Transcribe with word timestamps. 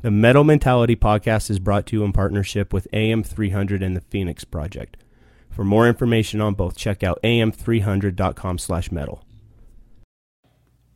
The 0.00 0.12
Metal 0.12 0.44
Mentality 0.44 0.94
podcast 0.94 1.50
is 1.50 1.58
brought 1.58 1.84
to 1.86 1.96
you 1.96 2.04
in 2.04 2.12
partnership 2.12 2.72
with 2.72 2.86
AM300 2.92 3.84
and 3.84 3.96
the 3.96 4.00
Phoenix 4.00 4.44
Project. 4.44 4.96
For 5.50 5.64
more 5.64 5.88
information 5.88 6.40
on 6.40 6.54
both, 6.54 6.76
check 6.76 7.02
out 7.02 7.20
am300.com 7.24 8.58
slash 8.58 8.92
metal. 8.92 9.24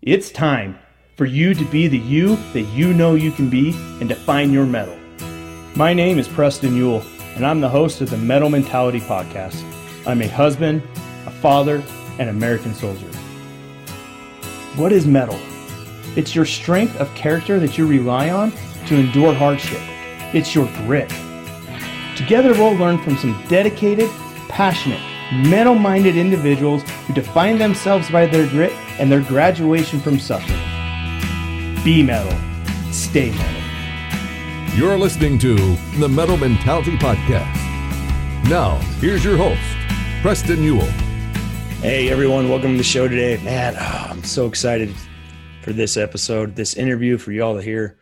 It's 0.02 0.30
time 0.30 0.78
for 1.16 1.24
you 1.24 1.52
to 1.52 1.64
be 1.64 1.88
the 1.88 1.98
you 1.98 2.36
that 2.52 2.68
you 2.72 2.94
know 2.94 3.16
you 3.16 3.32
can 3.32 3.50
be 3.50 3.72
and 3.98 4.08
define 4.08 4.52
your 4.52 4.66
metal. 4.66 4.96
My 5.74 5.92
name 5.92 6.20
is 6.20 6.28
Preston 6.28 6.76
Yule, 6.76 7.02
and 7.34 7.44
I'm 7.44 7.60
the 7.60 7.68
host 7.68 8.02
of 8.02 8.10
the 8.10 8.16
Metal 8.16 8.50
Mentality 8.50 9.00
podcast. 9.00 9.60
I'm 10.06 10.22
a 10.22 10.28
husband, 10.28 10.80
a 11.26 11.30
father, 11.32 11.82
and 12.20 12.30
American 12.30 12.72
soldier. 12.72 13.08
What 14.76 14.92
is 14.92 15.08
metal? 15.08 15.40
It's 16.14 16.36
your 16.36 16.44
strength 16.44 16.94
of 17.00 17.12
character 17.16 17.58
that 17.58 17.76
you 17.76 17.88
rely 17.88 18.30
on 18.30 18.52
to 18.86 18.96
endure 18.96 19.34
hardship. 19.34 19.80
It's 20.34 20.54
your 20.54 20.66
grit. 20.86 21.08
Together, 22.16 22.52
we'll 22.52 22.74
learn 22.74 22.98
from 22.98 23.16
some 23.16 23.42
dedicated, 23.48 24.10
passionate, 24.48 25.00
metal 25.48 25.74
minded 25.74 26.16
individuals 26.16 26.82
who 27.06 27.14
define 27.14 27.58
themselves 27.58 28.10
by 28.10 28.26
their 28.26 28.46
grit 28.48 28.72
and 28.98 29.10
their 29.10 29.22
graduation 29.22 30.00
from 30.00 30.18
suffering. 30.18 30.58
Be 31.84 32.02
metal, 32.02 32.32
stay 32.92 33.30
metal. 33.30 34.76
You're 34.76 34.98
listening 34.98 35.38
to 35.40 35.54
the 35.98 36.08
Metal 36.08 36.36
Mentality 36.36 36.96
Podcast. 36.96 37.54
Now, 38.48 38.76
here's 39.00 39.24
your 39.24 39.36
host, 39.36 39.60
Preston 40.22 40.62
Yule. 40.62 40.80
Hey, 41.80 42.10
everyone, 42.10 42.48
welcome 42.48 42.72
to 42.72 42.78
the 42.78 42.84
show 42.84 43.08
today. 43.08 43.42
Man, 43.42 43.74
oh, 43.78 44.06
I'm 44.10 44.22
so 44.24 44.46
excited 44.46 44.94
for 45.62 45.72
this 45.72 45.96
episode, 45.96 46.56
this 46.56 46.74
interview 46.74 47.18
for 47.18 47.32
y'all 47.32 47.56
to 47.56 47.62
hear. 47.62 47.96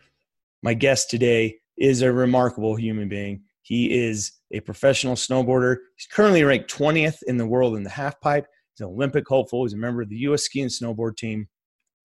My 0.63 0.73
guest 0.75 1.09
today 1.09 1.57
is 1.77 2.01
a 2.01 2.13
remarkable 2.13 2.75
human 2.75 3.09
being. 3.09 3.41
He 3.63 3.97
is 3.97 4.33
a 4.51 4.59
professional 4.59 5.15
snowboarder. 5.15 5.77
He's 5.95 6.07
currently 6.07 6.43
ranked 6.43 6.71
20th 6.71 7.23
in 7.25 7.37
the 7.37 7.47
world 7.47 7.75
in 7.75 7.83
the 7.83 7.89
half 7.89 8.19
pipe. 8.21 8.45
He's 8.73 8.85
an 8.85 8.93
Olympic 8.93 9.27
hopeful. 9.27 9.63
He's 9.63 9.73
a 9.73 9.77
member 9.77 10.03
of 10.03 10.09
the 10.09 10.17
U.S. 10.17 10.43
ski 10.43 10.61
and 10.61 10.69
snowboard 10.69 11.17
team. 11.17 11.47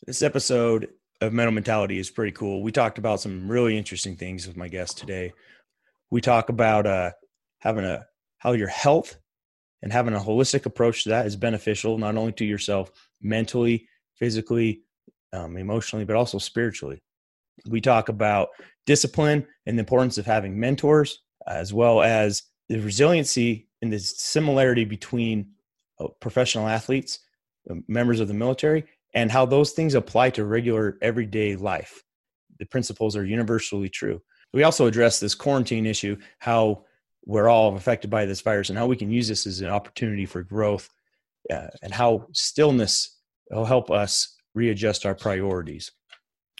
This 0.06 0.22
episode 0.22 0.88
of 1.20 1.32
Metal 1.32 1.52
Mentality 1.52 1.98
is 1.98 2.10
pretty 2.10 2.32
cool. 2.32 2.62
We 2.62 2.72
talked 2.72 2.98
about 2.98 3.20
some 3.20 3.50
really 3.50 3.76
interesting 3.76 4.16
things 4.16 4.46
with 4.46 4.56
my 4.56 4.68
guest 4.68 4.98
today. 4.98 5.32
We 6.10 6.20
talk 6.20 6.48
about 6.48 6.86
uh, 6.86 7.10
having 7.58 7.84
a 7.84 8.06
how 8.38 8.52
your 8.52 8.68
health 8.68 9.16
and 9.82 9.92
having 9.92 10.14
a 10.14 10.20
holistic 10.20 10.66
approach 10.66 11.04
to 11.04 11.10
that 11.10 11.26
is 11.26 11.36
beneficial 11.36 11.98
not 11.98 12.16
only 12.16 12.32
to 12.32 12.44
yourself 12.44 12.90
mentally, 13.20 13.88
physically, 14.14 14.82
um, 15.32 15.56
emotionally, 15.56 16.04
but 16.04 16.16
also 16.16 16.38
spiritually. 16.38 17.02
We 17.68 17.80
talk 17.80 18.08
about 18.08 18.48
discipline 18.86 19.46
and 19.66 19.78
the 19.78 19.80
importance 19.80 20.18
of 20.18 20.26
having 20.26 20.58
mentors, 20.58 21.22
as 21.46 21.72
well 21.72 22.02
as 22.02 22.42
the 22.68 22.78
resiliency 22.80 23.68
and 23.82 23.92
the 23.92 23.98
similarity 23.98 24.84
between 24.84 25.50
uh, 26.00 26.08
professional 26.20 26.68
athletes, 26.68 27.20
uh, 27.70 27.74
members 27.88 28.20
of 28.20 28.28
the 28.28 28.34
military, 28.34 28.84
and 29.14 29.30
how 29.30 29.46
those 29.46 29.72
things 29.72 29.94
apply 29.94 30.30
to 30.30 30.44
regular 30.44 30.98
everyday 31.02 31.56
life. 31.56 32.02
The 32.58 32.66
principles 32.66 33.16
are 33.16 33.24
universally 33.24 33.88
true. 33.88 34.20
We 34.52 34.62
also 34.62 34.86
address 34.86 35.20
this 35.20 35.34
quarantine 35.34 35.86
issue, 35.86 36.16
how 36.38 36.84
we're 37.24 37.48
all 37.48 37.76
affected 37.76 38.10
by 38.10 38.24
this 38.24 38.40
virus, 38.40 38.70
and 38.70 38.78
how 38.78 38.86
we 38.86 38.96
can 38.96 39.10
use 39.10 39.28
this 39.28 39.46
as 39.46 39.60
an 39.60 39.68
opportunity 39.68 40.26
for 40.26 40.42
growth, 40.42 40.88
uh, 41.50 41.68
and 41.82 41.92
how 41.92 42.26
stillness 42.32 43.18
will 43.50 43.64
help 43.64 43.90
us 43.90 44.36
readjust 44.54 45.04
our 45.04 45.14
priorities. 45.14 45.92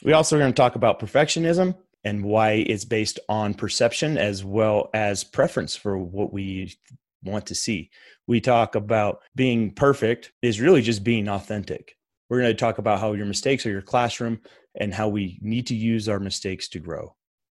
We 0.03 0.13
also 0.13 0.37
are 0.37 0.39
going 0.39 0.53
to 0.53 0.57
talk 0.57 0.75
about 0.75 1.01
perfectionism 1.01 1.77
and 2.05 2.25
why 2.25 2.53
it's 2.53 2.85
based 2.85 3.19
on 3.29 3.55
perception 3.55 4.19
as 4.19 4.45
well 4.45 4.91
as 4.95 5.25
preference 5.25 5.75
for 5.75 5.99
what 5.99 6.33
we 6.33 6.77
want 7.25 7.47
to 7.47 7.55
see. 7.55 7.91
We 8.27 8.41
talk 8.41 8.75
about 8.75 9.21
being 9.35 9.73
perfect 9.73 10.33
is 10.43 10.61
really 10.61 10.83
just 10.83 11.03
being 11.03 11.29
authentic. 11.29 11.97
We're 12.29 12.41
going 12.41 12.53
to 12.53 12.55
talk 12.55 12.79
about 12.79 13.01
how 13.01 13.13
your 13.13 13.27
mistakes 13.27 13.65
are 13.67 13.71
your 13.71 13.83
classroom 13.83 14.41
and 14.79 14.93
how 14.93 15.09
we 15.09 15.39
need 15.41 15.67
to 15.69 15.75
use 15.75 16.09
our 16.09 16.21
mistakes 16.21 16.69
to 16.69 16.79
grow. 16.79 17.15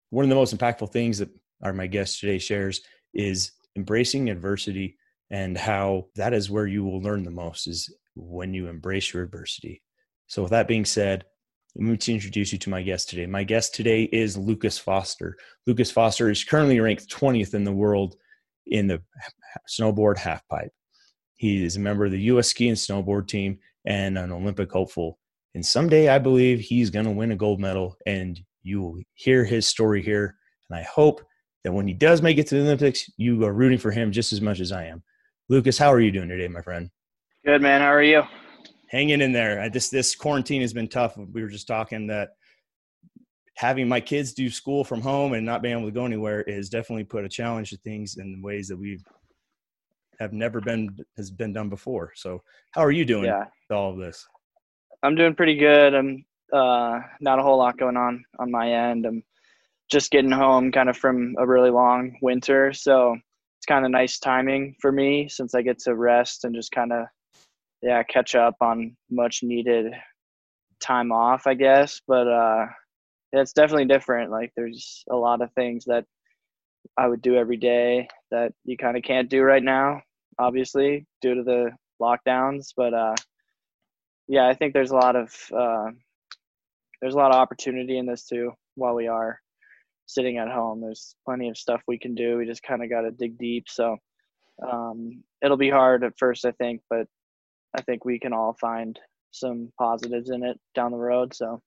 One 0.09 0.25
of 0.25 0.29
the 0.29 0.35
most 0.35 0.55
impactful 0.55 0.91
things 0.91 1.19
that 1.19 1.29
our 1.61 1.73
my 1.73 1.87
guest 1.87 2.19
today 2.19 2.39
shares 2.39 2.81
is 3.13 3.51
embracing 3.75 4.29
adversity 4.29 4.97
and 5.29 5.57
how 5.57 6.07
that 6.15 6.33
is 6.33 6.49
where 6.49 6.67
you 6.67 6.83
will 6.83 7.01
learn 7.01 7.23
the 7.23 7.31
most 7.31 7.67
is 7.67 7.93
when 8.15 8.53
you 8.53 8.67
embrace 8.67 9.13
your 9.13 9.23
adversity. 9.23 9.81
So 10.27 10.43
with 10.43 10.51
that 10.51 10.67
being 10.67 10.85
said, 10.85 11.25
let 11.79 12.07
me 12.07 12.13
introduce 12.13 12.51
you 12.51 12.59
to 12.59 12.69
my 12.69 12.81
guest 12.81 13.09
today. 13.09 13.25
My 13.25 13.45
guest 13.45 13.73
today 13.73 14.03
is 14.11 14.35
Lucas 14.37 14.77
Foster. 14.77 15.37
Lucas 15.65 15.89
Foster 15.89 16.29
is 16.29 16.43
currently 16.43 16.77
ranked 16.81 17.09
20th 17.09 17.53
in 17.53 17.63
the 17.63 17.71
world 17.71 18.17
in 18.67 18.87
the 18.87 19.01
snowboard 19.69 20.17
halfpipe. 20.17 20.71
He 21.35 21.63
is 21.63 21.77
a 21.77 21.79
member 21.79 22.03
of 22.03 22.11
the 22.11 22.19
U.S. 22.23 22.49
ski 22.49 22.67
and 22.67 22.77
snowboard 22.77 23.29
team 23.29 23.59
and 23.85 24.17
an 24.17 24.33
Olympic 24.33 24.69
hopeful. 24.69 25.19
And 25.55 25.65
someday 25.65 26.09
I 26.09 26.19
believe 26.19 26.59
he's 26.59 26.89
going 26.89 27.05
to 27.05 27.11
win 27.11 27.31
a 27.31 27.37
gold 27.37 27.61
medal, 27.61 27.95
and 28.05 28.37
you 28.61 28.81
will 28.81 28.97
hear 29.13 29.45
his 29.45 29.65
story 29.65 30.01
here. 30.01 30.35
And 30.69 30.77
I 30.77 30.83
hope 30.83 31.21
that 31.63 31.71
when 31.71 31.87
he 31.87 31.93
does 31.93 32.21
make 32.21 32.37
it 32.37 32.47
to 32.47 32.55
the 32.55 32.61
Olympics, 32.61 33.09
you 33.15 33.41
are 33.45 33.53
rooting 33.53 33.79
for 33.79 33.91
him 33.91 34.11
just 34.11 34.33
as 34.33 34.41
much 34.41 34.59
as 34.59 34.73
I 34.73 34.83
am. 34.83 35.01
Lucas, 35.47 35.77
how 35.77 35.93
are 35.93 36.01
you 36.01 36.11
doing 36.11 36.27
today, 36.27 36.49
my 36.49 36.61
friend? 36.61 36.89
Good, 37.45 37.61
man. 37.61 37.79
How 37.79 37.87
are 37.87 38.03
you? 38.03 38.23
Hanging 38.89 39.21
in 39.21 39.31
there. 39.31 39.61
I, 39.61 39.69
this 39.69 39.89
this 39.89 40.15
quarantine 40.15 40.61
has 40.61 40.73
been 40.73 40.87
tough. 40.87 41.17
We 41.17 41.41
were 41.41 41.49
just 41.49 41.67
talking 41.67 42.07
that 42.07 42.29
having 43.55 43.87
my 43.87 43.99
kids 43.99 44.33
do 44.33 44.49
school 44.49 44.83
from 44.83 45.01
home 45.01 45.33
and 45.33 45.45
not 45.45 45.61
being 45.61 45.77
able 45.77 45.87
to 45.87 45.93
go 45.93 46.05
anywhere 46.05 46.41
is 46.41 46.69
definitely 46.69 47.03
put 47.03 47.25
a 47.25 47.29
challenge 47.29 47.69
to 47.69 47.77
things 47.77 48.17
in 48.17 48.41
ways 48.41 48.67
that 48.69 48.77
we 48.77 48.99
have 50.19 50.33
never 50.33 50.59
been 50.59 50.95
has 51.17 51.31
been 51.31 51.53
done 51.53 51.69
before. 51.69 52.11
So, 52.15 52.41
how 52.71 52.81
are 52.81 52.91
you 52.91 53.05
doing 53.05 53.25
yeah. 53.25 53.45
with 53.69 53.77
all 53.77 53.91
of 53.91 53.97
this? 53.97 54.25
I'm 55.03 55.15
doing 55.15 55.35
pretty 55.35 55.55
good. 55.55 55.93
I'm 55.93 56.25
uh, 56.51 56.99
not 57.21 57.39
a 57.39 57.43
whole 57.43 57.57
lot 57.57 57.77
going 57.77 57.97
on 57.97 58.23
on 58.39 58.51
my 58.51 58.71
end. 58.71 59.05
I'm 59.05 59.23
just 59.89 60.11
getting 60.11 60.31
home 60.31 60.71
kind 60.71 60.89
of 60.89 60.97
from 60.97 61.35
a 61.37 61.47
really 61.47 61.69
long 61.69 62.17
winter, 62.21 62.73
so 62.73 63.15
it's 63.57 63.65
kind 63.65 63.85
of 63.85 63.91
nice 63.91 64.19
timing 64.19 64.75
for 64.81 64.91
me 64.91 65.27
since 65.29 65.53
I 65.53 65.61
get 65.61 65.79
to 65.79 65.95
rest 65.95 66.43
and 66.45 66.55
just 66.55 66.71
kind 66.71 66.93
of 66.93 67.05
yeah 67.81 68.03
catch 68.03 68.35
up 68.35 68.55
on 68.61 68.95
much 69.09 69.41
needed 69.43 69.93
time 70.79 71.11
off 71.11 71.47
i 71.47 71.53
guess 71.53 72.01
but 72.07 72.27
uh 72.27 72.65
yeah, 73.31 73.41
it's 73.41 73.53
definitely 73.53 73.85
different. 73.85 74.31
Like 74.31 74.51
there's 74.55 75.03
a 75.09 75.15
lot 75.15 75.41
of 75.41 75.51
things 75.53 75.85
that 75.85 76.05
i 76.97 77.07
would 77.07 77.21
do 77.21 77.35
every 77.35 77.57
day 77.57 78.07
that 78.31 78.53
you 78.63 78.77
kind 78.77 78.95
of 78.95 79.03
can't 79.03 79.29
do 79.29 79.41
right 79.41 79.63
now 79.63 80.01
obviously 80.39 81.05
due 81.21 81.35
to 81.35 81.43
the 81.43 81.71
lockdowns 82.01 82.69
but 82.75 82.93
uh 82.93 83.13
yeah 84.29 84.47
i 84.47 84.53
think 84.53 84.73
there's 84.73 84.91
a 84.91 84.95
lot 84.95 85.17
of 85.17 85.35
uh 85.55 85.87
there's 87.01 87.15
a 87.15 87.17
lot 87.17 87.31
of 87.31 87.35
opportunity 87.35 87.97
in 87.97 88.05
this 88.05 88.25
too 88.25 88.53
while 88.75 88.95
we 88.95 89.07
are 89.07 89.39
sitting 90.05 90.37
at 90.37 90.49
home. 90.49 90.81
There's 90.81 91.15
plenty 91.23 91.49
of 91.49 91.57
stuff 91.57 91.81
we 91.87 91.99
can 91.99 92.15
do. 92.15 92.37
We 92.37 92.45
just 92.45 92.63
kind 92.63 92.83
of 92.83 92.89
got 92.89 93.01
to 93.01 93.11
dig 93.11 93.37
deep 93.37 93.65
so 93.67 93.97
um 94.67 95.23
it'll 95.41 95.57
be 95.57 95.69
hard 95.69 96.03
at 96.03 96.17
first 96.17 96.43
i 96.43 96.51
think 96.51 96.81
but 96.89 97.07
I 97.77 97.81
think 97.81 98.05
we 98.05 98.19
can 98.19 98.33
all 98.33 98.53
find 98.59 98.99
some 99.31 99.71
positives 99.77 100.29
in 100.29 100.43
it 100.43 100.59
down 100.73 100.91
the 100.91 100.97
road. 100.97 101.33
So, 101.33 101.61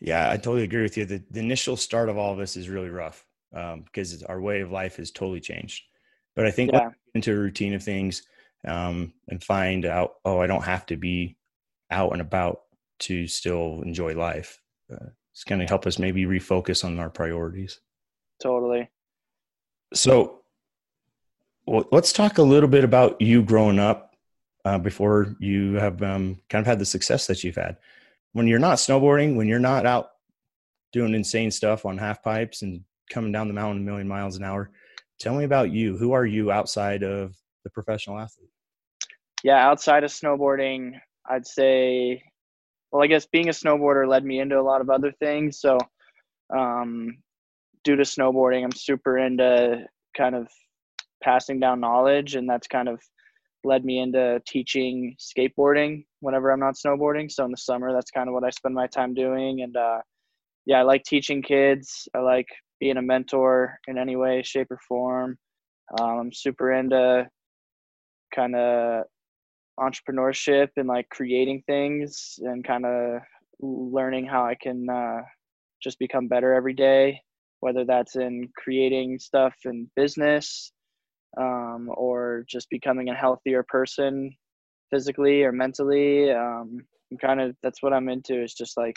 yeah, 0.00 0.30
I 0.30 0.36
totally 0.36 0.64
agree 0.64 0.82
with 0.82 0.96
you. 0.96 1.04
The, 1.04 1.22
the 1.30 1.40
initial 1.40 1.76
start 1.76 2.08
of 2.08 2.18
all 2.18 2.32
of 2.32 2.38
this 2.38 2.56
is 2.56 2.68
really 2.68 2.90
rough 2.90 3.24
um, 3.54 3.82
because 3.82 4.22
our 4.24 4.40
way 4.40 4.60
of 4.60 4.70
life 4.70 4.96
has 4.96 5.10
totally 5.10 5.40
changed. 5.40 5.84
But 6.36 6.46
I 6.46 6.50
think 6.50 6.72
yeah. 6.72 6.90
into 7.14 7.32
a 7.32 7.38
routine 7.38 7.74
of 7.74 7.82
things 7.82 8.22
um, 8.66 9.12
and 9.28 9.42
find 9.42 9.86
out, 9.86 10.14
oh, 10.24 10.40
I 10.40 10.46
don't 10.46 10.64
have 10.64 10.86
to 10.86 10.96
be 10.96 11.36
out 11.90 12.12
and 12.12 12.20
about 12.20 12.60
to 13.00 13.26
still 13.26 13.82
enjoy 13.82 14.14
life. 14.14 14.60
Uh, 14.92 15.06
it's 15.32 15.44
going 15.44 15.60
to 15.60 15.66
help 15.66 15.86
us 15.86 15.98
maybe 15.98 16.24
refocus 16.24 16.84
on 16.84 16.98
our 16.98 17.10
priorities. 17.10 17.80
Totally. 18.42 18.90
So, 19.94 20.42
well, 21.66 21.86
let's 21.92 22.12
talk 22.12 22.38
a 22.38 22.42
little 22.42 22.68
bit 22.68 22.84
about 22.84 23.20
you 23.20 23.42
growing 23.42 23.78
up 23.78 24.07
uh, 24.68 24.78
before 24.78 25.34
you 25.38 25.74
have 25.74 26.02
um, 26.02 26.38
kind 26.50 26.60
of 26.60 26.66
had 26.66 26.78
the 26.78 26.84
success 26.84 27.26
that 27.26 27.42
you've 27.42 27.56
had. 27.56 27.78
When 28.32 28.46
you're 28.46 28.58
not 28.58 28.76
snowboarding, 28.76 29.34
when 29.34 29.48
you're 29.48 29.58
not 29.58 29.86
out 29.86 30.10
doing 30.92 31.14
insane 31.14 31.50
stuff 31.50 31.86
on 31.86 31.96
half 31.96 32.22
pipes 32.22 32.60
and 32.60 32.82
coming 33.10 33.32
down 33.32 33.48
the 33.48 33.54
mountain 33.54 33.82
a 33.82 33.84
million 33.84 34.06
miles 34.06 34.36
an 34.36 34.44
hour, 34.44 34.70
tell 35.18 35.34
me 35.34 35.44
about 35.44 35.70
you. 35.70 35.96
Who 35.96 36.12
are 36.12 36.26
you 36.26 36.52
outside 36.52 37.02
of 37.02 37.34
the 37.64 37.70
professional 37.70 38.18
athlete? 38.18 38.50
Yeah, 39.42 39.66
outside 39.66 40.04
of 40.04 40.10
snowboarding, 40.10 41.00
I'd 41.26 41.46
say, 41.46 42.22
well, 42.92 43.02
I 43.02 43.06
guess 43.06 43.24
being 43.24 43.48
a 43.48 43.52
snowboarder 43.52 44.06
led 44.06 44.24
me 44.24 44.40
into 44.40 44.60
a 44.60 44.62
lot 44.62 44.82
of 44.82 44.90
other 44.90 45.12
things. 45.12 45.60
So, 45.60 45.78
um, 46.54 47.16
due 47.84 47.96
to 47.96 48.02
snowboarding, 48.02 48.64
I'm 48.64 48.72
super 48.72 49.16
into 49.16 49.86
kind 50.14 50.34
of 50.34 50.48
passing 51.22 51.58
down 51.58 51.80
knowledge, 51.80 52.34
and 52.34 52.48
that's 52.48 52.66
kind 52.66 52.88
of 52.88 53.00
led 53.68 53.84
me 53.84 53.98
into 53.98 54.40
teaching 54.46 55.14
skateboarding 55.20 56.04
whenever 56.20 56.50
I'm 56.50 56.60
not 56.60 56.74
snowboarding. 56.74 57.30
So 57.30 57.44
in 57.44 57.50
the 57.50 57.56
summer, 57.56 57.92
that's 57.92 58.10
kind 58.10 58.28
of 58.28 58.34
what 58.34 58.44
I 58.44 58.50
spend 58.50 58.74
my 58.74 58.86
time 58.86 59.14
doing. 59.14 59.62
And 59.62 59.76
uh, 59.76 59.98
yeah, 60.66 60.78
I 60.78 60.82
like 60.82 61.04
teaching 61.04 61.42
kids. 61.42 62.08
I 62.14 62.20
like 62.20 62.48
being 62.80 62.96
a 62.96 63.02
mentor 63.02 63.78
in 63.86 63.98
any 63.98 64.16
way, 64.16 64.42
shape, 64.42 64.70
or 64.70 64.78
form. 64.88 65.38
Um, 66.00 66.18
I'm 66.18 66.32
super 66.32 66.72
into 66.72 67.28
kind 68.34 68.56
of 68.56 69.04
entrepreneurship 69.78 70.68
and 70.76 70.88
like 70.88 71.08
creating 71.10 71.62
things 71.66 72.38
and 72.38 72.66
kind 72.66 72.86
of 72.86 73.20
learning 73.60 74.26
how 74.26 74.44
I 74.44 74.54
can 74.54 74.88
uh, 74.90 75.20
just 75.82 75.98
become 75.98 76.28
better 76.28 76.54
every 76.54 76.74
day, 76.74 77.20
whether 77.60 77.84
that's 77.84 78.16
in 78.16 78.48
creating 78.56 79.18
stuff 79.18 79.54
in 79.64 79.90
business 79.94 80.72
um, 81.36 81.90
or 81.94 82.44
just 82.48 82.70
becoming 82.70 83.08
a 83.08 83.14
healthier 83.14 83.62
person 83.62 84.34
physically 84.90 85.42
or 85.42 85.52
mentally. 85.52 86.30
Um, 86.30 86.80
I'm 87.10 87.18
kind 87.18 87.40
of 87.40 87.56
that's 87.62 87.82
what 87.82 87.92
I'm 87.92 88.08
into 88.08 88.42
is 88.42 88.54
just 88.54 88.76
like 88.76 88.96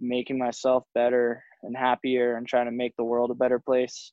making 0.00 0.38
myself 0.38 0.84
better 0.94 1.42
and 1.62 1.76
happier 1.76 2.36
and 2.36 2.46
trying 2.46 2.66
to 2.66 2.72
make 2.72 2.94
the 2.96 3.04
world 3.04 3.30
a 3.30 3.34
better 3.34 3.58
place. 3.58 4.12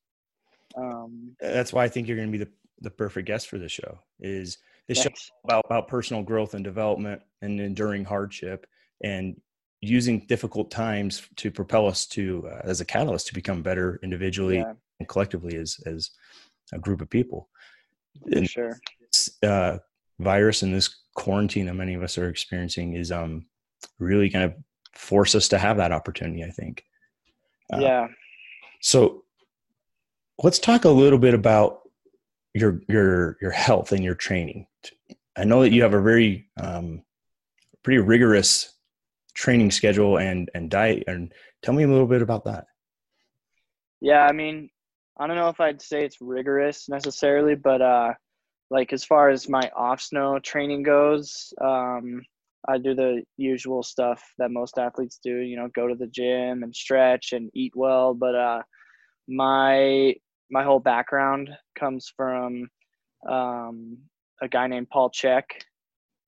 Um, 0.77 1.35
That's 1.39 1.71
why 1.71 1.83
I 1.83 1.89
think 1.89 2.07
you're 2.07 2.17
going 2.17 2.31
to 2.31 2.37
be 2.37 2.43
the, 2.43 2.51
the 2.81 2.89
perfect 2.89 3.27
guest 3.27 3.47
for 3.47 3.57
this 3.57 3.71
show 3.71 3.99
is 4.19 4.57
this 4.87 5.01
show 5.01 5.09
about, 5.43 5.65
about 5.65 5.87
personal 5.87 6.23
growth 6.23 6.53
and 6.53 6.63
development 6.63 7.21
and 7.41 7.59
enduring 7.59 8.03
hardship 8.03 8.65
and 9.03 9.35
using 9.81 10.25
difficult 10.27 10.71
times 10.71 11.23
to 11.37 11.51
propel 11.51 11.87
us 11.87 12.05
to 12.07 12.47
uh, 12.51 12.61
as 12.63 12.81
a 12.81 12.85
catalyst 12.85 13.27
to 13.27 13.33
become 13.33 13.61
better 13.61 13.99
individually 14.03 14.57
yeah. 14.57 14.73
and 14.99 15.07
collectively 15.07 15.55
as 15.57 15.77
as 15.85 16.09
a 16.73 16.79
group 16.79 17.01
of 17.01 17.09
people. 17.09 17.49
And 18.31 18.49
sure. 18.49 18.77
Uh, 19.43 19.77
virus 20.19 20.61
and 20.61 20.73
this 20.73 21.03
quarantine 21.13 21.65
that 21.65 21.73
many 21.73 21.93
of 21.93 22.03
us 22.03 22.17
are 22.17 22.29
experiencing 22.29 22.93
is 22.93 23.11
um 23.11 23.45
really 23.99 24.29
kind 24.29 24.45
of 24.45 24.53
force 24.93 25.35
us 25.35 25.47
to 25.49 25.57
have 25.57 25.77
that 25.77 25.91
opportunity. 25.91 26.43
I 26.43 26.49
think. 26.49 26.83
Uh, 27.73 27.79
yeah. 27.79 28.07
So 28.81 29.23
let's 30.41 30.59
talk 30.59 30.85
a 30.85 30.89
little 30.89 31.19
bit 31.19 31.33
about 31.33 31.81
your 32.53 32.81
your 32.87 33.37
your 33.41 33.51
health 33.51 33.91
and 33.91 34.03
your 34.03 34.15
training. 34.15 34.67
I 35.37 35.43
know 35.43 35.61
that 35.61 35.71
you 35.71 35.83
have 35.83 35.93
a 35.93 36.01
very 36.01 36.49
um, 36.57 37.03
pretty 37.83 37.99
rigorous 37.99 38.73
training 39.35 39.69
schedule 39.69 40.17
and 40.17 40.49
and 40.55 40.71
diet 40.71 41.03
and 41.07 41.31
tell 41.61 41.73
me 41.73 41.83
a 41.83 41.87
little 41.87 42.07
bit 42.07 42.21
about 42.21 42.45
that 42.45 42.65
yeah 44.01 44.25
i 44.25 44.31
mean 44.31 44.69
i 45.19 45.27
don't 45.27 45.35
know 45.35 45.49
if 45.49 45.59
i'd 45.59 45.81
say 45.81 46.03
it's 46.03 46.21
rigorous 46.21 46.87
necessarily 46.89 47.55
but 47.55 47.81
uh 47.81 48.13
like 48.71 48.93
as 48.93 49.03
far 49.03 49.29
as 49.29 49.47
my 49.47 49.69
off 49.75 50.01
snow 50.01 50.39
training 50.39 50.83
goes 50.83 51.53
um 51.63 52.21
i 52.67 52.77
do 52.77 52.95
the 52.95 53.21
usual 53.37 53.83
stuff 53.83 54.23
that 54.37 54.51
most 54.51 54.77
athletes 54.77 55.19
do 55.23 55.37
you 55.37 55.55
know 55.55 55.69
go 55.75 55.87
to 55.87 55.95
the 55.95 56.07
gym 56.07 56.63
and 56.63 56.75
stretch 56.75 57.33
and 57.33 57.49
eat 57.53 57.73
well 57.75 58.13
but 58.13 58.35
uh 58.35 58.61
my 59.27 60.13
my 60.51 60.63
whole 60.63 60.79
background 60.79 61.49
comes 61.77 62.11
from 62.15 62.67
um 63.29 63.97
a 64.41 64.47
guy 64.47 64.67
named 64.67 64.89
paul 64.89 65.09
Chek, 65.09 65.43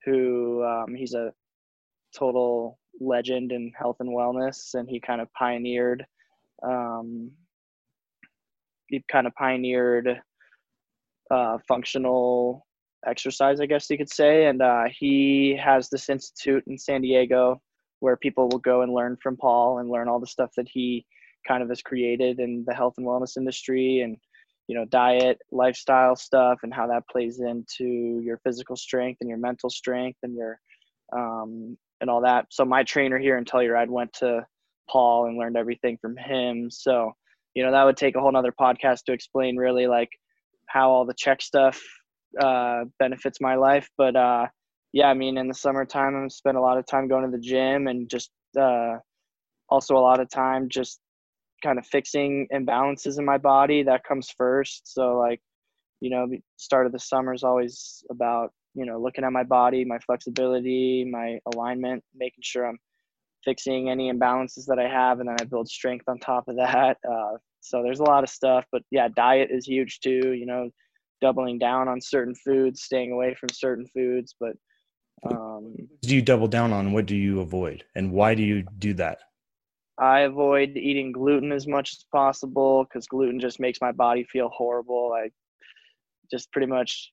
who 0.06 0.64
um, 0.64 0.96
he's 0.96 1.14
a 1.14 1.34
total 2.16 2.80
legend 3.00 3.52
in 3.52 3.72
health 3.78 3.98
and 4.00 4.10
wellness, 4.10 4.74
and 4.74 4.90
he 4.90 5.00
kind 5.00 5.22
of 5.22 5.32
pioneered. 5.34 6.06
Um, 6.64 7.32
he 8.90 9.04
kind 9.12 9.28
of 9.28 9.34
pioneered 9.36 10.22
uh, 11.32 11.58
functional 11.68 12.66
exercise, 13.06 13.60
I 13.60 13.66
guess 13.66 13.90
you 13.90 13.98
could 13.98 14.12
say, 14.12 14.46
and 14.46 14.62
uh, 14.62 14.86
he 14.98 15.60
has 15.62 15.90
this 15.90 16.10
institute 16.10 16.64
in 16.68 16.78
San 16.78 17.02
Diego 17.02 17.62
where 18.00 18.18
people 18.18 18.48
will 18.50 18.60
go 18.60 18.82
and 18.82 18.94
learn 18.94 19.18
from 19.22 19.38
Paul 19.38 19.80
and 19.80 19.90
learn 19.90 20.08
all 20.08 20.20
the 20.20 20.28
stuff 20.28 20.52
that 20.58 20.68
he 20.70 21.06
kind 21.48 21.64
of 21.64 21.70
has 21.70 21.82
created 21.82 22.40
in 22.40 22.64
the 22.68 22.74
health 22.74 22.96
and 22.98 23.08
wellness 23.08 23.38
industry 23.38 24.02
and 24.02 24.18
you 24.68 24.76
know 24.76 24.84
diet 24.86 25.40
lifestyle 25.52 26.16
stuff 26.16 26.60
and 26.64 26.74
how 26.74 26.86
that 26.86 27.08
plays 27.10 27.40
into 27.40 28.20
your 28.22 28.38
physical 28.44 28.76
strength 28.76 29.20
and 29.22 29.30
your 29.30 29.38
mental 29.38 29.70
strength 29.70 30.20
and 30.24 30.36
your 30.36 30.60
um, 31.14 31.78
and 32.02 32.10
all 32.10 32.22
that. 32.22 32.48
So 32.50 32.66
my 32.66 32.84
trainer 32.84 33.18
here 33.18 33.38
in 33.38 33.46
Telluride 33.46 33.90
went 33.90 34.14
to 34.14 34.46
Paul 34.90 35.28
and 35.28 35.38
learned 35.38 35.58
everything 35.58 35.98
from 36.02 36.16
him. 36.18 36.70
So, 36.70 37.14
you 37.58 37.64
know, 37.64 37.72
that 37.72 37.86
would 37.86 37.98
take 37.98 38.16
a 38.16 38.20
whole 38.20 38.32
nother 38.32 38.52
podcast 38.52 39.06
to 39.06 39.14
explain 39.14 39.58
really 39.58 39.88
like 39.88 40.12
how 40.68 40.92
all 40.92 41.06
the 41.08 41.16
Chek 41.16 41.42
stuff 41.42 41.82
uh, 42.40 42.84
benefits 43.00 43.42
my 43.42 43.56
life. 43.56 43.90
But 43.98 44.16
uh, 44.16 44.46
yeah, 44.94 45.08
I 45.08 45.16
mean, 45.16 45.40
in 45.40 45.48
the 45.48 45.56
summertime, 45.56 46.16
I 46.16 46.28
spend 46.28 46.56
a 46.56 46.62
lot 46.62 46.78
of 46.78 46.86
time 46.86 47.08
going 47.08 47.26
to 47.26 47.36
the 47.36 47.42
gym 47.42 47.88
and 47.88 48.08
just 48.08 48.30
uh, 48.56 48.98
also 49.70 49.98
a 49.98 50.06
lot 50.06 50.20
of 50.20 50.30
time 50.30 50.70
just 50.70 51.00
kind 51.64 51.80
of 51.80 51.88
fixing 51.88 52.48
imbalances 52.54 53.18
in 53.18 53.26
my 53.26 53.40
body. 53.40 53.82
That 53.82 54.04
comes 54.04 54.30
first. 54.30 54.94
So 54.94 55.18
like, 55.18 55.42
you 56.00 56.12
know, 56.12 56.28
the 56.30 56.40
start 56.58 56.86
of 56.86 56.92
the 56.92 57.00
summer 57.00 57.34
is 57.34 57.44
always 57.44 58.04
about 58.12 58.52
you 58.76 58.86
know, 58.86 59.02
looking 59.02 59.24
at 59.24 59.32
my 59.32 59.44
body, 59.44 59.84
my 59.84 59.98
flexibility, 59.98 61.04
my 61.04 61.40
alignment, 61.52 62.04
making 62.16 62.44
sure 62.44 62.68
I'm 62.68 62.78
fixing 63.48 63.90
any 63.90 64.12
imbalances 64.12 64.66
that 64.68 64.78
I 64.78 64.90
have, 64.90 65.22
and 65.22 65.30
then 65.30 65.38
I 65.40 65.46
build 65.46 65.70
strength 65.70 66.04
on 66.10 66.20
top 66.20 66.48
of 66.50 66.58
that. 66.58 66.98
Uh, 67.10 67.38
so 67.62 67.82
there's 67.84 68.00
a 68.00 68.04
lot 68.04 68.24
of 68.24 68.30
stuff, 68.30 68.66
but 68.72 68.82
yeah, 68.92 69.08
diet 69.16 69.50
is 69.52 69.66
huge 69.66 70.00
too. 70.00 70.34
You 70.34 70.46
know, 70.46 70.70
doubling 71.22 71.58
down 71.58 71.88
on 71.88 72.02
certain 72.02 72.36
foods, 72.36 72.84
staying 72.84 73.12
away 73.12 73.36
from 73.40 73.50
certain 73.50 73.86
foods. 73.94 74.36
But 74.40 74.54
um, 75.30 75.76
do 76.02 76.16
you 76.16 76.22
double 76.22 76.48
down 76.48 76.74
on? 76.74 76.92
What 76.92 77.06
do 77.06 77.16
you 77.16 77.40
avoid, 77.40 77.84
and 77.96 78.12
why 78.12 78.36
do 78.36 78.44
you 78.44 78.64
do 78.78 78.94
that? 78.96 79.20
I 79.98 80.22
avoid 80.22 80.78
eating 80.78 81.12
gluten 81.12 81.52
as 81.52 81.66
much 81.68 81.94
as 81.94 82.06
possible 82.12 82.84
because 82.84 83.08
gluten 83.08 83.40
just 83.40 83.60
makes 83.60 83.80
my 83.82 83.92
body 83.92 84.26
feel 84.26 84.50
horrible. 84.50 85.14
I 85.16 85.30
just 86.30 86.52
pretty 86.52 86.68
much 86.68 87.12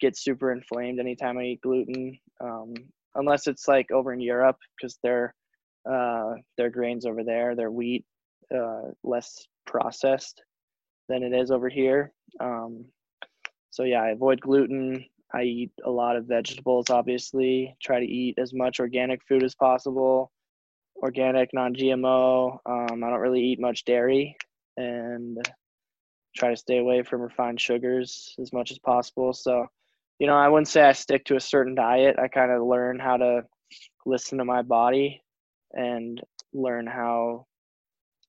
get 0.00 0.16
super 0.16 0.52
inflamed 0.52 1.00
anytime 1.00 1.38
I 1.38 1.44
eat 1.44 1.60
gluten, 1.62 2.18
um, 2.40 2.74
unless 3.16 3.46
it's 3.46 3.68
like 3.68 3.90
over 3.90 4.12
in 4.12 4.20
Europe 4.20 4.56
because 4.76 4.98
their 5.02 5.34
uh, 5.88 6.34
their 6.56 6.70
grains 6.70 7.06
over 7.06 7.24
there, 7.24 7.54
their 7.54 7.70
wheat, 7.70 8.04
uh, 8.54 8.90
less 9.02 9.46
processed 9.66 10.42
than 11.08 11.22
it 11.22 11.32
is 11.32 11.50
over 11.50 11.68
here. 11.68 12.12
Um, 12.40 12.84
so 13.70 13.84
yeah, 13.84 14.02
I 14.02 14.10
avoid 14.10 14.40
gluten. 14.40 15.04
I 15.34 15.42
eat 15.44 15.72
a 15.84 15.90
lot 15.90 16.16
of 16.16 16.26
vegetables, 16.26 16.90
obviously. 16.90 17.74
Try 17.82 18.00
to 18.00 18.06
eat 18.06 18.38
as 18.38 18.52
much 18.52 18.80
organic 18.80 19.20
food 19.26 19.42
as 19.42 19.54
possible, 19.54 20.30
organic, 20.96 21.50
non-GMO. 21.54 22.58
Um, 22.66 23.02
I 23.02 23.10
don't 23.10 23.20
really 23.20 23.42
eat 23.42 23.60
much 23.60 23.84
dairy, 23.84 24.36
and 24.76 25.38
try 26.36 26.50
to 26.50 26.56
stay 26.56 26.78
away 26.78 27.02
from 27.02 27.22
refined 27.22 27.60
sugars 27.60 28.34
as 28.40 28.52
much 28.52 28.70
as 28.70 28.78
possible. 28.78 29.32
So 29.32 29.66
you 30.18 30.26
know, 30.26 30.36
I 30.36 30.48
wouldn't 30.48 30.68
say 30.68 30.82
I 30.82 30.92
stick 30.92 31.24
to 31.26 31.36
a 31.36 31.40
certain 31.40 31.74
diet. 31.74 32.16
I 32.18 32.28
kind 32.28 32.52
of 32.52 32.62
learn 32.62 32.98
how 32.98 33.16
to 33.16 33.42
listen 34.04 34.38
to 34.38 34.44
my 34.44 34.62
body 34.62 35.21
and 35.74 36.20
learn 36.52 36.86
how 36.86 37.46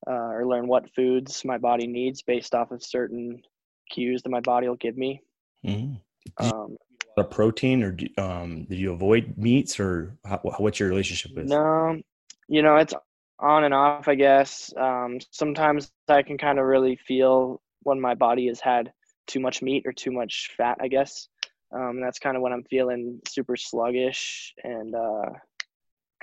uh, 0.08 0.12
or 0.12 0.46
learn 0.46 0.68
what 0.68 0.94
foods 0.96 1.44
my 1.46 1.58
body 1.58 1.88
needs 1.88 2.22
based 2.22 2.54
off 2.54 2.72
of 2.72 2.84
certain 2.84 3.42
cues 3.90 4.22
that 4.24 4.30
my 4.30 4.42
body 4.42 4.68
will 4.68 4.76
give 4.76 4.98
me. 4.98 5.22
Mm-hmm. 5.66 6.46
Um, 6.46 6.78
a 7.18 7.24
protein, 7.24 7.84
or 7.84 7.92
do, 7.92 8.08
um, 8.18 8.66
did 8.66 8.80
you 8.80 8.92
avoid 8.92 9.36
meats, 9.38 9.80
or 9.80 10.18
how, 10.26 10.40
what's 10.58 10.80
your 10.80 10.90
relationship 10.90 11.36
with? 11.36 11.48
No, 11.48 12.02
you 12.48 12.62
know 12.62 12.78
it's 12.78 12.94
on 13.40 13.64
and 13.64 13.74
off. 13.74 14.08
I 14.08 14.16
guess 14.16 14.74
um, 14.78 15.20
sometimes 15.32 15.92
I 16.08 16.24
can 16.24 16.38
kind 16.38 16.60
of 16.60 16.66
really 16.66 16.96
feel 16.96 17.62
when 17.84 18.02
my 18.02 18.16
body 18.16 18.48
has 18.48 18.60
had 18.60 18.92
too 19.28 19.40
much 19.40 19.62
meat 19.62 19.84
or 19.86 19.94
too 19.94 20.12
much 20.12 20.52
fat. 20.58 20.78
I 20.82 20.88
guess 20.88 21.28
um, 21.74 22.02
that's 22.02 22.20
kind 22.20 22.36
of 22.36 22.42
when 22.42 22.54
I'm 22.54 22.64
feeling 22.64 23.20
super 23.28 23.56
sluggish 23.56 24.54
and 24.64 24.96
uh, 24.96 25.30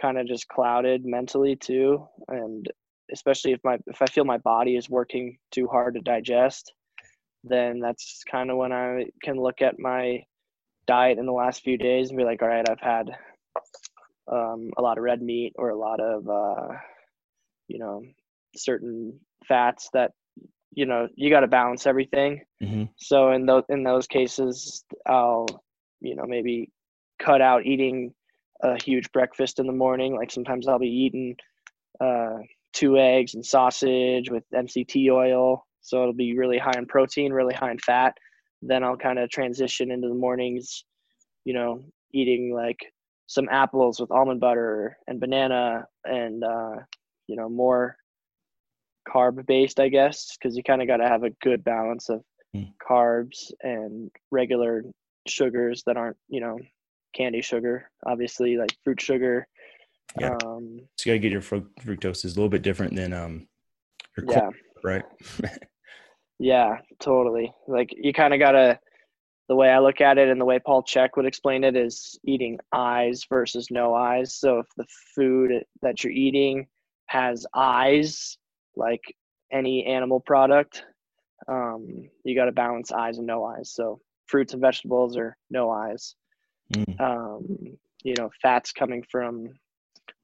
kind 0.01 0.19
of 0.19 0.27
just 0.27 0.49
clouded 0.49 1.05
mentally 1.05 1.57
too. 1.57 2.07
And 2.29 2.67
especially 3.13 3.53
if 3.53 3.61
my 3.65 3.79
if 3.87 4.01
I 4.03 4.07
feel 4.07 4.25
my 4.25 4.39
body 4.39 4.77
is 4.77 4.89
working 4.89 5.39
too 5.51 5.67
hard 5.67 5.95
to 5.95 6.01
digest, 6.01 6.73
then 7.45 7.81
that's 7.81 8.23
kind 8.31 8.51
of 8.51 8.57
when 8.57 8.73
I 8.73 9.07
can 9.23 9.37
look 9.37 9.63
at 9.63 9.79
my 9.79 10.23
diet 10.87 11.19
in 11.19 11.27
the 11.27 11.33
last 11.33 11.63
few 11.63 11.79
days 11.79 12.09
and 12.09 12.19
be 12.19 12.25
like, 12.25 12.43
all 12.43 12.49
right, 12.49 12.69
I've 12.69 12.81
had 12.81 13.11
um, 14.31 14.71
a 14.77 14.83
lot 14.83 14.99
of 14.99 15.05
red 15.05 15.23
meat 15.23 15.53
or 15.57 15.71
a 15.71 15.79
lot 15.79 16.01
of 16.01 16.29
uh, 16.29 16.75
you 17.69 17.79
know 17.79 18.03
certain 18.57 19.19
fats 19.47 19.89
that 19.93 20.13
you 20.73 20.87
know 20.87 21.09
you 21.15 21.31
got 21.31 21.41
to 21.41 21.47
balance 21.47 21.87
everything 21.87 22.43
mm-hmm. 22.63 22.85
so 22.97 23.33
in 23.33 23.47
those 23.47 23.63
in 23.69 23.83
those 23.83 24.07
cases 24.07 24.85
i'll 25.07 25.47
you 26.01 26.15
know 26.17 26.25
maybe 26.27 26.71
cut 27.19 27.41
out 27.41 27.65
eating 27.65 28.13
a 28.63 28.83
huge 28.83 29.11
breakfast 29.13 29.59
in 29.59 29.67
the 29.67 29.73
morning. 29.73 30.17
Like 30.17 30.31
sometimes 30.31 30.69
i'll 30.69 30.79
be 30.79 30.87
eating 30.87 31.37
uh, 32.01 32.39
two 32.73 32.97
eggs 32.97 33.35
and 33.35 33.45
sausage 33.45 34.31
with 34.31 34.45
mct 34.55 35.11
oil. 35.11 35.67
So 35.83 36.03
it'll 36.03 36.13
be 36.15 36.37
really 36.37 36.59
high 36.59 36.79
in 36.79 36.87
protein 36.87 37.33
really 37.33 37.55
high 37.55 37.71
in 37.71 37.79
fat. 37.79 38.15
Then 38.63 38.85
i'll 38.85 38.97
kind 38.97 39.19
of 39.19 39.31
transition 39.31 39.91
into 39.91 40.09
the 40.09 40.15
mornings 40.15 40.85
you 41.45 41.55
know 41.55 41.83
eating 42.13 42.53
like 42.55 42.79
some 43.27 43.49
apples 43.51 44.01
with 44.01 44.11
almond 44.11 44.41
butter 44.41 44.99
and 45.07 45.21
banana 45.21 45.85
and 46.05 46.45
uh, 46.45 46.77
you 47.29 47.37
know 47.37 47.49
more 47.49 47.97
carb 49.09 49.45
based, 49.47 49.81
I 49.81 49.89
guess, 49.89 50.37
because 50.37 50.57
you 50.57 50.63
kind 50.63 50.83
of 50.83 50.89
got 50.89 50.99
to 50.99 51.09
have 51.09 51.25
a 51.25 51.31
good 51.43 51.65
balance 51.65 52.09
of 52.09 52.23
Mm. 52.55 52.73
carbs 52.85 53.53
and 53.63 54.11
regular 54.33 54.83
sugars 55.29 55.85
that 55.87 55.97
aren't, 55.97 56.17
you 56.29 56.41
know, 56.41 56.59
candy 57.15 57.43
sugar, 57.43 57.91
obviously, 58.07 58.57
like 58.57 58.77
fruit 58.85 59.01
sugar. 59.01 59.47
Yeah. 60.19 60.37
Um, 60.45 60.81
So 60.97 61.11
you 61.11 61.13
got 61.13 61.15
to 61.15 61.19
get 61.19 61.33
your 61.33 61.41
fruct- 61.41 61.85
fructose 61.85 62.25
is 62.25 62.35
a 62.35 62.37
little 62.37 62.49
bit 62.49 62.63
different 62.63 62.97
than 62.97 63.13
um 63.13 63.47
your 64.17 64.27
yeah. 64.29 64.41
corn, 64.41 64.55
right? 64.85 65.05
Yeah, 66.41 66.79
totally. 66.99 67.53
Like 67.69 67.95
you 67.97 68.13
kind 68.13 68.33
of 68.35 68.41
gotta. 68.41 68.81
The 69.51 69.57
way 69.57 69.69
I 69.69 69.81
look 69.81 70.01
at 70.01 70.17
it, 70.17 70.29
and 70.29 70.41
the 70.41 70.45
way 70.45 70.59
Paul 70.59 70.85
Chek 70.85 71.11
would 71.17 71.27
explain 71.27 71.65
it, 71.65 71.77
is 71.77 72.19
eating 72.25 72.59
eyes 72.73 73.27
versus 73.29 73.67
no 73.71 73.95
eyes. 73.95 74.37
So 74.37 74.61
if 74.61 74.67
the 74.77 74.87
food 75.15 75.65
that 75.83 76.03
you're 76.03 76.13
eating 76.13 76.69
has 77.07 77.47
eyes, 77.53 78.39
like 78.77 79.03
any 79.53 79.85
animal 79.85 80.21
product, 80.21 80.85
um, 81.49 82.09
you 82.25 82.37
got 82.37 82.45
to 82.45 82.53
balance 82.53 82.93
eyes 82.93 83.19
and 83.19 83.27
no 83.27 83.45
eyes. 83.45 83.73
So 83.75 84.01
fruits 84.29 84.53
and 84.53 84.63
vegetables 84.63 85.17
are 85.17 85.37
no 85.51 85.69
eyes. 85.71 86.15
Mm. 86.75 87.01
Um, 87.01 87.79
you 88.03 88.15
know, 88.19 88.31
fats 88.41 88.73
coming 88.73 89.05
from 89.11 89.49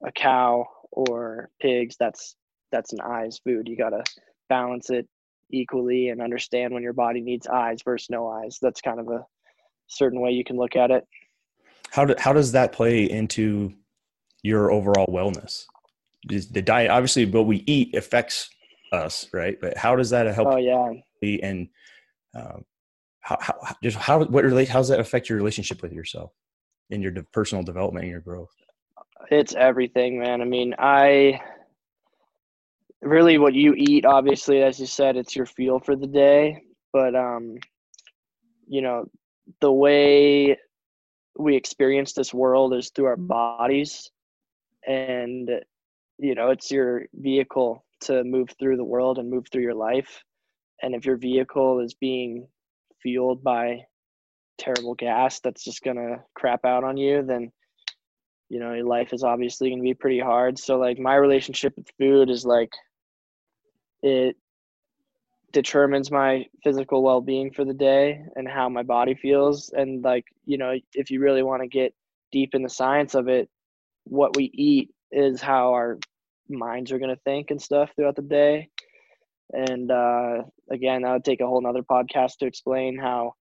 a 0.05 0.11
cow 0.11 0.65
or 0.91 1.49
pigs, 1.61 1.95
that's 1.99 2.35
that's 2.71 2.93
an 2.93 2.99
eyes 3.01 3.39
food. 3.43 3.67
You 3.67 3.77
got 3.77 3.89
to 3.89 4.03
balance 4.49 4.89
it 4.89 5.07
equally 5.51 6.09
and 6.09 6.21
understand 6.21 6.73
when 6.73 6.83
your 6.83 6.93
body 6.93 7.21
needs 7.21 7.47
eyes 7.47 7.79
versus 7.83 8.09
no 8.09 8.27
eyes. 8.27 8.57
That's 8.61 8.81
kind 8.81 8.99
of 8.99 9.07
a 9.07 9.25
certain 9.87 10.19
way 10.21 10.31
you 10.31 10.43
can 10.43 10.57
look 10.57 10.75
at 10.75 10.91
it. 10.91 11.05
How 11.91 12.05
do, 12.05 12.15
how 12.17 12.33
does 12.33 12.51
that 12.51 12.73
play 12.73 13.09
into 13.09 13.73
your 14.43 14.71
overall 14.71 15.07
wellness? 15.07 15.65
Is 16.29 16.49
the 16.49 16.61
diet 16.61 16.91
obviously 16.91 17.25
what 17.25 17.45
we 17.45 17.63
eat 17.67 17.95
affects 17.95 18.49
us, 18.91 19.27
right? 19.33 19.57
But 19.59 19.77
how 19.77 19.95
does 19.95 20.09
that 20.09 20.25
help 20.33 20.49
Oh 20.49 20.57
yeah, 20.57 20.91
and 21.21 21.69
um, 22.35 22.65
how, 23.27 23.37
how 23.39 23.75
just 23.83 23.97
how 23.97 24.23
what 24.23 24.43
relate 24.43 24.69
how 24.69 24.79
does 24.79 24.87
that 24.89 24.99
affect 24.99 25.29
your 25.29 25.37
relationship 25.37 25.81
with 25.81 25.91
yourself 25.91 26.31
in 26.89 27.01
your 27.01 27.11
personal 27.33 27.63
development 27.63 28.03
and 28.03 28.11
your 28.11 28.21
growth? 28.21 28.49
it's 29.29 29.55
everything, 29.55 30.19
man. 30.19 30.41
I 30.41 30.45
mean, 30.45 30.73
I 30.77 31.41
really 33.01 33.37
what 33.37 33.53
you 33.53 33.73
eat, 33.75 34.05
obviously, 34.05 34.61
as 34.61 34.79
you 34.79 34.85
said, 34.85 35.17
it's 35.17 35.35
your 35.35 35.45
feel 35.45 35.79
for 35.79 35.95
the 35.95 36.07
day. 36.07 36.61
But 36.93 37.15
um, 37.15 37.57
you 38.67 38.81
know, 38.81 39.05
the 39.61 39.71
way 39.71 40.57
we 41.37 41.55
experience 41.55 42.13
this 42.13 42.33
world 42.33 42.73
is 42.73 42.91
through 42.95 43.05
our 43.05 43.17
bodies, 43.17 44.09
and 44.87 45.49
you 46.19 46.35
know, 46.35 46.49
it's 46.49 46.71
your 46.71 47.05
vehicle 47.13 47.83
to 47.99 48.23
move 48.23 48.49
through 48.59 48.77
the 48.77 48.83
world 48.83 49.17
and 49.17 49.29
move 49.29 49.45
through 49.51 49.63
your 49.63 49.75
life. 49.75 50.23
And 50.81 50.93
if 50.93 51.05
your 51.05 51.17
vehicle 51.17 51.79
is 51.79 51.95
being 51.95 52.47
fueled 53.01 53.43
by 53.43 53.85
terrible 54.57 54.95
gas 54.95 55.39
that's 55.39 55.63
just 55.63 55.83
gonna 55.83 56.23
crap 56.33 56.65
out 56.65 56.83
on 56.83 56.97
you, 56.97 57.23
then 57.23 57.51
you 58.49 58.59
know 58.59 58.73
your 58.73 58.85
life 58.85 59.13
is 59.13 59.23
obviously 59.23 59.73
to 59.73 59.81
be 59.81 59.93
pretty 59.93 60.19
hard. 60.19 60.57
So 60.57 60.77
like 60.77 60.99
my 60.99 61.15
relationship 61.15 61.73
with 61.75 61.87
food 61.99 62.29
is 62.29 62.45
like 62.45 62.71
it 64.01 64.35
determines 65.51 66.11
my 66.11 66.45
physical 66.63 67.01
well-being 67.01 67.51
for 67.51 67.65
the 67.65 67.73
day 67.73 68.21
and 68.35 68.47
how 68.47 68.69
my 68.69 68.83
body 68.83 69.15
feels. 69.15 69.71
And 69.75 70.03
like 70.03 70.25
you 70.45 70.57
know 70.57 70.75
if 70.93 71.11
you 71.11 71.19
really 71.19 71.43
want 71.43 71.61
to 71.61 71.67
get 71.67 71.93
deep 72.31 72.55
in 72.55 72.63
the 72.63 72.69
science 72.69 73.15
of 73.15 73.27
it 73.27 73.49
what 74.03 74.35
we 74.35 74.51
eat 74.53 74.89
is 75.11 75.41
how 75.41 75.73
our 75.73 75.97
minds 76.49 76.91
are 76.91 76.99
going 76.99 77.13
to 77.13 77.21
think 77.23 77.51
and 77.51 77.61
stuff 77.61 77.91
throughout 77.95 78.15
the 78.15 78.21
day 78.21 78.69
and 79.53 79.91
uh 79.91 80.41
again 80.69 81.03
that 81.03 81.13
would 81.13 81.23
take 81.23 81.41
a 81.41 81.47
whole 81.47 81.61
nother 81.61 81.83
podcast 81.83 82.37
to 82.37 82.45
explain 82.45 82.97
how 82.97 83.33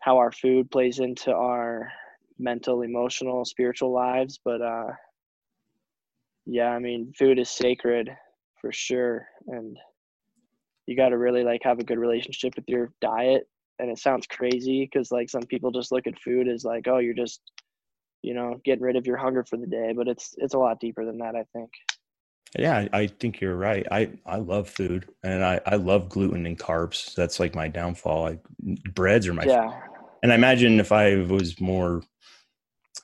how 0.00 0.18
our 0.18 0.32
food 0.32 0.70
plays 0.70 0.98
into 0.98 1.34
our 1.34 1.90
mental, 2.38 2.82
emotional, 2.82 3.44
spiritual 3.44 3.92
lives. 3.92 4.38
But 4.44 4.60
uh, 4.60 4.92
yeah, 6.46 6.68
I 6.68 6.78
mean, 6.78 7.12
food 7.18 7.38
is 7.38 7.50
sacred 7.50 8.10
for 8.60 8.72
sure, 8.72 9.26
and 9.46 9.78
you 10.86 10.96
got 10.96 11.08
to 11.08 11.18
really 11.18 11.42
like 11.42 11.62
have 11.64 11.78
a 11.78 11.84
good 11.84 11.98
relationship 11.98 12.54
with 12.56 12.68
your 12.68 12.92
diet. 13.00 13.48
And 13.78 13.90
it 13.90 13.98
sounds 13.98 14.26
crazy 14.26 14.84
because 14.84 15.10
like 15.10 15.28
some 15.28 15.42
people 15.42 15.72
just 15.72 15.90
look 15.90 16.06
at 16.06 16.20
food 16.20 16.48
as 16.48 16.64
like, 16.64 16.86
oh, 16.86 16.98
you're 16.98 17.14
just, 17.14 17.40
you 18.22 18.34
know, 18.34 18.60
getting 18.64 18.84
rid 18.84 18.96
of 18.96 19.06
your 19.06 19.16
hunger 19.16 19.42
for 19.42 19.56
the 19.56 19.66
day. 19.66 19.92
But 19.96 20.06
it's 20.06 20.34
it's 20.38 20.54
a 20.54 20.58
lot 20.58 20.80
deeper 20.80 21.04
than 21.04 21.18
that, 21.18 21.34
I 21.34 21.44
think. 21.52 21.70
Yeah, 22.56 22.86
I, 22.92 23.00
I 23.00 23.06
think 23.06 23.40
you're 23.40 23.56
right. 23.56 23.86
I, 23.90 24.10
I 24.26 24.36
love 24.36 24.68
food 24.68 25.08
and 25.24 25.44
I, 25.44 25.60
I 25.66 25.74
love 25.74 26.08
gluten 26.08 26.46
and 26.46 26.58
carbs. 26.58 27.14
That's 27.14 27.40
like 27.40 27.54
my 27.54 27.66
downfall. 27.66 28.22
Like 28.22 28.40
breads 28.94 29.26
are 29.26 29.34
my 29.34 29.44
yeah, 29.44 29.80
and 30.22 30.32
I 30.32 30.36
imagine 30.36 30.78
if 30.78 30.92
I 30.92 31.16
was 31.16 31.60
more 31.60 32.02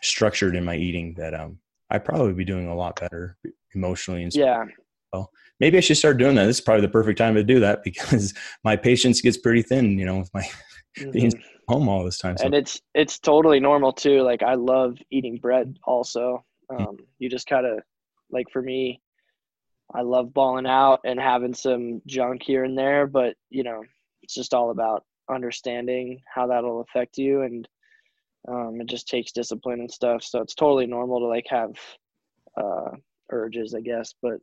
structured 0.02 0.56
in 0.56 0.64
my 0.64 0.76
eating 0.76 1.14
that 1.18 1.34
um 1.34 1.58
I'd 1.90 2.04
probably 2.04 2.32
be 2.32 2.44
doing 2.44 2.68
a 2.68 2.74
lot 2.74 3.00
better 3.00 3.36
emotionally 3.74 4.22
and 4.22 4.34
yeah, 4.34 4.64
Well, 5.12 5.30
maybe 5.58 5.76
I 5.76 5.80
should 5.80 5.96
start 5.96 6.18
doing 6.18 6.36
that. 6.36 6.46
This 6.46 6.58
is 6.58 6.62
probably 6.62 6.82
the 6.82 6.88
perfect 6.88 7.18
time 7.18 7.34
to 7.34 7.44
do 7.44 7.60
that 7.60 7.82
because 7.84 8.32
my 8.64 8.76
patience 8.76 9.20
gets 9.20 9.36
pretty 9.36 9.62
thin, 9.62 9.98
you 9.98 10.06
know, 10.06 10.18
with 10.18 10.30
my 10.32 10.48
being 11.12 11.32
mhm. 11.32 11.42
home 11.68 11.88
all 11.88 12.04
this 12.04 12.18
time. 12.18 12.36
So 12.36 12.46
and 12.46 12.54
it's 12.54 12.80
it's 12.94 13.18
totally 13.18 13.60
normal 13.60 13.92
too. 13.92 14.22
Like 14.22 14.42
I 14.42 14.54
love 14.54 14.96
eating 15.10 15.36
bread 15.36 15.76
also. 15.84 16.44
Hmm. 16.70 16.82
Um, 16.82 16.96
you 17.18 17.28
just 17.28 17.48
kind 17.48 17.66
of 17.66 17.80
like 18.30 18.46
for 18.52 18.62
me, 18.62 19.02
I 19.94 20.02
love 20.02 20.32
balling 20.32 20.66
out 20.66 21.00
and 21.04 21.18
having 21.18 21.54
some 21.54 22.00
junk 22.06 22.42
here 22.42 22.64
and 22.64 22.76
there, 22.78 23.06
but 23.06 23.34
you 23.50 23.62
know, 23.64 23.82
it's 24.22 24.34
just 24.34 24.54
all 24.54 24.70
about 24.70 25.04
understanding 25.30 26.20
how 26.32 26.46
that'll 26.46 26.80
affect 26.80 27.18
you 27.18 27.42
and 27.42 27.68
um, 28.48 28.80
it 28.80 28.86
just 28.88 29.08
takes 29.08 29.32
discipline 29.32 29.80
and 29.80 29.90
stuff. 29.90 30.22
So 30.22 30.40
it's 30.40 30.54
totally 30.54 30.86
normal 30.86 31.20
to 31.20 31.26
like 31.26 31.46
have 31.48 31.72
uh, 32.56 32.96
urges, 33.30 33.74
I 33.74 33.80
guess. 33.80 34.14
But 34.22 34.38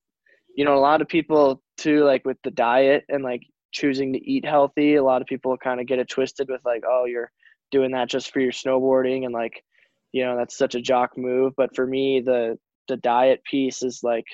you 0.56 0.66
know, 0.66 0.76
a 0.76 0.80
lot 0.80 1.02
of 1.02 1.08
people 1.08 1.62
too, 1.78 2.04
like 2.04 2.26
with 2.26 2.38
the 2.44 2.52
diet 2.52 3.06
and 3.10 3.24
like 3.24 3.42
choosing 3.72 4.14
to 4.14 4.30
eat 4.30 4.46
healthy, 4.46 4.96
a 4.96 5.04
lot 5.04 5.22
of 5.22 5.28
people 5.28 5.56
kind 5.58 5.80
of 5.80 5.88
get 5.88 6.00
it 6.00 6.10
twisted 6.10 6.50
with 6.50 6.62
like, 6.66 6.84
oh, 6.88 7.06
you're 7.06 7.32
doing 7.72 7.92
that 7.92 8.10
just 8.10 8.32
for 8.32 8.40
your 8.40 8.52
snowboarding 8.52 9.26
and 9.26 9.34
like, 9.34 9.64
you 10.12 10.26
know, 10.26 10.38
that's 10.38 10.58
such 10.58 10.76
a 10.76 10.82
jock 10.82 11.18
move. 11.18 11.54
But 11.56 11.76
for 11.76 11.86
me, 11.86 12.22
the 12.22 12.58
the 12.88 12.98
diet 12.98 13.44
piece 13.44 13.84
is 13.84 14.02
like 14.04 14.26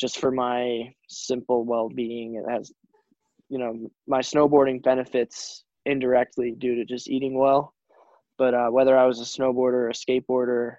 just 0.00 0.18
for 0.18 0.30
my 0.30 0.92
simple 1.08 1.64
well-being. 1.64 2.36
It 2.36 2.50
has, 2.50 2.72
you 3.48 3.58
know, 3.58 3.90
my 4.06 4.20
snowboarding 4.20 4.82
benefits 4.82 5.64
indirectly 5.84 6.54
due 6.58 6.76
to 6.76 6.84
just 6.84 7.08
eating 7.08 7.38
well. 7.38 7.74
But 8.38 8.54
uh, 8.54 8.68
whether 8.70 8.96
I 8.96 9.04
was 9.04 9.20
a 9.20 9.24
snowboarder 9.24 9.74
or 9.74 9.90
a 9.90 9.92
skateboarder, 9.92 10.76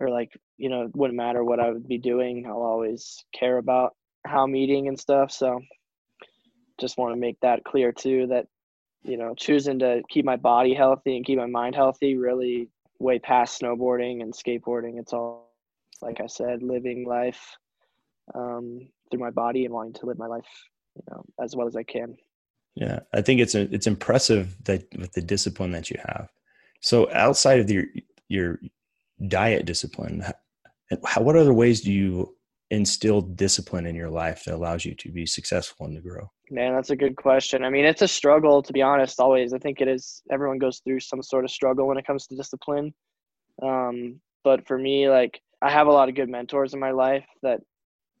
or 0.00 0.10
like 0.10 0.32
you 0.56 0.68
know, 0.68 0.82
it 0.82 0.96
wouldn't 0.96 1.16
matter 1.16 1.44
what 1.44 1.60
I 1.60 1.70
would 1.70 1.86
be 1.86 1.98
doing. 1.98 2.46
I'll 2.46 2.62
always 2.62 3.24
care 3.32 3.58
about 3.58 3.94
how 4.26 4.42
I'm 4.42 4.56
eating 4.56 4.88
and 4.88 4.98
stuff. 4.98 5.30
So 5.30 5.60
just 6.80 6.98
want 6.98 7.14
to 7.14 7.20
make 7.20 7.38
that 7.40 7.62
clear 7.64 7.92
too. 7.92 8.26
That 8.26 8.46
you 9.04 9.16
know, 9.16 9.34
choosing 9.36 9.78
to 9.80 10.02
keep 10.08 10.24
my 10.24 10.36
body 10.36 10.74
healthy 10.74 11.16
and 11.16 11.24
keep 11.24 11.38
my 11.38 11.46
mind 11.46 11.76
healthy 11.76 12.16
really 12.16 12.68
way 12.98 13.20
past 13.20 13.60
snowboarding 13.60 14.22
and 14.22 14.32
skateboarding. 14.32 14.98
It's 14.98 15.12
all 15.12 15.52
like 16.02 16.20
I 16.20 16.26
said, 16.26 16.62
living 16.62 17.06
life 17.06 17.56
um, 18.34 18.88
through 19.10 19.20
my 19.20 19.30
body 19.30 19.64
and 19.64 19.74
wanting 19.74 19.92
to 19.94 20.06
live 20.06 20.18
my 20.18 20.26
life, 20.26 20.48
you 20.96 21.02
know, 21.10 21.24
as 21.42 21.54
well 21.54 21.66
as 21.66 21.76
I 21.76 21.82
can. 21.82 22.16
yeah, 22.74 23.00
I 23.12 23.22
think 23.22 23.40
it's 23.40 23.54
a, 23.54 23.62
it's 23.74 23.86
impressive 23.86 24.56
that 24.64 24.84
with 24.98 25.12
the 25.12 25.22
discipline 25.22 25.72
that 25.72 25.90
you 25.90 25.98
have. 26.04 26.28
So 26.80 27.10
outside 27.12 27.60
of 27.60 27.70
your 27.70 27.84
your 28.28 28.58
diet 29.28 29.66
discipline, 29.66 30.24
how, 31.04 31.22
what 31.22 31.36
other 31.36 31.54
ways 31.54 31.80
do 31.80 31.92
you 31.92 32.34
instill 32.70 33.20
discipline 33.20 33.86
in 33.86 33.94
your 33.94 34.10
life 34.10 34.44
that 34.44 34.54
allows 34.54 34.84
you 34.84 34.94
to 34.96 35.12
be 35.12 35.26
successful 35.26 35.86
and 35.86 35.94
to 35.94 36.02
grow? 36.02 36.30
Man, 36.50 36.74
that's 36.74 36.90
a 36.90 36.96
good 36.96 37.16
question. 37.16 37.64
I 37.64 37.70
mean, 37.70 37.84
it's 37.84 38.02
a 38.02 38.08
struggle 38.08 38.62
to 38.62 38.72
be 38.72 38.82
honest. 38.82 39.20
Always, 39.20 39.52
I 39.52 39.58
think 39.58 39.80
it 39.80 39.88
is. 39.88 40.22
Everyone 40.32 40.58
goes 40.58 40.80
through 40.80 41.00
some 41.00 41.22
sort 41.22 41.44
of 41.44 41.50
struggle 41.50 41.86
when 41.86 41.98
it 41.98 42.06
comes 42.06 42.26
to 42.26 42.36
discipline. 42.36 42.92
Um, 43.62 44.20
but 44.42 44.66
for 44.66 44.78
me, 44.78 45.08
like 45.08 45.40
I 45.62 45.70
have 45.70 45.86
a 45.86 45.92
lot 45.92 46.08
of 46.08 46.14
good 46.14 46.28
mentors 46.28 46.74
in 46.74 46.80
my 46.80 46.90
life 46.90 47.24
that 47.42 47.60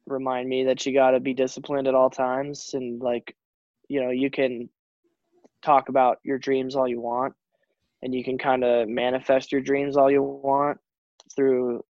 remind 0.06 0.48
me 0.48 0.64
that 0.64 0.84
you 0.84 0.92
got 0.92 1.12
to 1.12 1.20
be 1.20 1.34
disciplined 1.34 1.88
at 1.88 1.94
all 1.94 2.10
times, 2.10 2.70
and 2.74 3.00
like, 3.00 3.36
you 3.88 4.02
know, 4.02 4.10
you 4.10 4.30
can 4.30 4.68
talk 5.62 5.88
about 5.88 6.18
your 6.24 6.38
dreams 6.38 6.76
all 6.76 6.88
you 6.88 7.00
want, 7.00 7.34
and 8.02 8.14
you 8.14 8.24
can 8.24 8.38
kind 8.38 8.64
of 8.64 8.88
manifest 8.88 9.52
your 9.52 9.60
dreams 9.60 9.96
all 9.96 10.10
you 10.10 10.22
want 10.22 10.78
through 11.34 11.82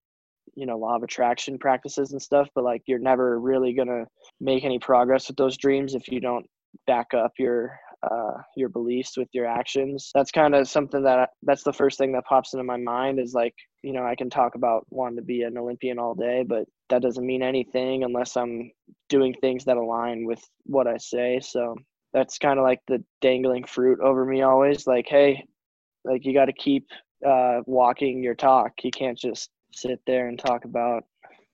you 0.55 0.65
know 0.65 0.77
law 0.77 0.95
of 0.95 1.03
attraction 1.03 1.57
practices 1.57 2.13
and 2.13 2.21
stuff 2.21 2.47
but 2.55 2.63
like 2.63 2.81
you're 2.85 2.97
never 2.97 3.37
really 3.39 3.73
gonna 3.73 4.05
make 4.39 4.63
any 4.63 4.79
progress 4.79 5.27
with 5.27 5.35
those 5.35 5.57
dreams 5.57 5.95
if 5.95 6.07
you 6.07 6.21
don't 6.21 6.45
back 6.87 7.13
up 7.13 7.33
your 7.37 7.77
uh, 8.03 8.37
your 8.55 8.69
beliefs 8.69 9.17
with 9.17 9.29
your 9.33 9.45
actions. 9.47 10.11
That's 10.13 10.31
kind 10.31 10.53
of 10.53 10.67
something 10.67 11.03
that 11.03 11.29
that's 11.43 11.63
the 11.63 11.73
first 11.73 11.97
thing 11.97 12.11
that 12.13 12.25
pops 12.25 12.53
into 12.53 12.63
my 12.63 12.77
mind 12.77 13.19
is 13.19 13.33
like 13.33 13.55
you 13.81 13.93
know 13.93 14.03
i 14.05 14.15
can 14.15 14.29
talk 14.29 14.55
about 14.55 14.85
wanting 14.89 15.17
to 15.17 15.23
be 15.23 15.43
an 15.43 15.57
olympian 15.57 15.99
all 15.99 16.15
day 16.15 16.43
but 16.47 16.65
that 16.89 17.01
doesn't 17.01 17.25
mean 17.25 17.41
anything 17.41 18.03
unless 18.03 18.37
I'm 18.37 18.71
doing 19.09 19.33
things 19.33 19.65
that 19.65 19.77
align 19.77 20.25
with 20.25 20.43
what 20.65 20.87
I 20.87 20.97
say. 20.97 21.39
So 21.41 21.75
that's 22.13 22.37
kind 22.37 22.59
of 22.59 22.63
like 22.63 22.81
the 22.87 23.03
dangling 23.21 23.65
fruit 23.65 23.99
over 23.99 24.25
me 24.25 24.41
always. 24.41 24.87
Like, 24.87 25.07
hey, 25.07 25.45
like 26.03 26.25
you 26.25 26.33
got 26.33 26.45
to 26.45 26.53
keep 26.53 26.87
uh, 27.25 27.61
walking 27.65 28.23
your 28.23 28.35
talk. 28.35 28.73
You 28.83 28.91
can't 28.91 29.17
just 29.17 29.49
sit 29.73 29.99
there 30.05 30.27
and 30.27 30.39
talk 30.39 30.65
about 30.65 31.03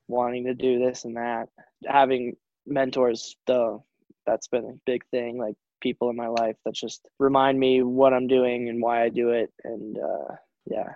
wanting 0.07 0.45
to 0.45 0.53
do 0.53 0.79
this 0.79 1.05
and 1.05 1.15
that. 1.17 1.47
Having 1.87 2.35
mentors, 2.67 3.35
though, 3.47 3.85
that's 4.25 4.47
been 4.47 4.65
a 4.65 4.79
big 4.85 5.03
thing. 5.11 5.37
Like 5.37 5.55
people 5.81 6.09
in 6.09 6.15
my 6.15 6.27
life 6.27 6.55
that 6.65 6.75
just 6.75 7.07
remind 7.19 7.59
me 7.59 7.81
what 7.81 8.13
I'm 8.13 8.27
doing 8.27 8.69
and 8.69 8.81
why 8.81 9.03
I 9.03 9.09
do 9.09 9.29
it. 9.29 9.51
And 9.63 9.97
uh, 9.97 10.35
yeah, 10.65 10.93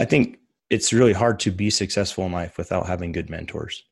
I 0.00 0.04
think 0.04 0.38
it's 0.70 0.92
really 0.92 1.12
hard 1.12 1.40
to 1.40 1.50
be 1.50 1.70
successful 1.70 2.24
in 2.24 2.32
life 2.32 2.58
without 2.58 2.86
having 2.86 3.12
good 3.12 3.30
mentors. 3.30 3.84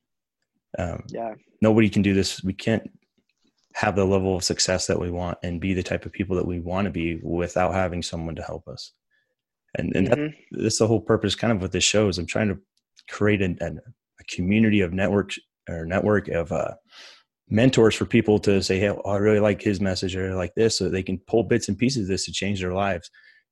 Um, 0.79 1.05
yeah, 1.09 1.35
nobody 1.61 1.89
can 1.89 2.03
do 2.03 2.15
this. 2.15 2.43
We 2.43 2.55
can't 2.55 2.91
have 3.75 3.97
the 3.97 4.05
level 4.05 4.37
of 4.37 4.45
success 4.45 4.87
that 4.87 5.01
we 5.01 5.11
want 5.11 5.39
and 5.43 5.61
be 5.61 5.75
the 5.75 5.83
type 5.83 6.05
of 6.05 6.13
people 6.13 6.37
that 6.37 6.47
we 6.47 6.61
want 6.61 6.87
to 6.87 6.91
be 6.91 7.21
without 7.23 7.75
having 7.75 8.03
someone 8.03 8.35
to 8.37 8.43
help 8.43 8.69
us. 8.69 8.93
And, 9.77 9.95
and 9.97 10.09
mm-hmm. 10.09 10.57
that, 10.57 10.63
that's 10.63 10.79
the 10.79 10.87
whole 10.87 11.01
purpose 11.01 11.35
kind 11.35 11.53
of 11.53 11.63
what 11.63 11.73
this 11.73 11.85
show 11.85 12.09
is. 12.09 12.19
I'm 12.19 12.27
trying 12.27 12.49
to 12.49 12.59
create 13.09 13.41
a, 13.41 13.55
a 13.65 14.25
community 14.29 14.83
of 14.83 14.93
networks 14.93 15.39
or 15.69 15.87
network 15.87 16.29
of 16.29 16.53
uh, 16.53 16.75
mentors 17.49 17.95
for 17.95 18.05
people 18.05 18.39
to 18.41 18.63
say, 18.63 18.79
Hey, 18.79 18.91
oh, 18.91 19.01
I 19.07 19.17
really 19.17 19.41
like 19.41 19.63
his 19.63 19.81
message 19.81 20.15
or 20.15 20.35
like 20.35 20.55
this, 20.55 20.77
so 20.77 20.89
they 20.89 21.03
can 21.03 21.19
pull 21.27 21.45
bits 21.45 21.69
and 21.69 21.79
pieces 21.79 22.03
of 22.03 22.09
this 22.09 22.27
to 22.27 22.33
change 22.33 22.61
their 22.61 22.75
lives 22.75 23.11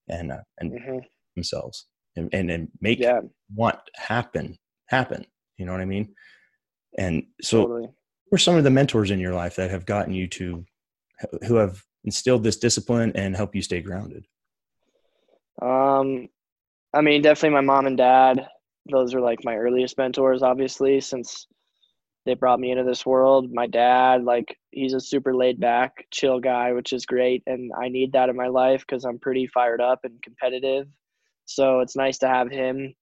and, 0.09 0.33
uh, 0.33 0.41
and 0.59 0.73
mm-hmm. 0.73 0.99
themselves 1.35 1.87
and, 2.17 2.29
and, 2.33 2.51
and 2.51 2.69
make 2.81 3.01
yeah. 3.01 3.21
what 3.55 3.89
happen, 3.97 4.59
happen. 4.89 5.25
You 5.57 5.67
know 5.67 5.73
what 5.73 5.81
I 5.81 5.87
mean? 5.87 6.15
And 6.99 7.25
so 7.41 7.63
totally. 7.63 7.89
who 8.31 8.35
are 8.35 8.39
some 8.39 8.57
of 8.57 8.65
the 8.65 8.71
mentors 8.71 9.11
in 9.11 9.21
your 9.21 9.35
life 9.35 9.57
that 9.57 9.71
have 9.71 9.87
gotten 9.87 10.13
you 10.13 10.27
to, 10.29 10.65
who 11.47 11.57
have 11.57 11.83
instilled 12.05 12.43
this 12.43 12.57
discipline 12.57 13.13
and 13.15 13.37
help 13.37 13.55
you 13.55 13.63
stay 13.63 13.81
grounded? 13.81 14.25
Um, 15.63 16.29
I 16.95 17.03
mean, 17.03 17.23
definitely 17.23 17.55
my 17.55 17.61
mom 17.61 17.87
and 17.87 17.97
dad. 17.97 18.49
Those 18.91 19.15
are 19.15 19.21
like 19.21 19.45
my 19.45 19.57
earliest 19.57 19.99
mentors, 19.99 20.43
obviously, 20.43 21.01
since 21.01 21.47
they 22.27 22.35
brought 22.35 22.61
me 22.61 22.71
into 22.71 22.85
this 22.85 23.07
world. 23.07 23.53
My 23.53 23.67
dad, 23.67 24.25
like, 24.25 24.57
he's 24.71 24.95
a 24.95 25.01
super 25.01 25.35
laid 25.35 25.61
back, 25.61 26.07
chill 26.11 26.41
guy, 26.41 26.73
which 26.73 26.93
is 26.93 27.07
great. 27.07 27.43
And 27.47 27.71
I 27.81 27.89
need 27.89 28.13
that 28.13 28.29
in 28.29 28.37
my 28.37 28.49
life 28.49 28.81
because 28.81 29.05
I'm 29.05 29.19
pretty 29.19 29.47
fired 29.47 29.81
up 29.81 30.01
and 30.05 30.21
competitive. 30.23 30.87
So 31.51 31.81
it's 31.81 31.97
nice 31.97 32.19
to 32.19 32.29
have 32.29 32.51
him 32.51 32.95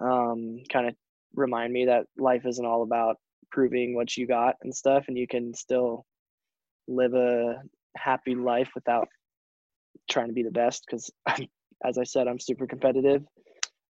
um, 0.00 0.62
kind 0.72 0.86
of 0.88 0.94
remind 1.34 1.72
me 1.72 1.86
that 1.86 2.06
life 2.16 2.46
isn't 2.46 2.64
all 2.64 2.82
about 2.82 3.16
proving 3.50 3.94
what 3.94 4.16
you 4.16 4.26
got 4.26 4.56
and 4.62 4.74
stuff. 4.74 5.06
And 5.08 5.18
you 5.18 5.26
can 5.26 5.54
still 5.54 6.04
live 6.88 7.14
a 7.14 7.62
happy 7.96 8.34
life 8.34 8.70
without 8.74 9.08
trying 10.08 10.28
to 10.28 10.32
be 10.32 10.42
the 10.42 10.50
best 10.50 10.84
because 10.86 11.10
as 11.84 11.98
I 11.98 12.04
said, 12.04 12.28
I'm 12.28 12.38
super 12.38 12.66
competitive. 12.66 13.22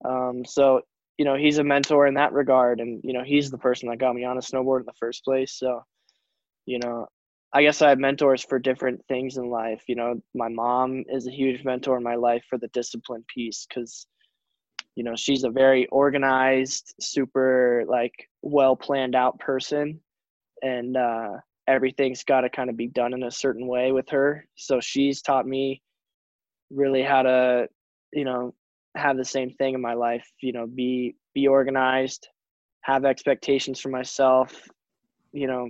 Um, 0.04 0.44
so 0.46 0.82
you 1.18 1.26
know, 1.26 1.36
he's 1.36 1.58
a 1.60 1.64
mentor 1.64 2.08
in 2.08 2.16
that 2.16 2.34
regard, 2.34 2.80
and 2.80 3.02
you 3.04 3.14
know, 3.14 3.24
he's 3.24 3.50
the 3.50 3.58
person 3.58 3.90
that 3.90 4.00
got 4.00 4.16
me 4.16 4.26
on 4.26 4.38
a 4.38 4.42
snowboard 4.42 4.82
in 4.82 4.86
the 4.86 4.94
first 5.00 5.24
place. 5.24 5.58
So, 5.58 5.82
you 6.66 6.80
know, 6.80 7.08
I 7.54 7.64
guess 7.64 7.82
I 7.82 7.90
have 7.90 8.00
mentors 8.00 8.44
for 8.44 8.60
different 8.60 9.02
things 9.08 9.38
in 9.38 9.50
life. 9.50 9.84
You 9.88 9.96
know, 9.96 10.22
my 10.34 10.50
mom 10.50 11.04
is 11.08 11.28
a 11.28 11.32
huge 11.32 11.64
mentor 11.64 11.98
in 11.98 12.04
my 12.04 12.16
life 12.16 12.44
for 12.50 12.58
the 12.58 12.68
discipline 12.70 13.24
piece 13.34 13.66
because, 13.68 14.08
you 14.96 15.04
know, 15.04 15.16
she's 15.16 15.44
a 15.44 15.50
very 15.50 15.88
organized, 15.88 16.96
super 17.00 17.86
like 17.88 18.14
well 18.42 18.76
planned 18.76 19.16
out 19.16 19.40
person, 19.40 20.00
and 20.62 20.98
uh, 20.98 21.38
everything's 21.68 22.24
got 22.24 22.42
to 22.42 22.50
kind 22.50 22.70
of 22.70 22.76
be 22.76 22.88
done 22.88 23.14
in 23.14 23.24
a 23.24 23.32
certain 23.32 23.68
way 23.68 23.92
with 23.92 24.10
her. 24.10 24.46
So 24.56 24.82
she's 24.82 25.22
taught 25.22 25.48
me 25.48 25.82
really 26.72 27.04
how 27.04 27.22
to 27.24 27.68
you 28.14 28.26
know 28.26 28.54
have 28.96 29.18
the 29.18 29.26
same 29.26 29.52
thing 29.52 29.74
in 29.74 29.82
my 29.82 29.94
life 29.94 30.26
you 30.42 30.54
know 30.54 30.66
be 30.68 31.16
be 31.34 31.48
organized 31.48 32.28
have 32.82 33.06
expectations 33.06 33.80
for 33.80 33.90
myself 33.90 34.68
you 35.32 35.48
know 35.48 35.70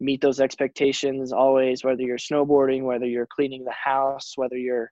meet 0.00 0.20
those 0.20 0.40
expectations 0.40 1.32
always 1.32 1.84
whether 1.84 2.02
you're 2.02 2.16
snowboarding 2.16 2.82
whether 2.82 3.06
you're 3.06 3.26
cleaning 3.26 3.64
the 3.64 3.70
house 3.72 4.32
whether 4.36 4.56
you're 4.56 4.90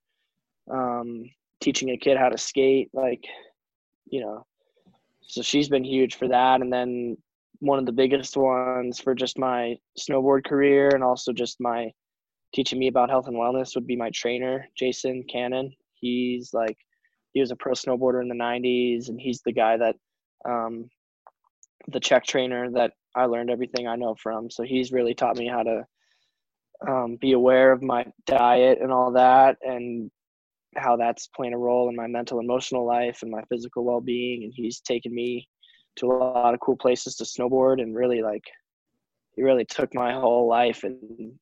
um, 0.70 1.24
teaching 1.60 1.90
a 1.90 1.96
kid 1.96 2.16
how 2.16 2.28
to 2.28 2.38
skate 2.38 2.90
like 2.92 3.24
you 4.10 4.20
know. 4.20 4.46
So 5.22 5.42
she's 5.42 5.68
been 5.68 5.84
huge 5.84 6.16
for 6.16 6.28
that 6.28 6.62
and 6.62 6.72
then 6.72 7.16
one 7.60 7.78
of 7.78 7.86
the 7.86 7.92
biggest 7.92 8.36
ones 8.36 8.98
for 8.98 9.14
just 9.14 9.38
my 9.38 9.76
snowboard 9.98 10.46
career 10.46 10.88
and 10.94 11.04
also 11.04 11.32
just 11.32 11.60
my 11.60 11.90
teaching 12.54 12.78
me 12.78 12.88
about 12.88 13.10
health 13.10 13.26
and 13.26 13.36
wellness 13.36 13.74
would 13.74 13.86
be 13.86 13.96
my 13.96 14.10
trainer 14.14 14.66
jason 14.76 15.24
cannon. 15.30 15.72
He's 15.94 16.54
like 16.54 16.78
he 17.32 17.40
was 17.40 17.50
a 17.50 17.56
pro 17.56 17.72
snowboarder 17.72 18.22
in 18.22 18.28
the 18.28 18.34
90s 18.34 19.08
and 19.08 19.20
he's 19.20 19.42
the 19.42 19.52
guy 19.52 19.76
that 19.76 19.96
um, 20.48 20.88
the 21.88 22.00
Chek 22.00 22.24
trainer 22.24 22.70
that 22.72 22.92
I 23.14 23.24
learned 23.24 23.50
everything 23.50 23.86
I 23.86 23.96
know 23.96 24.14
from. 24.14 24.50
So 24.50 24.62
he's 24.62 24.92
really 24.92 25.14
taught 25.14 25.36
me 25.36 25.48
how 25.48 25.62
to 25.62 25.86
um, 26.86 27.16
be 27.20 27.32
aware 27.32 27.72
of 27.72 27.82
my 27.82 28.06
diet 28.26 28.78
and 28.80 28.92
all 28.92 29.12
that 29.12 29.56
and 29.62 30.10
how 30.76 30.96
that's 30.96 31.28
playing 31.28 31.54
a 31.54 31.58
role 31.58 31.88
in 31.88 31.96
my 31.96 32.06
mental 32.06 32.38
emotional 32.38 32.86
life 32.86 33.20
and 33.22 33.30
my 33.30 33.42
physical 33.48 33.84
well-being 33.84 34.44
and 34.44 34.52
he's 34.54 34.80
taken 34.80 35.12
me 35.12 35.48
to 35.96 36.06
a 36.06 36.14
lot 36.14 36.54
of 36.54 36.60
cool 36.60 36.76
places 36.76 37.16
to 37.16 37.24
snowboard 37.24 37.82
and 37.82 37.96
really 37.96 38.22
like 38.22 38.44
he 39.34 39.42
really 39.42 39.64
took 39.64 39.92
my 39.94 40.12
whole 40.12 40.46
life 40.46 40.84
and 40.84 41.32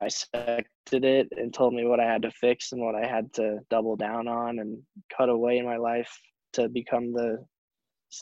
dissected 0.00 1.04
it 1.04 1.28
and 1.36 1.52
told 1.52 1.74
me 1.74 1.84
what 1.84 2.00
I 2.00 2.04
had 2.04 2.22
to 2.22 2.30
fix 2.30 2.72
and 2.72 2.80
what 2.80 2.94
I 2.94 3.06
had 3.06 3.32
to 3.34 3.58
double 3.68 3.96
down 3.96 4.28
on 4.28 4.60
and 4.60 4.78
cut 5.14 5.28
away 5.28 5.58
in 5.58 5.66
my 5.66 5.76
life 5.76 6.10
to 6.54 6.68
become 6.68 7.12
the 7.12 7.44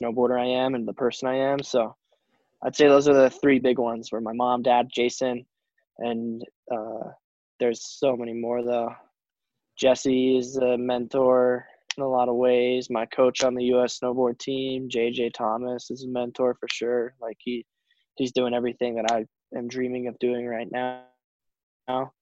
snowboarder 0.00 0.38
I 0.40 0.64
am 0.64 0.74
and 0.74 0.86
the 0.86 0.92
person 0.92 1.28
I 1.28 1.36
am. 1.36 1.62
So 1.62 1.94
I'd 2.64 2.76
say 2.76 2.88
those 2.88 3.08
are 3.08 3.14
the 3.14 3.30
three 3.30 3.58
big 3.58 3.78
ones 3.78 4.10
where 4.10 4.20
my 4.20 4.32
mom, 4.32 4.62
dad, 4.62 4.88
Jason, 4.92 5.44
and 5.98 6.42
uh, 6.70 7.10
there's 7.60 7.84
so 7.84 8.16
many 8.16 8.32
more 8.32 8.62
though. 8.62 8.94
Jesse 9.78 10.36
is 10.36 10.56
a 10.56 10.76
mentor 10.76 11.66
in 11.96 12.02
a 12.02 12.08
lot 12.08 12.28
of 12.28 12.36
ways. 12.36 12.88
My 12.90 13.06
coach 13.06 13.42
on 13.42 13.54
the 13.54 13.64
U.S. 13.64 13.98
snowboard 13.98 14.38
team, 14.38 14.88
JJ 14.88 15.32
Thomas, 15.34 15.90
is 15.90 16.04
a 16.04 16.08
mentor 16.08 16.54
for 16.54 16.68
sure. 16.70 17.14
Like 17.20 17.38
he, 17.40 17.64
he's 18.16 18.32
doing 18.32 18.54
everything 18.54 18.96
that 18.96 19.10
I 19.10 19.24
am 19.56 19.68
dreaming 19.68 20.08
of 20.08 20.18
doing 20.18 20.46
right 20.46 20.68
now 20.70 21.02
now. 21.88 22.12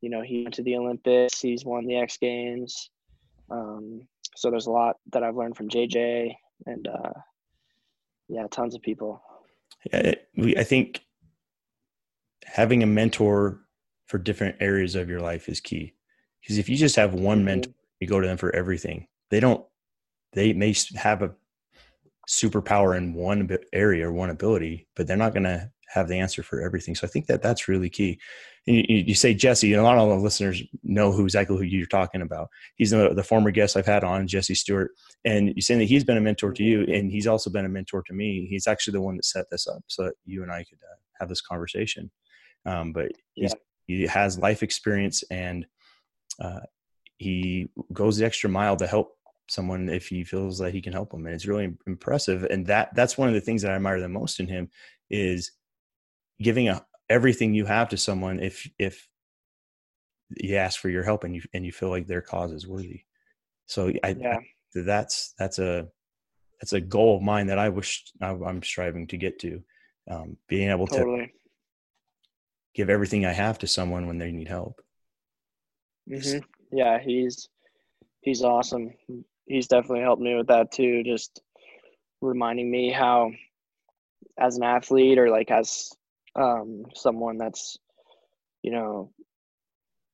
You 0.00 0.10
know, 0.10 0.22
he 0.22 0.42
went 0.42 0.54
to 0.54 0.62
the 0.62 0.76
Olympics. 0.76 1.40
He's 1.40 1.64
won 1.64 1.86
the 1.86 1.96
X 1.96 2.18
Games. 2.18 2.90
Um, 3.50 4.06
so 4.36 4.50
there's 4.50 4.66
a 4.66 4.72
lot 4.72 4.96
that 5.12 5.22
I've 5.22 5.36
learned 5.36 5.56
from 5.56 5.68
JJ, 5.68 6.34
and 6.66 6.86
uh, 6.86 7.12
yeah, 8.28 8.46
tons 8.50 8.74
of 8.74 8.82
people. 8.82 9.22
Yeah, 9.92 10.14
we, 10.36 10.56
I 10.56 10.64
think 10.64 11.02
having 12.44 12.82
a 12.82 12.86
mentor 12.86 13.60
for 14.06 14.18
different 14.18 14.56
areas 14.60 14.94
of 14.94 15.08
your 15.08 15.20
life 15.20 15.48
is 15.48 15.60
key. 15.60 15.94
Because 16.40 16.58
if 16.58 16.68
you 16.68 16.76
just 16.76 16.96
have 16.96 17.14
one 17.14 17.38
mm-hmm. 17.38 17.46
mentor, 17.46 17.72
you 18.00 18.06
go 18.06 18.20
to 18.20 18.26
them 18.26 18.36
for 18.36 18.54
everything. 18.54 19.06
They 19.30 19.40
don't. 19.40 19.64
They 20.32 20.52
may 20.52 20.74
have 20.96 21.22
a 21.22 21.34
superpower 22.28 22.96
in 22.96 23.14
one 23.14 23.48
area 23.72 24.08
or 24.08 24.12
one 24.12 24.30
ability, 24.30 24.88
but 24.96 25.06
they're 25.06 25.16
not 25.16 25.32
going 25.32 25.44
to 25.44 25.70
have 25.94 26.08
the 26.08 26.18
answer 26.18 26.42
for 26.42 26.60
everything. 26.60 26.94
So 26.94 27.06
I 27.06 27.10
think 27.10 27.26
that 27.26 27.40
that's 27.40 27.68
really 27.68 27.88
key. 27.88 28.18
You, 28.66 28.82
you, 28.88 29.14
say 29.14 29.32
Jesse, 29.32 29.72
and 29.72 29.80
a 29.80 29.84
lot 29.84 29.96
of 29.96 30.08
the 30.08 30.16
listeners 30.16 30.62
know 30.82 31.12
who 31.12 31.24
exactly 31.24 31.56
who 31.56 31.62
you're 31.62 31.86
talking 31.86 32.20
about. 32.20 32.48
He's 32.76 32.90
the, 32.90 33.14
the 33.14 33.22
former 33.22 33.50
guest 33.50 33.76
I've 33.76 33.86
had 33.86 34.02
on, 34.02 34.26
Jesse 34.26 34.56
Stewart, 34.56 34.90
and 35.24 35.48
you're 35.48 35.60
saying 35.60 35.80
that 35.80 35.86
he's 35.86 36.02
been 36.02 36.16
a 36.16 36.22
mentor 36.22 36.52
to 36.52 36.62
you, 36.64 36.82
and 36.82 37.12
he's 37.12 37.26
also 37.26 37.48
been 37.48 37.64
a 37.64 37.68
mentor 37.68 38.02
to 38.06 38.12
me. 38.12 38.46
He's 38.50 38.66
actually 38.66 38.92
the 38.92 39.02
one 39.02 39.16
that 39.16 39.24
set 39.24 39.46
this 39.50 39.66
up 39.68 39.82
so 39.86 40.04
that 40.04 40.14
you 40.24 40.42
and 40.42 40.50
I 40.50 40.64
could 40.64 40.78
uh, 40.82 40.96
have 41.20 41.28
this 41.28 41.40
conversation. 41.40 42.10
Um, 42.66 42.92
but 42.92 43.12
yeah. 43.36 43.50
he 43.86 44.02
has 44.06 44.38
life 44.38 44.62
experience, 44.62 45.22
and 45.30 45.66
uh, 46.42 46.60
he 47.18 47.68
goes 47.92 48.16
the 48.16 48.26
extra 48.26 48.50
mile 48.50 48.76
to 48.76 48.86
help 48.86 49.12
someone 49.48 49.88
if 49.88 50.08
he 50.08 50.24
feels 50.24 50.58
that 50.58 50.72
he 50.72 50.80
can 50.80 50.92
help 50.92 51.10
them 51.10 51.26
and 51.26 51.34
it's 51.34 51.44
really 51.44 51.70
impressive 51.86 52.44
and 52.44 52.66
that 52.66 52.88
that's 52.94 53.18
one 53.18 53.28
of 53.28 53.34
the 53.34 53.40
things 53.42 53.60
that 53.60 53.70
i 53.70 53.74
admire 53.74 54.00
the 54.00 54.08
most 54.08 54.40
in 54.40 54.46
him 54.46 54.70
is 55.10 55.52
giving 56.44 56.68
a, 56.68 56.84
everything 57.08 57.54
you 57.54 57.66
have 57.66 57.88
to 57.88 57.96
someone 57.96 58.40
if 58.40 58.68
if 58.78 59.08
you 60.36 60.56
ask 60.56 60.80
for 60.80 60.88
your 60.88 61.02
help 61.02 61.24
and 61.24 61.34
you 61.34 61.42
and 61.52 61.64
you 61.66 61.72
feel 61.72 61.90
like 61.90 62.06
their 62.06 62.22
cause 62.22 62.52
is 62.52 62.66
worthy. 62.66 63.02
So 63.66 63.92
I, 64.02 64.16
yeah. 64.18 64.38
I 64.38 64.82
that's 64.82 65.34
that's 65.38 65.58
a 65.58 65.88
that's 66.60 66.72
a 66.72 66.80
goal 66.80 67.16
of 67.16 67.22
mine 67.22 67.48
that 67.48 67.58
I 67.58 67.68
wish 67.68 68.04
I'm 68.20 68.62
striving 68.62 69.06
to 69.08 69.16
get 69.16 69.38
to. 69.40 69.62
Um, 70.10 70.36
being 70.48 70.70
able 70.70 70.86
totally. 70.86 71.26
to 71.26 71.32
give 72.74 72.90
everything 72.90 73.24
I 73.24 73.32
have 73.32 73.58
to 73.60 73.66
someone 73.66 74.06
when 74.06 74.18
they 74.18 74.32
need 74.32 74.48
help. 74.48 74.80
Mm-hmm. 76.10 76.40
Yeah, 76.72 76.98
he's 76.98 77.48
he's 78.20 78.42
awesome. 78.42 78.92
He's 79.46 79.68
definitely 79.68 80.00
helped 80.00 80.22
me 80.22 80.34
with 80.34 80.48
that 80.48 80.72
too. 80.72 81.02
Just 81.04 81.40
reminding 82.20 82.70
me 82.70 82.90
how 82.90 83.30
as 84.38 84.56
an 84.56 84.64
athlete 84.64 85.18
or 85.18 85.30
like 85.30 85.50
as 85.50 85.90
um, 86.36 86.84
someone 86.94 87.38
that's 87.38 87.78
you 88.62 88.72
know 88.72 89.12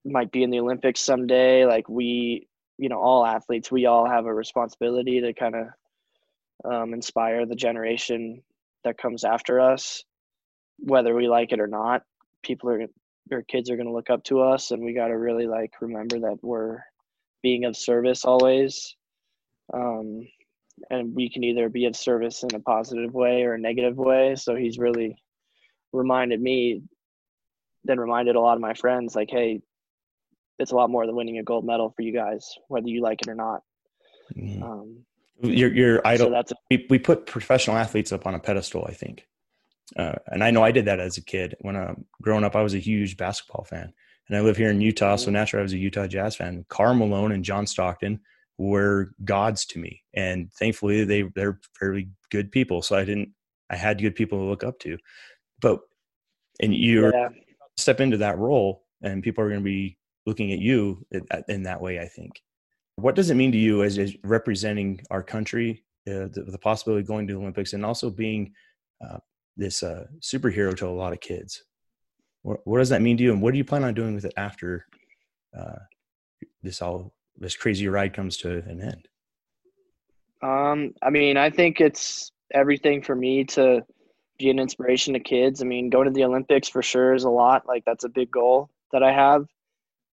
might 0.04 0.32
be 0.32 0.42
in 0.42 0.50
the 0.50 0.60
Olympics 0.60 1.00
someday. 1.00 1.64
Like 1.66 1.88
we, 1.88 2.48
you 2.78 2.88
know, 2.88 2.98
all 2.98 3.26
athletes, 3.26 3.70
we 3.70 3.86
all 3.86 4.08
have 4.08 4.26
a 4.26 4.34
responsibility 4.34 5.20
to 5.20 5.32
kind 5.32 5.54
of 5.54 6.72
um, 6.72 6.94
inspire 6.94 7.46
the 7.46 7.54
generation 7.54 8.42
that 8.84 8.98
comes 8.98 9.24
after 9.24 9.60
us, 9.60 10.04
whether 10.78 11.14
we 11.14 11.28
like 11.28 11.52
it 11.52 11.60
or 11.60 11.66
not. 11.66 12.02
People 12.42 12.70
are, 12.70 12.86
or 13.30 13.42
kids 13.42 13.70
are 13.70 13.76
going 13.76 13.86
to 13.86 13.92
look 13.92 14.10
up 14.10 14.24
to 14.24 14.40
us, 14.40 14.70
and 14.70 14.82
we 14.82 14.94
got 14.94 15.08
to 15.08 15.18
really 15.18 15.46
like 15.46 15.72
remember 15.80 16.18
that 16.20 16.38
we're 16.42 16.78
being 17.42 17.64
of 17.64 17.76
service 17.76 18.24
always. 18.24 18.96
Um, 19.72 20.26
and 20.88 21.14
we 21.14 21.28
can 21.28 21.44
either 21.44 21.68
be 21.68 21.84
of 21.84 21.94
service 21.94 22.42
in 22.42 22.54
a 22.54 22.60
positive 22.60 23.12
way 23.12 23.42
or 23.42 23.54
a 23.54 23.58
negative 23.60 23.98
way. 23.98 24.34
So 24.36 24.56
he's 24.56 24.78
really 24.78 25.18
reminded 25.92 26.40
me, 26.40 26.82
then 27.84 27.98
reminded 27.98 28.36
a 28.36 28.40
lot 28.40 28.54
of 28.54 28.60
my 28.60 28.74
friends, 28.74 29.14
like, 29.14 29.30
hey, 29.30 29.60
it's 30.58 30.72
a 30.72 30.76
lot 30.76 30.90
more 30.90 31.06
than 31.06 31.16
winning 31.16 31.38
a 31.38 31.42
gold 31.42 31.64
medal 31.64 31.92
for 31.96 32.02
you 32.02 32.12
guys, 32.12 32.54
whether 32.68 32.88
you 32.88 33.02
like 33.02 33.22
it 33.22 33.28
or 33.28 33.34
not. 33.34 33.62
Mm-hmm. 34.36 34.62
Um, 34.62 35.04
your 35.42 35.72
your 35.72 36.06
idol. 36.06 36.26
So 36.26 36.32
that's 36.32 36.52
a, 36.52 36.56
we 36.70 36.86
we 36.90 36.98
put 36.98 37.26
professional 37.26 37.76
athletes 37.76 38.12
up 38.12 38.26
on 38.26 38.34
a 38.34 38.38
pedestal. 38.38 38.84
I 38.86 38.92
think, 38.92 39.26
uh, 39.96 40.16
and 40.26 40.44
I 40.44 40.50
know 40.50 40.62
I 40.62 40.70
did 40.70 40.84
that 40.84 41.00
as 41.00 41.16
a 41.16 41.24
kid. 41.24 41.56
When 41.60 41.76
uh, 41.76 41.94
growing 42.20 42.44
up, 42.44 42.54
I 42.54 42.62
was 42.62 42.74
a 42.74 42.78
huge 42.78 43.16
basketball 43.16 43.64
fan, 43.64 43.92
and 44.28 44.36
I 44.36 44.42
live 44.42 44.58
here 44.58 44.70
in 44.70 44.80
Utah, 44.82 45.16
so 45.16 45.26
mm-hmm. 45.26 45.34
naturally 45.34 45.60
I 45.60 45.62
was 45.62 45.72
a 45.72 45.78
Utah 45.78 46.06
Jazz 46.06 46.36
fan. 46.36 46.66
Karl 46.68 46.94
Malone 46.94 47.32
and 47.32 47.44
John 47.44 47.66
Stockton 47.66 48.20
were 48.58 49.12
gods 49.24 49.64
to 49.66 49.78
me, 49.78 50.02
and 50.12 50.52
thankfully 50.52 51.04
they 51.04 51.22
they're 51.34 51.58
fairly 51.78 52.10
good 52.30 52.52
people. 52.52 52.82
So 52.82 52.96
I 52.96 53.04
didn't 53.04 53.30
I 53.70 53.76
had 53.76 54.02
good 54.02 54.14
people 54.14 54.38
to 54.40 54.44
look 54.44 54.62
up 54.62 54.78
to, 54.80 54.98
but 55.60 55.80
and 56.60 56.74
you 56.74 57.10
yeah. 57.12 57.28
step 57.76 58.00
into 58.00 58.16
that 58.18 58.38
role, 58.38 58.84
and 59.02 59.22
people 59.22 59.44
are 59.44 59.48
going 59.48 59.60
to 59.60 59.64
be 59.64 59.98
looking 60.26 60.52
at 60.52 60.58
you 60.58 61.04
in 61.48 61.62
that 61.62 61.80
way. 61.80 61.98
I 61.98 62.06
think. 62.06 62.40
What 62.96 63.14
does 63.14 63.30
it 63.30 63.34
mean 63.34 63.52
to 63.52 63.58
you 63.58 63.82
as, 63.82 63.98
as 63.98 64.14
representing 64.24 65.00
our 65.10 65.22
country, 65.22 65.84
uh, 66.06 66.28
the, 66.32 66.44
the, 66.46 66.58
possibility 66.58 67.00
of 67.00 67.08
going 67.08 67.26
to 67.26 67.32
the 67.32 67.40
Olympics, 67.40 67.72
and 67.72 67.84
also 67.84 68.10
being 68.10 68.52
uh, 69.02 69.18
this 69.56 69.82
uh, 69.82 70.04
superhero 70.20 70.76
to 70.76 70.86
a 70.86 70.88
lot 70.88 71.14
of 71.14 71.20
kids? 71.20 71.64
What, 72.42 72.60
what, 72.64 72.78
does 72.78 72.90
that 72.90 73.00
mean 73.00 73.16
to 73.16 73.22
you, 73.22 73.32
and 73.32 73.40
what 73.40 73.52
do 73.52 73.58
you 73.58 73.64
plan 73.64 73.84
on 73.84 73.94
doing 73.94 74.14
with 74.14 74.26
it 74.26 74.34
after 74.36 74.86
uh, 75.58 75.78
this 76.62 76.82
all 76.82 77.14
this 77.38 77.56
crazy 77.56 77.88
ride 77.88 78.12
comes 78.12 78.36
to 78.38 78.58
an 78.66 78.82
end? 78.82 79.08
Um, 80.42 80.94
I 81.02 81.10
mean, 81.10 81.36
I 81.36 81.50
think 81.50 81.80
it's 81.80 82.32
everything 82.52 83.02
for 83.02 83.14
me 83.14 83.44
to 83.44 83.84
be 84.40 84.50
an 84.50 84.58
inspiration 84.58 85.14
to 85.14 85.20
kids. 85.20 85.62
I 85.62 85.66
mean, 85.66 85.90
going 85.90 86.06
to 86.06 86.12
the 86.12 86.24
Olympics 86.24 86.68
for 86.68 86.82
sure 86.82 87.14
is 87.14 87.24
a 87.24 87.30
lot. 87.30 87.66
Like 87.66 87.84
that's 87.84 88.04
a 88.04 88.08
big 88.08 88.30
goal 88.30 88.70
that 88.92 89.02
I 89.02 89.12
have. 89.12 89.46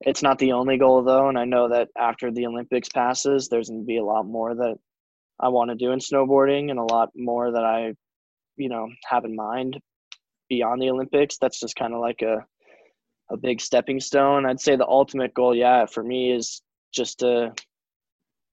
It's 0.01 0.21
not 0.21 0.37
the 0.37 0.51
only 0.51 0.77
goal 0.77 1.01
though, 1.03 1.27
and 1.29 1.39
I 1.39 1.45
know 1.45 1.69
that 1.69 1.89
after 1.97 2.31
the 2.31 2.45
Olympics 2.45 2.89
passes, 2.89 3.47
there's 3.47 3.69
going 3.69 3.81
to 3.81 3.85
be 3.85 3.97
a 3.97 4.05
lot 4.05 4.25
more 4.27 4.53
that 4.53 4.75
I 5.39 5.49
want 5.49 5.71
to 5.71 5.75
do 5.75 5.91
in 5.91 5.99
snowboarding, 5.99 6.69
and 6.69 6.79
a 6.79 6.83
lot 6.83 7.09
more 7.15 7.51
that 7.51 7.63
I, 7.63 7.93
you 8.57 8.69
know, 8.69 8.89
have 9.09 9.25
in 9.25 9.35
mind 9.35 9.79
beyond 10.49 10.81
the 10.81 10.89
Olympics. 10.89 11.37
That's 11.37 11.59
just 11.59 11.75
kind 11.75 11.93
of 11.93 11.99
like 11.99 12.21
a 12.21 12.45
a 13.29 13.37
big 13.37 13.59
stepping 13.59 13.99
stone. 13.99 14.45
I'd 14.45 14.61
say 14.61 14.75
the 14.75 14.87
ultimate 14.87 15.33
goal, 15.33 15.55
yeah, 15.55 15.85
for 15.85 16.03
me 16.03 16.31
is 16.31 16.61
just 16.93 17.19
to 17.19 17.53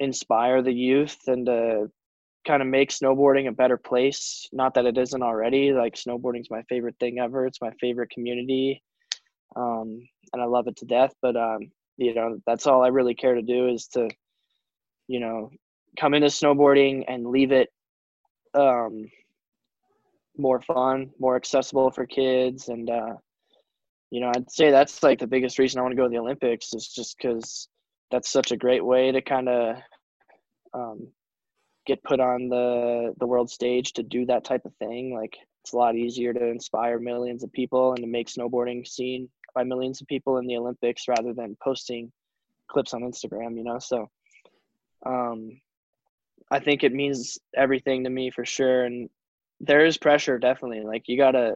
inspire 0.00 0.62
the 0.62 0.72
youth 0.72 1.18
and 1.26 1.46
to 1.46 1.90
kind 2.46 2.62
of 2.62 2.68
make 2.68 2.90
snowboarding 2.90 3.48
a 3.48 3.52
better 3.52 3.76
place. 3.76 4.48
Not 4.52 4.74
that 4.74 4.87
it 4.87 4.98
isn't 4.98 5.22
already. 5.22 5.72
Like 5.72 5.94
snowboarding's 5.94 6.50
my 6.50 6.62
favorite 6.68 6.96
thing 7.00 7.18
ever. 7.18 7.46
It's 7.46 7.61
my 7.61 7.70
favorite 7.80 8.11
community 8.11 8.83
um, 9.57 10.00
and 10.33 10.42
I 10.42 10.46
love 10.46 10.66
it 10.66 10.76
to 10.78 10.87
death. 10.87 11.12
But 11.22 11.37
um, 11.37 11.70
you 11.96 12.14
know, 12.14 12.38
that's 12.46 12.66
all 12.66 12.83
I 12.83 12.88
really 12.88 13.14
care 13.14 13.35
to 13.35 13.42
do 13.42 13.68
is 13.68 13.87
to, 13.88 14.09
you 15.07 15.20
know, 15.20 15.50
come 15.98 16.14
into 16.14 16.28
snowboarding 16.28 17.04
and 17.09 17.26
leave 17.26 17.52
it 17.52 17.68
um, 18.54 19.07
more 20.37 20.61
fun, 20.61 21.11
more 21.18 21.37
accessible 21.37 21.90
for 21.90 22.07
kids, 22.07 22.68
and 22.68 22.90
uh, 22.90 23.14
you 24.11 24.20
know, 24.20 24.30
I'd 24.35 24.50
say 24.50 24.70
that's 24.70 25.02
like 25.02 25.18
the 25.18 25.26
biggest 25.26 25.59
reason 25.59 25.78
I 25.78 25.83
want 25.83 25.92
to 25.92 25.96
go 25.96 26.04
to 26.04 26.11
the 26.11 26.18
Olympics 26.18 26.72
is 26.74 26.88
just 26.88 27.16
because 27.18 27.68
that's 28.11 28.30
such 28.30 28.52
a 28.52 28.57
great 28.57 28.85
way 28.85 29.11
to 29.11 29.20
kind 29.20 29.48
of 29.48 29.76
um, 30.72 31.09
get 31.87 32.03
put 32.03 32.20
on 32.20 32.49
the 32.49 33.14
the 33.18 33.27
world 33.27 33.51
stage 33.51 33.92
to 33.94 34.03
do 34.03 34.27
that 34.27 34.44
type 34.44 34.64
of 34.64 34.75
thing. 34.77 35.14
Like 35.14 35.37
it's 35.62 35.73
a 35.73 35.77
lot 35.77 35.97
easier 35.97 36.33
to 36.33 36.47
inspire 36.47 36.99
millions 36.99 37.42
of 37.42 37.53
people 37.53 37.90
and 37.90 38.01
to 38.01 38.07
make 38.07 38.29
snowboarding 38.29 38.87
seen 38.87 39.29
by 39.55 39.64
millions 39.64 40.03
of 40.03 40.09
people 40.09 40.37
in 40.37 40.47
the 40.47 40.57
Olympics 40.57 41.09
rather 41.09 41.33
than 41.33 41.57
posting 41.62 42.12
clips 42.68 42.92
on 42.92 43.03
Instagram, 43.03 43.57
you 43.57 43.64
know? 43.64 43.79
So 43.79 44.11
um, 45.07 45.61
I 46.51 46.59
think 46.59 46.83
it 46.83 46.92
means 46.92 47.38
everything 47.57 48.05
to 48.05 48.11
me 48.11 48.31
for 48.31 48.44
sure. 48.44 48.85
And 48.85 49.09
there 49.61 49.87
is 49.87 49.97
pressure, 49.97 50.38
definitely. 50.38 50.83
Like 50.83 51.05
you 51.07 51.16
gotta, 51.16 51.55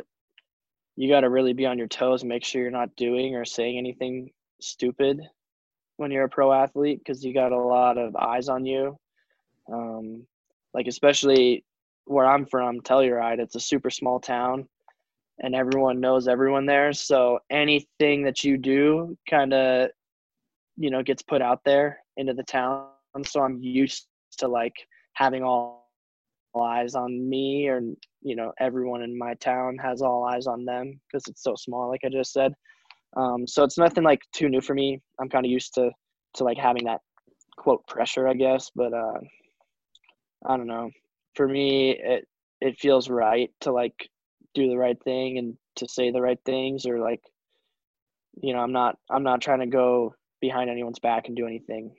you 0.96 1.10
gotta 1.10 1.28
really 1.28 1.52
be 1.52 1.66
on 1.66 1.76
your 1.76 1.88
toes 1.88 2.22
and 2.22 2.28
make 2.28 2.44
sure 2.44 2.62
you're 2.62 2.70
not 2.70 2.96
doing 2.96 3.34
or 3.34 3.44
saying 3.44 3.76
anything 3.76 4.30
stupid 4.60 5.20
when 5.96 6.10
you're 6.10 6.24
a 6.24 6.28
pro 6.30 6.52
athlete 6.52 7.00
because 7.00 7.24
you 7.24 7.34
got 7.34 7.52
a 7.52 7.58
lot 7.58 7.98
of 7.98 8.16
eyes 8.16 8.48
on 8.48 8.64
you. 8.64 8.96
Um, 9.72 10.26
like 10.74 10.86
especially 10.86 11.64
where 12.04 12.26
I'm 12.26 12.46
from, 12.46 12.80
Telluride, 12.80 13.38
it's 13.38 13.54
a 13.54 13.60
super 13.60 13.90
small 13.90 14.18
town 14.20 14.68
and 15.40 15.54
everyone 15.54 16.00
knows 16.00 16.26
everyone 16.26 16.66
there. 16.66 16.92
So 16.92 17.38
anything 17.50 18.22
that 18.24 18.42
you 18.44 18.56
do 18.56 19.16
kind 19.28 19.52
of, 19.52 19.90
you 20.76 20.90
know, 20.90 21.02
gets 21.02 21.22
put 21.22 21.42
out 21.42 21.60
there 21.64 21.98
into 22.16 22.34
the 22.34 22.42
town. 22.42 22.86
So 23.24 23.42
I'm 23.42 23.62
used 23.62 24.06
to 24.38 24.48
like 24.48 24.74
having 25.14 25.42
all 25.42 25.88
eyes 26.58 26.94
on 26.94 27.28
me 27.28 27.68
or, 27.68 27.80
you 28.22 28.34
know, 28.36 28.52
everyone 28.58 29.02
in 29.02 29.16
my 29.16 29.34
town 29.34 29.76
has 29.78 30.02
all 30.02 30.24
eyes 30.24 30.46
on 30.46 30.64
them 30.64 31.00
because 31.06 31.26
it's 31.28 31.42
so 31.42 31.54
small, 31.56 31.88
like 31.88 32.00
I 32.04 32.08
just 32.08 32.32
said. 32.32 32.52
Um, 33.16 33.46
so 33.46 33.64
it's 33.64 33.78
nothing 33.78 34.04
like 34.04 34.20
too 34.32 34.48
new 34.48 34.60
for 34.60 34.74
me. 34.74 35.00
I'm 35.20 35.28
kind 35.28 35.44
of 35.44 35.50
used 35.50 35.74
to, 35.74 35.90
to 36.34 36.44
like 36.44 36.58
having 36.58 36.84
that 36.84 37.00
quote 37.56 37.86
pressure, 37.86 38.28
I 38.28 38.34
guess, 38.34 38.70
but, 38.74 38.92
uh, 38.92 39.18
I 40.46 40.56
don't 40.56 40.66
know. 40.66 40.90
For 41.34 41.46
me, 41.46 41.90
it, 41.90 42.26
it 42.60 42.78
feels 42.78 43.08
right 43.08 43.50
to 43.60 43.72
like 43.72 44.08
do 44.54 44.68
the 44.68 44.76
right 44.76 45.00
thing 45.02 45.38
and 45.38 45.56
to 45.76 45.88
say 45.88 46.10
the 46.10 46.20
right 46.20 46.38
things 46.44 46.86
or 46.86 46.98
like 46.98 47.22
you 48.42 48.52
know 48.52 48.60
i'm 48.60 48.72
not 48.72 48.96
i'm 49.10 49.22
not 49.22 49.40
trying 49.40 49.60
to 49.60 49.66
go 49.66 50.14
behind 50.40 50.70
anyone's 50.70 50.98
back 50.98 51.26
and 51.28 51.36
do 51.36 51.46
anything 51.46 51.92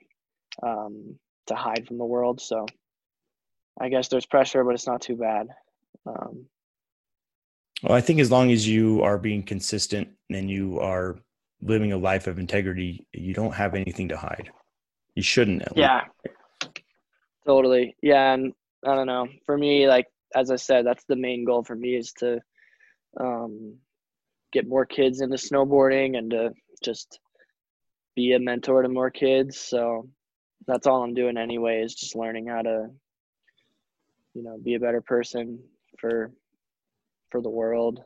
um, 0.62 1.18
to 1.46 1.54
hide 1.54 1.86
from 1.86 1.98
the 1.98 2.04
world. 2.04 2.40
So 2.40 2.66
i 3.80 3.88
guess 3.88 4.08
there's 4.08 4.26
pressure 4.26 4.64
but 4.64 4.74
it's 4.74 4.86
not 4.86 5.00
too 5.00 5.16
bad. 5.16 5.48
Um, 6.06 6.46
well 7.82 7.94
i 7.94 8.00
think 8.00 8.20
as 8.20 8.30
long 8.30 8.50
as 8.50 8.66
you 8.66 9.02
are 9.02 9.18
being 9.18 9.42
consistent 9.42 10.08
and 10.30 10.50
you 10.50 10.80
are 10.80 11.18
living 11.62 11.92
a 11.92 11.98
life 11.98 12.26
of 12.26 12.38
integrity 12.38 13.06
you 13.12 13.34
don't 13.34 13.54
have 13.54 13.74
anything 13.74 14.08
to 14.08 14.16
hide. 14.16 14.50
You 15.14 15.22
shouldn't 15.22 15.62
yeah 15.76 16.02
totally 17.46 17.96
yeah 18.02 18.34
and 18.34 18.52
i 18.86 18.94
don't 18.94 19.06
know 19.06 19.26
for 19.46 19.56
me 19.56 19.88
like 19.88 20.06
as 20.34 20.50
i 20.50 20.56
said 20.56 20.86
that's 20.86 21.04
the 21.08 21.16
main 21.16 21.44
goal 21.44 21.62
for 21.62 21.74
me 21.74 21.96
is 21.96 22.12
to 22.12 22.40
um, 23.18 23.74
get 24.52 24.68
more 24.68 24.86
kids 24.86 25.20
into 25.20 25.36
snowboarding 25.36 26.16
and 26.16 26.30
to 26.30 26.50
just 26.82 27.18
be 28.16 28.32
a 28.32 28.38
mentor 28.38 28.82
to 28.82 28.88
more 28.88 29.10
kids. 29.10 29.58
So 29.58 30.08
that's 30.66 30.86
all 30.86 31.02
I'm 31.02 31.14
doing 31.14 31.36
anyway 31.36 31.82
is 31.82 31.94
just 31.94 32.16
learning 32.16 32.48
how 32.48 32.62
to, 32.62 32.88
you 34.34 34.42
know, 34.42 34.58
be 34.62 34.74
a 34.74 34.80
better 34.80 35.00
person 35.00 35.58
for 35.98 36.32
for 37.30 37.40
the 37.40 37.50
world. 37.50 38.00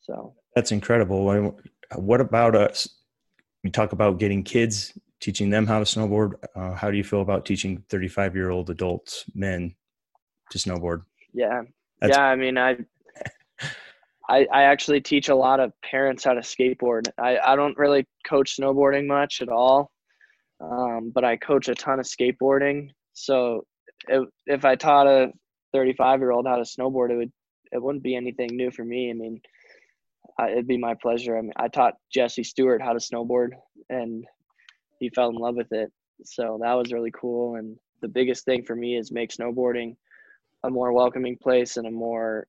So 0.00 0.34
that's 0.54 0.72
incredible. 0.72 1.52
What 1.96 2.20
about 2.20 2.54
us? 2.54 2.88
We 3.62 3.70
talk 3.70 3.92
about 3.92 4.18
getting 4.18 4.42
kids, 4.42 4.92
teaching 5.22 5.48
them 5.48 5.66
how 5.66 5.78
to 5.78 5.84
snowboard. 5.84 6.32
Uh, 6.54 6.74
how 6.74 6.90
do 6.90 6.96
you 6.96 7.04
feel 7.04 7.22
about 7.22 7.46
teaching 7.46 7.82
35 7.88 8.34
year 8.36 8.50
old 8.50 8.68
adults, 8.68 9.24
men, 9.34 9.74
to 10.50 10.58
snowboard? 10.58 11.04
Yeah, 11.32 11.62
that's- 12.00 12.18
yeah. 12.18 12.24
I 12.24 12.36
mean, 12.36 12.58
I 12.58 12.76
I, 14.28 14.46
I 14.52 14.62
actually 14.64 15.00
teach 15.00 15.28
a 15.28 15.34
lot 15.34 15.60
of 15.60 15.72
parents 15.82 16.24
how 16.24 16.34
to 16.34 16.40
skateboard. 16.40 17.08
I, 17.18 17.38
I 17.38 17.56
don't 17.56 17.76
really 17.76 18.06
coach 18.26 18.56
snowboarding 18.56 19.06
much 19.06 19.42
at 19.42 19.48
all, 19.48 19.90
um, 20.60 21.10
but 21.14 21.24
I 21.24 21.36
coach 21.36 21.68
a 21.68 21.74
ton 21.74 21.98
of 22.00 22.06
skateboarding. 22.06 22.90
So 23.14 23.64
if, 24.08 24.28
if 24.46 24.64
I 24.64 24.74
taught 24.76 25.06
a 25.06 25.32
35 25.72 26.20
year 26.20 26.30
old 26.30 26.46
how 26.46 26.56
to 26.56 26.62
snowboard, 26.62 27.10
it 27.10 27.16
would 27.16 27.32
it 27.72 27.82
wouldn't 27.82 28.04
be 28.04 28.14
anything 28.14 28.48
new 28.52 28.70
for 28.70 28.84
me. 28.84 29.10
I 29.10 29.14
mean, 29.14 29.40
I, 30.38 30.50
it'd 30.50 30.66
be 30.66 30.76
my 30.76 30.94
pleasure. 30.94 31.38
I 31.38 31.40
mean, 31.40 31.52
I 31.56 31.68
taught 31.68 31.94
Jesse 32.12 32.44
Stewart 32.44 32.82
how 32.82 32.92
to 32.92 32.98
snowboard, 32.98 33.50
and 33.88 34.24
he 35.02 35.10
fell 35.10 35.30
in 35.30 35.34
love 35.34 35.56
with 35.56 35.72
it. 35.72 35.92
So 36.24 36.60
that 36.62 36.74
was 36.74 36.92
really 36.92 37.10
cool. 37.10 37.56
And 37.56 37.76
the 38.02 38.08
biggest 38.08 38.44
thing 38.44 38.62
for 38.64 38.76
me 38.76 38.96
is 38.96 39.10
make 39.10 39.32
snowboarding 39.32 39.96
a 40.62 40.70
more 40.70 40.92
welcoming 40.92 41.36
place 41.36 41.76
and 41.76 41.88
a 41.88 41.90
more 41.90 42.46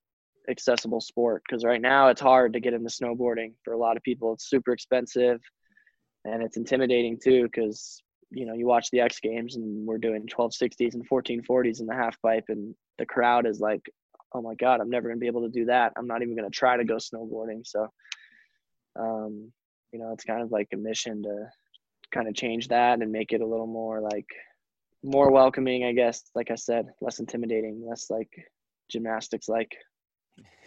accessible 0.47 1.01
sport 1.01 1.41
because 1.47 1.63
right 1.63 1.81
now 1.81 2.09
it's 2.09 2.21
hard 2.21 2.53
to 2.53 2.59
get 2.59 2.75
into 2.75 2.89
snowboarding 2.89 3.53
for 3.63 3.73
a 3.73 3.77
lot 3.77 3.97
of 3.97 4.03
people. 4.03 4.33
It's 4.33 4.49
super 4.49 4.71
expensive 4.71 5.41
and 6.25 6.43
it's 6.43 6.57
intimidating 6.57 7.17
too 7.21 7.43
because 7.43 8.03
you 8.29 8.45
know 8.45 8.53
you 8.53 8.67
watch 8.67 8.91
the 8.91 8.99
X 8.99 9.19
Games 9.19 9.55
and 9.55 9.87
we're 9.87 9.97
doing 9.97 10.27
1260s 10.27 10.93
and 10.93 11.09
1440s 11.09 11.79
in 11.79 11.87
the 11.87 11.95
half 11.95 12.21
pipe 12.21 12.45
and 12.49 12.75
the 12.99 13.05
crowd 13.07 13.47
is 13.47 13.59
like, 13.59 13.81
oh 14.35 14.43
my 14.43 14.53
god, 14.55 14.79
I'm 14.79 14.91
never 14.91 15.07
gonna 15.07 15.19
be 15.19 15.27
able 15.27 15.41
to 15.41 15.59
do 15.59 15.65
that. 15.65 15.93
I'm 15.97 16.07
not 16.07 16.21
even 16.21 16.35
gonna 16.35 16.51
try 16.51 16.77
to 16.77 16.83
go 16.83 16.97
snowboarding. 16.97 17.65
So, 17.65 17.87
um, 18.99 19.51
you 19.91 19.97
know, 19.97 20.11
it's 20.13 20.23
kind 20.23 20.43
of 20.43 20.51
like 20.51 20.67
a 20.71 20.77
mission 20.77 21.23
to 21.23 21.49
kind 22.13 22.27
of 22.27 22.35
change 22.35 22.67
that 22.69 23.01
and 23.01 23.11
make 23.11 23.33
it 23.33 23.41
a 23.41 23.45
little 23.45 23.67
more 23.67 23.99
like 23.99 24.27
more 25.03 25.31
welcoming, 25.31 25.83
I 25.83 25.91
guess. 25.91 26.23
Like 26.35 26.51
I 26.51 26.55
said, 26.55 26.87
less 27.01 27.19
intimidating, 27.19 27.83
less 27.85 28.09
like 28.09 28.29
gymnastics 28.89 29.49
like. 29.49 29.75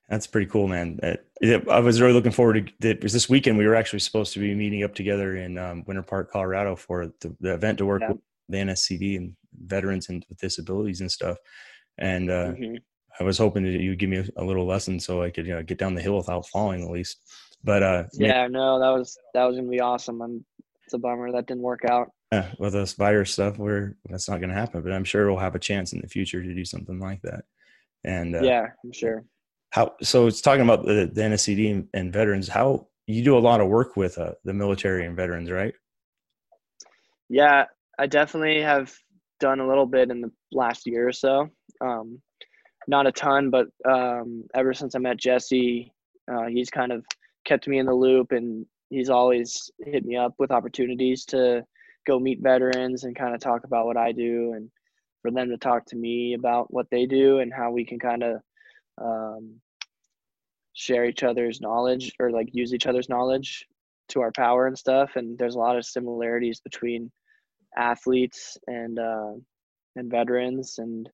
That's 0.09 0.27
pretty 0.27 0.47
cool, 0.47 0.69
man. 0.69 1.01
I 1.43 1.81
was 1.81 2.01
really 2.01 2.13
looking 2.13 2.31
forward 2.31 2.73
to 2.81 2.91
it. 2.91 3.03
Was 3.03 3.13
this 3.13 3.29
weekend 3.29 3.59
we 3.59 3.67
were 3.67 3.75
actually 3.75 3.99
supposed 3.99 4.33
to 4.35 4.39
be 4.39 4.55
meeting 4.55 4.85
up 4.85 4.95
together 4.95 5.37
in 5.37 5.59
um, 5.59 5.83
Winter 5.87 6.03
Park, 6.03 6.31
Colorado, 6.31 6.77
for 6.77 7.07
the, 7.21 7.35
the 7.41 7.55
event 7.55 7.79
to 7.79 7.87
work 7.87 8.03
yeah. 8.03 8.13
with 8.13 8.21
the 8.49 8.59
NSCD 8.59 9.17
and 9.17 9.35
veterans 9.65 10.09
and 10.09 10.25
with 10.29 10.39
disabilities 10.39 11.01
and 11.01 11.11
stuff. 11.11 11.39
And 11.99 12.31
uh, 12.31 12.53
mm-hmm. 12.53 12.77
I 13.19 13.25
was 13.25 13.39
hoping 13.39 13.65
that 13.65 13.81
you'd 13.81 13.99
give 13.99 14.11
me 14.11 14.19
a, 14.19 14.27
a, 14.37 14.45
little 14.45 14.67
lesson 14.67 15.01
so 15.01 15.23
I 15.23 15.31
could 15.31 15.47
you 15.47 15.55
know, 15.55 15.63
get 15.63 15.79
down 15.79 15.95
the 15.95 16.03
hill 16.03 16.17
without 16.17 16.47
falling 16.47 16.85
at 16.85 16.91
least. 16.91 17.19
But 17.65 17.83
uh, 17.83 18.05
yeah, 18.13 18.43
man, 18.43 18.53
no, 18.53 18.79
that 18.79 18.91
was 18.91 19.19
that 19.35 19.45
was 19.45 19.57
gonna 19.57 19.69
be 19.69 19.81
awesome. 19.81 20.21
I'm, 20.23 20.45
it's 20.87 20.95
a 20.95 20.99
bummer 20.99 21.33
that 21.33 21.47
didn't 21.47 21.63
work 21.63 21.85
out. 21.85 22.13
Yeah, 22.33 22.53
with 22.59 22.73
this 22.73 22.93
virus 22.93 23.33
stuff, 23.33 23.59
where 23.59 23.97
that's 24.09 24.29
not 24.29 24.41
gonna 24.41 24.55
happen. 24.55 24.83
But 24.83 24.93
I'm 24.93 25.05
sure 25.05 25.27
we'll 25.27 25.41
have 25.41 25.57
a 25.57 25.61
chance 25.61 25.93
in 25.93 26.01
the 26.01 26.09
future 26.09 26.43
to 26.43 26.55
do 26.55 26.65
something 26.65 27.01
like 27.01 27.23
that. 27.23 27.45
And 28.05 28.37
uh, 28.37 28.43
yeah, 28.43 28.67
I'm 28.85 28.93
sure. 28.93 29.25
How 29.71 29.95
so? 30.03 30.29
It's 30.29 30.41
talking 30.41 30.63
about 30.63 30.87
the, 30.87 31.11
the 31.13 31.21
NSCD 31.21 31.73
and, 31.73 31.89
and, 31.93 32.13
veterans. 32.13 32.49
How 32.49 32.87
you 33.07 33.25
do 33.25 33.37
a 33.37 33.41
lot 33.41 33.61
of 33.61 33.69
work 33.69 33.97
with 33.97 34.17
uh, 34.19 34.33
the 34.45 34.55
military 34.55 35.07
and 35.07 35.17
veterans, 35.17 35.51
right? 35.51 35.75
Yeah, 37.29 37.65
I 37.99 38.07
definitely 38.07 38.63
have 38.63 38.95
done 39.41 39.59
a 39.59 39.67
little 39.67 39.87
bit 39.87 40.11
in 40.11 40.21
the 40.21 40.31
last 40.53 40.87
year 40.87 41.09
or 41.09 41.13
so. 41.13 41.49
Um, 41.81 42.21
not 42.87 43.09
a 43.09 43.13
ton, 43.13 43.51
but 43.51 43.67
um, 43.89 44.45
ever 44.55 44.73
since 44.73 44.95
I 44.95 45.01
met 45.01 45.17
Jesse, 45.17 45.93
uh, 46.33 46.47
he's 46.47 46.71
kind 46.71 46.93
of 46.93 47.05
kept 47.45 47.67
me 47.67 47.79
in 47.79 47.87
the 47.87 47.95
loop, 47.95 48.31
and 48.31 48.67
he's 48.91 49.11
always 49.11 49.71
hit 49.79 50.05
me 50.05 50.17
up 50.17 50.35
with 50.39 50.51
opportunities 50.51 51.25
to 51.27 51.65
go 52.07 52.19
meet 52.19 52.41
veterans 52.41 53.05
and 53.05 53.17
kind 53.17 53.35
of 53.35 53.41
talk 53.41 53.65
about 53.65 53.87
what 53.87 53.97
I 53.97 54.13
do, 54.13 54.53
and 54.55 54.71
for 55.23 55.31
them 55.31 55.49
to 55.51 55.57
talk 55.57 55.85
to 55.87 55.97
me 55.97 56.35
about 56.35 56.73
what 56.73 56.87
they 56.91 57.07
do 57.07 57.41
and 57.41 57.53
how 57.53 57.71
we 57.71 57.85
can 57.85 57.99
kind 57.99 58.23
of 58.23 58.41
um, 59.03 59.57
share 60.73 61.05
each 61.05 61.23
other's 61.23 61.61
knowledge 61.61 62.13
or 62.21 62.31
like 62.31 62.49
use 62.53 62.73
each 62.73 62.87
other's 62.87 63.09
knowledge 63.09 63.67
to 64.09 64.21
our 64.21 64.31
power 64.33 64.67
and 64.67 64.79
stuff. 64.79 65.17
And 65.17 65.37
there's 65.39 65.57
a 65.57 65.59
lot 65.59 65.77
of 65.77 65.85
similarities 65.85 66.61
between 66.61 67.11
athletes 67.77 68.57
and 68.67 68.99
uh, 68.99 69.33
and 69.97 70.11
veterans 70.11 70.79
and 70.79 71.09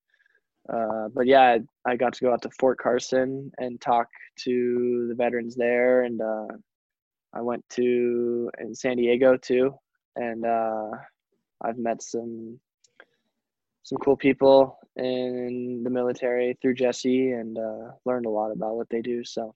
uh, 0.73 1.09
but 1.13 1.27
yeah, 1.27 1.59
I, 1.85 1.97
got 1.97 2.13
to 2.15 2.25
go 2.25 2.33
out 2.33 2.43
to 2.43 2.51
Fort 2.61 2.79
Carson 2.79 3.51
and 3.59 3.81
talk 3.81 4.07
to 4.45 5.07
the 5.09 5.15
veterans 5.15 5.57
there, 5.57 6.03
and 6.03 6.21
uh, 6.21 6.47
I 7.35 7.41
went 7.41 7.65
to 7.71 8.51
in 8.61 8.75
San 8.75 8.97
Diego 8.97 9.37
too, 9.37 9.75
and 10.17 10.45
uh, 10.45 10.91
I've 11.63 11.79
met 11.79 12.03
some 12.03 12.59
some 13.85 13.99
cool 13.99 14.17
people 14.17 14.79
in 14.97 15.83
the 15.83 15.91
military 15.91 16.57
through 16.61 16.75
Jesse, 16.75 17.33
and 17.33 17.59
uh, 17.59 17.93
learned 18.05 18.27
a 18.27 18.31
lot 18.31 18.53
about 18.53 18.77
what 18.77 18.89
they 18.91 19.01
do. 19.01 19.25
So, 19.25 19.55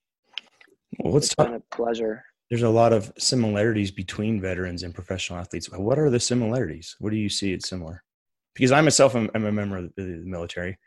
well, 0.99 1.13
let's 1.13 1.35
talk. 1.35 1.49
a 1.49 1.61
pleasure. 1.75 2.25
There's 2.51 2.63
a 2.63 2.69
lot 2.69 2.93
of 2.93 3.13
similarities 3.19 3.91
between 3.91 4.41
veterans 4.41 4.83
and 4.83 4.95
professional 4.95 5.39
athletes. 5.39 5.69
What 5.71 5.99
are 5.99 6.11
the 6.11 6.21
similarities? 6.21 6.95
What 7.01 7.11
do 7.11 7.17
you 7.17 7.29
see 7.29 7.53
it's 7.53 7.69
similar? 7.69 8.03
Because 8.55 8.73
I 8.73 8.81
myself 8.81 9.15
am, 9.15 9.29
am 9.35 9.45
a 9.45 9.53
member 9.53 9.79
of 9.79 9.93
the 9.97 10.23
military, 10.25 10.79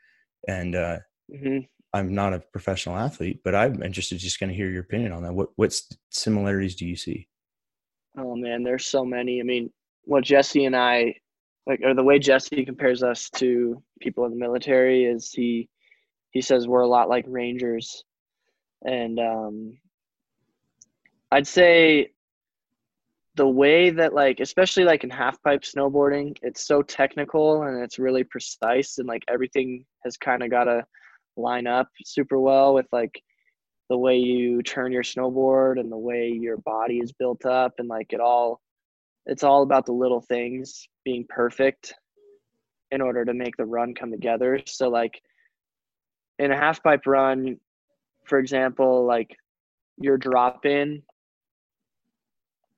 and 0.47 0.75
uh, 0.75 0.97
mm-hmm. 1.31 1.59
I'm 1.93 2.13
not 2.13 2.33
a 2.33 2.39
professional 2.39 2.95
athlete, 2.95 3.41
but 3.43 3.55
I'm 3.55 3.81
interested 3.81 4.19
just 4.19 4.39
going 4.39 4.49
to 4.49 4.55
hear 4.55 4.69
your 4.69 4.81
opinion 4.81 5.11
on 5.11 5.23
that. 5.23 5.33
What 5.33 5.49
what 5.55 5.79
similarities 6.11 6.75
do 6.75 6.85
you 6.85 6.95
see? 6.95 7.27
Oh 8.17 8.35
man, 8.35 8.63
there's 8.63 8.85
so 8.85 9.03
many. 9.03 9.39
I 9.39 9.43
mean, 9.43 9.71
what 10.03 10.23
Jesse 10.23 10.65
and 10.65 10.75
I 10.75 11.15
like, 11.65 11.81
or 11.83 11.93
the 11.93 12.03
way 12.03 12.19
Jesse 12.19 12.65
compares 12.65 13.03
us 13.03 13.29
to 13.35 13.81
people 13.99 14.25
in 14.25 14.31
the 14.31 14.37
military 14.37 15.05
is 15.05 15.31
he 15.31 15.69
he 16.31 16.41
says 16.41 16.67
we're 16.67 16.81
a 16.81 16.87
lot 16.87 17.09
like 17.09 17.25
rangers, 17.27 18.03
and 18.85 19.19
um, 19.19 19.77
I'd 21.31 21.47
say 21.47 22.11
the 23.35 23.47
way 23.47 23.89
that 23.89 24.13
like 24.13 24.39
especially 24.41 24.83
like 24.83 25.03
in 25.03 25.09
half 25.09 25.41
pipe 25.43 25.61
snowboarding 25.61 26.35
it's 26.41 26.67
so 26.67 26.81
technical 26.81 27.63
and 27.63 27.81
it's 27.81 27.97
really 27.97 28.23
precise 28.23 28.97
and 28.97 29.07
like 29.07 29.23
everything 29.29 29.85
has 30.03 30.17
kind 30.17 30.43
of 30.43 30.49
got 30.49 30.65
to 30.65 30.83
line 31.39 31.67
up 31.67 31.87
super 32.03 32.39
well 32.39 32.73
with 32.73 32.87
like 32.91 33.21
the 33.89 33.97
way 33.97 34.17
you 34.17 34.61
turn 34.61 34.91
your 34.91 35.03
snowboard 35.03 35.79
and 35.79 35.91
the 35.91 35.97
way 35.97 36.29
your 36.29 36.57
body 36.57 36.99
is 36.99 37.11
built 37.11 37.45
up 37.45 37.73
and 37.79 37.87
like 37.87 38.13
it 38.13 38.19
all 38.19 38.61
it's 39.25 39.43
all 39.43 39.63
about 39.63 39.85
the 39.85 39.91
little 39.91 40.21
things 40.21 40.87
being 41.05 41.25
perfect 41.29 41.93
in 42.91 43.01
order 43.01 43.23
to 43.23 43.33
make 43.33 43.55
the 43.57 43.65
run 43.65 43.93
come 43.93 44.11
together. 44.11 44.59
So 44.65 44.89
like 44.89 45.21
in 46.39 46.51
a 46.51 46.57
half 46.57 46.81
pipe 46.81 47.05
run 47.05 47.57
for 48.25 48.39
example 48.39 49.05
like 49.05 49.35
your 49.97 50.17
drop 50.17 50.65
in 50.65 51.03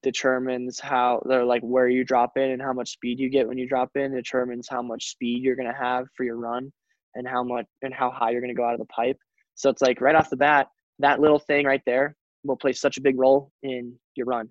determines 0.04 0.80
how 0.80 1.22
they're 1.28 1.46
like 1.46 1.62
where 1.62 1.88
you 1.88 2.04
drop 2.04 2.36
in 2.36 2.52
and 2.52 2.62
how 2.62 2.74
much 2.74 2.92
speed 2.92 3.20
you 3.20 3.30
get 3.30 3.48
when 3.48 3.58
you 3.58 3.68
drop 3.68 3.92
in 3.96 4.14
determines 4.14 4.68
how 4.68 4.82
much 4.82 5.12
speed 5.12 5.44
you're 5.44 5.56
going 5.56 5.72
to 5.72 5.78
have 5.78 6.08
for 6.16 6.24
your 6.24 6.38
run 6.38 6.72
and 7.16 7.28
how 7.28 7.44
much 7.44 7.66
and 7.82 7.94
how 7.94 8.12
high 8.12 8.32
you're 8.32 8.42
going 8.42 8.54
to 8.54 8.58
go 8.58 8.66
out 8.66 8.74
of 8.74 8.80
the 8.80 8.86
pipe. 8.86 9.18
So 9.56 9.70
it's 9.70 9.82
like 9.82 10.02
right 10.02 10.16
off 10.16 10.30
the 10.30 10.38
bat 10.38 10.68
that 11.00 11.20
little 11.20 11.40
thing 11.40 11.66
right 11.66 11.82
there 11.86 12.16
will 12.44 12.58
play 12.58 12.74
such 12.74 12.98
a 12.98 13.02
big 13.02 13.20
role 13.20 13.52
in 13.64 13.94
your 14.16 14.26
run. 14.26 14.50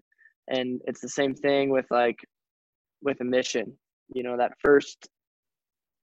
And 0.48 0.80
it's 0.84 1.00
the 1.00 1.08
same 1.08 1.34
thing 1.34 1.70
with 1.70 1.86
like 1.90 2.18
with 3.02 3.20
a 3.20 3.24
mission. 3.24 3.72
You 4.14 4.22
know 4.22 4.36
that 4.36 4.52
first 4.62 5.08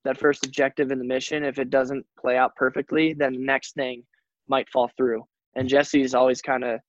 that 0.05 0.17
first 0.17 0.45
objective 0.45 0.91
in 0.91 0.99
the 0.99 1.05
mission 1.05 1.43
if 1.43 1.59
it 1.59 1.69
doesn't 1.69 2.05
play 2.17 2.37
out 2.37 2.55
perfectly 2.55 3.13
then 3.13 3.33
the 3.33 3.43
next 3.43 3.73
thing 3.73 4.03
might 4.47 4.69
fall 4.69 4.89
through. 4.95 5.23
And 5.55 5.67
jesse's 5.67 6.15
always 6.15 6.41
kind 6.41 6.63
of 6.63 6.79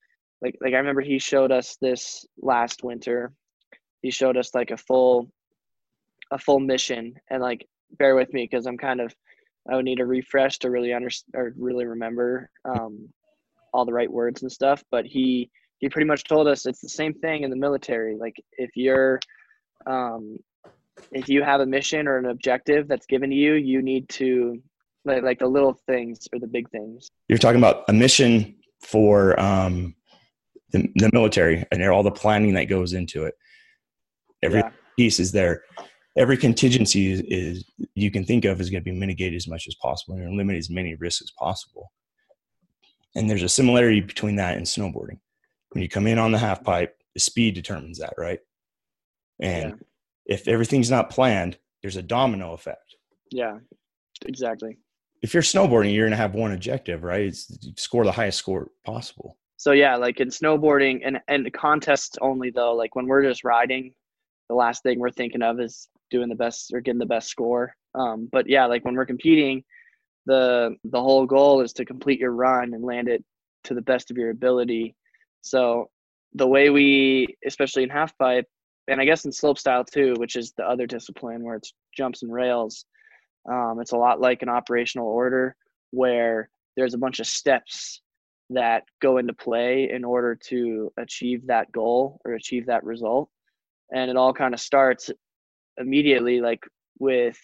like 0.40 0.54
like 0.60 0.74
I 0.74 0.78
remember 0.78 1.00
he 1.00 1.18
showed 1.18 1.50
us 1.50 1.76
this 1.80 2.24
last 2.40 2.84
winter. 2.84 3.32
He 4.02 4.10
showed 4.10 4.36
us 4.36 4.54
like 4.54 4.70
a 4.70 4.76
full 4.76 5.30
a 6.30 6.38
full 6.38 6.60
mission. 6.60 7.14
And 7.30 7.42
like 7.42 7.66
bear 7.98 8.14
with 8.14 8.32
me 8.32 8.48
because 8.48 8.66
I'm 8.66 8.78
kind 8.78 9.00
of 9.00 9.12
I 9.70 9.76
would 9.76 9.84
need 9.84 10.00
a 10.00 10.06
refresh 10.06 10.58
to 10.60 10.70
really 10.70 10.92
understand 10.92 11.34
or 11.34 11.54
really 11.58 11.84
remember 11.84 12.50
um, 12.64 13.08
all 13.72 13.84
the 13.84 13.92
right 13.92 14.10
words 14.10 14.42
and 14.42 14.50
stuff. 14.50 14.82
But 14.90 15.06
he 15.06 15.50
he 15.78 15.88
pretty 15.88 16.06
much 16.06 16.24
told 16.24 16.48
us 16.48 16.66
it's 16.66 16.80
the 16.80 16.88
same 16.88 17.14
thing 17.14 17.42
in 17.42 17.50
the 17.50 17.56
military. 17.56 18.16
Like 18.16 18.36
if 18.52 18.70
you're 18.74 19.20
um, 19.86 20.38
if 21.12 21.28
you 21.28 21.42
have 21.42 21.60
a 21.60 21.66
mission 21.66 22.08
or 22.08 22.18
an 22.18 22.26
objective 22.26 22.88
that's 22.88 23.06
given 23.06 23.30
to 23.30 23.36
you, 23.36 23.54
you 23.54 23.82
need 23.82 24.08
to 24.10 24.60
like 25.04 25.22
like 25.22 25.38
the 25.38 25.46
little 25.46 25.78
things 25.86 26.26
or 26.32 26.38
the 26.38 26.46
big 26.46 26.68
things. 26.70 27.10
You're 27.28 27.38
talking 27.38 27.60
about 27.60 27.84
a 27.88 27.92
mission 27.92 28.56
for 28.82 29.38
um, 29.40 29.94
the, 30.72 30.88
the 30.96 31.10
military 31.12 31.64
and 31.70 31.82
all 31.84 32.02
the 32.02 32.10
planning 32.10 32.54
that 32.54 32.64
goes 32.64 32.92
into 32.92 33.24
it. 33.24 33.34
Every 34.42 34.60
yeah. 34.60 34.70
piece 34.96 35.18
is 35.20 35.32
there. 35.32 35.62
Every 36.18 36.36
contingency 36.36 37.10
is, 37.10 37.22
is, 37.28 37.64
you 37.94 38.10
can 38.10 38.24
think 38.24 38.44
of 38.44 38.60
is 38.60 38.70
going 38.70 38.82
to 38.82 38.90
be 38.90 38.96
mitigated 38.96 39.36
as 39.36 39.48
much 39.48 39.66
as 39.68 39.74
possible 39.76 40.16
and 40.16 40.36
limit 40.36 40.56
as 40.56 40.68
many 40.68 40.94
risks 40.96 41.22
as 41.22 41.30
possible. 41.38 41.92
And 43.14 43.30
there's 43.30 43.42
a 43.42 43.48
similarity 43.48 44.00
between 44.00 44.36
that 44.36 44.56
and 44.56 44.66
snowboarding. 44.66 45.18
When 45.70 45.82
you 45.82 45.88
come 45.88 46.06
in 46.06 46.18
on 46.18 46.32
the 46.32 46.38
half 46.38 46.62
pipe, 46.62 46.96
the 47.14 47.20
speed 47.20 47.54
determines 47.54 47.98
that, 47.98 48.14
right? 48.18 48.40
And 49.40 49.70
yeah. 49.70 50.34
if 50.34 50.48
everything's 50.48 50.90
not 50.90 51.10
planned, 51.10 51.56
there's 51.82 51.96
a 51.96 52.02
domino 52.02 52.52
effect. 52.52 52.96
Yeah, 53.30 53.58
exactly. 54.26 54.76
If 55.22 55.34
you're 55.34 55.42
snowboarding, 55.42 55.94
you're 55.94 56.06
going 56.06 56.12
to 56.12 56.16
have 56.16 56.34
one 56.34 56.52
objective, 56.52 57.02
right? 57.02 57.22
It's 57.22 57.48
score 57.76 58.04
the 58.04 58.12
highest 58.12 58.38
score 58.38 58.68
possible 58.84 59.38
so 59.58 59.72
yeah 59.72 59.96
like 59.96 60.20
in 60.20 60.28
snowboarding 60.28 61.02
and 61.04 61.20
and 61.28 61.52
contests 61.52 62.16
only 62.22 62.50
though 62.50 62.74
like 62.74 62.96
when 62.96 63.06
we're 63.06 63.22
just 63.22 63.44
riding 63.44 63.92
the 64.48 64.54
last 64.54 64.82
thing 64.82 64.98
we're 64.98 65.10
thinking 65.10 65.42
of 65.42 65.60
is 65.60 65.88
doing 66.10 66.28
the 66.28 66.34
best 66.34 66.72
or 66.72 66.80
getting 66.80 66.98
the 66.98 67.06
best 67.06 67.28
score. 67.28 67.74
Um, 67.94 68.28
but 68.30 68.48
yeah 68.48 68.66
like 68.66 68.84
when 68.84 68.94
we're 68.94 69.06
competing 69.06 69.64
the 70.26 70.76
the 70.84 71.00
whole 71.00 71.26
goal 71.26 71.62
is 71.62 71.72
to 71.74 71.84
complete 71.84 72.20
your 72.20 72.32
run 72.32 72.74
and 72.74 72.84
land 72.84 73.08
it 73.08 73.24
to 73.64 73.74
the 73.74 73.82
best 73.82 74.10
of 74.10 74.16
your 74.16 74.30
ability. 74.30 74.94
So 75.42 75.90
the 76.34 76.46
way 76.46 76.70
we 76.70 77.36
especially 77.46 77.82
in 77.82 77.88
half 77.88 78.16
pipe 78.18 78.44
and 78.86 79.00
i 79.00 79.04
guess 79.06 79.24
in 79.24 79.32
slope 79.32 79.58
style 79.58 79.82
too 79.82 80.14
which 80.18 80.36
is 80.36 80.52
the 80.58 80.62
other 80.62 80.86
discipline 80.86 81.42
where 81.42 81.56
it's 81.56 81.72
jumps 81.96 82.22
and 82.22 82.30
rails 82.30 82.84
um, 83.50 83.78
it's 83.80 83.92
a 83.92 83.96
lot 83.96 84.20
like 84.20 84.42
an 84.42 84.50
operational 84.50 85.08
order 85.08 85.56
where 85.90 86.50
there's 86.76 86.94
a 86.94 86.98
bunch 86.98 87.18
of 87.18 87.26
steps 87.26 88.02
that 88.50 88.84
go 89.00 89.18
into 89.18 89.32
play 89.32 89.90
in 89.90 90.04
order 90.04 90.34
to 90.34 90.92
achieve 90.96 91.46
that 91.46 91.70
goal 91.72 92.20
or 92.24 92.32
achieve 92.32 92.66
that 92.66 92.84
result. 92.84 93.28
And 93.92 94.10
it 94.10 94.16
all 94.16 94.32
kind 94.32 94.54
of 94.54 94.60
starts 94.60 95.10
immediately 95.78 96.40
like 96.40 96.62
with 96.98 97.38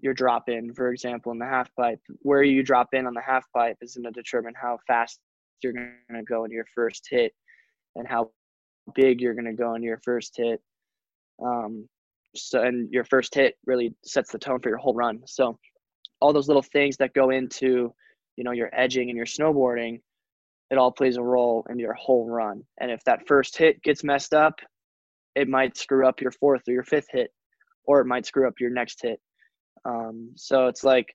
your 0.00 0.14
drop 0.14 0.48
in 0.48 0.72
for 0.72 0.90
example 0.90 1.30
in 1.32 1.38
the 1.38 1.44
half 1.44 1.68
pipe 1.76 2.00
where 2.22 2.42
you 2.42 2.62
drop 2.62 2.88
in 2.92 3.06
on 3.06 3.14
the 3.14 3.20
half 3.20 3.44
pipe 3.54 3.76
is 3.80 3.94
going 3.94 4.04
to 4.04 4.10
determine 4.10 4.54
how 4.60 4.78
fast 4.86 5.20
you're 5.62 5.72
going 5.72 5.92
to 6.14 6.22
go 6.22 6.44
into 6.44 6.54
your 6.54 6.66
first 6.74 7.06
hit 7.10 7.32
and 7.96 8.06
how 8.06 8.30
big 8.94 9.20
you're 9.20 9.34
going 9.34 9.44
to 9.44 9.52
go 9.52 9.74
into 9.74 9.86
your 9.86 10.00
first 10.04 10.36
hit. 10.36 10.60
Um, 11.44 11.88
so 12.34 12.62
and 12.62 12.90
your 12.92 13.04
first 13.04 13.34
hit 13.34 13.56
really 13.66 13.94
sets 14.04 14.30
the 14.30 14.38
tone 14.38 14.60
for 14.60 14.68
your 14.68 14.78
whole 14.78 14.94
run. 14.94 15.20
So 15.26 15.58
all 16.20 16.32
those 16.32 16.48
little 16.48 16.62
things 16.62 16.96
that 16.98 17.14
go 17.14 17.30
into 17.30 17.92
you 18.36 18.44
know 18.44 18.52
your 18.52 18.70
edging 18.72 19.10
and 19.10 19.16
your 19.16 19.26
snowboarding 19.26 20.00
it 20.70 20.78
all 20.78 20.92
plays 20.92 21.16
a 21.16 21.22
role 21.22 21.66
in 21.68 21.80
your 21.80 21.94
whole 21.94 22.28
run. 22.28 22.62
And 22.78 22.90
if 22.92 23.02
that 23.04 23.26
first 23.26 23.58
hit 23.58 23.82
gets 23.82 24.04
messed 24.04 24.32
up 24.32 24.60
it 25.34 25.48
might 25.48 25.76
screw 25.76 26.06
up 26.06 26.20
your 26.20 26.32
fourth 26.32 26.62
or 26.68 26.72
your 26.72 26.82
fifth 26.84 27.08
hit 27.10 27.30
or 27.90 28.00
it 28.00 28.06
might 28.06 28.26
screw 28.26 28.46
up 28.46 28.60
your 28.60 28.70
next 28.70 29.00
hit 29.02 29.20
um, 29.84 30.32
so 30.36 30.66
it's 30.66 30.84
like 30.84 31.14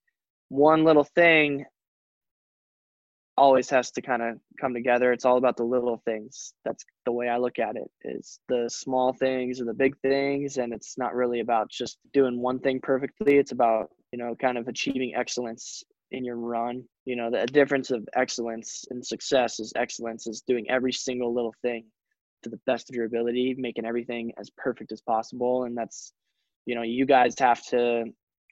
one 0.49 0.83
little 0.83 1.03
thing 1.03 1.65
always 3.37 3.69
has 3.69 3.91
to 3.91 4.01
kind 4.01 4.21
of 4.21 4.37
come 4.59 4.73
together. 4.73 5.11
It's 5.11 5.25
all 5.25 5.37
about 5.37 5.57
the 5.57 5.63
little 5.63 6.01
things. 6.05 6.53
That's 6.63 6.85
the 7.05 7.11
way 7.11 7.27
I 7.27 7.37
look 7.37 7.59
at 7.59 7.75
it. 7.75 7.89
Is 8.03 8.39
the 8.47 8.69
small 8.69 9.13
things 9.13 9.59
and 9.59 9.67
the 9.67 9.73
big 9.73 9.97
things, 9.99 10.57
and 10.57 10.73
it's 10.73 10.97
not 10.97 11.15
really 11.15 11.41
about 11.41 11.69
just 11.69 11.97
doing 12.13 12.41
one 12.41 12.59
thing 12.59 12.79
perfectly. 12.81 13.37
It's 13.37 13.51
about 13.51 13.89
you 14.11 14.19
know 14.19 14.35
kind 14.35 14.57
of 14.57 14.67
achieving 14.67 15.13
excellence 15.15 15.83
in 16.11 16.23
your 16.23 16.37
run. 16.37 16.83
You 17.05 17.17
know, 17.17 17.29
the 17.29 17.45
difference 17.45 17.91
of 17.91 18.07
excellence 18.15 18.85
and 18.89 19.05
success 19.05 19.59
is 19.59 19.73
excellence 19.75 20.27
is 20.27 20.43
doing 20.47 20.69
every 20.69 20.93
single 20.93 21.33
little 21.33 21.53
thing 21.61 21.85
to 22.43 22.49
the 22.49 22.59
best 22.65 22.89
of 22.89 22.95
your 22.95 23.05
ability, 23.05 23.55
making 23.57 23.85
everything 23.85 24.31
as 24.39 24.49
perfect 24.57 24.91
as 24.91 25.01
possible, 25.01 25.65
and 25.65 25.75
that's 25.77 26.13
you 26.65 26.75
know 26.75 26.81
you 26.81 27.05
guys 27.05 27.35
have 27.39 27.63
to 27.67 28.05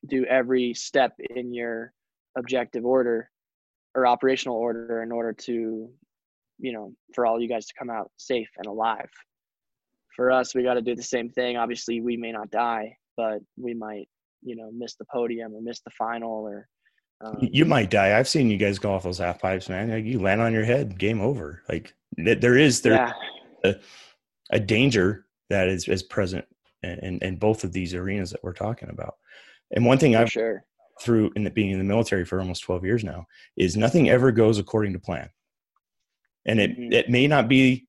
do 0.08 0.26
every 0.26 0.74
step 0.74 1.14
in 1.36 1.54
your 1.54 1.94
objective 2.38 2.86
order 2.86 3.30
or 3.96 4.08
operational 4.08 4.58
order 4.58 5.04
in 5.04 5.12
order 5.12 5.34
to 5.34 5.90
you 6.60 6.74
know 6.74 6.94
for 7.14 7.26
all 7.26 7.40
you 7.40 7.48
guys 7.48 7.66
to 7.68 7.74
come 7.78 7.90
out 7.90 8.12
safe 8.18 8.50
and 8.58 8.68
alive. 8.68 9.10
For 10.16 10.32
us 10.32 10.54
we 10.54 10.64
got 10.64 10.76
to 10.76 10.82
do 10.82 10.96
the 10.96 11.04
same 11.04 11.30
thing. 11.30 11.58
Obviously 11.58 12.02
we 12.02 12.18
may 12.18 12.32
not 12.32 12.52
die 12.52 12.98
but 13.16 13.40
we 13.58 13.74
might 13.74 14.08
you 14.42 14.56
know 14.56 14.70
miss 14.74 14.96
the 14.96 15.06
podium 15.12 15.54
or 15.54 15.62
miss 15.62 15.82
the 15.82 15.92
final 15.92 16.32
or 16.32 16.68
um, 17.22 17.38
you 17.40 17.64
might 17.64 17.90
die. 17.90 18.18
I've 18.18 18.28
seen 18.28 18.50
you 18.50 18.58
guys 18.58 18.80
go 18.80 18.92
off 18.92 19.04
those 19.04 19.20
half 19.20 19.40
pipes 19.42 19.70
man. 19.70 19.90
Like 19.90 20.06
you 20.06 20.20
land 20.20 20.42
on 20.42 20.52
your 20.54 20.66
head 20.66 20.98
game 20.98 21.22
over. 21.22 21.64
Like 21.70 21.94
there 22.18 22.58
is 22.58 22.82
there 22.82 22.94
yeah. 22.94 23.12
a, 23.64 23.76
a, 24.52 24.60
danger 24.60 25.26
that 25.50 25.70
is, 25.70 25.88
is 25.88 26.04
present 26.04 26.46
in, 26.84 27.20
in 27.22 27.36
both 27.38 27.64
of 27.64 27.72
these 27.72 27.94
arenas 27.94 28.32
that 28.32 28.44
we're 28.44 28.54
talking 28.54 28.90
about. 28.90 29.16
And 29.72 29.86
one 29.86 29.98
thing 29.98 30.16
i've 30.16 30.32
sure. 30.32 30.66
through 31.02 31.32
in 31.36 31.44
the, 31.44 31.50
being 31.50 31.72
in 31.72 31.80
the 31.80 31.84
military 31.84 32.26
for 32.26 32.40
almost 32.40 32.64
12 32.64 32.86
years 32.86 33.04
now 33.04 33.26
is 33.58 33.78
nothing 33.78 34.10
ever 34.10 34.32
goes 34.32 34.60
according 34.60 34.94
to 34.94 35.00
plan. 35.00 35.30
And 36.46 36.60
it 36.60 36.72
mm-hmm. 36.72 36.94
it 36.94 37.10
may 37.10 37.28
not 37.28 37.48
be 37.48 37.88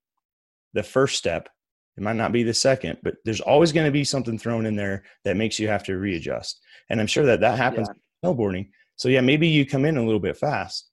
the 0.73 0.83
first 0.83 1.17
step 1.17 1.49
it 1.97 2.03
might 2.03 2.17
not 2.17 2.33
be 2.33 2.43
the 2.43 2.55
second 2.55 2.99
but 3.03 3.17
there's 3.25 3.41
always 3.41 3.73
going 3.73 3.87
to 3.87 3.93
be 3.93 4.05
something 4.05 4.39
thrown 4.39 4.67
in 4.67 4.77
there 4.77 5.05
that 5.25 5.37
makes 5.37 5.59
you 5.59 5.69
have 5.69 5.85
to 5.85 5.97
readjust. 5.97 6.61
And 6.91 7.01
i'm 7.01 7.07
sure 7.07 7.27
that 7.27 7.41
that 7.41 7.59
happens 7.59 7.89
yeah. 7.89 8.31
snowboarding. 8.31 8.71
So 8.97 9.09
yeah 9.09 9.21
maybe 9.21 9.49
you 9.49 9.67
come 9.67 9.85
in 9.85 9.97
a 9.97 10.05
little 10.05 10.21
bit 10.21 10.37
fast 10.37 10.91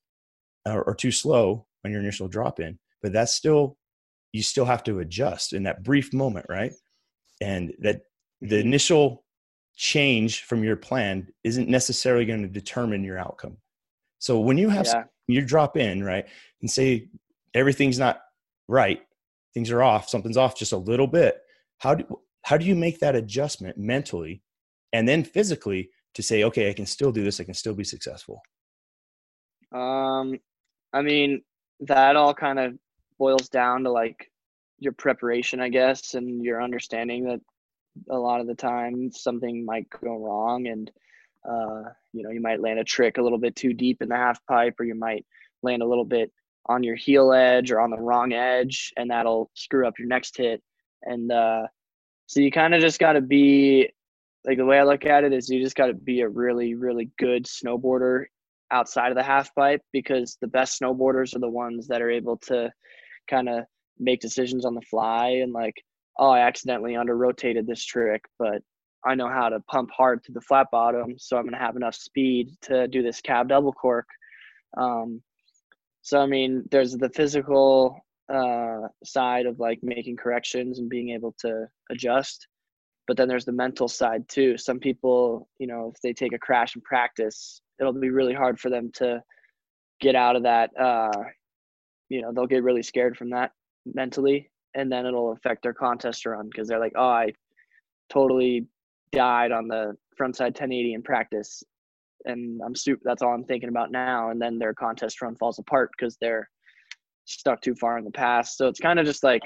or, 0.65 0.83
or 0.83 0.95
too 0.95 1.11
slow 1.11 1.65
on 1.85 1.91
your 1.91 2.01
initial 2.01 2.27
drop 2.27 2.59
in 2.59 2.77
but 3.01 3.13
that's 3.13 3.33
still 3.33 3.77
you 4.31 4.41
still 4.41 4.65
have 4.65 4.83
to 4.83 4.99
adjust 4.99 5.53
in 5.53 5.63
that 5.63 5.83
brief 5.83 6.13
moment 6.13 6.45
right 6.49 6.73
and 7.41 7.73
that 7.79 8.03
the 8.41 8.59
initial 8.59 9.25
change 9.75 10.43
from 10.43 10.63
your 10.63 10.75
plan 10.75 11.27
isn't 11.43 11.67
necessarily 11.67 12.25
going 12.25 12.41
to 12.41 12.47
determine 12.47 13.03
your 13.03 13.17
outcome. 13.17 13.57
So 14.19 14.39
when 14.39 14.57
you 14.57 14.69
have 14.69 14.85
yeah. 14.85 15.03
you 15.27 15.41
drop 15.41 15.75
in, 15.75 16.03
right, 16.03 16.25
and 16.61 16.69
say 16.69 17.09
everything's 17.53 17.99
not 17.99 18.21
right, 18.67 19.01
things 19.53 19.71
are 19.71 19.81
off, 19.81 20.07
something's 20.07 20.37
off 20.37 20.55
just 20.55 20.71
a 20.71 20.77
little 20.77 21.07
bit, 21.07 21.41
how 21.79 21.95
do 21.95 22.19
how 22.43 22.57
do 22.57 22.65
you 22.65 22.75
make 22.75 22.99
that 22.99 23.15
adjustment 23.15 23.77
mentally 23.77 24.41
and 24.93 25.07
then 25.07 25.23
physically 25.23 25.89
to 26.13 26.23
say, 26.23 26.43
okay, 26.43 26.69
I 26.69 26.73
can 26.73 26.85
still 26.85 27.11
do 27.11 27.23
this, 27.23 27.39
I 27.39 27.43
can 27.43 27.53
still 27.53 27.73
be 27.73 27.83
successful? 27.83 28.41
Um 29.73 30.39
I 30.93 31.01
mean, 31.01 31.41
that 31.81 32.15
all 32.15 32.33
kind 32.33 32.59
of 32.59 32.73
boils 33.17 33.49
down 33.49 33.83
to 33.83 33.91
like 33.91 34.30
your 34.81 34.93
preparation, 34.93 35.61
I 35.61 35.69
guess, 35.69 36.15
and 36.15 36.43
your 36.43 36.61
understanding 36.61 37.23
that 37.25 37.39
a 38.09 38.17
lot 38.17 38.41
of 38.41 38.47
the 38.47 38.55
time 38.55 39.11
something 39.11 39.63
might 39.63 39.87
go 39.89 40.17
wrong 40.17 40.67
and 40.67 40.91
uh, 41.47 41.83
you 42.13 42.23
know 42.23 42.29
you 42.29 42.41
might 42.41 42.61
land 42.61 42.79
a 42.79 42.83
trick 42.83 43.17
a 43.17 43.21
little 43.21 43.37
bit 43.37 43.55
too 43.55 43.73
deep 43.73 44.01
in 44.01 44.09
the 44.09 44.15
half 44.15 44.43
pipe 44.45 44.75
or 44.79 44.85
you 44.85 44.95
might 44.95 45.25
land 45.61 45.81
a 45.81 45.87
little 45.87 46.05
bit 46.05 46.31
on 46.67 46.83
your 46.83 46.95
heel 46.95 47.31
edge 47.33 47.71
or 47.71 47.79
on 47.79 47.89
the 47.89 47.99
wrong 47.99 48.33
edge 48.33 48.91
and 48.97 49.09
that'll 49.09 49.49
screw 49.53 49.87
up 49.87 49.99
your 49.99 50.07
next 50.07 50.37
hit. 50.37 50.61
And 51.03 51.31
uh, 51.31 51.67
so 52.27 52.39
you 52.39 52.51
kind 52.51 52.73
of 52.73 52.81
just 52.81 52.99
got 52.99 53.13
to 53.13 53.21
be 53.21 53.89
like 54.45 54.57
the 54.57 54.65
way 54.65 54.79
i 54.79 54.83
look 54.83 55.05
at 55.05 55.23
it 55.23 55.33
is 55.33 55.49
you 55.49 55.61
just 55.61 55.75
got 55.75 55.87
to 55.87 55.93
be 55.93 56.21
a 56.21 56.29
really 56.29 56.73
really 56.73 57.11
good 57.19 57.45
snowboarder 57.45 58.25
outside 58.71 59.09
of 59.09 59.15
the 59.15 59.23
half 59.23 59.53
pipe 59.53 59.81
because 59.91 60.37
the 60.41 60.47
best 60.47 60.81
snowboarders 60.81 61.35
are 61.35 61.39
the 61.39 61.49
ones 61.49 61.87
that 61.87 62.01
are 62.01 62.09
able 62.09 62.37
to 62.37 62.71
kind 63.29 63.49
of 63.49 63.65
make 64.01 64.19
decisions 64.19 64.65
on 64.65 64.75
the 64.75 64.81
fly 64.81 65.29
and 65.41 65.53
like 65.53 65.75
oh, 66.17 66.29
I 66.29 66.41
accidentally 66.41 66.95
under 66.95 67.15
rotated 67.17 67.67
this 67.67 67.83
trick, 67.83 68.23
but 68.37 68.61
I 69.05 69.15
know 69.15 69.27
how 69.27 69.49
to 69.49 69.59
pump 69.61 69.89
hard 69.91 70.23
to 70.25 70.31
the 70.31 70.41
flat 70.41 70.67
bottom, 70.71 71.15
so 71.17 71.37
I'm 71.37 71.43
going 71.43 71.53
to 71.53 71.59
have 71.59 71.75
enough 71.75 71.95
speed 71.95 72.49
to 72.63 72.87
do 72.87 73.01
this 73.01 73.21
cab 73.21 73.49
double 73.49 73.73
cork. 73.73 74.07
Um, 74.77 75.21
so, 76.03 76.19
I 76.19 76.27
mean, 76.27 76.63
there's 76.69 76.93
the 76.93 77.09
physical 77.09 77.99
uh, 78.31 78.87
side 79.03 79.45
of 79.45 79.59
like 79.59 79.79
making 79.81 80.17
corrections 80.17 80.79
and 80.79 80.89
being 80.89 81.09
able 81.09 81.35
to 81.39 81.67
adjust, 81.89 82.47
but 83.07 83.17
then 83.17 83.27
there's 83.27 83.45
the 83.45 83.51
mental 83.51 83.87
side 83.87 84.27
too. 84.29 84.57
Some 84.57 84.79
people, 84.79 85.49
you 85.57 85.67
know, 85.67 85.91
if 85.93 86.01
they 86.01 86.13
take 86.13 86.33
a 86.33 86.39
crash 86.39 86.75
in 86.75 86.81
practice, 86.81 87.61
it'll 87.79 87.93
be 87.93 88.11
really 88.11 88.33
hard 88.33 88.59
for 88.59 88.69
them 88.69 88.91
to 88.95 89.23
get 89.99 90.15
out 90.15 90.35
of 90.35 90.43
that. 90.43 90.69
Uh, 90.79 91.23
you 92.09 92.21
know, 92.21 92.31
they'll 92.31 92.45
get 92.45 92.63
really 92.63 92.83
scared 92.83 93.17
from 93.17 93.31
that 93.31 93.51
mentally 93.85 94.51
and 94.75 94.91
then 94.91 95.05
it'll 95.05 95.33
affect 95.33 95.63
their 95.63 95.73
contest 95.73 96.25
run 96.25 96.47
because 96.47 96.67
they're 96.67 96.79
like, 96.79 96.93
oh, 96.95 97.09
I 97.09 97.33
totally 98.09 98.67
died 99.11 99.51
on 99.51 99.67
the 99.67 99.95
frontside 100.19 100.53
1080 100.53 100.93
in 100.93 101.01
practice, 101.01 101.63
and 102.25 102.61
I'm 102.65 102.75
super. 102.75 103.01
That's 103.03 103.21
all 103.21 103.33
I'm 103.33 103.43
thinking 103.43 103.69
about 103.69 103.91
now. 103.91 104.29
And 104.29 104.41
then 104.41 104.59
their 104.59 104.73
contest 104.73 105.21
run 105.21 105.35
falls 105.35 105.59
apart 105.59 105.91
because 105.97 106.17
they're 106.21 106.49
stuck 107.25 107.61
too 107.61 107.75
far 107.75 107.97
in 107.97 108.05
the 108.05 108.11
past. 108.11 108.57
So 108.57 108.67
it's 108.67 108.79
kind 108.79 108.99
of 108.99 109.05
just 109.05 109.23
like 109.23 109.41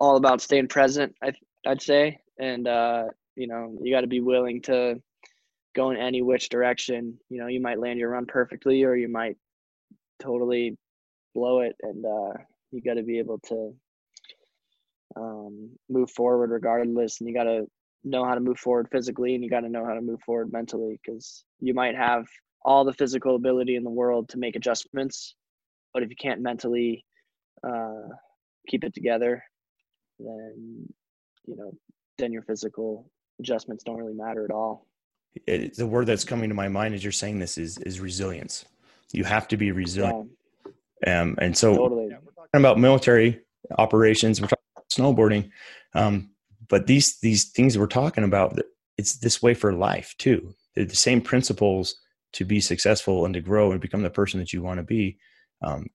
all 0.00 0.16
about 0.16 0.40
staying 0.40 0.68
present. 0.68 1.14
I 1.22 1.32
I'd 1.66 1.82
say, 1.82 2.18
and 2.38 2.68
uh, 2.68 3.04
you 3.36 3.46
know, 3.46 3.76
you 3.80 3.94
got 3.94 4.02
to 4.02 4.06
be 4.06 4.20
willing 4.20 4.60
to 4.62 5.00
go 5.74 5.90
in 5.90 5.96
any 5.96 6.22
which 6.22 6.48
direction. 6.48 7.18
You 7.30 7.40
know, 7.40 7.46
you 7.46 7.60
might 7.60 7.78
land 7.78 7.98
your 7.98 8.10
run 8.10 8.26
perfectly, 8.26 8.82
or 8.84 8.96
you 8.96 9.08
might 9.08 9.36
totally 10.20 10.76
blow 11.34 11.60
it, 11.60 11.76
and 11.82 12.04
uh, 12.04 12.32
you 12.72 12.82
got 12.82 12.94
to 12.94 13.02
be 13.02 13.18
able 13.18 13.38
to 13.48 13.74
um, 15.16 15.70
move 15.88 16.10
forward 16.10 16.50
regardless, 16.50 17.20
and 17.20 17.28
you 17.28 17.34
got 17.34 17.44
to 17.44 17.66
know 18.04 18.24
how 18.24 18.34
to 18.34 18.40
move 18.40 18.58
forward 18.58 18.88
physically, 18.90 19.34
and 19.34 19.42
you 19.42 19.50
got 19.50 19.60
to 19.60 19.68
know 19.68 19.84
how 19.84 19.94
to 19.94 20.00
move 20.00 20.20
forward 20.24 20.52
mentally 20.52 21.00
because 21.04 21.44
you 21.60 21.74
might 21.74 21.96
have 21.96 22.26
all 22.64 22.84
the 22.84 22.92
physical 22.92 23.36
ability 23.36 23.76
in 23.76 23.84
the 23.84 23.90
world 23.90 24.28
to 24.28 24.38
make 24.38 24.56
adjustments, 24.56 25.34
but 25.94 26.02
if 26.02 26.10
you 26.10 26.16
can't 26.16 26.40
mentally 26.40 27.04
uh, 27.66 28.08
keep 28.68 28.84
it 28.84 28.92
together, 28.92 29.42
then 30.18 30.86
you 31.46 31.56
know 31.56 31.72
then 32.18 32.32
your 32.32 32.42
physical 32.42 33.10
adjustments 33.38 33.84
don't 33.84 33.96
really 33.96 34.14
matter 34.14 34.44
at 34.44 34.50
all. 34.50 34.86
It, 35.46 35.76
the 35.76 35.86
word 35.86 36.06
that's 36.06 36.24
coming 36.24 36.48
to 36.48 36.54
my 36.54 36.68
mind 36.68 36.94
as 36.94 37.04
you're 37.04 37.12
saying 37.12 37.38
this 37.38 37.58
is 37.58 37.78
is 37.78 38.00
resilience. 38.00 38.64
You 39.12 39.24
have 39.24 39.46
to 39.48 39.56
be 39.56 39.70
resilient. 39.70 40.30
Um, 41.06 41.36
and 41.40 41.56
so 41.56 41.76
totally 41.76 42.10
about 42.52 42.78
military 42.78 43.40
operations. 43.78 44.40
We're 44.40 44.48
talking 44.48 44.64
about 44.76 44.88
snowboarding, 44.90 45.50
um, 45.94 46.30
but 46.68 46.86
these 46.86 47.18
these 47.20 47.50
things 47.50 47.78
we're 47.78 47.86
talking 47.86 48.24
about, 48.24 48.58
it's 48.98 49.18
this 49.18 49.42
way 49.42 49.54
for 49.54 49.72
life 49.72 50.14
too. 50.18 50.54
They're 50.74 50.84
the 50.84 50.96
same 50.96 51.20
principles 51.20 51.96
to 52.32 52.44
be 52.44 52.60
successful 52.60 53.24
and 53.24 53.34
to 53.34 53.40
grow 53.40 53.72
and 53.72 53.80
become 53.80 54.02
the 54.02 54.10
person 54.10 54.40
that 54.40 54.52
you 54.52 54.62
want 54.62 54.78
to 54.78 54.84
be. 54.84 55.18
Um, 55.62 55.86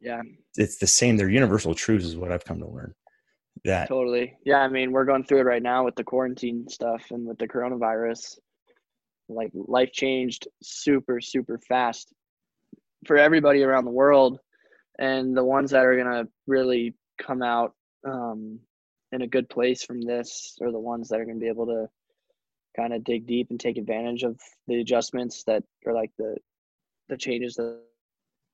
yeah, 0.00 0.22
it's 0.56 0.78
the 0.78 0.86
same. 0.86 1.16
They're 1.16 1.28
universal 1.28 1.74
truths, 1.74 2.06
is 2.06 2.16
what 2.16 2.32
I've 2.32 2.44
come 2.44 2.60
to 2.60 2.68
learn. 2.68 2.94
That 3.64 3.88
totally. 3.88 4.36
Yeah, 4.44 4.60
I 4.60 4.68
mean, 4.68 4.92
we're 4.92 5.04
going 5.04 5.24
through 5.24 5.40
it 5.40 5.44
right 5.44 5.62
now 5.62 5.84
with 5.84 5.96
the 5.96 6.04
quarantine 6.04 6.68
stuff 6.68 7.10
and 7.10 7.26
with 7.26 7.38
the 7.38 7.48
coronavirus. 7.48 8.38
Like 9.28 9.50
life 9.52 9.92
changed 9.92 10.48
super 10.62 11.20
super 11.20 11.58
fast 11.68 12.12
for 13.06 13.16
everybody 13.16 13.62
around 13.62 13.84
the 13.84 13.90
world, 13.90 14.38
and 15.00 15.34
the 15.34 15.44
ones 15.44 15.70
that 15.70 15.84
are 15.84 15.96
gonna 15.96 16.28
really 16.46 16.94
come 17.18 17.42
out 17.42 17.74
um, 18.06 18.60
in 19.12 19.22
a 19.22 19.26
good 19.26 19.48
place 19.48 19.82
from 19.82 20.00
this 20.00 20.56
are 20.60 20.70
the 20.70 20.78
ones 20.78 21.08
that 21.08 21.18
are 21.18 21.24
gonna 21.24 21.38
be 21.38 21.48
able 21.48 21.66
to 21.66 21.88
kind 22.76 22.92
of 22.92 23.02
dig 23.02 23.26
deep 23.26 23.48
and 23.50 23.58
take 23.58 23.78
advantage 23.78 24.22
of 24.22 24.38
the 24.68 24.80
adjustments 24.80 25.42
that 25.44 25.64
are 25.86 25.94
like 25.94 26.10
the 26.18 26.36
the 27.08 27.16
changes 27.16 27.54
that 27.54 27.80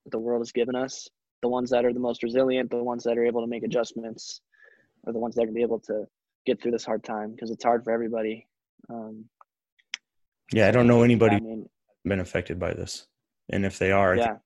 the 0.06 0.18
world 0.18 0.40
has 0.40 0.52
given 0.52 0.74
us. 0.74 1.08
The 1.42 1.48
ones 1.48 1.68
that 1.70 1.84
are 1.84 1.92
the 1.92 2.00
most 2.00 2.22
resilient, 2.22 2.70
the 2.70 2.82
ones 2.82 3.04
that 3.04 3.18
are 3.18 3.26
able 3.26 3.42
to 3.42 3.46
make 3.46 3.62
adjustments, 3.62 4.40
are 5.06 5.12
the 5.12 5.18
ones 5.18 5.34
that 5.34 5.42
are 5.42 5.46
gonna 5.46 5.54
be 5.54 5.62
able 5.62 5.80
to 5.80 6.06
get 6.46 6.62
through 6.62 6.70
this 6.70 6.84
hard 6.84 7.02
time 7.02 7.32
because 7.32 7.50
it's 7.50 7.64
hard 7.64 7.84
for 7.84 7.90
everybody. 7.90 8.46
Um, 8.88 9.24
yeah, 10.52 10.68
I 10.68 10.70
don't 10.70 10.86
know 10.86 11.02
anybody 11.02 11.36
I 11.36 11.40
mean, 11.40 11.68
been 12.04 12.20
affected 12.20 12.60
by 12.60 12.72
this, 12.72 13.06
and 13.50 13.66
if 13.66 13.78
they 13.78 13.90
are, 13.90 14.14
yeah, 14.14 14.36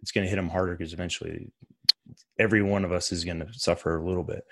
it's 0.00 0.12
going 0.12 0.24
to 0.24 0.30
hit 0.30 0.36
them 0.36 0.48
harder 0.48 0.74
because 0.74 0.92
eventually, 0.92 1.50
every 2.38 2.62
one 2.62 2.84
of 2.84 2.92
us 2.92 3.12
is 3.12 3.24
going 3.24 3.40
to 3.40 3.52
suffer 3.52 3.96
a 3.96 4.06
little 4.06 4.24
bit. 4.24 4.44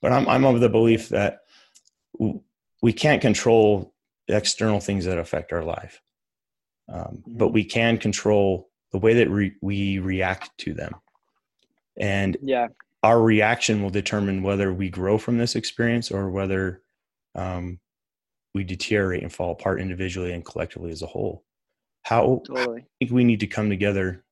But 0.00 0.12
I'm 0.12 0.28
I'm 0.28 0.44
of 0.44 0.60
the 0.60 0.68
belief 0.68 1.08
that 1.10 1.40
we 2.82 2.92
can't 2.92 3.22
control 3.22 3.94
external 4.28 4.80
things 4.80 5.04
that 5.04 5.18
affect 5.18 5.52
our 5.52 5.64
life, 5.64 6.00
um, 6.88 7.22
but 7.26 7.48
Mhm. 7.48 7.52
we 7.52 7.64
can 7.64 7.98
control 7.98 8.70
the 8.92 8.98
way 8.98 9.14
that 9.14 9.30
re- 9.30 9.56
we 9.60 9.98
react 9.98 10.50
to 10.58 10.74
them, 10.74 10.94
and 11.98 12.36
yeah, 12.42 12.68
our 13.02 13.20
reaction 13.22 13.82
will 13.82 13.90
determine 13.90 14.42
whether 14.42 14.72
we 14.72 14.90
grow 14.90 15.18
from 15.18 15.38
this 15.38 15.56
experience 15.56 16.10
or 16.10 16.30
whether 16.30 16.82
um, 17.34 17.78
we 18.54 18.64
deteriorate 18.64 19.22
and 19.22 19.32
fall 19.32 19.52
apart 19.52 19.80
individually 19.80 20.32
and 20.32 20.44
collectively 20.44 20.90
as 20.90 21.02
a 21.02 21.06
whole. 21.06 21.44
How 22.02 22.42
totally. 22.46 22.80
I 22.80 22.86
think 22.98 23.12
we 23.12 23.24
need 23.24 23.40
to 23.40 23.46
come 23.46 23.68
together 23.68 24.24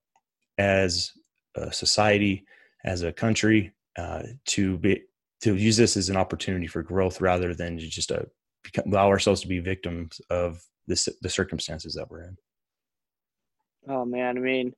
as 0.58 1.12
a 1.56 1.72
society, 1.72 2.44
as 2.84 3.02
a 3.02 3.12
country, 3.12 3.72
uh, 3.98 4.22
to 4.46 4.78
be 4.78 5.02
to 5.42 5.56
use 5.56 5.76
this 5.76 5.96
as 5.96 6.08
an 6.08 6.16
opportunity 6.16 6.66
for 6.66 6.82
growth 6.82 7.20
rather 7.20 7.54
than 7.54 7.78
just 7.78 8.10
uh, 8.10 8.22
become, 8.62 8.90
allow 8.90 9.08
ourselves 9.08 9.42
to 9.42 9.48
be 9.48 9.58
victims 9.60 10.20
of 10.30 10.60
this, 10.86 11.08
the 11.20 11.28
circumstances 11.28 11.94
that 11.94 12.10
we're 12.10 12.22
in. 12.22 12.36
Oh 13.88 14.04
man, 14.04 14.38
I 14.38 14.40
mean, 14.40 14.72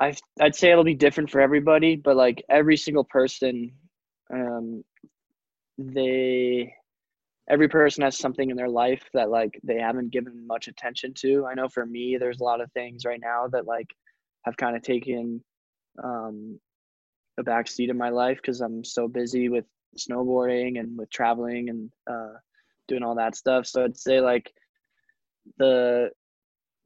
I 0.00 0.14
I'd 0.40 0.54
say 0.54 0.70
it'll 0.70 0.84
be 0.84 0.94
different 0.94 1.30
for 1.30 1.40
everybody, 1.40 1.96
but 1.96 2.16
like 2.16 2.44
every 2.48 2.76
single 2.76 3.04
person, 3.04 3.72
um, 4.32 4.84
they 5.78 6.72
every 7.50 7.68
person 7.68 8.02
has 8.02 8.16
something 8.16 8.50
in 8.50 8.56
their 8.56 8.68
life 8.68 9.02
that 9.12 9.30
like 9.30 9.60
they 9.64 9.78
haven't 9.78 10.12
given 10.12 10.46
much 10.46 10.68
attention 10.68 11.12
to. 11.14 11.46
I 11.46 11.54
know 11.54 11.68
for 11.68 11.84
me, 11.84 12.16
there's 12.16 12.40
a 12.40 12.44
lot 12.44 12.60
of 12.60 12.72
things 12.72 13.04
right 13.04 13.20
now 13.20 13.48
that 13.48 13.66
like 13.66 13.88
have 14.44 14.56
kind 14.56 14.76
of 14.76 14.82
taken 14.82 15.42
um, 16.02 16.58
a 17.38 17.42
back 17.42 17.68
seat 17.68 17.90
in 17.90 17.98
my 17.98 18.10
life 18.10 18.38
because 18.40 18.60
I'm 18.60 18.84
so 18.84 19.08
busy 19.08 19.48
with 19.48 19.64
snowboarding 19.98 20.78
and 20.78 20.96
with 20.96 21.10
traveling 21.10 21.68
and 21.68 21.90
uh, 22.10 22.38
doing 22.88 23.02
all 23.02 23.14
that 23.16 23.36
stuff. 23.36 23.66
So 23.66 23.84
I'd 23.84 23.96
say 23.96 24.20
like 24.20 24.52
the 25.58 26.10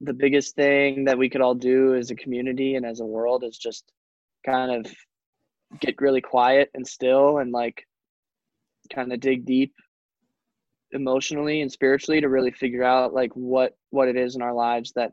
the 0.00 0.14
biggest 0.14 0.54
thing 0.54 1.04
that 1.04 1.18
we 1.18 1.28
could 1.28 1.40
all 1.40 1.54
do 1.54 1.94
as 1.96 2.10
a 2.10 2.14
community 2.14 2.76
and 2.76 2.86
as 2.86 3.00
a 3.00 3.06
world 3.06 3.42
is 3.42 3.58
just 3.58 3.90
kind 4.46 4.70
of 4.70 4.92
get 5.80 6.00
really 6.00 6.20
quiet 6.20 6.70
and 6.74 6.86
still 6.86 7.38
and 7.38 7.50
like 7.50 7.84
kind 8.94 9.12
of 9.12 9.20
dig 9.20 9.44
deep 9.44 9.74
emotionally 10.92 11.60
and 11.60 11.70
spiritually 11.70 12.20
to 12.20 12.28
really 12.28 12.52
figure 12.52 12.84
out 12.84 13.12
like 13.12 13.32
what 13.34 13.76
what 13.90 14.08
it 14.08 14.16
is 14.16 14.36
in 14.36 14.42
our 14.42 14.54
lives 14.54 14.92
that 14.94 15.12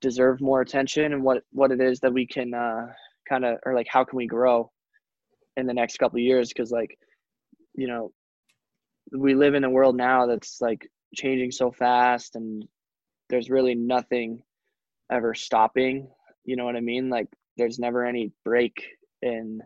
deserve 0.00 0.40
more 0.40 0.60
attention 0.60 1.12
and 1.12 1.22
what 1.22 1.42
what 1.52 1.70
it 1.70 1.80
is 1.80 2.00
that 2.00 2.12
we 2.12 2.26
can 2.26 2.52
uh 2.54 2.86
kind 3.28 3.44
of 3.44 3.58
or 3.64 3.74
like 3.74 3.86
how 3.88 4.04
can 4.04 4.16
we 4.16 4.26
grow 4.26 4.70
in 5.56 5.66
the 5.66 5.74
next 5.74 5.98
couple 5.98 6.18
years? 6.18 6.48
Because 6.48 6.70
like 6.70 6.98
you 7.74 7.86
know 7.86 8.12
we 9.12 9.34
live 9.34 9.54
in 9.54 9.64
a 9.64 9.70
world 9.70 9.96
now 9.96 10.26
that's 10.26 10.60
like 10.60 10.88
changing 11.14 11.50
so 11.50 11.70
fast 11.70 12.36
and 12.36 12.64
there's 13.28 13.50
really 13.50 13.74
nothing 13.74 14.42
ever 15.10 15.34
stopping. 15.34 16.08
You 16.44 16.56
know 16.56 16.64
what 16.64 16.76
i 16.76 16.80
mean? 16.80 17.08
Like 17.08 17.28
there's 17.56 17.78
never 17.78 18.04
any 18.04 18.32
break 18.44 18.74
in 19.22 19.60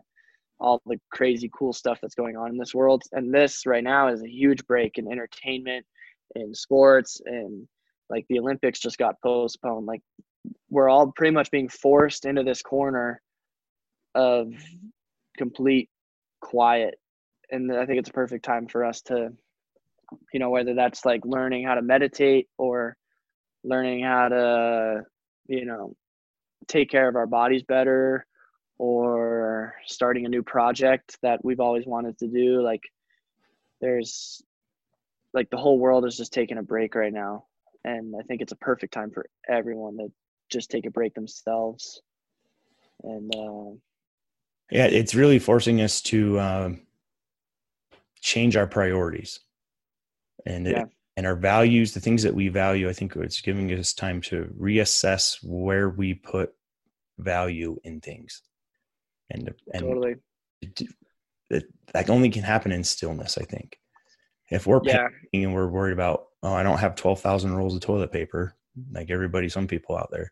all 0.59 0.81
the 0.85 0.99
crazy 1.11 1.49
cool 1.57 1.73
stuff 1.73 1.99
that's 2.01 2.15
going 2.15 2.35
on 2.35 2.49
in 2.49 2.57
this 2.57 2.73
world. 2.73 3.03
And 3.11 3.33
this 3.33 3.65
right 3.65 3.83
now 3.83 4.07
is 4.07 4.21
a 4.21 4.29
huge 4.29 4.65
break 4.67 4.97
in 4.97 5.11
entertainment 5.11 5.85
in 6.35 6.53
sports 6.53 7.21
and 7.25 7.67
like 8.09 8.25
the 8.29 8.39
olympics 8.39 8.79
just 8.79 8.97
got 8.97 9.21
postponed 9.21 9.85
like 9.85 10.01
we're 10.69 10.89
all 10.89 11.11
pretty 11.15 11.33
much 11.33 11.51
being 11.51 11.69
forced 11.69 12.25
into 12.25 12.43
this 12.43 12.61
corner 12.61 13.21
of 14.15 14.51
complete 15.37 15.89
quiet. 16.41 16.95
And 17.51 17.71
i 17.71 17.85
think 17.85 17.99
it's 17.99 18.09
a 18.09 18.13
perfect 18.13 18.43
time 18.43 18.67
for 18.67 18.83
us 18.83 19.01
to 19.03 19.29
you 20.33 20.39
know 20.39 20.49
whether 20.49 20.73
that's 20.73 21.05
like 21.05 21.21
learning 21.25 21.65
how 21.65 21.75
to 21.75 21.81
meditate 21.81 22.47
or 22.57 22.95
learning 23.63 24.03
how 24.03 24.29
to 24.29 25.03
you 25.47 25.65
know 25.65 25.95
take 26.67 26.89
care 26.89 27.07
of 27.07 27.15
our 27.15 27.27
bodies 27.27 27.63
better 27.63 28.25
or 28.77 29.75
starting 29.85 30.25
a 30.25 30.29
new 30.29 30.43
project 30.43 31.17
that 31.23 31.43
we've 31.43 31.59
always 31.59 31.85
wanted 31.85 32.17
to 32.19 32.27
do 32.27 32.61
like 32.61 32.83
there's 33.81 34.41
like 35.33 35.49
the 35.49 35.57
whole 35.57 35.79
world 35.79 36.05
is 36.05 36.17
just 36.17 36.33
taking 36.33 36.57
a 36.57 36.63
break 36.63 36.95
right 36.95 37.13
now 37.13 37.45
and 37.87 38.13
i 38.19 38.23
think 38.23 38.41
it's 38.41 38.53
a 38.53 38.57
perfect 38.57 38.93
time 38.93 39.11
for 39.11 39.25
everyone 39.49 39.97
to 39.97 40.11
just 40.49 40.69
take 40.69 40.85
a 40.85 40.91
break 40.91 41.13
themselves. 41.13 42.01
And 43.03 43.33
uh, 43.35 43.75
Yeah, 44.71 44.85
it's 44.85 45.15
really 45.15 45.39
forcing 45.39 45.81
us 45.81 46.01
to 46.03 46.39
um, 46.39 46.81
change 48.21 48.55
our 48.55 48.67
priorities. 48.67 49.39
And 50.45 50.67
it, 50.67 50.87
and 51.17 51.25
our 51.25 51.35
values, 51.35 51.93
the 51.93 51.99
things 51.99 52.23
that 52.23 52.33
we 52.33 52.47
value. 52.47 52.87
I 52.87 52.93
think 52.93 53.15
it's 53.15 53.41
giving 53.41 53.71
us 53.73 53.93
time 53.93 54.21
to 54.23 54.53
reassess 54.59 55.37
where 55.43 55.89
we 55.89 56.13
put 56.13 56.53
value 57.17 57.77
in 57.83 57.99
things, 57.99 58.43
and 59.31 59.51
and 59.73 59.81
totally. 59.81 60.15
that 61.49 61.63
that 61.91 62.09
only 62.11 62.29
can 62.29 62.43
happen 62.43 62.71
in 62.71 62.83
stillness. 62.83 63.37
I 63.37 63.45
think. 63.45 63.79
If 64.51 64.67
we're 64.67 64.79
yeah. 64.83 65.07
and 65.33 65.53
we're 65.55 65.67
worried 65.67 65.93
about, 65.93 66.26
oh, 66.43 66.53
I 66.53 66.63
don't 66.63 66.77
have 66.79 66.95
twelve 66.95 67.19
thousand 67.21 67.55
rolls 67.55 67.75
of 67.75 67.81
toilet 67.81 68.11
paper, 68.11 68.55
like 68.91 69.09
everybody, 69.09 69.49
some 69.49 69.67
people 69.67 69.97
out 69.97 70.09
there. 70.11 70.31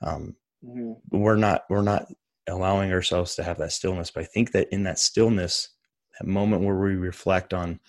Um, 0.00 0.36
Mhm. 0.64 0.94
we're 1.10 1.36
not 1.36 1.64
we're 1.68 1.82
not 1.82 2.06
allowing 2.46 2.92
ourselves 2.92 3.34
to 3.34 3.42
have 3.42 3.58
that 3.58 3.72
stillness 3.72 4.12
but 4.12 4.22
i 4.22 4.26
think 4.26 4.52
that 4.52 4.68
in 4.72 4.84
that 4.84 4.98
stillness 5.00 5.70
that 6.20 6.26
moment 6.28 6.62
where 6.62 6.76
we 6.78 6.94
reflect 6.94 7.52
on 7.52 7.80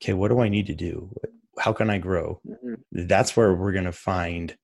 okay 0.00 0.12
what 0.12 0.28
do 0.28 0.38
i 0.38 0.48
need 0.48 0.66
to 0.68 0.76
do 0.76 1.12
how 1.58 1.72
can 1.72 1.90
i 1.90 1.98
grow 1.98 2.40
Mhm. 2.46 2.76
that's 2.92 3.36
where 3.36 3.52
we're 3.54 3.72
going 3.72 3.84
to 3.84 3.90
find 3.92 4.56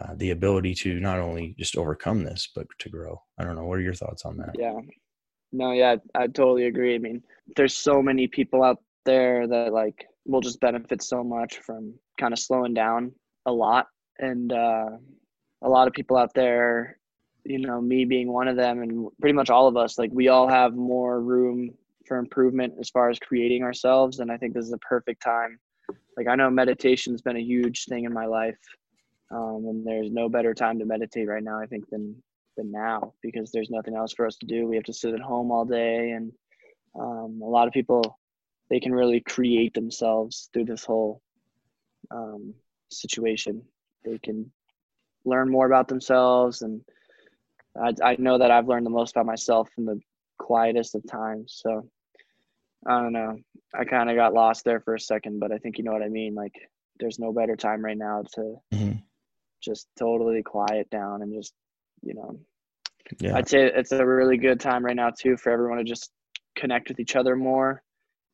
uh, 0.00 0.14
the 0.16 0.30
ability 0.30 0.74
to 0.74 0.98
not 1.00 1.18
only 1.18 1.54
just 1.58 1.76
overcome 1.76 2.24
this 2.24 2.48
but 2.54 2.66
to 2.78 2.88
grow 2.88 3.20
i 3.36 3.44
don't 3.44 3.56
know 3.56 3.66
what 3.66 3.78
are 3.78 3.82
your 3.82 3.92
thoughts 3.92 4.24
on 4.24 4.38
that 4.38 4.54
Yeah. 4.58 4.80
No, 5.52 5.72
yeah, 5.72 5.96
I 6.14 6.28
totally 6.28 6.64
agree. 6.66 6.94
I 6.94 6.98
mean, 6.98 7.22
there's 7.56 7.74
so 7.74 8.00
many 8.02 8.26
people 8.26 8.62
out 8.62 8.82
there 9.04 9.46
that 9.46 9.72
like 9.74 10.06
will 10.28 10.40
just 10.40 10.60
benefit 10.60 11.02
so 11.02 11.24
much 11.24 11.58
from 11.58 11.94
kind 12.20 12.32
of 12.32 12.38
slowing 12.38 12.74
down 12.74 13.12
a 13.46 13.52
lot. 13.52 13.88
And 14.18 14.52
uh, 14.52 14.90
a 15.62 15.68
lot 15.68 15.88
of 15.88 15.94
people 15.94 16.16
out 16.16 16.34
there, 16.34 16.98
you 17.44 17.58
know, 17.58 17.80
me 17.80 18.04
being 18.04 18.30
one 18.30 18.46
of 18.46 18.56
them, 18.56 18.82
and 18.82 19.08
pretty 19.20 19.32
much 19.32 19.50
all 19.50 19.66
of 19.66 19.76
us, 19.76 19.98
like 19.98 20.10
we 20.12 20.28
all 20.28 20.46
have 20.46 20.74
more 20.74 21.20
room 21.20 21.70
for 22.06 22.18
improvement 22.18 22.74
as 22.78 22.90
far 22.90 23.10
as 23.10 23.18
creating 23.18 23.62
ourselves. 23.62 24.20
And 24.20 24.30
I 24.30 24.36
think 24.36 24.54
this 24.54 24.66
is 24.66 24.72
a 24.72 24.78
perfect 24.78 25.22
time. 25.22 25.58
Like, 26.16 26.28
I 26.28 26.34
know 26.34 26.50
meditation's 26.50 27.22
been 27.22 27.36
a 27.36 27.40
huge 27.40 27.86
thing 27.86 28.04
in 28.04 28.12
my 28.12 28.26
life. 28.26 28.58
Um, 29.30 29.66
and 29.68 29.86
there's 29.86 30.10
no 30.10 30.28
better 30.28 30.54
time 30.54 30.78
to 30.78 30.84
meditate 30.84 31.28
right 31.28 31.42
now, 31.42 31.60
I 31.60 31.66
think, 31.66 31.88
than 31.90 32.14
than 32.56 32.72
now 32.72 33.12
because 33.22 33.52
there's 33.52 33.70
nothing 33.70 33.94
else 33.94 34.12
for 34.12 34.26
us 34.26 34.36
to 34.36 34.46
do. 34.46 34.66
We 34.66 34.74
have 34.76 34.84
to 34.84 34.92
sit 34.92 35.14
at 35.14 35.20
home 35.20 35.50
all 35.50 35.64
day, 35.64 36.10
and 36.10 36.32
um, 36.98 37.40
a 37.42 37.48
lot 37.48 37.66
of 37.66 37.72
people 37.72 38.18
they 38.70 38.80
can 38.80 38.92
really 38.92 39.20
create 39.20 39.74
themselves 39.74 40.50
through 40.52 40.64
this 40.66 40.84
whole 40.84 41.22
um, 42.10 42.54
situation. 42.90 43.62
They 44.04 44.18
can 44.18 44.50
learn 45.24 45.50
more 45.50 45.66
about 45.66 45.88
themselves, 45.88 46.62
and 46.62 46.82
I, 47.80 47.92
I 48.02 48.16
know 48.18 48.38
that 48.38 48.50
I've 48.50 48.68
learned 48.68 48.86
the 48.86 48.90
most 48.90 49.12
about 49.12 49.26
myself 49.26 49.68
in 49.78 49.84
the 49.84 50.00
quietest 50.38 50.94
of 50.94 51.06
times. 51.06 51.60
So 51.62 51.88
I 52.86 53.00
don't 53.00 53.12
know. 53.12 53.36
I 53.74 53.84
kind 53.84 54.08
of 54.10 54.16
got 54.16 54.34
lost 54.34 54.64
there 54.64 54.80
for 54.80 54.94
a 54.94 55.00
second, 55.00 55.40
but 55.40 55.52
I 55.52 55.58
think 55.58 55.78
you 55.78 55.84
know 55.84 55.92
what 55.92 56.02
I 56.02 56.08
mean. 56.08 56.34
Like, 56.34 56.54
there's 57.00 57.18
no 57.18 57.32
better 57.32 57.56
time 57.56 57.84
right 57.84 57.98
now 57.98 58.22
to 58.34 58.56
Mhm. 58.72 59.02
just 59.60 59.88
totally 59.98 60.42
quiet 60.42 60.88
down 60.90 61.22
and 61.22 61.32
just 61.32 61.52
you 62.02 62.14
know 62.14 62.38
yeah 63.18 63.36
I'd 63.36 63.48
say 63.48 63.66
it's 63.66 63.92
a 63.92 64.04
really 64.06 64.36
good 64.36 64.60
time 64.60 64.84
right 64.84 64.94
now 64.96 65.10
too 65.10 65.36
for 65.36 65.50
everyone 65.50 65.78
to 65.78 65.84
just 65.84 66.12
connect 66.54 66.88
with 66.88 67.00
each 67.00 67.16
other 67.16 67.34
more 67.36 67.82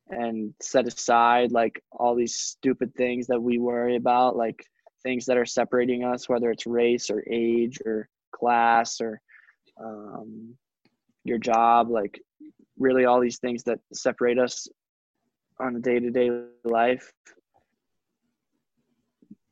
and 0.09 0.53
set 0.61 0.87
aside 0.87 1.51
like 1.51 1.81
all 1.91 2.15
these 2.15 2.35
stupid 2.35 2.93
things 2.95 3.27
that 3.27 3.41
we 3.41 3.57
worry 3.57 3.95
about, 3.95 4.35
like 4.35 4.65
things 5.03 5.25
that 5.25 5.37
are 5.37 5.45
separating 5.45 6.03
us, 6.03 6.29
whether 6.29 6.51
it's 6.51 6.67
race 6.67 7.09
or 7.09 7.23
age 7.29 7.79
or 7.85 8.07
class 8.31 9.01
or 9.01 9.19
um, 9.83 10.55
your 11.23 11.37
job, 11.37 11.89
like 11.89 12.19
really 12.77 13.05
all 13.05 13.19
these 13.19 13.39
things 13.39 13.63
that 13.63 13.79
separate 13.93 14.37
us 14.37 14.67
on 15.59 15.75
a 15.75 15.79
day 15.79 15.99
to 15.99 16.11
day 16.11 16.29
life 16.63 17.11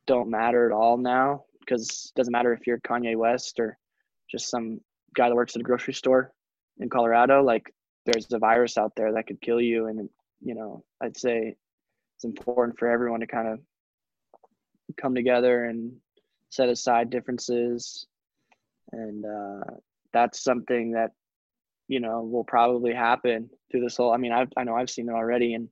don't 0.06 0.30
matter 0.30 0.66
at 0.66 0.74
all 0.74 0.98
now 0.98 1.44
because 1.60 2.12
it 2.14 2.18
doesn't 2.18 2.34
matter 2.34 2.54
if 2.54 2.68
you're 2.68 2.80
Kanye 2.80 3.16
West 3.16 3.60
or 3.60 3.78
just 4.30 4.50
some 4.50 4.80
guy 5.16 5.30
that 5.30 5.36
works 5.36 5.56
at 5.56 5.62
a 5.62 5.64
grocery 5.64 5.94
store 5.94 6.34
in 6.80 6.90
Colorado. 6.90 7.42
Like 7.42 7.74
there's 8.06 8.32
a 8.34 8.40
virus 8.40 8.78
out 8.78 8.94
there 8.96 9.14
that 9.14 9.28
could 9.28 9.42
kill 9.42 9.62
you, 9.62 9.88
and 9.88 10.10
you 10.44 10.56
know 10.56 10.84
I'd 11.02 11.18
say 11.18 11.56
it's 12.16 12.26
important 12.26 12.78
for 12.78 12.88
everyone 12.88 13.22
to 13.22 13.28
kind 13.28 13.48
of 13.48 13.60
come 14.98 15.16
together 15.16 15.66
and 15.66 15.94
set 16.50 16.70
aside 16.70 17.10
differences, 17.10 18.06
and 18.92 19.26
uh, 19.26 19.64
that's 20.12 20.44
something 20.44 20.92
that 20.92 21.12
you 21.88 22.00
know 22.00 22.22
will 22.22 22.44
probably 22.44 22.94
happen 22.94 23.50
through 23.72 23.82
this 23.82 23.98
whole. 23.98 24.14
I 24.14 24.18
mean, 24.18 24.32
I've, 24.32 24.52
I 24.56 24.64
know 24.64 24.76
I've 24.76 24.90
seen 24.90 25.10
it 25.10 25.14
already, 25.14 25.54
and 25.54 25.70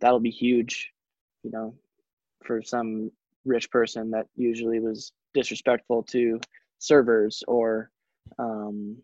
that'll 0.00 0.20
be 0.20 0.30
huge. 0.30 0.90
You 1.42 1.50
know, 1.50 1.74
for 2.44 2.62
some 2.62 3.10
rich 3.44 3.70
person 3.70 4.10
that 4.10 4.26
usually 4.34 4.80
was 4.80 5.12
disrespectful 5.32 6.02
to 6.02 6.40
servers 6.78 7.42
or 7.46 7.90
um, 8.38 8.96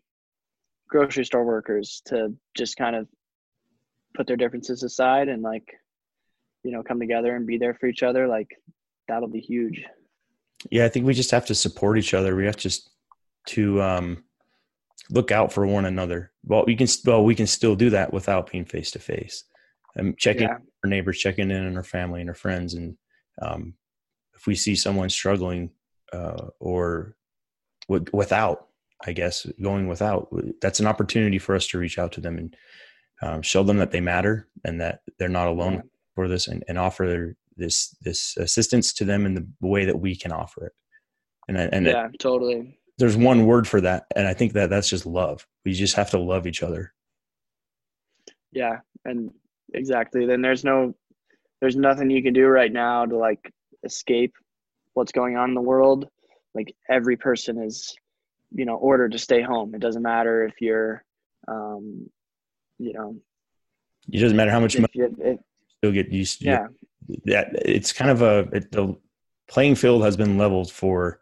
grocery 0.87 1.25
store 1.25 1.45
workers 1.45 2.01
to 2.05 2.33
just 2.55 2.77
kind 2.77 2.95
of 2.95 3.07
put 4.15 4.27
their 4.27 4.37
differences 4.37 4.83
aside 4.83 5.27
and 5.27 5.41
like 5.41 5.73
you 6.63 6.71
know 6.71 6.83
come 6.83 6.99
together 6.99 7.35
and 7.35 7.47
be 7.47 7.57
there 7.57 7.73
for 7.73 7.87
each 7.87 8.03
other 8.03 8.27
like 8.27 8.49
that'll 9.07 9.27
be 9.27 9.39
huge. 9.39 9.83
Yeah 10.71 10.85
i 10.85 10.89
think 10.89 11.05
we 11.05 11.13
just 11.13 11.31
have 11.31 11.45
to 11.47 11.55
support 11.55 11.97
each 11.97 12.13
other. 12.13 12.35
We 12.35 12.45
have 12.45 12.57
just 12.57 12.89
to 13.47 13.81
um, 13.81 14.23
look 15.09 15.31
out 15.31 15.51
for 15.51 15.65
one 15.67 15.85
another. 15.85 16.31
Well 16.45 16.63
we 16.65 16.75
can 16.75 16.87
well 17.05 17.23
we 17.23 17.35
can 17.35 17.47
still 17.47 17.75
do 17.75 17.89
that 17.91 18.13
without 18.13 18.51
being 18.51 18.65
face 18.65 18.91
to 18.91 18.99
face 18.99 19.43
and 19.95 20.17
checking 20.17 20.47
yeah. 20.47 20.57
our 20.83 20.89
neighbors 20.89 21.19
checking 21.19 21.51
in 21.51 21.67
on 21.67 21.77
our 21.77 21.83
family 21.83 22.21
and 22.21 22.29
our 22.29 22.35
friends 22.35 22.73
and 22.73 22.97
um, 23.41 23.75
if 24.35 24.47
we 24.47 24.55
see 24.55 24.75
someone 24.75 25.09
struggling 25.09 25.71
uh, 26.11 26.47
or 26.59 27.15
w- 27.89 28.05
without, 28.13 28.67
I 29.05 29.13
guess, 29.13 29.45
going 29.61 29.87
without, 29.87 30.33
that's 30.61 30.79
an 30.79 30.87
opportunity 30.87 31.39
for 31.39 31.55
us 31.55 31.67
to 31.67 31.77
reach 31.77 31.97
out 31.97 32.11
to 32.13 32.21
them 32.21 32.37
and 32.37 32.55
um, 33.23 33.41
show 33.41 33.63
them 33.63 33.77
that 33.77 33.91
they 33.91 34.01
matter 34.01 34.47
and 34.63 34.79
that 34.81 35.01
they're 35.17 35.29
not 35.29 35.47
alone 35.47 35.73
yeah. 35.73 35.81
for 36.15 36.27
this 36.27 36.47
and, 36.47 36.63
and 36.67 36.77
offer 36.77 37.35
this 37.55 37.95
this 38.01 38.35
assistance 38.37 38.93
to 38.93 39.05
them 39.05 39.25
in 39.25 39.35
the 39.35 39.47
way 39.61 39.85
that 39.85 39.99
we 39.99 40.15
can 40.15 40.31
offer 40.31 40.65
it. 40.67 40.73
And 41.47 41.57
and 41.57 41.85
yeah, 41.85 42.07
it, 42.07 42.19
totally. 42.19 42.79
There's 42.97 43.17
one 43.17 43.45
word 43.45 43.67
for 43.67 43.81
that, 43.81 44.05
and 44.15 44.27
I 44.27 44.33
think 44.33 44.53
that 44.53 44.69
that's 44.69 44.89
just 44.89 45.05
love. 45.05 45.45
We 45.65 45.73
just 45.73 45.95
have 45.95 46.11
to 46.11 46.19
love 46.19 46.47
each 46.47 46.63
other. 46.63 46.93
Yeah, 48.51 48.79
and 49.05 49.31
exactly. 49.73 50.25
Then 50.25 50.41
there's 50.41 50.63
no 50.63 50.93
there's 51.59 51.75
nothing 51.75 52.09
you 52.09 52.21
can 52.21 52.33
do 52.33 52.45
right 52.47 52.71
now 52.71 53.05
to 53.05 53.15
like 53.17 53.51
escape 53.83 54.33
what's 54.93 55.11
going 55.11 55.37
on 55.37 55.49
in 55.49 55.55
the 55.55 55.61
world 55.61 56.07
like 56.53 56.75
every 56.89 57.17
person 57.17 57.61
is 57.61 57.95
you 58.51 58.65
know 58.65 58.75
ordered 58.75 59.11
to 59.11 59.17
stay 59.17 59.41
home 59.41 59.73
it 59.73 59.81
doesn't 59.81 60.03
matter 60.03 60.45
if 60.45 60.53
you're 60.61 61.03
um 61.47 62.09
you 62.83 62.93
know. 62.93 63.15
It 64.11 64.19
doesn't 64.19 64.35
matter 64.35 64.51
how 64.51 64.59
much 64.59 64.77
money 64.77 64.91
you, 64.93 65.15
it, 65.19 65.39
still 65.77 65.91
get 65.91 66.09
used 66.09 66.39
to 66.39 66.45
yeah. 66.45 66.67
that 67.25 67.47
it's 67.53 67.93
kind 67.93 68.11
of 68.11 68.21
a 68.21 68.39
it, 68.51 68.71
the 68.71 68.95
playing 69.47 69.75
field 69.75 70.03
has 70.03 70.17
been 70.17 70.37
leveled 70.37 70.71
for 70.71 71.19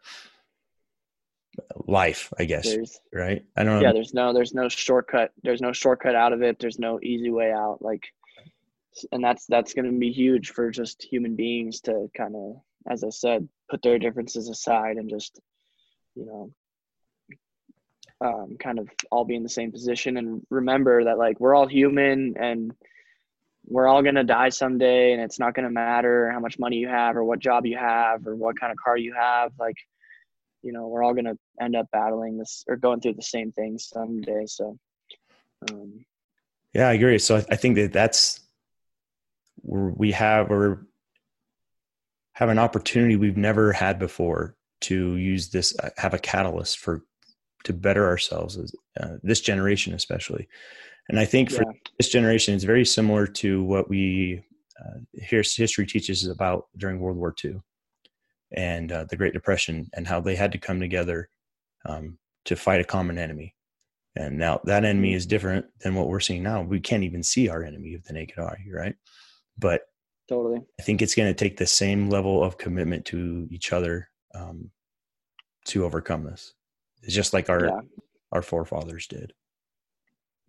life 1.85 2.31
i 2.39 2.45
guess 2.45 2.65
there's, 2.65 2.99
right? 3.13 3.45
I 3.55 3.63
don't 3.63 3.75
know. 3.75 3.87
Yeah 3.87 3.93
there's 3.93 4.13
no 4.13 4.33
there's 4.33 4.53
no 4.53 4.67
shortcut 4.69 5.31
there's 5.43 5.61
no 5.61 5.73
shortcut 5.73 6.15
out 6.15 6.33
of 6.33 6.41
it. 6.41 6.59
There's 6.59 6.79
no 6.79 6.99
easy 7.03 7.29
way 7.29 7.51
out. 7.51 7.79
Like 7.81 8.07
and 9.11 9.23
that's 9.23 9.45
that's 9.45 9.73
going 9.73 9.85
to 9.85 9.97
be 9.97 10.11
huge 10.11 10.51
for 10.51 10.69
just 10.69 11.03
human 11.03 11.35
beings 11.35 11.81
to 11.81 12.09
kind 12.15 12.35
of 12.35 12.55
as 12.89 13.03
i 13.03 13.09
said 13.09 13.47
put 13.69 13.81
their 13.81 13.99
differences 13.99 14.49
aside 14.49 14.97
and 14.97 15.09
just 15.09 15.39
you 16.15 16.25
know 16.25 16.51
um, 18.21 18.55
kind 18.59 18.79
of 18.79 18.87
all 19.09 19.25
be 19.25 19.35
in 19.35 19.43
the 19.43 19.49
same 19.49 19.71
position 19.71 20.17
and 20.17 20.45
remember 20.49 21.05
that 21.05 21.17
like 21.17 21.39
we're 21.39 21.55
all 21.55 21.67
human 21.67 22.35
and 22.37 22.73
we're 23.65 23.87
all 23.87 24.01
going 24.01 24.15
to 24.15 24.23
die 24.23 24.49
someday 24.49 25.13
and 25.13 25.21
it's 25.21 25.39
not 25.39 25.53
going 25.53 25.65
to 25.65 25.71
matter 25.71 26.31
how 26.31 26.39
much 26.39 26.59
money 26.59 26.77
you 26.77 26.87
have 26.87 27.15
or 27.15 27.23
what 27.23 27.39
job 27.39 27.65
you 27.65 27.77
have 27.77 28.25
or 28.27 28.35
what 28.35 28.59
kind 28.59 28.71
of 28.71 28.77
car 28.77 28.97
you 28.97 29.13
have. 29.13 29.51
Like 29.59 29.77
you 30.61 30.71
know 30.71 30.87
we're 30.87 31.03
all 31.03 31.13
going 31.13 31.25
to 31.25 31.37
end 31.59 31.75
up 31.75 31.87
battling 31.91 32.37
this 32.37 32.63
or 32.67 32.75
going 32.75 33.01
through 33.01 33.13
the 33.13 33.23
same 33.23 33.51
thing 33.51 33.77
someday. 33.77 34.45
So 34.45 34.77
um, 35.69 36.05
yeah 36.73 36.87
i 36.89 36.93
agree. 36.93 37.19
So 37.19 37.37
i 37.37 37.55
think 37.55 37.75
that 37.75 37.93
that's 37.93 38.39
we 39.63 40.11
have 40.11 40.49
or 40.51 40.87
have 42.33 42.49
an 42.49 42.59
opportunity 42.59 43.15
we've 43.15 43.37
never 43.37 43.71
had 43.71 43.99
before 43.99 44.55
to 44.81 45.15
use 45.15 45.49
this 45.49 45.77
uh, 45.79 45.89
have 45.97 46.13
a 46.13 46.19
catalyst 46.19 46.79
for 46.79 47.03
to 47.63 47.73
better 47.73 48.05
ourselves 48.05 48.57
as 48.57 48.75
uh, 48.99 49.17
this 49.23 49.41
generation 49.41 49.93
especially. 49.93 50.47
And 51.09 51.19
i 51.19 51.25
think 51.25 51.51
for 51.51 51.63
yeah. 51.65 51.71
this 51.97 52.09
generation 52.09 52.53
it's 52.53 52.63
very 52.63 52.85
similar 52.85 53.27
to 53.27 53.63
what 53.63 53.89
we 53.89 54.43
uh, 54.79 54.99
history 55.13 55.85
teaches 55.85 56.23
us 56.23 56.31
about 56.33 56.67
during 56.77 56.99
world 56.99 57.17
war 57.17 57.35
ii 57.43 57.55
and 58.53 58.91
uh, 58.91 59.05
the 59.05 59.15
great 59.15 59.33
depression 59.33 59.89
and 59.93 60.07
how 60.07 60.19
they 60.19 60.35
had 60.35 60.51
to 60.51 60.57
come 60.57 60.79
together 60.79 61.29
um, 61.85 62.17
to 62.45 62.55
fight 62.55 62.81
a 62.81 62.85
common 62.85 63.17
enemy. 63.17 63.55
And 64.15 64.37
now 64.37 64.59
that 64.65 64.83
enemy 64.83 65.09
mm-hmm. 65.09 65.17
is 65.17 65.25
different 65.25 65.65
than 65.79 65.95
what 65.95 66.07
we're 66.07 66.19
seeing 66.19 66.43
now. 66.43 66.61
We 66.61 66.79
can't 66.79 67.03
even 67.03 67.23
see 67.23 67.47
our 67.47 67.63
enemy 67.63 67.93
with 67.93 68.03
the 68.03 68.13
naked 68.13 68.39
eye 68.39 68.57
right? 68.69 68.95
But 69.57 69.83
totally. 70.27 70.61
I 70.79 70.83
think 70.83 71.01
it's 71.01 71.15
going 71.15 71.33
to 71.33 71.37
take 71.37 71.57
the 71.57 71.65
same 71.65 72.09
level 72.09 72.43
of 72.43 72.57
commitment 72.57 73.05
to 73.05 73.47
each 73.49 73.71
other 73.71 74.09
um, 74.35 74.69
to 75.65 75.85
overcome 75.85 76.25
this 76.25 76.53
just 77.07 77.33
like 77.33 77.49
our 77.49 77.65
yeah. 77.65 77.81
our 78.31 78.41
forefathers 78.41 79.07
did 79.07 79.33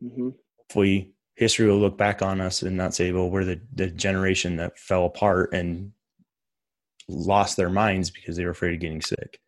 mm-hmm. 0.02 0.30
hopefully 0.58 1.12
history 1.36 1.66
will 1.66 1.78
look 1.78 1.96
back 1.96 2.22
on 2.22 2.40
us 2.40 2.62
and 2.62 2.76
not 2.76 2.94
say 2.94 3.12
well 3.12 3.30
we're 3.30 3.44
the, 3.44 3.60
the 3.74 3.88
generation 3.88 4.56
that 4.56 4.78
fell 4.78 5.06
apart 5.06 5.52
and 5.52 5.92
lost 7.08 7.56
their 7.56 7.70
minds 7.70 8.10
because 8.10 8.36
they 8.36 8.44
were 8.44 8.50
afraid 8.50 8.74
of 8.74 8.80
getting 8.80 9.02
sick 9.02 9.40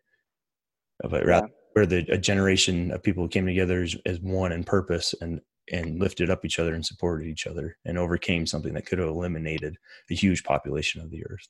but 1.03 1.25
rather 1.25 1.47
yeah. 1.47 1.53
we're 1.77 1.87
the 1.87 2.07
a 2.11 2.19
generation 2.19 2.91
of 2.91 3.03
people 3.03 3.23
who 3.23 3.29
came 3.29 3.47
together 3.47 3.83
as, 3.83 3.97
as 4.07 4.21
one 4.21 4.53
in 4.53 4.65
purpose 4.65 5.15
and 5.21 5.41
and 5.73 5.99
lifted 5.99 6.31
up 6.31 6.45
each 6.45 6.59
other 6.59 6.75
and 6.75 6.85
supported 6.85 7.27
each 7.27 7.47
other 7.47 7.77
and 7.85 7.99
overcame 7.99 8.47
something 8.47 8.75
that 8.75 8.87
could 8.87 8.99
have 8.99 9.09
eliminated 9.09 9.77
a 10.11 10.15
huge 10.15 10.45
population 10.45 11.01
of 11.01 11.11
the 11.11 11.25
earth. 11.27 11.49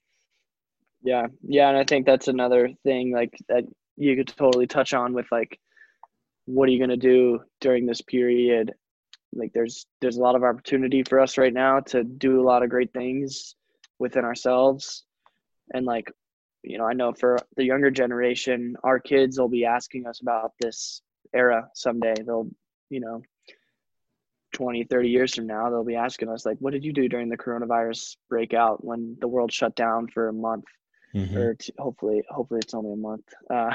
Yeah. 1.02 1.26
Yeah. 1.42 1.68
And 1.68 1.78
I 1.78 1.84
think 1.84 2.06
that's 2.06 2.28
another 2.28 2.70
thing 2.84 3.12
like 3.12 3.36
that 3.48 3.64
you 3.96 4.16
could 4.16 4.28
totally 4.28 4.66
touch 4.66 4.94
on 4.94 5.12
with 5.12 5.26
like, 5.30 5.58
what 6.46 6.68
are 6.68 6.72
you 6.72 6.78
going 6.78 6.90
to 6.90 6.96
do 6.96 7.40
during 7.60 7.86
this 7.86 8.02
period? 8.02 8.74
Like 9.32 9.52
there's, 9.52 9.86
there's 10.00 10.16
a 10.16 10.22
lot 10.22 10.36
of 10.36 10.44
opportunity 10.44 11.02
for 11.02 11.20
us 11.20 11.38
right 11.38 11.52
now 11.52 11.80
to 11.80 12.04
do 12.04 12.40
a 12.40 12.44
lot 12.44 12.62
of 12.62 12.70
great 12.70 12.92
things 12.92 13.56
within 13.98 14.24
ourselves. 14.24 15.04
And 15.72 15.86
like, 15.86 16.10
you 16.62 16.78
know, 16.78 16.86
I 16.86 16.92
know 16.92 17.12
for 17.12 17.38
the 17.56 17.64
younger 17.64 17.90
generation, 17.90 18.76
our 18.82 18.98
kids 18.98 19.38
will 19.38 19.48
be 19.48 19.64
asking 19.64 20.06
us 20.06 20.20
about 20.20 20.52
this 20.60 21.02
era 21.32 21.68
someday. 21.74 22.14
They'll, 22.24 22.48
you 22.90 23.00
know, 23.00 23.22
20 24.54 24.84
30 24.84 25.08
years 25.08 25.34
from 25.34 25.48
now 25.48 25.68
they'll 25.68 25.84
be 25.84 25.96
asking 25.96 26.28
us 26.28 26.46
like 26.46 26.56
what 26.60 26.72
did 26.72 26.84
you 26.84 26.92
do 26.92 27.08
during 27.08 27.28
the 27.28 27.36
coronavirus 27.36 28.16
breakout 28.30 28.84
when 28.84 29.16
the 29.20 29.26
world 29.26 29.52
shut 29.52 29.74
down 29.74 30.06
for 30.06 30.28
a 30.28 30.32
month 30.32 30.64
mm-hmm. 31.14 31.36
or 31.36 31.54
t- 31.54 31.72
hopefully 31.78 32.22
hopefully 32.30 32.60
it's 32.62 32.74
only 32.74 32.92
a 32.92 32.96
month 32.96 33.24
uh 33.50 33.70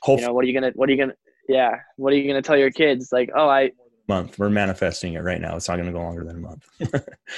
hopefully. 0.00 0.20
you 0.20 0.26
know 0.26 0.34
what 0.34 0.44
are 0.44 0.48
you 0.48 0.54
gonna 0.54 0.72
what 0.74 0.88
are 0.88 0.92
you 0.92 0.98
gonna 0.98 1.14
yeah 1.48 1.76
what 1.96 2.12
are 2.12 2.16
you 2.16 2.26
gonna 2.26 2.42
tell 2.42 2.56
your 2.56 2.70
kids 2.70 3.10
like 3.12 3.30
oh 3.34 3.48
i 3.48 3.70
month 4.08 4.38
we're 4.38 4.48
manifesting 4.48 5.14
it 5.14 5.20
right 5.20 5.40
now 5.40 5.56
it's 5.56 5.68
not 5.68 5.76
gonna 5.76 5.92
go 5.92 6.00
longer 6.00 6.24
than 6.24 6.36
a 6.36 6.40
month 6.40 6.64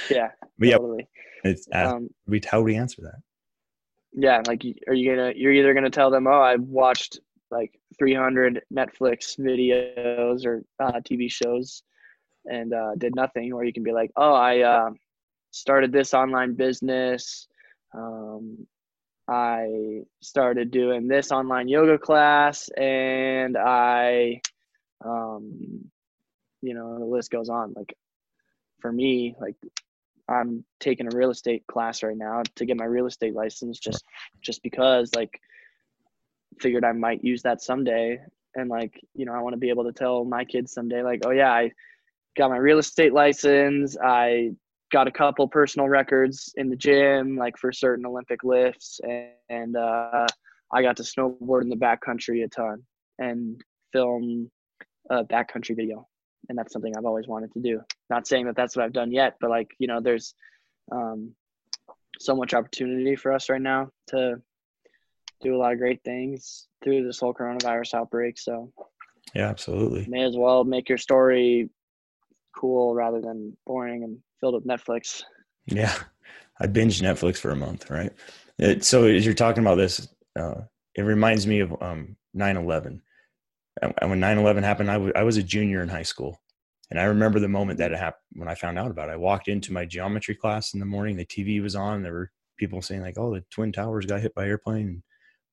yeah 0.09 0.29
but 0.57 0.67
yeah 0.67 0.77
totally. 0.77 1.07
it's 1.43 1.67
um, 1.73 2.09
we 2.27 2.41
how 2.49 2.59
do 2.59 2.63
we 2.63 2.75
answer 2.75 3.01
that 3.01 3.19
yeah 4.13 4.41
like 4.47 4.63
are 4.87 4.93
you 4.93 5.09
gonna 5.09 5.33
you're 5.35 5.51
either 5.51 5.73
gonna 5.73 5.89
tell 5.89 6.09
them 6.09 6.27
oh 6.27 6.41
i 6.41 6.55
watched 6.55 7.19
like 7.49 7.77
300 7.99 8.61
netflix 8.73 9.37
videos 9.37 10.45
or 10.45 10.63
uh, 10.79 10.99
tv 11.01 11.29
shows 11.29 11.83
and 12.45 12.73
uh, 12.73 12.91
did 12.97 13.15
nothing, 13.15 13.53
or 13.53 13.63
you 13.63 13.73
can 13.73 13.83
be 13.83 13.91
like, 13.91 14.11
oh, 14.15 14.33
I 14.33 14.61
uh, 14.61 14.89
started 15.51 15.91
this 15.91 16.13
online 16.13 16.55
business. 16.55 17.47
Um, 17.95 18.67
I 19.31 20.01
started 20.21 20.71
doing 20.71 21.07
this 21.07 21.31
online 21.31 21.67
yoga 21.67 21.97
class, 21.97 22.69
and 22.69 23.57
I, 23.57 24.41
um, 25.05 25.85
you 26.61 26.73
know, 26.73 26.99
the 26.99 27.05
list 27.05 27.31
goes 27.31 27.49
on. 27.49 27.73
Like 27.75 27.95
for 28.79 28.91
me, 28.91 29.35
like 29.39 29.55
I'm 30.27 30.65
taking 30.79 31.07
a 31.11 31.15
real 31.15 31.29
estate 31.29 31.65
class 31.67 32.03
right 32.03 32.17
now 32.17 32.43
to 32.55 32.65
get 32.65 32.77
my 32.77 32.85
real 32.85 33.05
estate 33.05 33.33
license, 33.33 33.79
just 33.79 34.03
just 34.41 34.61
because 34.63 35.15
like 35.15 35.39
figured 36.59 36.83
I 36.83 36.91
might 36.91 37.23
use 37.23 37.43
that 37.43 37.61
someday 37.61 38.19
and 38.55 38.69
like 38.69 38.99
you 39.15 39.25
know 39.25 39.33
i 39.33 39.41
want 39.41 39.53
to 39.53 39.59
be 39.59 39.69
able 39.69 39.83
to 39.83 39.91
tell 39.91 40.23
my 40.25 40.43
kids 40.43 40.73
someday 40.73 41.03
like 41.03 41.21
oh 41.25 41.31
yeah 41.31 41.51
i 41.51 41.71
got 42.37 42.49
my 42.49 42.57
real 42.57 42.79
estate 42.79 43.13
license 43.13 43.97
i 44.03 44.51
got 44.91 45.07
a 45.07 45.11
couple 45.11 45.47
personal 45.47 45.87
records 45.87 46.53
in 46.57 46.69
the 46.69 46.75
gym 46.75 47.37
like 47.37 47.57
for 47.57 47.71
certain 47.71 48.05
olympic 48.05 48.43
lifts 48.43 48.99
and, 49.03 49.29
and 49.49 49.77
uh, 49.77 50.27
i 50.73 50.81
got 50.81 50.97
to 50.97 51.03
snowboard 51.03 51.61
in 51.61 51.69
the 51.69 51.75
backcountry 51.75 52.43
a 52.43 52.47
ton 52.47 52.83
and 53.19 53.61
film 53.91 54.49
a 55.09 55.23
backcountry 55.23 55.75
video 55.75 56.07
and 56.49 56.57
that's 56.57 56.73
something 56.73 56.93
i've 56.97 57.05
always 57.05 57.27
wanted 57.27 57.51
to 57.53 57.59
do 57.59 57.79
not 58.09 58.27
saying 58.27 58.45
that 58.45 58.55
that's 58.55 58.75
what 58.75 58.83
i've 58.83 58.93
done 58.93 59.11
yet 59.11 59.35
but 59.39 59.49
like 59.49 59.69
you 59.79 59.87
know 59.87 59.99
there's 60.01 60.33
um, 60.91 61.33
so 62.19 62.35
much 62.35 62.53
opportunity 62.53 63.15
for 63.15 63.31
us 63.31 63.49
right 63.49 63.61
now 63.61 63.89
to 64.07 64.41
do 65.41 65.55
a 65.55 65.57
lot 65.57 65.73
of 65.73 65.79
great 65.79 66.03
things 66.03 66.67
through 66.83 67.05
this 67.05 67.19
whole 67.19 67.33
coronavirus 67.33 67.95
outbreak. 67.95 68.37
So, 68.37 68.71
yeah, 69.33 69.47
absolutely. 69.47 70.05
May 70.07 70.23
as 70.23 70.37
well 70.37 70.63
make 70.63 70.89
your 70.89 70.97
story 70.97 71.69
cool 72.55 72.93
rather 72.93 73.21
than 73.21 73.57
boring 73.65 74.03
and 74.03 74.19
filled 74.41 74.55
with 74.55 74.67
Netflix. 74.67 75.23
Yeah, 75.67 75.95
I 76.59 76.67
binged 76.67 77.01
Netflix 77.01 77.37
for 77.37 77.51
a 77.51 77.55
month, 77.55 77.89
right? 77.89 78.11
It, 78.57 78.83
so 78.83 79.05
as 79.05 79.23
you're 79.25 79.33
talking 79.33 79.63
about 79.63 79.75
this, 79.75 80.07
uh, 80.37 80.61
it 80.95 81.03
reminds 81.03 81.47
me 81.47 81.61
of 81.61 81.71
um, 81.81 82.17
9/11. 82.35 82.99
And 83.81 84.09
when 84.09 84.19
9/11 84.19 84.63
happened, 84.63 84.91
I, 84.91 84.95
w- 84.95 85.13
I 85.15 85.23
was 85.23 85.37
a 85.37 85.43
junior 85.43 85.81
in 85.81 85.87
high 85.87 86.03
school, 86.03 86.41
and 86.89 86.99
I 86.99 87.03
remember 87.03 87.39
the 87.39 87.47
moment 87.47 87.77
that 87.79 87.91
it 87.91 87.97
happened 87.97 88.23
when 88.33 88.49
I 88.49 88.55
found 88.55 88.77
out 88.77 88.91
about 88.91 89.09
it. 89.09 89.13
I 89.13 89.17
walked 89.17 89.47
into 89.47 89.71
my 89.71 89.85
geometry 89.85 90.35
class 90.35 90.73
in 90.73 90.79
the 90.79 90.85
morning. 90.85 91.15
The 91.15 91.25
TV 91.25 91.61
was 91.61 91.75
on. 91.75 92.03
There 92.03 92.13
were 92.13 92.31
people 92.57 92.81
saying 92.81 93.01
like, 93.01 93.17
"Oh, 93.17 93.33
the 93.33 93.43
twin 93.51 93.71
towers 93.71 94.05
got 94.05 94.21
hit 94.21 94.35
by 94.35 94.47
airplane." 94.47 95.01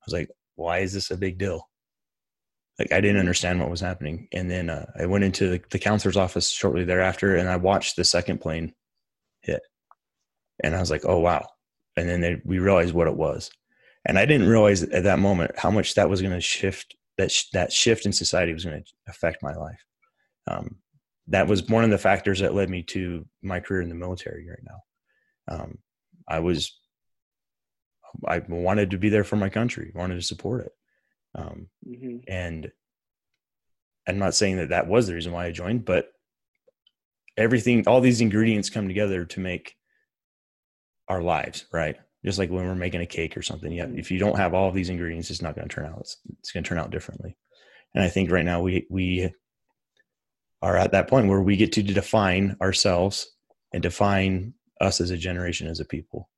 I 0.01 0.05
was 0.07 0.15
like, 0.15 0.31
"Why 0.57 0.79
is 0.79 0.93
this 0.93 1.11
a 1.11 1.17
big 1.17 1.39
deal?" 1.39 1.69
Like 2.79 2.93
I 2.93 3.01
didn't 3.01 3.21
understand 3.21 3.61
what 3.61 3.71
was 3.71 3.81
happening. 3.81 4.29
And 4.33 4.51
then 4.51 4.71
uh, 4.71 4.87
I 4.99 5.07
went 5.07 5.25
into 5.25 5.49
the, 5.49 5.61
the 5.71 5.79
counselor's 5.79 6.17
office 6.17 6.51
shortly 6.51 6.85
thereafter, 6.85 7.37
and 7.37 7.49
I 7.49 7.57
watched 7.57 7.97
the 7.97 8.05
second 8.05 8.41
plane 8.41 8.73
hit, 9.41 9.63
and 10.63 10.77
I 10.77 10.81
was 10.81 10.91
like, 10.91 11.05
"Oh 11.05 11.19
wow!" 11.19 11.47
And 11.97 12.09
then 12.09 12.21
they, 12.21 12.41
we 12.45 12.59
realized 12.59 12.95
what 12.95 13.09
it 13.09 13.17
was, 13.17 13.51
and 14.07 14.19
I 14.19 14.27
didn't 14.27 14.49
realize 14.49 14.83
at 14.83 15.05
that 15.05 15.19
moment 15.19 15.59
how 15.59 15.71
much 15.71 15.95
that 15.95 16.09
was 16.09 16.23
going 16.23 16.35
to 16.35 16.41
shift. 16.41 16.95
That 17.17 17.33
sh- 17.33 17.51
that 17.53 17.73
shift 17.73 18.07
in 18.07 18.13
society 18.13 18.53
was 18.53 18.65
going 18.65 18.83
to 18.83 18.93
affect 19.09 19.43
my 19.43 19.55
life. 19.55 19.85
Um, 20.47 20.77
that 21.29 21.47
was 21.47 21.63
one 21.69 21.85
of 21.85 21.91
the 21.91 21.99
factors 21.99 22.41
that 22.41 22.55
led 22.55 22.71
me 22.71 22.83
to 22.83 23.27
my 23.43 23.61
career 23.61 23.83
in 23.83 23.89
the 23.89 23.95
military 23.95 24.49
right 24.49 24.63
now. 24.63 25.55
Um, 25.57 25.79
I 26.27 26.41
was, 26.41 26.79
I 28.27 28.39
wanted 28.49 28.91
to 28.91 28.99
be 28.99 29.09
there 29.09 29.25
for 29.25 29.37
my 29.37 29.49
country, 29.49 29.93
wanted 29.95 30.15
to 30.15 30.23
support 30.23 30.65
it. 30.65 30.73
Um, 31.39 31.69
mm-hmm. 31.87 32.17
And 32.27 32.71
I'm 34.07 34.19
not 34.19 34.35
saying 34.35 34.57
that 34.57 34.71
that 34.71 34.87
was 34.87 35.07
the 35.07 35.15
reason 35.15 35.33
why 35.33 35.47
I 35.47 35.53
joined, 35.53 35.85
but 35.85 36.11
everything, 37.37 37.87
all 37.87 38.01
these 38.01 38.21
ingredients 38.21 38.71
come 38.71 38.89
together 38.89 39.25
to 39.25 39.41
make 39.41 39.75
our 41.09 41.23
lives, 41.23 41.67
right? 41.73 41.97
Just 42.25 42.39
like 42.39 42.51
when 42.51 42.67
we're 42.67 42.75
making 42.75 43.01
a 43.01 43.07
cake 43.07 43.37
or 43.37 43.43
something. 43.43 43.71
Yeah. 43.71 43.87
Mm-hmm. 43.87 43.99
If 43.99 44.11
you 44.11 44.19
don't 44.19 44.37
have 44.37 44.55
all 44.55 44.69
of 44.69 44.75
these 44.75 44.89
ingredients, 44.89 45.31
it's 45.31 45.43
not 45.43 45.55
going 45.55 45.69
to 45.69 45.75
turn 45.75 45.87
out, 45.87 46.01
it's, 46.01 46.17
it's 46.41 46.53
going 46.53 46.65
to 46.65 46.69
turn 46.69 46.79
out 46.79 46.91
differently. 46.91 47.37
And 47.95 48.03
I 48.03 48.09
think 48.09 48.31
right 48.31 48.45
now 48.45 48.61
we, 48.61 48.87
we 48.91 49.33
are 50.63 50.77
at 50.77 50.93
that 50.93 51.09
point 51.09 51.29
where 51.29 51.41
we 51.41 51.57
get 51.57 51.73
to 51.73 51.83
define 51.83 52.57
ourselves 52.61 53.35
and 53.73 53.83
define 53.83 54.55
us 54.81 55.01
as 55.01 55.11
a 55.11 55.17
generation 55.17 55.69
as 55.69 55.81
a 55.81 55.85
people 55.85 56.29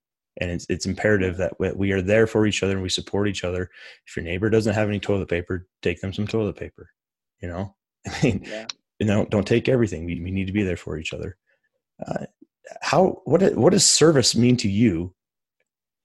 and 0.40 0.50
it's, 0.50 0.66
it's 0.68 0.86
imperative 0.86 1.36
that 1.36 1.58
we 1.76 1.92
are 1.92 2.02
there 2.02 2.26
for 2.26 2.46
each 2.46 2.62
other 2.62 2.72
and 2.72 2.82
we 2.82 2.88
support 2.88 3.28
each 3.28 3.44
other. 3.44 3.70
If 4.06 4.16
your 4.16 4.24
neighbor 4.24 4.50
doesn't 4.50 4.74
have 4.74 4.88
any 4.88 5.00
toilet 5.00 5.28
paper 5.28 5.66
take 5.82 6.00
them 6.00 6.12
some 6.12 6.26
toilet 6.26 6.56
paper 6.56 6.90
you 7.40 7.48
know? 7.48 7.74
I 8.06 8.22
mean 8.22 8.44
yeah. 8.46 8.66
you 8.98 9.06
know 9.06 9.26
don't 9.26 9.46
take 9.46 9.68
everything. 9.68 10.04
We, 10.04 10.20
we 10.20 10.30
need 10.30 10.46
to 10.46 10.52
be 10.52 10.62
there 10.62 10.76
for 10.76 10.98
each 10.98 11.12
other. 11.12 11.36
Uh, 12.04 12.26
how 12.80 13.20
what 13.24 13.54
what 13.54 13.72
does 13.72 13.86
service 13.86 14.34
mean 14.34 14.56
to 14.58 14.68
you? 14.68 15.14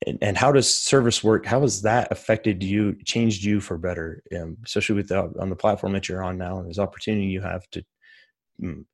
And, 0.05 0.19
and, 0.21 0.38
how 0.38 0.51
does 0.51 0.71
service 0.71 1.23
work? 1.23 1.45
How 1.45 1.61
has 1.61 1.81
that 1.83 2.11
affected 2.11 2.61
you 2.61 2.97
changed 3.05 3.43
you 3.43 3.61
for 3.61 3.77
better? 3.77 4.21
Um, 4.36 4.57
especially 4.65 4.97
with 4.97 5.07
the, 5.07 5.33
on 5.39 5.49
the 5.49 5.55
platform 5.55 5.93
that 5.93 6.09
you're 6.09 6.21
on 6.21 6.38
now 6.38 6.59
and 6.59 6.69
this 6.69 6.79
opportunity 6.79 7.27
you 7.27 7.41
have 7.41 7.67
to 7.71 7.83
Mm, 8.61 8.86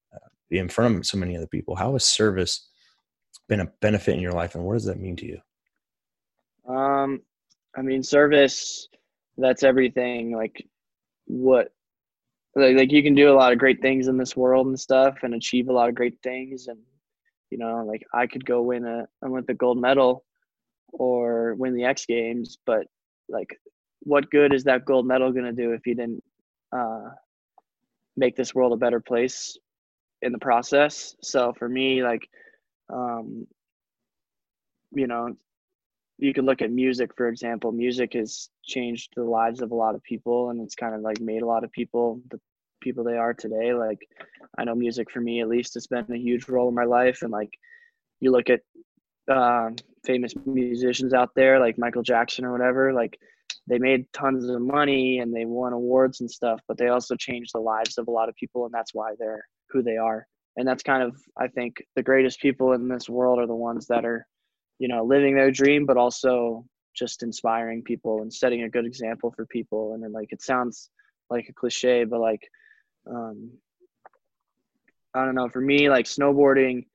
be 0.50 0.58
in 0.58 0.70
front 0.70 0.98
of 0.98 1.06
so 1.06 1.18
many 1.18 1.38
other 1.38 1.48
people. 1.48 1.76
How 1.76 1.94
has 1.94 2.06
service 2.06 2.70
been 3.52 3.60
a 3.60 3.72
benefit 3.82 4.16
in 4.16 4.22
your 4.22 4.32
life, 4.32 4.56
and 4.56 4.64
what 4.64 4.76
does 4.76 4.86
that 4.86 4.98
mean 4.98 5.18
to 5.18 5.26
you? 5.26 6.74
Um, 6.74 7.22
I 7.76 7.82
mean, 7.82 8.02
service. 8.02 8.88
That's 9.38 9.64
everything. 9.64 10.34
Like, 10.34 10.66
what? 11.26 11.74
Like, 12.56 12.78
like 12.78 12.92
you 12.94 13.04
can 13.04 13.14
do 13.14 13.30
a 13.30 13.36
lot 13.36 13.52
of 13.52 13.60
great 13.60 13.82
things 13.82 14.08
in 14.08 14.18
this 14.18 14.38
world 14.38 14.68
and 14.68 14.80
stuff, 14.80 15.18
and 15.24 15.34
achieve 15.34 15.68
a 15.68 15.74
lot 15.74 15.90
of 15.90 15.96
great 15.96 16.18
things. 16.24 16.68
And 16.68 16.80
you 17.50 17.58
know, 17.58 17.84
like 17.86 18.04
I 18.14 18.26
could 18.26 18.46
go 18.46 18.62
win 18.62 18.86
a 18.86 19.06
Olympic 19.22 19.58
gold 19.58 19.78
medal 19.78 20.24
or 20.94 21.56
win 21.56 21.76
the 21.76 21.84
X 21.84 22.06
Games, 22.06 22.58
but 22.66 22.88
like, 23.28 23.60
what 24.00 24.32
good 24.32 24.54
is 24.54 24.64
that 24.64 24.86
gold 24.86 25.06
medal 25.06 25.34
going 25.34 25.44
to 25.44 25.52
do 25.52 25.74
if 25.74 25.86
you 25.86 25.96
didn't 25.96 26.24
uh, 26.72 27.10
make 28.16 28.38
this 28.38 28.56
world 28.56 28.72
a 28.72 28.78
better 28.78 29.02
place 29.02 29.58
in 30.22 30.32
the 30.32 30.40
process. 30.40 31.16
So 31.22 31.54
for 31.60 31.68
me, 31.68 32.02
like, 32.02 32.30
um, 32.92 33.48
you 34.92 35.08
know, 35.08 35.36
you 36.18 36.34
could 36.34 36.46
look 36.46 36.62
at 36.62 36.72
music, 36.72 37.12
for 37.16 37.28
example. 37.28 37.72
Music 37.72 38.14
has 38.14 38.50
changed 38.64 39.14
the 39.16 39.24
lives 39.24 39.62
of 39.62 39.72
a 39.72 39.76
lot 39.76 39.96
of 39.96 40.04
people, 40.04 40.50
and 40.50 40.62
it's 40.62 40.76
kind 40.76 40.94
of 40.94 41.02
like 41.02 41.20
made 41.20 41.42
a 41.42 41.48
lot 41.48 41.64
of 41.64 41.72
people 41.72 42.22
the 42.30 42.40
people 42.82 43.04
they 43.04 43.18
are 43.18 43.34
today. 43.34 43.74
Like, 43.74 44.00
I 44.58 44.64
know 44.64 44.76
music 44.76 45.10
for 45.10 45.22
me, 45.22 45.42
at 45.42 45.48
least, 45.48 45.76
has 45.76 45.88
been 45.88 46.06
a 46.12 46.18
huge 46.18 46.48
role 46.50 46.70
in 46.70 46.76
my 46.76 46.84
life. 46.84 47.22
And 47.22 47.32
like, 47.32 47.52
you 48.20 48.32
look 48.32 48.50
at 48.50 48.62
uh, 49.32 49.70
famous 50.04 50.34
musicians 50.46 51.14
out 51.14 51.30
there, 51.36 51.60
like 51.60 51.78
Michael 51.78 52.04
Jackson 52.04 52.46
or 52.46 52.52
whatever. 52.52 52.94
Like, 52.94 53.18
they 53.68 53.78
made 53.78 54.12
tons 54.14 54.50
of 54.50 54.62
money 54.62 55.20
and 55.20 55.34
they 55.34 55.46
won 55.46 55.74
awards 55.74 56.22
and 56.22 56.30
stuff, 56.30 56.60
but 56.68 56.78
they 56.78 56.88
also 56.88 57.16
changed 57.16 57.52
the 57.54 57.60
lives 57.60 57.98
of 57.98 58.08
a 58.08 58.12
lot 58.12 58.30
of 58.30 58.36
people, 58.36 58.66
and 58.66 58.74
that's 58.74 58.94
why 58.94 59.14
they're 59.18 59.46
who 59.70 59.82
they 59.82 59.98
are. 59.98 60.28
And 60.58 60.68
that's 60.68 60.84
kind 60.84 61.04
of, 61.04 61.16
I 61.38 61.48
think, 61.48 61.82
the 61.96 62.04
greatest 62.04 62.42
people 62.42 62.74
in 62.74 62.88
this 62.88 63.10
world 63.10 63.40
are 63.40 63.48
the 63.48 63.56
ones 63.56 63.88
that 63.88 64.06
are, 64.06 64.28
you 64.80 64.88
know, 64.88 65.04
living 65.04 65.36
their 65.36 65.52
dream, 65.52 65.86
but 65.86 65.98
also 65.98 66.66
just 66.94 67.24
inspiring 67.24 67.84
people 67.84 68.22
and 68.22 68.34
setting 68.34 68.64
a 68.64 68.70
good 68.70 68.86
example 68.86 69.32
for 69.32 69.46
people. 69.46 69.94
And 69.94 70.04
then, 70.04 70.12
like, 70.12 70.32
it 70.32 70.42
sounds 70.42 70.90
like 71.30 71.48
a 71.48 71.54
cliche, 71.54 72.04
but 72.04 72.20
like, 72.20 72.42
um, 73.10 73.52
I 75.14 75.24
don't 75.24 75.36
know. 75.36 75.48
For 75.48 75.62
me, 75.62 75.90
like 75.90 76.06
snowboarding, 76.06 76.86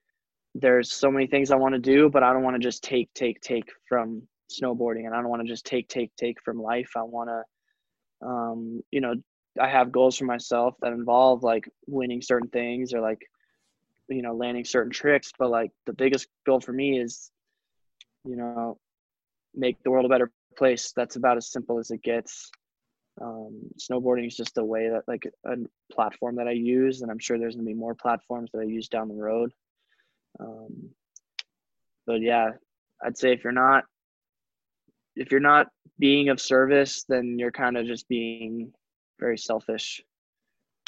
there's 0.55 0.93
so 0.93 1.11
many 1.11 1.27
things 1.27 1.51
I 1.51 1.57
want 1.57 1.75
to 1.75 1.81
do, 1.81 2.11
but 2.11 2.23
I 2.23 2.33
don't 2.33 2.43
want 2.43 2.57
to 2.57 2.63
just 2.63 2.85
take, 2.85 3.13
take, 3.15 3.41
take 3.41 3.69
from 3.89 4.23
snowboarding 4.51 5.07
and 5.07 5.15
I 5.15 5.21
don't 5.21 5.29
want 5.29 5.43
to 5.43 5.49
just 5.49 5.67
take, 5.67 5.89
take, 5.89 6.15
take 6.17 6.43
from 6.43 6.61
life. 6.61 6.91
I 6.97 7.03
want 7.03 7.31
to, 7.31 8.27
um, 8.27 8.83
you 8.91 9.01
know, 9.01 9.15
I 9.61 9.69
have 9.69 9.93
goals 9.93 10.19
for 10.19 10.27
myself 10.27 10.75
that 10.83 10.93
involve 10.93 11.43
like 11.43 11.69
winning 11.87 12.21
certain 12.21 12.49
things 12.49 12.93
or 12.93 13.01
like, 13.01 13.21
you 14.09 14.23
know, 14.23 14.35
landing 14.35 14.65
certain 14.65 14.93
tricks. 14.93 15.33
But 15.39 15.51
like 15.51 15.71
the 15.87 15.93
biggest 15.93 16.29
goal 16.45 16.61
for 16.61 16.73
me 16.73 17.01
is, 17.01 17.31
you 18.25 18.37
know, 18.37 18.79
make 19.55 19.83
the 19.83 19.91
world 19.91 20.07
a 20.07 20.09
better 20.09 20.31
place. 20.57 20.93
That's 20.95 21.17
about 21.17 21.37
as 21.37 21.51
simple 21.51 21.79
as 21.79 21.91
it 21.91 22.03
gets. 22.03 22.51
Um, 23.21 23.71
snowboarding 23.79 24.27
is 24.27 24.37
just 24.37 24.59
a 24.59 24.65
way 24.65 24.91
that 24.91 25.05
like 25.09 25.25
a 25.47 25.57
platform 25.91 26.37
that 26.37 26.49
I 26.49 26.53
use, 26.53 27.01
and 27.01 27.11
I'm 27.11 27.19
sure 27.19 27.39
there's 27.39 27.57
gonna 27.57 27.67
be 27.67 27.75
more 27.75 27.95
platforms 27.95 28.51
that 28.53 28.61
I 28.61 28.65
use 28.65 28.89
down 28.89 29.09
the 29.09 29.15
road. 29.15 29.53
Um, 30.39 30.91
but 32.07 32.21
yeah, 32.21 32.51
I'd 33.03 33.17
say 33.17 33.33
if 33.33 33.43
you're 33.43 33.53
not 33.53 33.85
if 35.17 35.31
you're 35.31 35.41
not 35.41 35.69
being 35.99 36.29
of 36.29 36.41
service, 36.41 37.05
then 37.09 37.39
you're 37.39 37.51
kind 37.51 37.79
of 37.79 37.87
just 37.87 38.07
being 38.07 38.73
very 39.19 39.39
selfish. 39.39 40.03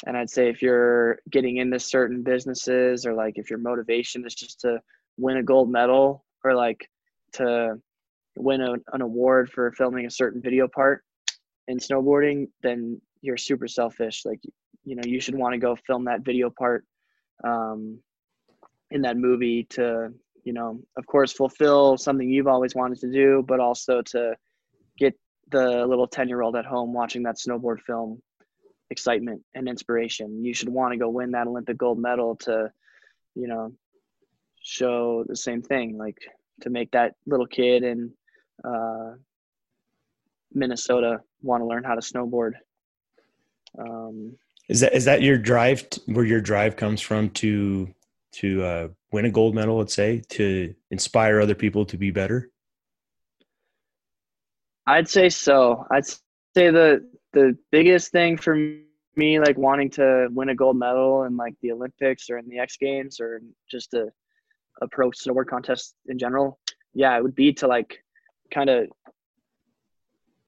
And 0.05 0.15
I'd 0.15 0.29
say 0.29 0.49
if 0.49 0.61
you're 0.61 1.19
getting 1.29 1.57
into 1.57 1.79
certain 1.79 2.23
businesses 2.23 3.05
or 3.05 3.13
like 3.13 3.33
if 3.35 3.49
your 3.49 3.59
motivation 3.59 4.25
is 4.25 4.33
just 4.33 4.61
to 4.61 4.79
win 5.17 5.37
a 5.37 5.43
gold 5.43 5.69
medal 5.69 6.25
or 6.43 6.55
like 6.55 6.89
to 7.33 7.75
win 8.37 8.61
a, 8.61 8.73
an 8.93 9.01
award 9.01 9.51
for 9.51 9.71
filming 9.73 10.05
a 10.05 10.11
certain 10.11 10.41
video 10.41 10.67
part 10.67 11.03
in 11.67 11.77
snowboarding, 11.77 12.47
then 12.63 12.99
you're 13.21 13.37
super 13.37 13.67
selfish. 13.67 14.23
Like, 14.25 14.39
you 14.85 14.95
know, 14.95 15.03
you 15.05 15.19
should 15.19 15.35
want 15.35 15.53
to 15.53 15.59
go 15.59 15.75
film 15.85 16.05
that 16.05 16.23
video 16.23 16.49
part 16.49 16.85
um, 17.43 17.99
in 18.91 19.01
that 19.01 19.17
movie 19.17 19.65
to 19.71 20.13
you 20.43 20.53
know, 20.53 20.79
of 20.97 21.05
course, 21.05 21.31
fulfill 21.31 21.97
something 21.97 22.29
you've 22.29 22.47
always 22.47 22.75
wanted 22.75 22.99
to 22.99 23.11
do, 23.11 23.43
but 23.47 23.59
also 23.59 24.01
to 24.01 24.35
get 24.97 25.13
the 25.51 25.85
little 25.85 26.07
10 26.07 26.27
year 26.27 26.41
old 26.41 26.55
at 26.55 26.65
home 26.65 26.93
watching 26.93 27.23
that 27.23 27.37
snowboard 27.37 27.81
film 27.85 28.21
excitement 28.91 29.41
and 29.55 29.67
inspiration. 29.67 30.43
You 30.43 30.53
should 30.53 30.69
want 30.69 30.93
to 30.93 30.97
go 30.97 31.09
win 31.09 31.31
that 31.31 31.47
Olympic 31.47 31.77
gold 31.77 31.99
medal 31.99 32.35
to, 32.37 32.71
you 33.35 33.47
know, 33.47 33.73
show 34.61 35.23
the 35.27 35.35
same 35.35 35.61
thing, 35.61 35.97
like 35.97 36.17
to 36.61 36.69
make 36.69 36.91
that 36.91 37.15
little 37.25 37.47
kid 37.47 37.83
in 37.83 38.11
uh, 38.63 39.13
Minnesota 40.53 41.21
want 41.41 41.61
to 41.61 41.67
learn 41.67 41.83
how 41.83 41.95
to 41.95 42.01
snowboard. 42.01 42.53
Um, 43.77 44.35
Is 44.67 44.79
that 44.81 44.93
is 44.93 45.05
that 45.05 45.21
your 45.21 45.37
drive? 45.37 45.89
t- 45.89 46.01
where 46.07 46.25
your 46.25 46.41
drive 46.41 46.75
comes 46.75 47.01
from 47.01 47.29
to 47.31 47.93
to 48.33 48.63
uh, 48.63 48.87
win 49.11 49.25
a 49.25 49.29
gold 49.29 49.55
medal? 49.55 49.77
Let's 49.77 49.93
say 49.93 50.21
to 50.29 50.73
inspire 50.91 51.39
other 51.39 51.55
people 51.55 51.85
to 51.85 51.97
be 51.97 52.11
better. 52.11 52.49
I'd 54.85 55.07
say 55.07 55.29
so. 55.29 55.85
I'd 55.91 56.05
say 56.07 56.17
the 56.55 57.07
the 57.33 57.57
biggest 57.71 58.11
thing 58.11 58.37
for 58.37 58.55
me, 59.15 59.39
like 59.39 59.57
wanting 59.57 59.89
to 59.91 60.29
win 60.31 60.49
a 60.49 60.55
gold 60.55 60.77
medal 60.77 61.23
in 61.23 61.37
like 61.37 61.55
the 61.61 61.71
Olympics 61.71 62.29
or 62.29 62.37
in 62.37 62.47
the 62.47 62.59
X 62.59 62.77
Games 62.77 63.19
or 63.19 63.41
just 63.69 63.93
a 63.93 64.09
a 64.81 64.87
pro 64.87 65.11
snowboard 65.11 65.47
contest 65.47 65.95
in 66.07 66.17
general, 66.17 66.57
yeah, 66.93 67.17
it 67.17 67.23
would 67.23 67.35
be 67.35 67.53
to 67.53 67.67
like 67.67 68.03
kind 68.53 68.69
of 68.69 68.87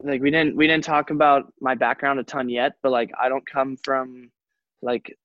like 0.04 0.22
we 0.22 0.32
didn't 0.32 0.56
we 0.56 0.68
didn't 0.68 0.84
talk 0.84 1.10
about 1.10 1.54
my 1.60 1.76
background 1.76 2.20
a 2.20 2.24
ton 2.24 2.50
yet, 2.50 2.74
but 2.82 2.92
like 2.92 3.12
I 3.20 3.30
don't 3.30 3.46
come 3.46 3.78
from 3.84 4.32
like 4.82 5.16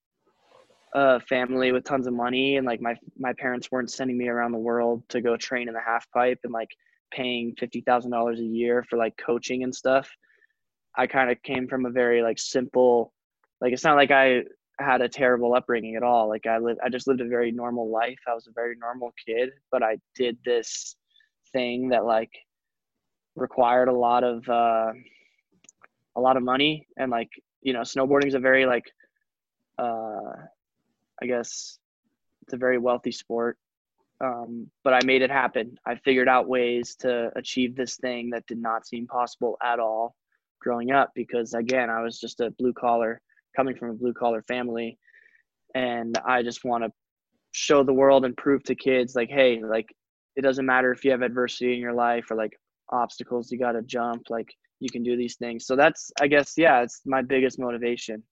a 0.95 1.21
family 1.21 1.73
with 1.73 1.85
tons 1.85 2.07
of 2.07 2.15
money 2.15 2.57
and 2.57 2.67
like 2.67 2.81
my 2.81 2.97
my 3.19 3.33
parents 3.35 3.71
weren't 3.71 3.91
sending 3.91 4.17
me 4.17 4.29
around 4.29 4.53
the 4.53 4.59
world 4.59 5.03
to 5.09 5.21
go 5.21 5.37
train 5.37 5.69
in 5.69 5.75
the 5.75 5.81
half 5.81 6.11
pipe 6.11 6.41
and 6.45 6.53
like 6.53 6.71
paying 7.11 7.55
fifty 7.59 7.81
thousand 7.81 8.11
dollars 8.11 8.41
a 8.41 8.45
year 8.45 8.85
for 8.89 8.97
like 8.97 9.17
coaching 9.17 9.63
and 9.63 9.75
stuff. 9.75 10.11
I 10.97 11.07
kind 11.07 11.31
of 11.31 11.43
came 11.43 11.69
from 11.69 11.87
a 11.87 11.91
very 11.91 12.23
like 12.23 12.39
simple, 12.39 13.13
like 13.61 13.73
it's 13.73 13.85
not 13.85 13.97
like 13.97 14.11
I 14.11 14.43
had 14.79 15.01
a 15.01 15.09
terrible 15.09 15.55
upbringing 15.55 15.97
at 15.97 16.03
all. 16.03 16.29
Like 16.29 16.47
I 16.47 16.59
lived, 16.59 16.81
I 16.85 16.89
just 16.89 17.07
lived 17.07 17.21
a 17.21 17.29
very 17.29 17.53
normal 17.53 17.91
life. 17.91 18.19
I 18.29 18.35
was 18.35 18.47
a 18.47 18.53
very 18.55 18.77
normal 18.79 19.13
kid, 19.27 19.51
but 19.71 19.83
I 19.83 19.99
did 20.15 20.39
this 20.45 20.97
thing 21.53 21.91
that 21.91 22.05
like 22.05 22.31
required 23.35 23.89
a 23.89 23.93
lot 23.93 24.25
of 24.25 24.49
uh, 24.49 24.93
a 26.17 26.21
lot 26.21 26.37
of 26.37 26.43
money 26.43 26.87
and 26.97 27.11
like 27.11 27.29
you 27.63 27.73
know 27.73 27.81
snowboarding 27.81 28.27
is 28.27 28.35
a 28.35 28.39
very 28.39 28.67
like 28.67 28.85
uh, 29.79 30.33
I 31.23 31.27
guess 31.27 31.79
it's 32.43 32.55
a 32.55 32.57
very 32.57 32.79
wealthy 32.79 33.13
sport 33.13 33.59
um, 34.21 34.71
but 34.83 34.95
I 34.95 35.01
made 35.05 35.23
it 35.23 35.31
happen. 35.31 35.77
I 35.87 35.97
figured 35.97 36.29
out 36.29 36.49
ways 36.49 36.97
to 37.01 37.31
achieve 37.37 37.77
this 37.77 37.97
thing 37.97 38.31
that 38.31 38.47
did 38.47 38.59
not 38.59 38.87
seem 38.87 39.07
possible 39.07 39.59
at 39.63 39.79
all 39.79 40.15
growing 40.61 40.91
up 40.91 41.13
because, 41.15 41.55
again, 41.55 41.91
I 41.91 42.03
was 42.03 42.19
just 42.19 42.41
a 42.41 42.51
blue 42.59 42.73
collar, 42.73 43.21
coming 43.57 43.77
from 43.77 43.91
a 43.91 43.95
blue 43.95 44.13
collar 44.13 44.43
family. 44.43 44.99
And 45.75 46.19
I 46.27 46.43
just 46.43 46.65
want 46.65 46.85
to 46.85 46.93
show 47.53 47.83
the 47.83 47.93
world 47.93 48.25
and 48.25 48.37
prove 48.37 48.63
to 48.65 48.75
kids, 48.75 49.15
like, 49.15 49.31
hey, 49.31 49.63
like, 49.63 49.89
it 50.37 50.43
doesn't 50.43 50.67
matter 50.67 50.93
if 50.93 51.05
you 51.05 51.11
have 51.11 51.23
adversity 51.23 51.75
in 51.75 51.81
your 51.81 51.95
life 51.95 52.31
or 52.31 52.37
like 52.37 52.53
obstacles 52.91 53.51
you 53.51 53.59
got 53.59 53.73
to 53.73 53.83
jump, 53.83 54.25
like, 54.29 54.49
you 54.81 54.91
can 54.91 55.03
do 55.03 55.17
these 55.17 55.37
things. 55.37 55.67
So 55.67 55.75
that's, 55.75 56.11
I 56.21 56.27
guess, 56.27 56.55
yeah, 56.57 56.83
it's 56.83 57.01
my 57.07 57.23
biggest 57.23 57.59
motivation 57.59 58.23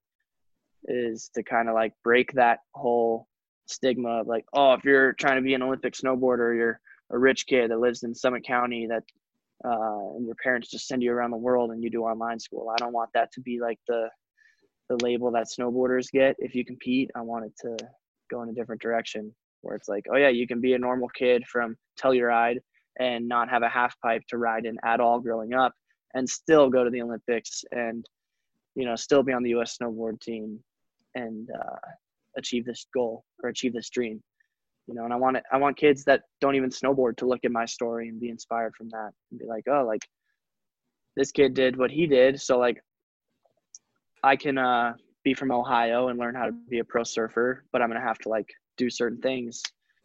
is 0.86 1.30
to 1.34 1.42
kind 1.42 1.68
of 1.68 1.74
like 1.74 1.94
break 2.02 2.32
that 2.34 2.58
whole 2.74 3.26
stigma 3.66 4.20
of 4.20 4.26
like, 4.26 4.44
oh, 4.52 4.74
if 4.74 4.84
you're 4.84 5.14
trying 5.14 5.36
to 5.36 5.42
be 5.42 5.54
an 5.54 5.62
Olympic 5.62 5.94
snowboarder, 5.94 6.54
you're 6.54 6.80
a 7.10 7.18
rich 7.18 7.46
kid 7.46 7.70
that 7.70 7.80
lives 7.80 8.02
in 8.02 8.14
Summit 8.14 8.44
County 8.44 8.86
that 8.88 9.04
uh, 9.64 10.14
and 10.16 10.26
your 10.26 10.36
parents 10.42 10.70
just 10.70 10.86
send 10.86 11.02
you 11.02 11.12
around 11.12 11.30
the 11.30 11.36
world 11.36 11.70
and 11.70 11.82
you 11.82 11.90
do 11.90 12.02
online 12.04 12.38
school. 12.38 12.70
I 12.70 12.76
don't 12.76 12.92
want 12.92 13.10
that 13.14 13.32
to 13.32 13.40
be 13.40 13.60
like 13.60 13.78
the 13.88 14.08
the 14.90 14.96
label 15.02 15.30
that 15.30 15.46
snowboarders 15.46 16.10
get 16.10 16.36
if 16.38 16.54
you 16.54 16.64
compete. 16.64 17.10
I 17.14 17.22
want 17.22 17.46
it 17.46 17.52
to 17.62 17.76
go 18.30 18.42
in 18.42 18.50
a 18.50 18.52
different 18.52 18.82
direction 18.82 19.34
where 19.62 19.76
it's 19.76 19.88
like, 19.88 20.04
oh 20.12 20.16
yeah, 20.16 20.28
you 20.28 20.46
can 20.46 20.60
be 20.60 20.74
a 20.74 20.78
normal 20.78 21.08
kid 21.08 21.44
from 21.50 21.76
Telluride 21.98 22.58
and 23.00 23.26
not 23.26 23.48
have 23.48 23.62
a 23.62 23.68
half 23.68 23.98
pipe 24.00 24.22
to 24.28 24.38
ride 24.38 24.66
in 24.66 24.76
at 24.84 25.00
all 25.00 25.20
growing 25.20 25.54
up 25.54 25.72
and 26.14 26.28
still 26.28 26.68
go 26.68 26.84
to 26.84 26.90
the 26.90 27.02
Olympics 27.02 27.64
and 27.72 28.04
you 28.74 28.84
know 28.84 28.96
still 28.96 29.22
be 29.22 29.32
on 29.32 29.42
the 29.42 29.54
US 29.54 29.78
snowboard 29.78 30.20
team 30.20 30.60
and 31.14 31.48
uh, 31.50 31.76
achieve 32.36 32.64
this 32.64 32.86
goal 32.92 33.24
or 33.42 33.48
achieve 33.48 33.72
this 33.72 33.90
dream 33.90 34.22
you 34.86 34.94
know 34.94 35.04
and 35.04 35.12
i 35.12 35.16
want 35.16 35.36
it 35.36 35.42
i 35.52 35.56
want 35.56 35.76
kids 35.76 36.04
that 36.04 36.22
don't 36.40 36.54
even 36.54 36.70
snowboard 36.70 37.16
to 37.16 37.26
look 37.26 37.40
at 37.44 37.50
my 37.50 37.64
story 37.64 38.08
and 38.08 38.20
be 38.20 38.28
inspired 38.28 38.74
from 38.76 38.88
that 38.90 39.10
and 39.30 39.40
be 39.40 39.46
like 39.46 39.64
oh 39.70 39.84
like 39.86 40.02
this 41.16 41.30
kid 41.30 41.54
did 41.54 41.76
what 41.76 41.90
he 41.90 42.06
did 42.06 42.40
so 42.40 42.58
like 42.58 42.82
i 44.22 44.36
can 44.36 44.58
uh 44.58 44.92
be 45.24 45.34
from 45.34 45.50
ohio 45.50 46.08
and 46.08 46.18
learn 46.18 46.34
how 46.34 46.44
to 46.46 46.52
be 46.68 46.78
a 46.80 46.84
pro 46.84 47.02
surfer 47.02 47.64
but 47.72 47.80
i'm 47.80 47.88
gonna 47.88 48.00
have 48.00 48.18
to 48.18 48.28
like 48.28 48.48
do 48.76 48.90
certain 48.90 49.20
things 49.20 49.62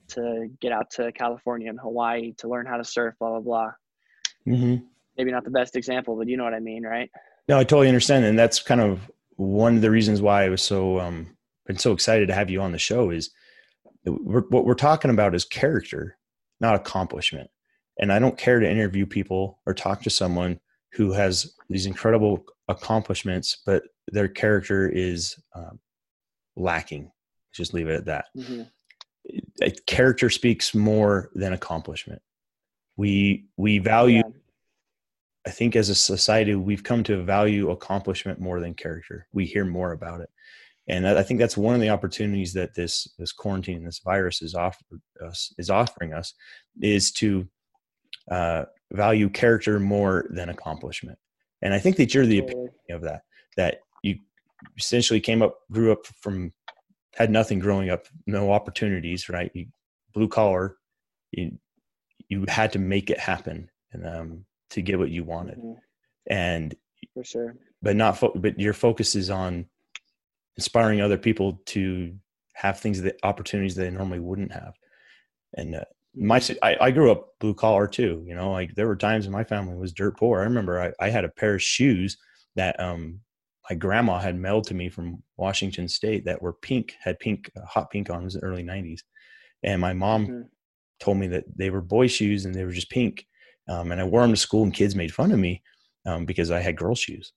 to 0.07 0.47
get 0.61 0.71
out 0.71 0.89
to 0.89 1.11
california 1.11 1.69
and 1.69 1.79
hawaii 1.79 2.33
to 2.37 2.47
learn 2.47 2.65
how 2.65 2.77
to 2.77 2.83
surf 2.85 3.13
blah 3.19 3.29
blah 3.29 3.39
blah 3.39 3.71
Mm-hmm. 4.47 4.83
maybe 5.17 5.31
not 5.31 5.43
the 5.43 5.51
best 5.51 5.75
example 5.75 6.15
but 6.15 6.27
you 6.27 6.37
know 6.37 6.43
what 6.45 6.53
i 6.53 6.59
mean 6.59 6.83
right 6.83 7.09
No, 7.49 7.57
I 7.59 7.63
totally 7.63 7.87
understand, 7.89 8.25
and 8.25 8.39
that's 8.39 8.61
kind 8.61 8.79
of 8.81 9.11
one 9.35 9.75
of 9.75 9.81
the 9.81 9.91
reasons 9.91 10.21
why 10.21 10.45
I 10.45 10.49
was 10.49 10.61
so 10.61 10.99
um 10.99 11.35
been 11.65 11.77
so 11.77 11.91
excited 11.91 12.27
to 12.27 12.33
have 12.33 12.49
you 12.49 12.61
on 12.61 12.71
the 12.71 12.77
show. 12.79 13.09
Is 13.09 13.29
we're, 14.05 14.41
what 14.49 14.65
we're 14.65 14.73
talking 14.75 15.11
about 15.11 15.35
is 15.35 15.45
character, 15.45 16.17
not 16.59 16.75
accomplishment. 16.75 17.49
And 17.99 18.13
I 18.13 18.19
don't 18.19 18.37
care 18.37 18.59
to 18.59 18.69
interview 18.69 19.05
people 19.05 19.59
or 19.65 19.73
talk 19.73 20.01
to 20.03 20.09
someone 20.09 20.59
who 20.93 21.11
has 21.11 21.53
these 21.69 21.85
incredible 21.85 22.45
accomplishments, 22.67 23.61
but 23.65 23.83
their 24.07 24.27
character 24.27 24.87
is 24.89 25.37
um, 25.55 25.79
lacking. 26.55 27.11
Just 27.53 27.73
leave 27.73 27.87
it 27.87 27.95
at 27.95 28.05
that. 28.05 28.25
mm-hmm. 28.35 28.61
A 29.61 29.71
character 29.85 30.29
speaks 30.29 30.73
more 30.73 31.29
than 31.35 31.53
accomplishment. 31.53 32.21
We 32.97 33.45
we 33.57 33.77
value. 33.79 34.23
yeah. 34.25 34.31
I 35.45 35.51
think 35.51 35.75
as 35.75 35.89
a 35.89 35.95
society, 35.95 36.55
we've 36.55 36.83
come 36.83 37.03
to 37.03 37.23
value 37.23 37.69
accomplishment 37.69 38.39
more 38.39 38.59
than 38.59 38.73
character. 38.73 39.27
We 39.31 39.45
hear 39.45 39.65
more 39.65 39.91
about 39.91 40.21
it, 40.21 40.29
and 40.89 41.07
I 41.07 41.23
think 41.23 41.39
that's 41.39 41.55
one 41.55 41.75
of 41.75 41.81
the 41.81 41.89
opportunities 41.89 42.53
that 42.53 42.73
this 42.73 43.07
this 43.17 43.31
quarantine, 43.31 43.85
this 43.85 43.99
virus 43.99 44.41
is 44.41 44.55
offered 44.55 45.01
us, 45.25 45.53
is 45.57 45.69
offering 45.69 46.13
us, 46.13 46.33
is 46.81 47.11
to 47.13 47.47
uh, 48.31 48.65
value 48.91 49.29
character 49.29 49.79
more 49.79 50.25
than 50.31 50.49
accomplishment. 50.49 51.17
And 51.61 51.73
I 51.73 51.79
think 51.79 51.97
that 51.97 52.13
you're 52.13 52.25
the 52.25 52.39
epitome 52.39 52.69
of 52.89 53.01
that. 53.03 53.21
That 53.55 53.81
you 54.03 54.17
essentially 54.77 55.19
came 55.19 55.41
up, 55.41 55.59
grew 55.71 55.91
up 55.91 56.05
from, 56.21 56.53
had 57.15 57.29
nothing 57.29 57.59
growing 57.59 57.89
up, 57.89 58.05
no 58.25 58.51
opportunities, 58.51 59.29
right? 59.29 59.51
You 59.53 59.67
blue 60.13 60.27
collar, 60.27 60.77
you 61.31 61.57
you 62.29 62.45
had 62.47 62.71
to 62.73 62.79
make 62.79 63.09
it 63.09 63.19
happen, 63.19 63.69
and 63.91 64.07
um, 64.07 64.45
to 64.71 64.81
get 64.81 64.99
what 64.99 65.09
you 65.09 65.23
wanted 65.23 65.57
Mhm. 65.57 65.77
and 66.27 66.75
for 67.13 67.23
sure 67.23 67.55
but 67.81 67.95
not 67.95 68.17
fo- 68.17 68.33
but 68.35 68.59
your 68.59 68.73
focus 68.73 69.15
is 69.15 69.29
on 69.29 69.65
inspiring 70.57 71.01
other 71.01 71.17
people 71.17 71.61
to 71.67 72.15
have 72.53 72.79
things 72.79 73.01
that 73.01 73.19
opportunities 73.23 73.75
they 73.75 73.89
normally 73.89 74.19
wouldn't 74.19 74.51
have. 74.51 74.75
And 75.55 75.75
uh, 75.75 75.85
my 76.15 76.41
I, 76.63 76.77
I 76.81 76.91
grew 76.91 77.11
up 77.11 77.37
blue 77.39 77.53
collar 77.53 77.87
too 77.87 78.23
you 78.25 78.33
know 78.33 78.51
like 78.51 78.73
there 78.73 78.87
were 78.87 78.95
times 78.95 79.27
in 79.27 79.31
my 79.31 79.43
family 79.43 79.75
was 79.75 79.93
dirt 79.93 80.17
poor. 80.17 80.39
I 80.39 80.43
remember 80.43 80.81
i, 80.81 80.91
I 81.05 81.09
had 81.09 81.23
a 81.23 81.29
pair 81.29 81.53
of 81.55 81.61
shoes 81.61 82.17
that 82.55 82.79
um 82.79 83.19
my 83.69 83.75
grandma 83.75 84.17
had 84.19 84.35
mailed 84.35 84.65
to 84.67 84.73
me 84.73 84.89
from 84.89 85.21
washington 85.37 85.87
state 85.87 86.25
that 86.25 86.41
were 86.41 86.53
pink 86.53 86.95
had 86.99 87.19
pink 87.19 87.51
uh, 87.55 87.63
hot 87.65 87.91
pink 87.91 88.09
on 88.09 88.21
it 88.21 88.25
was 88.25 88.33
the 88.33 88.39
early 88.43 88.63
90s 88.63 89.03
and 89.61 89.79
my 89.79 89.93
mom 89.93 90.27
Mhm. 90.27 90.49
told 90.99 91.17
me 91.17 91.27
that 91.27 91.45
they 91.55 91.69
were 91.69 91.81
boy 91.81 92.07
shoes 92.07 92.45
and 92.45 92.55
they 92.55 92.65
were 92.65 92.71
just 92.71 92.89
pink. 92.89 93.25
Um, 93.67 93.91
and 93.91 94.01
i 94.01 94.03
wore 94.03 94.21
them 94.23 94.31
to 94.31 94.37
school 94.37 94.63
and 94.63 94.73
kids 94.73 94.95
made 94.95 95.13
fun 95.13 95.31
of 95.31 95.39
me 95.39 95.61
um, 96.07 96.25
because 96.25 96.49
i 96.49 96.59
had 96.59 96.75
girl 96.75 96.95
shoes 96.95 97.33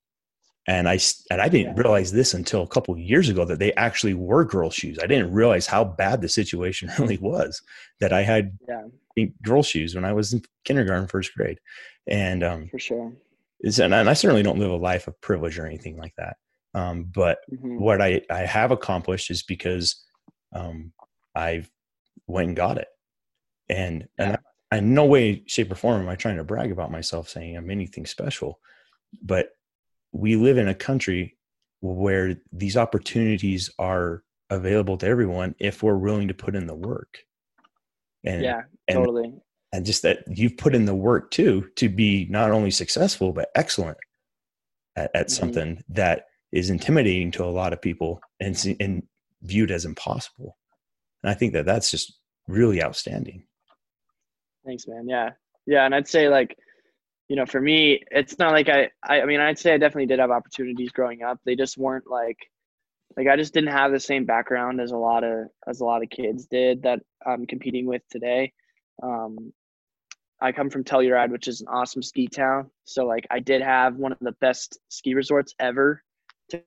and 0.67 0.89
I 0.89 0.99
and 1.31 1.41
I 1.41 1.49
didn't 1.49 1.77
Yeah. 1.77 1.83
realize 1.83 2.13
this 2.13 2.35
until 2.35 2.63
a 2.63 2.69
couple 2.69 2.95
of 2.95 3.01
years 3.01 3.29
ago 3.29 3.45
that 3.45 3.59
they 3.59 3.73
actually 3.75 4.15
were 4.15 4.45
girl 4.45 4.71
shoes. 4.71 4.99
I 5.03 5.07
didn't 5.07 5.33
realize 5.33 5.67
how 5.67 5.85
bad 5.85 6.21
the 6.21 6.29
situation 6.29 6.91
really 6.99 7.19
was 7.19 7.61
that 8.01 8.13
I 8.13 8.23
had 8.23 8.57
Yeah. 8.69 9.27
girl 9.43 9.63
shoes 9.63 9.95
when 9.95 10.05
I 10.05 10.13
was 10.13 10.33
in 10.33 10.43
kindergarten, 10.65 11.09
first 11.09 11.35
grade, 11.35 11.59
and 12.07 12.43
um, 12.45 12.69
for 12.69 12.79
sure 12.79 13.13
and 13.79 13.95
I 13.95 14.13
certainly 14.15 14.43
don't 14.43 14.59
live 14.59 14.73
a 14.73 14.77
life 14.77 15.07
of 15.07 15.21
privilege 15.21 15.57
or 15.59 15.67
anything 15.67 15.97
like 15.97 16.15
that. 16.17 16.37
Um, 16.75 17.05
but 17.05 17.39
Mhm. 17.53 17.79
what 17.79 18.01
I 18.01 18.23
I 18.31 18.41
have 18.41 18.71
accomplished 18.71 19.31
is 19.31 19.43
because 19.43 20.05
um, 20.53 20.93
I 21.35 21.65
went 22.27 22.49
and 22.49 22.57
got 22.57 22.79
it, 22.79 22.89
and 23.69 24.09
and 24.19 24.39
I, 24.71 24.79
in 24.79 24.95
no 24.95 25.05
way, 25.05 25.45
shape, 25.47 25.71
or 25.71 25.75
form 25.75 26.03
am 26.03 26.09
I 26.09 26.17
trying 26.17 26.39
to 26.39 26.45
brag 26.45 26.73
about 26.73 26.91
myself 26.91 27.29
saying 27.29 27.57
I'm 27.57 27.71
anything 27.71 28.07
special, 28.07 28.59
but 29.23 29.51
we 30.13 30.37
live 30.37 30.59
in 30.59 30.69
a 30.69 30.75
country 30.75 31.37
where 31.81 32.37
these 32.53 32.77
opportunities 32.77 33.71
are 33.79 34.23
available 34.51 34.97
to 34.99 35.07
everyone 35.07 35.55
if 35.59 35.83
we're 35.83 35.97
willing 35.97 36.29
to 36.29 36.35
put 36.35 36.55
in 36.55 36.67
the 36.67 36.75
work. 36.75 37.19
And 38.25 38.43
yeah 38.43 38.61
and- 38.89 38.97
totally 38.97 39.33
and 39.75 39.87
just 39.87 40.03
that 40.03 40.19
you've 40.29 40.59
put 40.59 40.75
in 40.75 40.85
the 40.85 40.95
work 40.95 41.31
too 41.31 41.67
to 41.77 41.89
be 41.89 42.27
not 42.31 42.51
only 42.51 42.71
successful 42.71 43.33
but 43.33 43.49
excellent 43.55 43.97
at, 44.97 45.11
at 45.15 45.27
Mhm. 45.29 45.31
something 45.31 45.83
that 45.89 46.27
is 46.53 46.69
intimidating 46.69 47.31
to 47.33 47.45
a 47.45 47.47
lot 47.47 47.73
of 47.73 47.81
people 47.81 48.21
and, 48.39 48.77
and 48.79 49.03
viewed 49.41 49.71
as 49.71 49.87
impossible. 49.87 50.59
And 51.23 51.31
I 51.31 51.35
think 51.35 51.55
that 51.55 51.65
that's 51.65 51.91
just 51.91 52.19
really 52.47 52.83
outstanding. 52.83 53.47
Thanks, 54.67 54.87
man. 54.87 55.09
Yeah, 55.09 55.31
yeah, 55.67 55.87
and 55.87 55.95
I'd 55.95 56.07
say 56.09 56.29
like 56.29 56.55
you 57.29 57.37
know, 57.37 57.47
for 57.47 57.61
me, 57.61 58.03
it's 58.11 58.39
not 58.39 58.53
like 58.53 58.69
I, 58.69 58.91
I, 59.03 59.23
I 59.23 59.25
mean, 59.27 59.41
I'd 59.41 59.59
say 59.59 59.75
I 59.75 59.79
definitely 59.79 60.07
did 60.07 60.19
have 60.19 60.31
opportunities 60.31 60.91
growing 60.91 61.23
up. 61.23 61.39
They 61.45 61.57
just 61.57 61.79
weren't 61.79 62.07
like, 62.07 62.39
like 63.17 63.29
I 63.29 63.37
just 63.37 63.55
didn't 63.55 63.71
have 63.73 63.93
the 63.93 64.01
same 64.01 64.25
background 64.25 64.81
as 64.81 64.91
a 64.91 64.97
lot 64.97 65.25
of 65.25 65.47
as 65.67 65.81
a 65.81 65.85
lot 65.85 66.03
of 66.03 66.11
kids 66.11 66.47
did 66.47 66.83
that 66.83 67.01
I'm 67.27 67.47
competing 67.47 67.87
with 67.87 68.03
today. 68.11 68.53
Um, 69.03 69.53
I 70.41 70.53
come 70.53 70.71
from 70.71 70.83
Telluride, 70.83 71.31
which 71.31 71.47
is 71.47 71.61
an 71.61 71.69
awesome 71.69 72.03
ski 72.03 72.27
town. 72.27 72.71
So 72.85 73.07
like 73.07 73.27
I 73.31 73.39
did 73.39 73.63
have 73.63 73.97
one 73.97 74.13
of 74.13 74.19
the 74.21 74.33
best 74.41 74.79
ski 74.89 75.15
resorts 75.15 75.55
ever 75.61 76.03
to, 76.51 76.61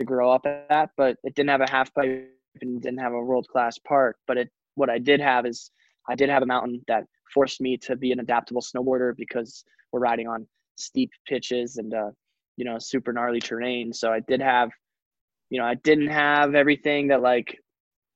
to 0.00 0.04
grow 0.04 0.32
up 0.32 0.44
at, 0.44 0.90
but 0.96 1.18
it 1.22 1.34
didn't 1.34 1.50
have 1.50 1.60
a 1.60 1.70
half 1.70 1.94
pipe 1.94 2.28
and 2.60 2.82
didn't 2.82 2.98
have 2.98 3.12
a 3.12 3.20
world 3.20 3.46
class 3.48 3.78
park. 3.78 4.16
But 4.26 4.38
it 4.38 4.50
what 4.74 4.90
I 4.90 4.98
did 4.98 5.20
have 5.20 5.46
is 5.46 5.70
I 6.08 6.16
did 6.16 6.28
have 6.28 6.42
a 6.42 6.46
mountain 6.46 6.82
that 6.88 7.04
forced 7.32 7.60
me 7.60 7.76
to 7.78 7.96
be 7.96 8.12
an 8.12 8.20
adaptable 8.20 8.62
snowboarder 8.62 9.16
because 9.16 9.64
we're 9.92 10.00
riding 10.00 10.28
on 10.28 10.46
steep 10.76 11.10
pitches 11.26 11.76
and 11.76 11.94
uh, 11.94 12.10
you 12.56 12.64
know 12.64 12.78
super 12.78 13.12
gnarly 13.12 13.40
terrain. 13.40 13.92
So 13.92 14.12
I 14.12 14.20
did 14.20 14.40
have, 14.40 14.70
you 15.50 15.58
know, 15.58 15.66
I 15.66 15.74
didn't 15.74 16.08
have 16.08 16.54
everything 16.54 17.08
that 17.08 17.22
like 17.22 17.58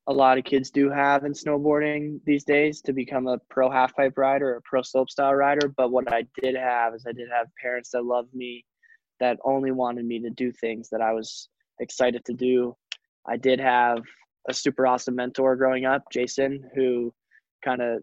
a 0.07 0.13
lot 0.13 0.39
of 0.39 0.45
kids 0.45 0.71
do 0.71 0.91
have 0.91 1.25
in 1.25 1.33
snowboarding 1.33 2.21
these 2.25 2.45
days 2.45 2.81
to 2.83 2.93
become 2.93 3.27
a 3.27 3.39
pro 3.49 3.71
half 3.71 3.95
pipe 3.95 4.17
rider 4.17 4.55
or 4.55 4.57
a 4.57 4.63
pro 4.63 4.81
slopestyle 4.81 5.37
rider. 5.37 5.69
But 5.69 5.91
what 5.93 6.13
I 6.13 6.25
did 6.43 6.57
have 6.57 6.95
is 6.95 7.05
I 7.07 7.13
did 7.13 7.29
have 7.31 7.47
parents 7.61 7.91
that 7.91 8.05
loved 8.05 8.35
me, 8.35 8.65
that 9.21 9.39
only 9.45 9.71
wanted 9.71 10.05
me 10.07 10.19
to 10.21 10.31
do 10.31 10.51
things 10.53 10.89
that 10.91 11.01
I 11.01 11.13
was 11.13 11.49
excited 11.79 12.25
to 12.25 12.33
do. 12.33 12.77
I 13.27 13.37
did 13.37 13.61
have 13.61 13.99
a 14.49 14.55
super 14.55 14.87
awesome 14.87 15.15
mentor 15.15 15.55
growing 15.55 15.85
up, 15.85 16.03
Jason, 16.11 16.69
who 16.75 17.13
kind 17.65 17.83
of 17.83 18.03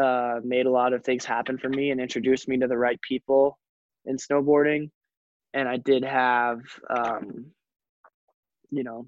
uh, 0.00 0.40
made 0.44 0.66
a 0.66 0.70
lot 0.70 0.92
of 0.92 1.04
things 1.04 1.24
happen 1.24 1.58
for 1.58 1.68
me 1.68 1.90
and 1.90 2.00
introduced 2.00 2.48
me 2.48 2.58
to 2.58 2.66
the 2.68 2.76
right 2.76 3.00
people 3.00 3.58
in 4.04 4.16
snowboarding. 4.16 4.90
And 5.54 5.68
I 5.68 5.76
did 5.78 6.04
have, 6.04 6.60
um, 6.88 7.46
you 8.70 8.84
know, 8.84 9.06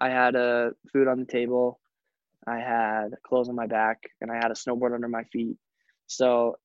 I 0.00 0.10
had 0.10 0.36
a 0.36 0.72
food 0.92 1.08
on 1.08 1.18
the 1.20 1.26
table, 1.26 1.80
I 2.46 2.58
had 2.58 3.10
clothes 3.26 3.48
on 3.48 3.56
my 3.56 3.66
back, 3.66 3.98
and 4.20 4.30
I 4.30 4.36
had 4.36 4.50
a 4.50 4.54
snowboard 4.54 4.94
under 4.94 5.08
my 5.08 5.24
feet. 5.24 5.56
So, 6.06 6.56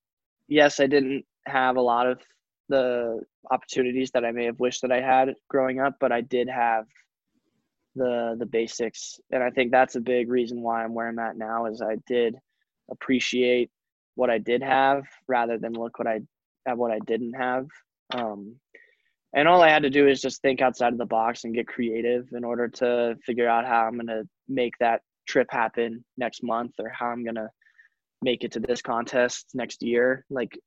yes, 0.48 0.80
I 0.80 0.88
didn't 0.88 1.26
have 1.46 1.78
a 1.78 1.82
lot 1.82 2.08
of 2.08 2.22
the 2.70 3.22
opportunities 3.52 4.12
that 4.12 4.26
I 4.26 4.32
may 4.32 4.46
have 4.46 4.60
wished 4.60 4.82
that 4.84 4.92
I 4.92 5.02
had 5.02 5.34
growing 5.50 5.80
up, 5.80 5.96
but 6.00 6.12
I 6.12 6.22
did 6.22 6.50
have 6.50 6.86
the 7.96 8.36
the 8.40 8.46
basics, 8.46 9.20
and 9.32 9.44
I 9.44 9.52
think 9.52 9.72
that's 9.72 9.96
a 9.96 10.02
big 10.02 10.30
reason 10.30 10.62
why 10.62 10.84
I'm 10.84 10.94
where 10.94 11.10
I'm 11.10 11.20
at 11.20 11.38
now. 11.38 11.68
Is 11.68 11.82
I 11.82 11.98
did 12.08 12.36
appreciate 12.94 13.70
what 14.16 14.30
I 14.30 14.38
did 14.38 14.64
have 14.64 15.04
rather 15.28 15.58
than 15.58 15.74
look 15.74 16.00
what 16.00 16.08
I 16.08 16.22
at 16.68 16.78
what 16.78 16.92
I 16.92 17.00
didn't 17.00 17.34
have. 17.34 17.68
Um, 18.14 18.56
and 19.36 19.48
all 19.48 19.62
I 19.62 19.70
had 19.70 19.84
to 19.84 19.90
do 19.90 20.08
is 20.08 20.22
just 20.22 20.42
think 20.42 20.62
outside 20.62 20.94
of 20.94 21.00
the 21.00 21.06
box 21.06 21.44
and 21.44 21.56
get 21.56 21.68
creative 21.68 22.28
in 22.34 22.44
order 22.44 22.68
to 22.68 23.18
figure 23.26 23.50
out 23.50 23.66
how 23.66 23.88
I'm 23.88 23.98
gonna 23.98 24.24
make 24.48 24.74
that 24.80 25.02
trip 25.28 25.48
happen 25.52 26.06
next 26.18 26.44
month 26.44 26.74
or 26.80 26.90
how 26.90 27.08
I'm 27.08 27.26
gonna 27.26 27.50
make 28.22 28.44
it 28.44 28.52
to 28.54 28.60
this 28.60 28.82
contest 28.82 29.48
next 29.54 29.82
year. 29.82 30.26
Like 30.30 30.58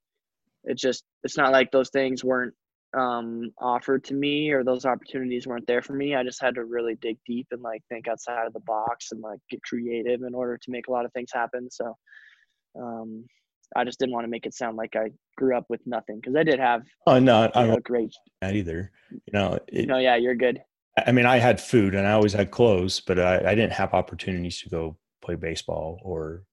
it 0.64 0.76
just 0.76 1.04
it's 1.22 1.36
not 1.36 1.52
like 1.52 1.70
those 1.70 1.90
things 1.90 2.24
weren't 2.24 2.54
um, 2.96 3.52
offered 3.58 4.04
to 4.04 4.14
me 4.14 4.50
or 4.50 4.64
those 4.64 4.86
opportunities 4.86 5.46
weren't 5.46 5.66
there 5.66 5.82
for 5.82 5.92
me. 5.92 6.14
I 6.14 6.22
just 6.22 6.40
had 6.40 6.54
to 6.54 6.64
really 6.64 6.96
dig 6.96 7.18
deep 7.26 7.48
and 7.50 7.62
like 7.62 7.82
think 7.88 8.08
outside 8.08 8.46
of 8.46 8.52
the 8.52 8.60
box 8.60 9.12
and 9.12 9.20
like 9.20 9.38
get 9.50 9.62
creative 9.62 10.22
in 10.22 10.34
order 10.34 10.56
to 10.56 10.70
make 10.70 10.88
a 10.88 10.92
lot 10.92 11.04
of 11.04 11.12
things 11.12 11.30
happen. 11.32 11.70
So 11.70 11.96
um, 12.78 13.24
I 13.76 13.84
just 13.84 13.98
didn't 13.98 14.14
want 14.14 14.24
to 14.24 14.30
make 14.30 14.46
it 14.46 14.54
sound 14.54 14.76
like 14.76 14.96
I 14.96 15.10
grew 15.36 15.56
up 15.56 15.66
with 15.68 15.80
nothing 15.86 16.16
because 16.16 16.36
I 16.36 16.42
did 16.42 16.58
have. 16.58 16.82
Oh 17.06 17.18
no, 17.18 17.50
I'm 17.54 17.68
not 17.68 17.82
great. 17.82 18.14
That 18.40 18.56
either. 18.56 18.90
You 19.10 19.32
know. 19.32 19.58
It, 19.68 19.86
no, 19.86 19.98
yeah, 19.98 20.16
you're 20.16 20.34
good. 20.34 20.62
I 21.06 21.12
mean, 21.12 21.26
I 21.26 21.36
had 21.36 21.60
food 21.60 21.94
and 21.94 22.06
I 22.06 22.12
always 22.12 22.32
had 22.32 22.50
clothes, 22.50 23.00
but 23.00 23.18
I, 23.18 23.38
I 23.38 23.54
didn't 23.54 23.72
have 23.72 23.92
opportunities 23.92 24.62
to 24.62 24.70
go 24.70 24.96
play 25.20 25.34
baseball 25.34 26.00
or 26.02 26.44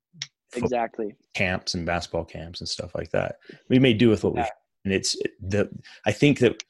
exactly 0.56 1.16
camps 1.34 1.74
and 1.74 1.86
basketball 1.86 2.26
camps 2.26 2.60
and 2.60 2.68
stuff 2.68 2.94
like 2.96 3.10
that. 3.12 3.38
We 3.70 3.80
made 3.80 3.98
do 3.98 4.10
with 4.10 4.24
what 4.24 4.36
yeah. 4.36 4.44
we 4.44 4.50
it's 4.92 5.16
the 5.40 5.70
i 6.06 6.12
think 6.12 6.40
that 6.40 6.64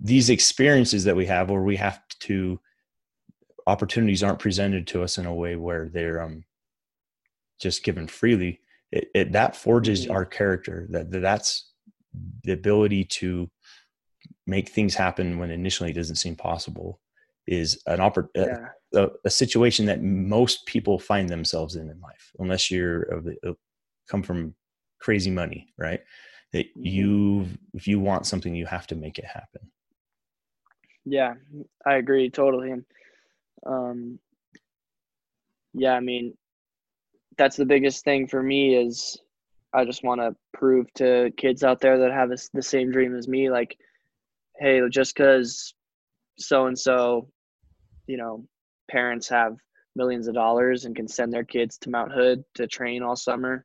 these 0.00 0.30
experiences 0.30 1.04
that 1.04 1.16
we 1.16 1.26
have 1.26 1.50
where 1.50 1.62
we 1.62 1.76
have 1.76 2.00
to 2.18 2.60
opportunities 3.66 4.22
aren't 4.22 4.38
presented 4.38 4.86
to 4.86 5.02
us 5.02 5.18
in 5.18 5.26
a 5.26 5.34
way 5.34 5.56
where 5.56 5.88
they're 5.88 6.20
um 6.20 6.44
just 7.60 7.84
given 7.84 8.06
freely 8.06 8.60
it, 8.90 9.08
it 9.14 9.32
that 9.32 9.56
forges 9.56 10.04
mm-hmm. 10.04 10.12
our 10.12 10.24
character 10.24 10.86
that 10.90 11.10
that's 11.10 11.70
the 12.44 12.52
ability 12.52 13.04
to 13.04 13.50
make 14.46 14.68
things 14.68 14.94
happen 14.94 15.38
when 15.38 15.50
initially 15.50 15.90
it 15.90 15.94
doesn't 15.94 16.16
seem 16.16 16.36
possible 16.36 17.00
is 17.46 17.82
an 17.86 17.98
oppor- 17.98 18.28
yeah. 18.34 18.68
a, 18.94 19.08
a, 19.24 19.30
situation 19.30 19.86
that 19.86 20.02
most 20.02 20.64
people 20.66 20.98
find 20.98 21.28
themselves 21.28 21.76
in 21.76 21.88
in 21.88 22.00
life 22.00 22.30
unless 22.38 22.70
you're 22.70 23.02
of 23.02 23.24
the, 23.24 23.56
come 24.08 24.22
from 24.22 24.54
crazy 25.00 25.30
money 25.30 25.72
right 25.78 26.00
that 26.52 26.66
mm-hmm. 26.66 26.86
you 26.86 27.46
if 27.74 27.86
you 27.88 28.00
want 28.00 28.26
something 28.26 28.54
you 28.54 28.66
have 28.66 28.86
to 28.86 28.94
make 28.94 29.18
it 29.18 29.24
happen 29.24 29.60
yeah 31.04 31.34
i 31.86 31.94
agree 31.94 32.30
totally 32.30 32.72
um 33.66 34.18
yeah 35.74 35.94
i 35.94 36.00
mean 36.00 36.36
that's 37.38 37.56
the 37.56 37.64
biggest 37.64 38.04
thing 38.04 38.26
for 38.26 38.42
me 38.42 38.76
is 38.76 39.18
i 39.72 39.84
just 39.84 40.04
want 40.04 40.20
to 40.20 40.34
prove 40.52 40.86
to 40.94 41.32
kids 41.36 41.64
out 41.64 41.80
there 41.80 41.98
that 41.98 42.12
have 42.12 42.30
the 42.52 42.62
same 42.62 42.90
dream 42.90 43.16
as 43.16 43.26
me 43.26 43.50
like 43.50 43.76
hey 44.58 44.80
just 44.90 45.16
because 45.16 45.74
so 46.38 46.66
and 46.66 46.78
so 46.78 47.28
you 48.06 48.16
know 48.16 48.44
parents 48.90 49.28
have 49.28 49.56
millions 49.96 50.28
of 50.28 50.34
dollars 50.34 50.84
and 50.84 50.96
can 50.96 51.08
send 51.08 51.32
their 51.32 51.44
kids 51.44 51.78
to 51.78 51.90
mount 51.90 52.12
hood 52.12 52.44
to 52.54 52.66
train 52.66 53.02
all 53.02 53.16
summer 53.16 53.64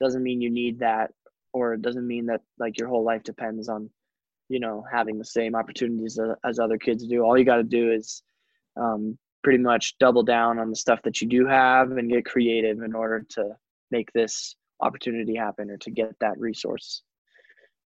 doesn't 0.00 0.22
mean 0.22 0.40
you 0.40 0.50
need 0.50 0.78
that 0.78 1.10
or 1.54 1.74
it 1.74 1.82
doesn't 1.82 2.06
mean 2.06 2.26
that 2.26 2.42
like 2.58 2.78
your 2.78 2.88
whole 2.88 3.04
life 3.04 3.22
depends 3.22 3.68
on 3.68 3.88
you 4.48 4.60
know 4.60 4.84
having 4.92 5.18
the 5.18 5.24
same 5.24 5.54
opportunities 5.54 6.18
as 6.44 6.58
other 6.58 6.76
kids 6.76 7.06
do. 7.06 7.22
All 7.22 7.38
you 7.38 7.44
got 7.44 7.56
to 7.56 7.62
do 7.62 7.92
is 7.92 8.22
um, 8.76 9.16
pretty 9.42 9.62
much 9.62 9.96
double 9.98 10.22
down 10.22 10.58
on 10.58 10.68
the 10.68 10.76
stuff 10.76 11.00
that 11.04 11.20
you 11.22 11.28
do 11.28 11.46
have 11.46 11.92
and 11.92 12.10
get 12.10 12.26
creative 12.26 12.82
in 12.82 12.94
order 12.94 13.24
to 13.30 13.56
make 13.90 14.12
this 14.12 14.56
opportunity 14.80 15.34
happen 15.34 15.70
or 15.70 15.78
to 15.78 15.90
get 15.90 16.14
that 16.20 16.38
resource. 16.38 17.02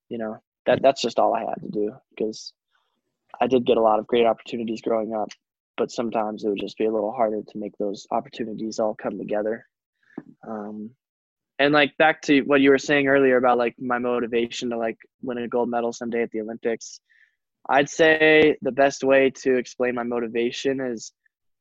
You 0.10 0.18
know 0.18 0.38
that 0.66 0.82
that's 0.82 1.02
just 1.02 1.20
all 1.20 1.34
i 1.34 1.40
had 1.40 1.62
to 1.62 1.70
do 1.70 1.94
because 2.10 2.52
i 3.40 3.48
did 3.48 3.66
get 3.66 3.78
a 3.78 3.82
lot 3.82 4.00
of 4.00 4.08
great 4.08 4.26
opportunities 4.26 4.82
growing 4.82 5.14
up 5.14 5.30
but 5.78 5.92
sometimes 5.92 6.44
it 6.44 6.50
would 6.50 6.60
just 6.60 6.78
be 6.78 6.86
a 6.86 6.92
little 6.92 7.14
harder 7.14 7.42
to 7.48 7.58
make 7.58 7.78
those 7.78 8.08
opportunities 8.12 8.80
all 8.80 8.96
come 8.96 9.18
together. 9.18 9.66
Um, 10.46 10.90
and 11.60 11.74
like 11.74 11.96
back 11.98 12.22
to 12.22 12.42
what 12.42 12.62
you 12.62 12.70
were 12.70 12.78
saying 12.78 13.08
earlier 13.08 13.38
about 13.38 13.58
like 13.58 13.76
my 13.80 13.98
motivation 13.98 14.70
to 14.70 14.78
like 14.78 14.98
win 15.22 15.38
a 15.38 15.48
gold 15.48 15.70
medal 15.70 15.92
someday 15.92 16.22
at 16.22 16.32
the 16.32 16.42
olympics 16.42 17.00
i'd 17.70 17.90
say 17.90 18.56
the 18.62 18.72
best 18.72 19.04
way 19.04 19.30
to 19.30 19.58
explain 19.58 19.96
my 19.96 20.04
motivation 20.04 20.80
is 20.80 21.12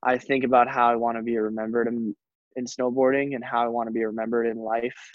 i 0.02 0.18
think 0.18 0.44
about 0.44 0.68
how 0.68 0.88
i 0.88 0.96
want 0.96 1.16
to 1.16 1.22
be 1.22 1.36
remembered 1.36 1.88
in, 1.88 2.14
in 2.56 2.64
snowboarding 2.64 3.34
and 3.34 3.44
how 3.44 3.64
i 3.64 3.68
want 3.68 3.88
to 3.88 3.92
be 3.92 4.04
remembered 4.04 4.46
in 4.46 4.58
life. 4.58 5.10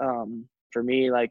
Um, 0.00 0.46
for 0.72 0.82
me 0.82 1.10
like 1.10 1.30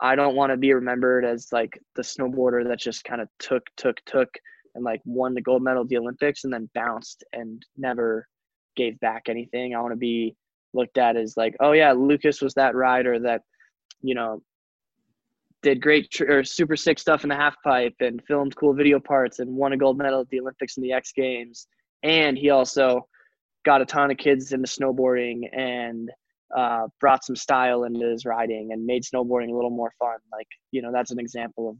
i 0.00 0.16
don't 0.16 0.34
want 0.34 0.50
to 0.50 0.56
be 0.56 0.72
remembered 0.72 1.24
as 1.24 1.48
like 1.52 1.78
the 1.94 2.02
snowboarder 2.02 2.66
that 2.66 2.80
just 2.80 3.04
kind 3.04 3.20
of 3.20 3.28
took 3.38 3.62
took 3.76 3.96
took 4.04 4.28
and 4.74 4.84
like 4.84 5.00
won 5.04 5.34
the 5.34 5.40
gold 5.40 5.62
medal 5.62 5.82
at 5.82 5.88
the 5.88 5.96
olympics 5.96 6.42
and 6.44 6.52
then 6.52 6.68
bounced 6.74 7.22
and 7.32 7.64
never 7.76 8.26
gave 8.76 8.98
back 9.00 9.24
anything. 9.28 9.74
I 9.74 9.80
want 9.80 9.92
to 9.92 9.98
be 9.98 10.34
looked 10.72 10.98
at 10.98 11.16
as 11.16 11.36
like, 11.36 11.56
oh 11.60 11.72
yeah, 11.72 11.92
Lucas 11.92 12.40
was 12.40 12.54
that 12.54 12.74
rider 12.74 13.18
that, 13.20 13.42
you 14.02 14.14
know, 14.14 14.42
did 15.62 15.80
great 15.80 16.10
tr- 16.10 16.30
or 16.30 16.44
super 16.44 16.76
sick 16.76 16.98
stuff 16.98 17.22
in 17.22 17.28
the 17.28 17.34
half 17.34 17.56
pipe 17.62 17.94
and 18.00 18.22
filmed 18.26 18.56
cool 18.56 18.72
video 18.72 18.98
parts 18.98 19.40
and 19.40 19.54
won 19.54 19.72
a 19.72 19.76
gold 19.76 19.98
medal 19.98 20.20
at 20.20 20.28
the 20.30 20.40
Olympics 20.40 20.76
and 20.76 20.84
the 20.84 20.92
X 20.92 21.12
Games. 21.12 21.66
And 22.02 22.38
he 22.38 22.50
also 22.50 23.06
got 23.64 23.82
a 23.82 23.86
ton 23.86 24.10
of 24.10 24.16
kids 24.16 24.52
into 24.52 24.66
snowboarding 24.66 25.42
and 25.52 26.10
uh, 26.56 26.86
brought 26.98 27.24
some 27.24 27.36
style 27.36 27.84
into 27.84 28.06
his 28.06 28.24
riding 28.24 28.72
and 28.72 28.86
made 28.86 29.02
snowboarding 29.02 29.50
a 29.50 29.54
little 29.54 29.70
more 29.70 29.92
fun. 29.98 30.16
Like, 30.32 30.48
you 30.72 30.82
know, 30.82 30.92
that's 30.92 31.10
an 31.10 31.20
example 31.20 31.70
of 31.70 31.76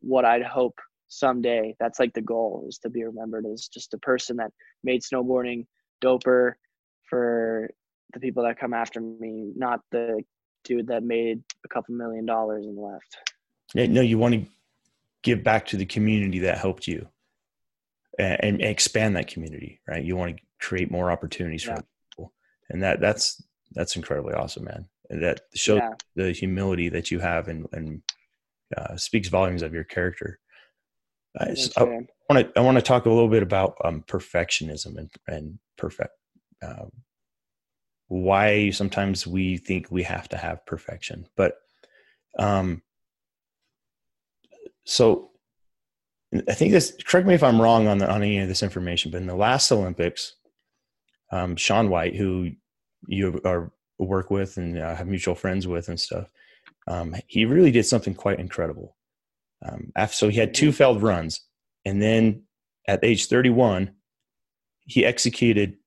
what 0.00 0.24
I'd 0.24 0.42
hope 0.42 0.78
someday. 1.08 1.74
That's 1.78 2.00
like 2.00 2.12
the 2.14 2.22
goal 2.22 2.64
is 2.68 2.78
to 2.78 2.90
be 2.90 3.04
remembered 3.04 3.44
as 3.46 3.68
just 3.68 3.94
a 3.94 3.98
person 3.98 4.36
that 4.38 4.50
made 4.82 5.02
snowboarding 5.02 5.66
doper 6.02 6.52
for 7.08 7.70
the 8.12 8.20
people 8.20 8.44
that 8.44 8.58
come 8.58 8.74
after 8.74 9.00
me, 9.00 9.52
not 9.56 9.80
the 9.90 10.22
dude 10.64 10.88
that 10.88 11.02
made 11.02 11.42
a 11.64 11.68
couple 11.68 11.94
million 11.94 12.26
dollars 12.26 12.66
and 12.66 12.78
left. 12.78 13.16
Yeah, 13.74 13.86
no, 13.86 14.00
you 14.00 14.18
want 14.18 14.34
to 14.34 14.46
give 15.22 15.42
back 15.42 15.66
to 15.66 15.76
the 15.76 15.86
community 15.86 16.40
that 16.40 16.58
helped 16.58 16.86
you 16.86 17.08
and, 18.18 18.38
and 18.42 18.62
expand 18.62 19.16
that 19.16 19.26
community, 19.28 19.80
right? 19.88 20.04
You 20.04 20.16
want 20.16 20.36
to 20.36 20.42
create 20.60 20.90
more 20.90 21.10
opportunities 21.10 21.66
yeah. 21.66 21.76
for 21.76 21.84
people. 22.10 22.32
And 22.70 22.82
that 22.82 23.00
that's 23.00 23.42
that's 23.72 23.96
incredibly 23.96 24.34
awesome, 24.34 24.64
man. 24.64 24.86
that 25.10 25.40
shows 25.54 25.78
Yeah. 25.78 25.94
the 26.14 26.32
humility 26.32 26.88
that 26.90 27.10
you 27.10 27.18
have 27.20 27.48
and 27.48 27.66
and 27.72 28.02
uh, 28.76 28.96
speaks 28.96 29.28
volumes 29.28 29.62
of 29.62 29.74
your 29.74 29.84
character. 29.84 30.38
I, 31.38 31.46
Thanks, 31.46 31.70
I 31.76 31.84
man. 31.84 32.08
want 32.30 32.46
to 32.54 32.58
I 32.58 32.62
want 32.62 32.76
to 32.76 32.82
talk 32.82 33.06
a 33.06 33.10
little 33.10 33.28
bit 33.28 33.42
about 33.42 33.76
um, 33.84 34.04
perfectionism 34.06 34.96
and 34.96 35.10
and 35.26 35.58
perfect. 35.76 36.12
Uh, 36.62 36.86
why 38.14 38.70
sometimes 38.70 39.26
we 39.26 39.56
think 39.56 39.90
we 39.90 40.04
have 40.04 40.28
to 40.28 40.36
have 40.36 40.64
perfection, 40.66 41.26
but 41.36 41.56
um, 42.38 42.82
so 44.84 45.30
I 46.48 46.54
think 46.54 46.72
this. 46.72 46.96
Correct 47.04 47.26
me 47.26 47.34
if 47.34 47.42
I'm 47.42 47.60
wrong 47.60 47.88
on 47.88 47.98
the, 47.98 48.08
on 48.08 48.22
any 48.22 48.38
of 48.38 48.48
this 48.48 48.62
information, 48.62 49.10
but 49.10 49.20
in 49.20 49.26
the 49.26 49.34
last 49.34 49.70
Olympics, 49.72 50.36
um, 51.32 51.56
Shaun 51.56 51.90
White, 51.90 52.14
who 52.14 52.50
you 53.06 53.40
are 53.44 53.72
work 53.98 54.30
with 54.30 54.56
and 54.56 54.78
uh, 54.78 54.94
have 54.94 55.06
mutual 55.06 55.34
friends 55.34 55.66
with 55.66 55.88
and 55.88 55.98
stuff, 55.98 56.28
um, 56.86 57.16
he 57.26 57.44
really 57.44 57.70
did 57.70 57.86
something 57.86 58.14
quite 58.14 58.38
incredible. 58.38 58.96
Um, 59.64 59.92
after, 59.96 60.14
so 60.14 60.28
he 60.28 60.38
had 60.38 60.54
two 60.54 60.70
failed 60.70 61.02
runs, 61.02 61.40
and 61.84 62.00
then 62.00 62.42
at 62.86 63.02
age 63.02 63.26
31, 63.26 63.92
he 64.86 65.04
executed 65.04 65.78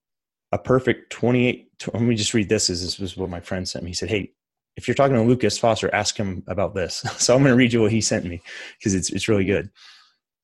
a 0.51 0.57
perfect 0.57 1.11
28. 1.11 1.66
Let 1.93 2.01
me 2.01 2.15
just 2.15 2.33
read 2.33 2.49
this. 2.49 2.69
As 2.69 2.81
this 2.81 2.99
was 2.99 3.17
what 3.17 3.29
my 3.29 3.39
friend 3.39 3.67
sent 3.67 3.83
me. 3.83 3.91
He 3.91 3.95
said, 3.95 4.09
"Hey, 4.09 4.31
if 4.75 4.87
you're 4.87 4.95
talking 4.95 5.15
to 5.15 5.21
Lucas 5.21 5.57
Foster, 5.57 5.93
ask 5.93 6.17
him 6.17 6.43
about 6.47 6.75
this." 6.75 7.03
So 7.19 7.35
I'm 7.35 7.41
going 7.41 7.51
to 7.51 7.57
read 7.57 7.73
you 7.73 7.81
what 7.81 7.91
he 7.91 8.01
sent 8.01 8.25
me 8.25 8.41
because 8.77 8.93
it's 8.93 9.11
it's 9.11 9.27
really 9.27 9.45
good. 9.45 9.65
He 9.65 9.71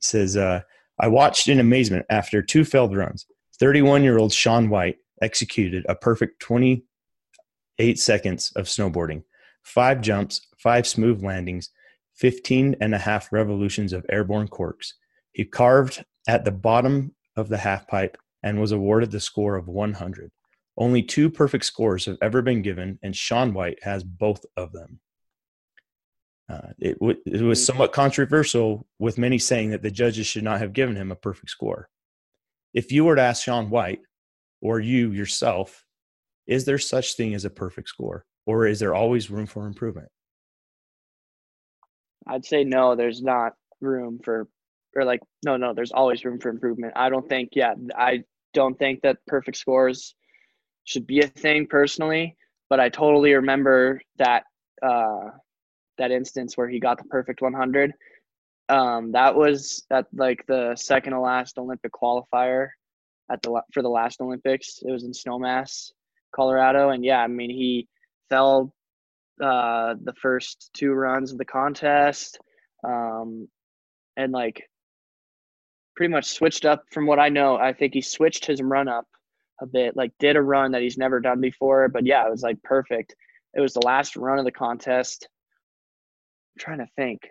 says, 0.01 0.37
uh, 0.37 0.61
"I 0.99 1.07
watched 1.07 1.47
in 1.47 1.59
amazement 1.59 2.05
after 2.09 2.41
two 2.41 2.65
failed 2.65 2.95
runs. 2.95 3.25
31 3.59 4.03
year 4.03 4.17
old 4.17 4.33
Shaun 4.33 4.69
White 4.69 4.97
executed 5.21 5.85
a 5.87 5.95
perfect 5.95 6.39
28 6.41 7.99
seconds 7.99 8.51
of 8.55 8.65
snowboarding, 8.65 9.23
five 9.63 10.01
jumps, 10.01 10.47
five 10.57 10.85
smooth 10.85 11.23
landings, 11.23 11.69
15 12.15 12.75
and 12.81 12.93
a 12.93 12.97
half 12.97 13.31
revolutions 13.31 13.93
of 13.93 14.05
airborne 14.09 14.47
corks. 14.47 14.93
He 15.31 15.45
carved 15.45 16.03
at 16.27 16.45
the 16.45 16.51
bottom 16.51 17.15
of 17.35 17.49
the 17.49 17.57
half 17.57 17.87
pipe 17.87 18.17
and 18.43 18.59
was 18.59 18.71
awarded 18.71 19.11
the 19.11 19.19
score 19.19 19.55
of 19.55 19.67
100. 19.67 20.31
Only 20.75 21.03
two 21.03 21.29
perfect 21.29 21.65
scores 21.65 22.05
have 22.05 22.17
ever 22.21 22.41
been 22.41 22.61
given, 22.61 22.99
and 23.03 23.15
Shaun 23.15 23.53
White 23.53 23.83
has 23.83 24.03
both 24.03 24.43
of 24.57 24.71
them. 24.71 24.99
Uh, 26.49 26.69
it, 26.79 26.99
w- 26.99 27.21
it 27.25 27.41
was 27.41 27.65
somewhat 27.65 27.93
controversial, 27.93 28.85
with 28.99 29.17
many 29.17 29.37
saying 29.37 29.69
that 29.69 29.81
the 29.81 29.91
judges 29.91 30.25
should 30.27 30.43
not 30.43 30.59
have 30.59 30.73
given 30.73 30.95
him 30.95 31.11
a 31.11 31.15
perfect 31.15 31.49
score. 31.51 31.89
If 32.73 32.91
you 32.91 33.05
were 33.05 33.15
to 33.15 33.21
ask 33.21 33.43
Shaun 33.43 33.69
White 33.69 34.01
or 34.61 34.79
you 34.79 35.11
yourself, 35.11 35.85
is 36.47 36.65
there 36.65 36.79
such 36.79 37.15
thing 37.15 37.33
as 37.33 37.45
a 37.45 37.49
perfect 37.49 37.89
score, 37.89 38.25
or 38.45 38.65
is 38.65 38.79
there 38.79 38.95
always 38.95 39.29
room 39.29 39.45
for 39.45 39.67
improvement? 39.67 40.09
I'd 42.27 42.45
say 42.45 42.63
no, 42.63 42.95
there's 42.95 43.21
not 43.21 43.53
room 43.79 44.19
for, 44.23 44.47
or 44.95 45.05
like, 45.05 45.21
no, 45.45 45.55
no, 45.55 45.73
there's 45.73 45.91
always 45.91 46.25
room 46.25 46.39
for 46.39 46.49
improvement. 46.49 46.93
I 46.95 47.09
don't 47.09 47.27
think, 47.29 47.49
yeah, 47.53 47.75
I 47.95 48.23
don't 48.53 48.77
think 48.79 49.01
that 49.01 49.17
perfect 49.27 49.57
scores 49.57 50.15
should 50.85 51.07
be 51.07 51.21
a 51.21 51.27
thing 51.27 51.67
personally, 51.67 52.35
but 52.69 52.79
I 52.79 52.89
totally 52.89 53.33
remember 53.33 54.01
that, 54.17 54.43
uh, 54.81 55.29
that 55.97 56.11
instance 56.11 56.57
where 56.57 56.67
he 56.67 56.79
got 56.79 56.97
the 56.97 57.05
perfect 57.05 57.41
100. 57.41 57.93
Um, 58.69 59.11
that 59.11 59.35
was 59.35 59.85
at 59.91 60.07
like 60.13 60.45
the 60.47 60.75
second 60.75 61.13
to 61.13 61.19
last 61.19 61.57
Olympic 61.57 61.91
qualifier 61.91 62.69
at 63.31 63.41
the 63.41 63.61
for 63.73 63.81
the 63.81 63.89
last 63.89 64.21
Olympics. 64.21 64.79
It 64.85 64.91
was 64.91 65.03
in 65.03 65.11
Snowmass, 65.11 65.91
Colorado, 66.33 66.89
and 66.89 67.03
yeah, 67.03 67.19
I 67.19 67.27
mean 67.27 67.49
he 67.49 67.87
fell 68.29 68.73
uh, 69.41 69.95
the 70.01 70.13
first 70.13 70.71
two 70.73 70.93
runs 70.93 71.31
of 71.31 71.37
the 71.37 71.45
contest, 71.45 72.39
um, 72.83 73.47
and 74.15 74.31
like 74.31 74.69
pretty 75.95 76.11
much 76.11 76.25
switched 76.25 76.65
up 76.65 76.85
from 76.91 77.05
what 77.05 77.19
I 77.19 77.29
know. 77.29 77.57
I 77.57 77.73
think 77.73 77.93
he 77.93 78.01
switched 78.01 78.45
his 78.45 78.61
run 78.61 78.87
up 78.87 79.07
a 79.61 79.65
bit, 79.65 79.95
like 79.95 80.11
did 80.19 80.35
a 80.35 80.41
run 80.41 80.71
that 80.71 80.81
he's 80.81 80.97
never 80.97 81.19
done 81.19 81.41
before. 81.41 81.87
But 81.89 82.05
yeah, 82.05 82.25
it 82.25 82.31
was 82.31 82.43
like 82.43 82.61
perfect. 82.63 83.15
It 83.53 83.61
was 83.61 83.73
the 83.73 83.85
last 83.85 84.15
run 84.15 84.39
of 84.39 84.45
the 84.45 84.51
contest. 84.51 85.27
I'm 86.55 86.59
trying 86.59 86.79
to 86.79 86.87
think. 86.95 87.27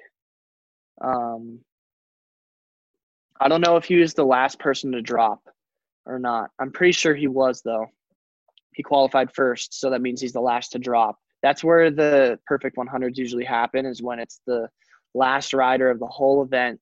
Um, 1.01 1.61
I 3.41 3.49
don't 3.49 3.61
know 3.61 3.77
if 3.77 3.85
he 3.85 3.97
was 3.97 4.15
the 4.15 4.25
last 4.25 4.59
person 4.59 4.93
to 4.93 5.03
drop 5.03 5.41
or 6.07 6.19
not. 6.19 6.51
I'm 6.59 6.71
pretty 6.71 6.93
sure 6.93 7.15
he 7.15 7.29
was 7.29 7.63
though. 7.63 7.87
He 8.75 8.83
qualified 8.83 9.35
first, 9.35 9.79
so 9.79 9.91
that 9.91 10.01
means 10.01 10.21
he's 10.21 10.33
the 10.33 10.41
last 10.41 10.73
to 10.73 10.79
drop. 10.79 11.19
That's 11.43 11.65
where 11.65 11.91
the 11.91 12.39
perfect 12.47 12.77
100s 12.77 13.17
usually 13.17 13.45
happen 13.45 13.85
is 13.85 14.01
when 14.01 14.19
it's 14.19 14.41
the 14.47 14.69
last 15.13 15.53
rider 15.53 15.91
of 15.91 15.99
the 15.99 16.07
whole 16.07 16.43
event 16.43 16.81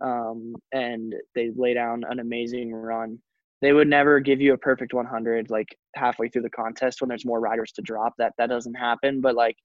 um, 0.00 0.54
and 0.72 1.14
they 1.34 1.50
lay 1.54 1.74
down 1.74 2.04
an 2.08 2.20
amazing 2.20 2.72
run. 2.72 3.18
They 3.62 3.72
would 3.72 3.88
never 3.88 4.20
give 4.20 4.40
you 4.40 4.52
a 4.52 4.58
perfect 4.58 4.92
100 4.92 5.50
like 5.50 5.68
halfway 5.94 6.28
through 6.28 6.42
the 6.42 6.50
contest 6.50 7.00
when 7.00 7.08
there's 7.08 7.24
more 7.24 7.40
riders 7.40 7.72
to 7.72 7.82
drop. 7.82 8.14
That 8.18 8.34
that 8.38 8.48
doesn't 8.48 8.74
happen. 8.74 9.20
But 9.20 9.34
like 9.34 9.56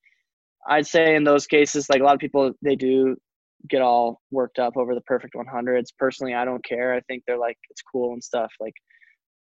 I'd 0.68 0.88
say 0.88 1.16
in 1.16 1.24
those 1.24 1.48
cases, 1.48 1.90
like 1.90 2.02
a 2.02 2.04
lot 2.04 2.14
of 2.14 2.20
people, 2.20 2.54
they 2.62 2.76
do 2.76 3.18
get 3.70 3.82
all 3.82 4.22
worked 4.32 4.60
up 4.60 4.78
over 4.78 4.96
the 4.96 5.02
perfect 5.02 5.36
100s. 5.36 5.88
Personally, 5.98 6.34
I 6.34 6.46
don't 6.46 6.64
care. 6.64 6.94
I 6.94 7.02
think 7.02 7.24
they're 7.28 7.38
like 7.38 7.58
it's 7.70 7.82
cool 7.82 8.14
and 8.14 8.24
stuff. 8.24 8.52
Like 8.60 8.74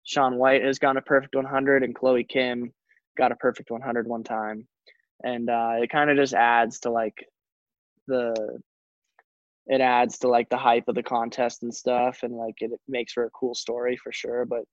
Shaun 0.04 0.38
White 0.38 0.64
has 0.64 0.78
gone 0.78 0.96
a 0.96 1.02
perfect 1.02 1.34
100, 1.34 1.82
and 1.82 1.94
Chloe 1.94 2.24
Kim 2.24 2.72
got 3.16 3.32
a 3.32 3.36
perfect 3.36 3.70
100 3.70 4.06
one 4.06 4.24
time, 4.24 4.66
and 5.24 5.50
uh, 5.50 5.74
it 5.82 5.90
kind 5.90 6.10
of 6.10 6.16
just 6.16 6.34
adds 6.34 6.80
to 6.80 6.90
like 6.90 7.14
the 8.06 8.60
it 9.68 9.80
adds 9.80 10.18
to 10.18 10.28
like 10.28 10.48
the 10.48 10.56
hype 10.56 10.88
of 10.88 10.94
the 10.94 11.02
contest 11.02 11.62
and 11.62 11.74
stuff, 11.74 12.22
and 12.22 12.34
like 12.34 12.56
it 12.60 12.72
makes 12.88 13.12
for 13.12 13.24
a 13.24 13.30
cool 13.30 13.54
story 13.54 13.96
for 13.96 14.12
sure. 14.12 14.44
But 14.44 14.64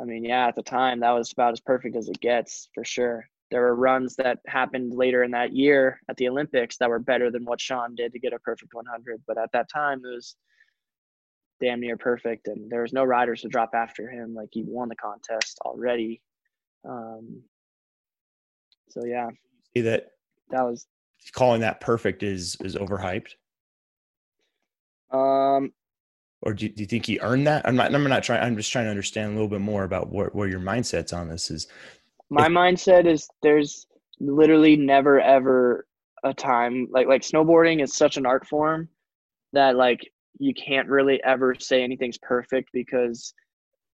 I 0.00 0.04
mean, 0.04 0.24
yeah, 0.24 0.46
at 0.46 0.56
the 0.56 0.62
time 0.62 1.00
that 1.00 1.10
was 1.10 1.32
about 1.32 1.52
as 1.52 1.60
perfect 1.60 1.96
as 1.96 2.08
it 2.08 2.20
gets 2.20 2.68
for 2.74 2.84
sure. 2.84 3.28
There 3.50 3.62
were 3.62 3.74
runs 3.74 4.14
that 4.16 4.38
happened 4.46 4.92
later 4.94 5.22
in 5.24 5.30
that 5.30 5.54
year 5.54 6.00
at 6.10 6.16
the 6.18 6.28
Olympics 6.28 6.76
that 6.76 6.88
were 6.88 6.98
better 6.98 7.30
than 7.30 7.46
what 7.46 7.60
Shaun 7.60 7.94
did 7.94 8.12
to 8.12 8.18
get 8.18 8.34
a 8.34 8.38
perfect 8.40 8.74
100. 8.74 9.22
But 9.26 9.38
at 9.38 9.50
that 9.52 9.70
time, 9.72 10.02
it 10.04 10.14
was 10.14 10.36
damn 11.60 11.80
near 11.80 11.96
perfect, 11.96 12.46
and 12.48 12.70
there 12.70 12.82
was 12.82 12.92
no 12.92 13.04
riders 13.04 13.42
to 13.42 13.48
drop 13.48 13.70
after 13.74 14.08
him. 14.08 14.34
Like 14.34 14.50
he 14.52 14.64
won 14.66 14.88
the 14.88 14.96
contest 14.96 15.58
already. 15.64 16.20
Um, 16.88 17.42
so 18.90 19.04
yeah, 19.04 19.30
See 19.74 19.82
that 19.82 20.08
that 20.50 20.62
was 20.62 20.86
calling 21.32 21.60
that 21.60 21.80
perfect 21.80 22.22
is 22.22 22.56
is 22.60 22.76
overhyped, 22.76 23.34
um, 25.10 25.72
or 26.42 26.54
do 26.54 26.66
you, 26.66 26.72
do 26.72 26.82
you 26.82 26.86
think 26.86 27.06
he 27.06 27.18
earned 27.20 27.46
that? 27.46 27.66
I'm 27.66 27.76
not. 27.76 27.94
I'm 27.94 28.04
not 28.04 28.22
trying. 28.22 28.42
I'm 28.42 28.56
just 28.56 28.70
trying 28.70 28.84
to 28.84 28.90
understand 28.90 29.30
a 29.30 29.32
little 29.32 29.48
bit 29.48 29.60
more 29.60 29.84
about 29.84 30.10
where 30.12 30.28
where 30.28 30.48
your 30.48 30.60
mindset's 30.60 31.12
on 31.12 31.28
this 31.28 31.50
is. 31.50 31.66
my 32.30 32.46
If- 32.46 32.52
mindset 32.52 33.06
is 33.06 33.28
there's 33.42 33.86
literally 34.20 34.76
never 34.76 35.20
ever 35.20 35.86
a 36.24 36.34
time 36.34 36.88
like 36.90 37.06
like 37.06 37.22
snowboarding 37.22 37.82
is 37.82 37.94
such 37.96 38.16
an 38.16 38.26
art 38.26 38.46
form 38.46 38.88
that 39.52 39.76
like 39.76 40.00
you 40.38 40.52
can't 40.54 40.88
really 40.88 41.22
ever 41.24 41.54
say 41.58 41.82
anything's 41.82 42.18
perfect 42.18 42.70
because 42.72 43.32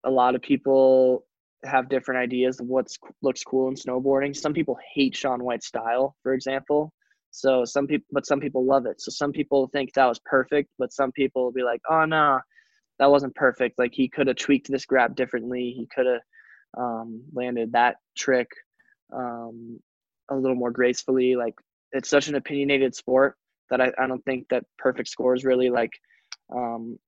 a 0.05 0.09
lot 0.11 0.35
of 0.35 0.41
people 0.41 1.25
have 1.65 1.89
different 1.89 2.21
ideas 2.21 2.59
of 2.59 2.67
what's 2.67 2.97
looks 3.21 3.43
cool 3.43 3.67
in 3.67 3.75
snowboarding. 3.75 4.35
Some 4.35 4.53
people 4.53 4.77
hate 4.93 5.15
Shaun 5.15 5.43
White's 5.43 5.67
style, 5.67 6.15
for 6.23 6.33
example. 6.33 6.93
So 7.31 7.65
some 7.65 7.87
people, 7.87 8.07
but 8.11 8.25
some 8.25 8.39
people 8.39 8.65
love 8.65 8.85
it. 8.85 9.01
So 9.01 9.11
some 9.11 9.31
people 9.31 9.69
think 9.71 9.93
that 9.93 10.05
was 10.07 10.19
perfect, 10.25 10.69
but 10.79 10.93
some 10.93 11.11
people 11.11 11.43
will 11.43 11.51
be 11.51 11.63
like, 11.63 11.81
"Oh 11.89 12.05
no, 12.05 12.39
that 12.99 13.09
wasn't 13.11 13.35
perfect. 13.35 13.79
Like 13.79 13.93
he 13.93 14.09
could 14.09 14.27
have 14.27 14.37
tweaked 14.37 14.69
this 14.69 14.85
grab 14.85 15.15
differently. 15.15 15.73
He 15.75 15.87
could 15.93 16.05
have 16.05 16.21
um, 16.77 17.23
landed 17.33 17.71
that 17.71 17.95
trick 18.15 18.47
um, 19.13 19.79
a 20.29 20.35
little 20.35 20.57
more 20.57 20.71
gracefully. 20.71 21.35
Like 21.35 21.55
it's 21.91 22.09
such 22.09 22.27
an 22.27 22.35
opinionated 22.35 22.93
sport 22.95 23.35
that 23.69 23.81
I, 23.81 23.91
I 23.97 24.07
don't 24.07 24.23
think 24.25 24.47
that 24.49 24.65
perfect 24.77 25.09
scores 25.09 25.45
really 25.45 25.69
like 25.69 25.91
um, 26.53 26.99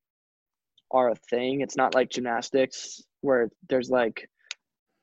are 0.91 1.11
a 1.11 1.15
thing. 1.29 1.61
It's 1.61 1.77
not 1.77 1.93
like 1.93 2.09
gymnastics 2.09 3.01
where 3.21 3.49
there's 3.69 3.89
like 3.89 4.29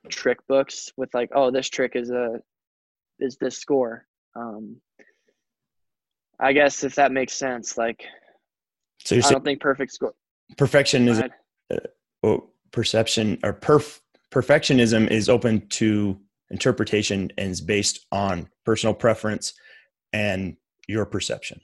trick 0.08 0.38
books 0.48 0.90
with 0.96 1.12
like, 1.12 1.30
oh, 1.34 1.50
this 1.50 1.68
trick 1.68 1.92
is 1.94 2.10
a 2.10 2.40
is 3.20 3.36
this 3.40 3.58
score. 3.58 4.06
Um, 4.36 4.80
I 6.40 6.52
guess 6.52 6.84
if 6.84 6.94
that 6.96 7.12
makes 7.12 7.32
sense, 7.34 7.76
like 7.76 8.04
So 9.04 9.14
you're 9.16 9.24
I 9.26 9.30
don't 9.30 9.44
think 9.44 9.60
perfect 9.60 9.92
score. 9.92 10.14
perfection 10.56 11.08
is 11.08 11.20
I- 11.20 11.78
oh, 12.22 12.50
perception 12.72 13.38
or 13.42 13.52
perf 13.52 14.00
perfectionism 14.30 15.10
is 15.10 15.28
open 15.28 15.66
to 15.68 16.20
interpretation 16.50 17.30
and 17.38 17.50
is 17.50 17.60
based 17.60 18.06
on 18.12 18.48
personal 18.64 18.94
preference 18.94 19.54
and 20.12 20.56
your 20.86 21.04
perception. 21.06 21.60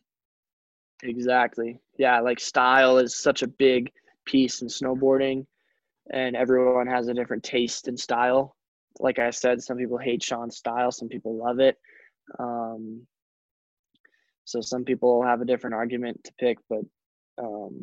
Exactly. 1.03 1.79
Yeah, 1.99 2.21
like 2.21 2.41
style 2.41 2.99
is 2.99 3.15
such 3.17 3.43
a 3.43 3.47
big 3.47 3.91
piece 4.25 4.63
in 4.63 4.69
snowboarding, 4.69 5.47
and 6.13 6.35
everyone 6.35 6.87
has 6.87 7.09
a 7.09 7.15
different 7.15 7.43
taste 7.43 7.89
and 7.89 7.99
style. 7.99 8.57
like 9.01 9.19
I 9.19 9.31
said, 9.31 9.61
some 9.63 9.77
people 9.77 9.99
hate 9.99 10.23
Shaun's 10.23 10.57
style, 10.57 10.93
some 10.93 11.09
people 11.09 11.37
love 11.37 11.59
it. 11.59 11.77
Um, 12.39 13.07
so 14.45 14.61
some 14.61 14.85
people 14.85 15.23
have 15.23 15.41
a 15.41 15.47
different 15.47 15.75
argument 15.75 16.23
to 16.25 16.33
pick, 16.39 16.59
but 16.69 16.81
um, 17.43 17.83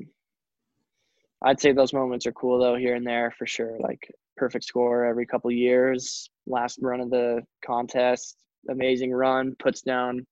I'd 1.43 1.59
say 1.59 1.71
those 1.71 1.93
moments 1.93 2.25
are 2.27 2.31
cool 2.31 2.59
though 2.59 2.75
here 2.75 2.95
and 2.95 3.05
there 3.05 3.31
for 3.37 3.47
sure. 3.47 3.77
Like 3.79 4.11
perfect 4.37 4.65
score 4.65 5.05
every 5.05 5.25
couple 5.25 5.51
years, 5.51 6.29
last 6.45 6.79
run 6.81 7.01
of 7.01 7.09
the 7.09 7.41
contest, 7.65 8.37
amazing 8.69 9.11
run, 9.11 9.55
puts 9.59 9.81
down 9.81 10.25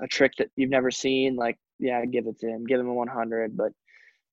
a 0.00 0.06
trick 0.06 0.32
that 0.38 0.48
you've 0.56 0.70
never 0.70 0.90
seen. 0.90 1.36
Like 1.36 1.58
yeah, 1.78 2.04
give 2.06 2.26
it 2.26 2.38
to 2.40 2.48
him, 2.48 2.64
give 2.64 2.80
him 2.80 2.88
a 2.88 2.94
100. 2.94 3.56
But 3.56 3.72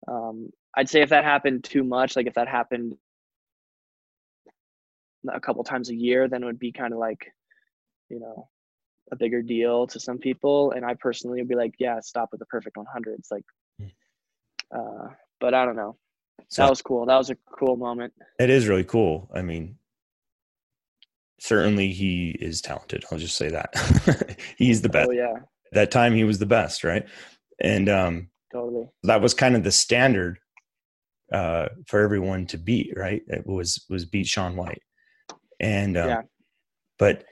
um, 0.08 0.50
I'd 0.76 0.90
say 0.90 1.02
if 1.02 1.10
that 1.10 1.24
happened 1.26 1.64
too 1.64 1.84
much, 1.84 2.16
like 2.16 2.28
if 2.28 2.36
that 2.36 2.48
happened 2.48 2.96
a 5.32 5.40
couple 5.40 5.64
times 5.64 5.90
a 5.90 5.96
year, 5.96 6.28
then 6.28 6.44
it 6.44 6.46
would 6.46 6.60
be 6.60 6.72
kind 6.72 6.94
of 6.94 7.00
like, 7.00 7.28
you 8.10 8.20
know, 8.20 8.50
a 9.12 9.16
bigger 9.16 9.42
deal 9.42 9.88
to 9.88 10.00
some 10.00 10.18
people. 10.18 10.72
And 10.72 10.86
I 10.86 10.96
personally 10.96 11.40
would 11.40 11.48
be 11.48 11.56
like, 11.56 11.74
yeah, 11.80 12.00
stop 12.00 12.30
with 12.32 12.40
the 12.40 12.46
perfect 12.46 12.78
100. 12.78 13.20
It's 13.20 13.32
like, 13.32 13.46
hmm. 13.80 13.88
uh, 14.76 15.10
but 15.40 15.54
I 15.54 15.66
don't 15.66 15.76
know. 15.76 15.98
So 16.50 16.64
that 16.64 16.70
was 16.70 16.82
cool. 16.82 17.06
That 17.06 17.18
was 17.18 17.30
a 17.30 17.38
cool 17.58 17.78
moment. 17.78 18.14
It 18.40 18.50
is 18.50 18.68
really 18.68 18.84
cool. 18.84 19.30
I 19.34 19.42
mean, 19.42 19.78
certainly 21.40 21.92
he 21.92 22.36
is 22.40 22.62
talented. 22.62 23.04
I'll 23.12 23.18
just 23.18 23.36
say 23.36 23.50
that 23.50 24.38
he's 24.58 24.82
the 24.82 24.90
best. 24.90 25.10
Oh, 25.10 25.14
yeah. 25.14 25.36
That 25.72 25.92
time 25.92 26.14
he 26.14 26.24
was 26.24 26.40
the 26.40 26.46
best, 26.46 26.84
right? 26.84 27.06
And 27.60 27.90
um, 27.90 28.30
totally. 28.52 28.88
That 29.04 29.22
was 29.22 29.34
kind 29.34 29.56
of 29.56 29.64
the 29.64 29.72
standard 29.72 30.40
uh, 31.32 31.70
for 31.88 32.02
everyone 32.02 32.46
to 32.48 32.58
beat, 32.58 32.94
right? 32.96 33.22
It 33.28 33.46
was 33.46 33.86
was 33.90 34.06
beat 34.06 34.28
shaun 34.28 34.56
White. 34.56 34.82
And 35.60 35.98
um, 35.98 36.10
yeah. 36.10 36.22
but 37.00 37.26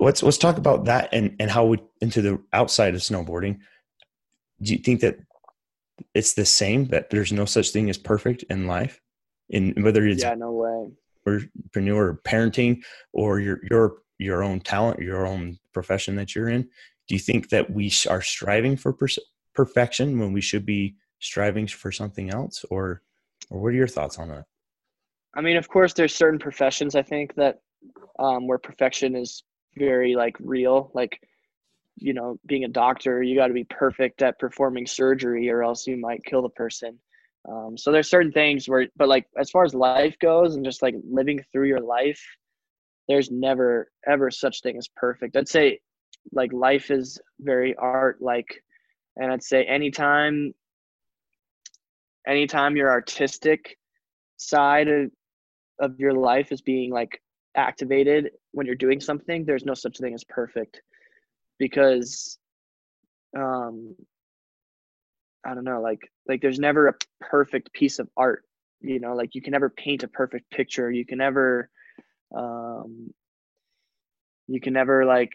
let's 0.00 0.22
let's 0.22 0.38
talk 0.38 0.56
about 0.56 0.86
that 0.86 1.08
and 1.12 1.36
and 1.38 1.50
how 1.50 1.66
we 1.66 1.78
into 2.00 2.22
the 2.22 2.40
outside 2.52 2.94
of 2.94 3.00
snowboarding. 3.00 3.58
Do 4.62 4.72
you 4.72 4.78
think 4.78 5.00
that 5.00 5.18
it's 6.14 6.32
the 6.32 6.46
same 6.46 6.86
that 6.86 7.10
there's 7.10 7.32
no 7.32 7.44
such 7.44 7.70
thing 7.70 7.90
as 7.90 7.98
perfect 7.98 8.42
in 8.44 8.66
life, 8.66 9.00
in 9.50 9.74
whether 9.82 10.06
it's 10.06 10.22
yeah, 10.22 10.34
no 10.34 10.52
way, 10.52 10.90
entrepreneur, 11.26 12.08
or 12.08 12.20
parenting, 12.24 12.82
or 13.12 13.40
your 13.40 13.60
your 13.70 13.96
your 14.18 14.42
own 14.42 14.60
talent, 14.60 15.00
your 15.00 15.26
own 15.26 15.58
profession 15.72 16.16
that 16.16 16.34
you're 16.34 16.48
in? 16.48 16.62
Do 17.08 17.14
you 17.14 17.18
think 17.18 17.50
that 17.50 17.70
we 17.70 17.92
are 18.08 18.22
striving 18.22 18.76
for 18.76 18.92
per- 18.92 19.08
perfection 19.54 20.18
when 20.18 20.32
we 20.32 20.40
should 20.40 20.64
be 20.64 20.96
striving 21.18 21.66
for 21.66 21.92
something 21.92 22.30
else, 22.30 22.64
or 22.70 23.02
or 23.50 23.60
what 23.60 23.68
are 23.68 23.76
your 23.76 23.88
thoughts 23.88 24.18
on 24.18 24.28
that? 24.28 24.44
I 25.34 25.42
mean, 25.42 25.56
of 25.56 25.68
course, 25.68 25.92
there's 25.92 26.14
certain 26.14 26.38
professions 26.38 26.94
I 26.94 27.02
think 27.02 27.34
that 27.34 27.60
um, 28.18 28.46
where 28.46 28.58
perfection 28.58 29.14
is 29.14 29.44
very 29.76 30.14
like 30.14 30.36
real. 30.40 30.90
Like, 30.94 31.20
you 31.96 32.14
know, 32.14 32.38
being 32.46 32.64
a 32.64 32.68
doctor, 32.68 33.22
you 33.22 33.36
got 33.36 33.48
to 33.48 33.54
be 33.54 33.64
perfect 33.64 34.22
at 34.22 34.38
performing 34.38 34.86
surgery, 34.86 35.50
or 35.50 35.62
else 35.62 35.86
you 35.86 35.96
might 35.96 36.24
kill 36.24 36.42
the 36.42 36.48
person. 36.48 36.98
Um, 37.48 37.76
so 37.76 37.90
there's 37.90 38.10
certain 38.10 38.32
things 38.32 38.68
where, 38.68 38.86
but 38.96 39.08
like 39.08 39.26
as 39.38 39.50
far 39.50 39.64
as 39.64 39.74
life 39.74 40.16
goes, 40.20 40.56
and 40.56 40.64
just 40.64 40.82
like 40.82 40.94
living 41.10 41.44
through 41.52 41.68
your 41.68 41.80
life, 41.80 42.22
there's 43.08 43.30
never 43.30 43.90
ever 44.06 44.30
such 44.30 44.62
thing 44.62 44.76
as 44.76 44.88
perfect. 44.96 45.36
I'd 45.36 45.48
say 45.48 45.80
like 46.32 46.52
life 46.52 46.90
is 46.90 47.18
very 47.40 47.74
art 47.76 48.18
like, 48.20 48.62
and 49.16 49.32
I'd 49.32 49.42
say 49.42 49.64
anytime, 49.64 50.52
anytime 52.26 52.76
your 52.76 52.90
artistic 52.90 53.78
side 54.36 54.88
of, 54.88 55.10
of 55.80 55.98
your 55.98 56.12
life 56.12 56.52
is 56.52 56.60
being 56.60 56.92
like 56.92 57.20
activated 57.56 58.30
when 58.52 58.66
you're 58.66 58.74
doing 58.74 59.00
something 59.00 59.44
there's 59.44 59.64
no 59.64 59.74
such 59.74 59.98
thing 59.98 60.14
as 60.14 60.24
perfect 60.24 60.82
because 61.58 62.38
um 63.36 63.94
i 65.44 65.54
don't 65.54 65.64
know 65.64 65.80
like 65.80 66.00
like 66.28 66.40
there's 66.40 66.58
never 66.58 66.88
a 66.88 66.94
perfect 67.20 67.72
piece 67.72 67.98
of 67.98 68.08
art 68.16 68.44
you 68.80 68.98
know 68.98 69.14
like 69.14 69.34
you 69.34 69.42
can 69.42 69.52
never 69.52 69.68
paint 69.70 70.02
a 70.02 70.08
perfect 70.08 70.50
picture. 70.50 70.90
You 70.90 71.04
can 71.04 71.18
never 71.18 71.68
um 72.34 73.12
you 74.48 74.60
can 74.60 74.72
never 74.72 75.04
like 75.04 75.32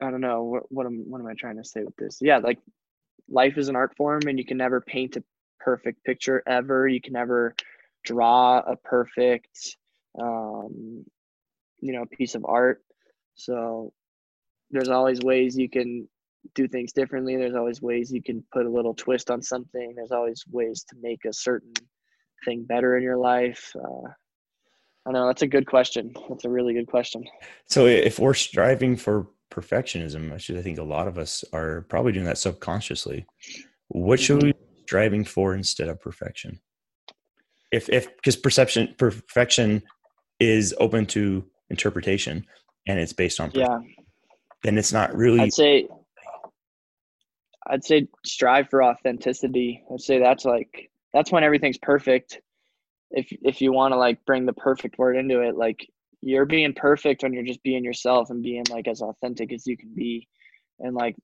i 0.00 0.10
don't 0.10 0.20
know 0.20 0.44
what 0.44 0.62
what 0.70 0.86
am 0.86 1.04
what 1.10 1.20
am 1.20 1.26
i 1.26 1.34
trying 1.34 1.56
to 1.56 1.64
say 1.64 1.82
with 1.82 1.96
this? 1.96 2.18
Yeah 2.20 2.38
like 2.38 2.58
life 3.28 3.58
is 3.58 3.68
an 3.68 3.76
art 3.76 3.96
form 3.96 4.22
and 4.26 4.38
you 4.38 4.44
can 4.44 4.56
never 4.56 4.80
paint 4.80 5.16
a 5.16 5.24
perfect 5.60 6.04
picture 6.04 6.42
ever. 6.46 6.88
You 6.88 7.00
can 7.00 7.12
never 7.12 7.54
draw 8.04 8.58
a 8.58 8.76
perfect 8.76 9.76
um, 10.18 11.04
you 11.80 11.92
know, 11.92 12.02
a 12.02 12.16
piece 12.16 12.34
of 12.34 12.44
art. 12.44 12.82
So 13.34 13.92
there's 14.70 14.88
always 14.88 15.20
ways 15.20 15.56
you 15.56 15.68
can 15.68 16.08
do 16.54 16.68
things 16.68 16.92
differently. 16.92 17.36
There's 17.36 17.54
always 17.54 17.82
ways 17.82 18.12
you 18.12 18.22
can 18.22 18.44
put 18.52 18.66
a 18.66 18.70
little 18.70 18.94
twist 18.94 19.30
on 19.30 19.42
something. 19.42 19.94
There's 19.94 20.12
always 20.12 20.44
ways 20.50 20.84
to 20.90 20.96
make 21.00 21.24
a 21.24 21.32
certain 21.32 21.72
thing 22.44 22.64
better 22.64 22.96
in 22.96 23.02
your 23.02 23.18
life. 23.18 23.74
Uh, 23.76 24.08
I 25.06 25.12
know 25.12 25.26
that's 25.26 25.42
a 25.42 25.46
good 25.46 25.66
question. 25.66 26.14
That's 26.28 26.44
a 26.44 26.50
really 26.50 26.74
good 26.74 26.86
question. 26.86 27.24
So 27.68 27.86
if 27.86 28.18
we're 28.18 28.34
striving 28.34 28.96
for 28.96 29.28
perfectionism, 29.50 30.32
which 30.32 30.50
I 30.50 30.62
think 30.62 30.78
a 30.78 30.84
lot 30.84 31.08
of 31.08 31.18
us 31.18 31.44
are 31.52 31.82
probably 31.88 32.12
doing 32.12 32.26
that 32.26 32.38
subconsciously, 32.38 33.26
what 33.88 34.20
should 34.20 34.42
we 34.42 34.52
be 34.52 34.58
striving 34.82 35.24
for 35.24 35.54
instead 35.54 35.88
of 35.88 36.00
perfection? 36.00 36.60
If 37.72 37.88
if 37.88 38.14
because 38.16 38.36
perception 38.36 38.94
perfection 38.98 39.82
is 40.40 40.74
open 40.78 41.06
to 41.06 41.44
interpretation 41.68 42.44
and 42.88 42.98
it's 42.98 43.12
based 43.12 43.38
on 43.38 43.50
yeah. 43.54 43.78
then 44.64 44.76
it's 44.76 44.92
not 44.92 45.14
really 45.14 45.40
i'd 45.40 45.52
say 45.52 45.86
i'd 47.70 47.84
say 47.84 48.06
strive 48.24 48.68
for 48.68 48.82
authenticity. 48.82 49.82
I'd 49.92 50.00
say 50.00 50.18
that's 50.18 50.44
like 50.44 50.90
that's 51.12 51.32
when 51.32 51.44
everything's 51.44 51.78
perfect. 51.78 52.40
If 53.10 53.28
if 53.42 53.60
you 53.60 53.72
want 53.72 53.92
to 53.92 53.98
like 53.98 54.24
bring 54.24 54.46
the 54.46 54.52
perfect 54.52 54.98
word 54.98 55.16
into 55.16 55.40
it 55.40 55.56
like 55.56 55.88
you're 56.20 56.46
being 56.46 56.74
perfect 56.74 57.22
when 57.22 57.32
you're 57.32 57.44
just 57.44 57.62
being 57.62 57.82
yourself 57.82 58.28
and 58.30 58.42
being 58.42 58.64
like 58.70 58.86
as 58.86 59.00
authentic 59.00 59.52
as 59.52 59.66
you 59.66 59.76
can 59.76 59.94
be. 59.94 60.28
And 60.80 60.94
like 60.94 61.16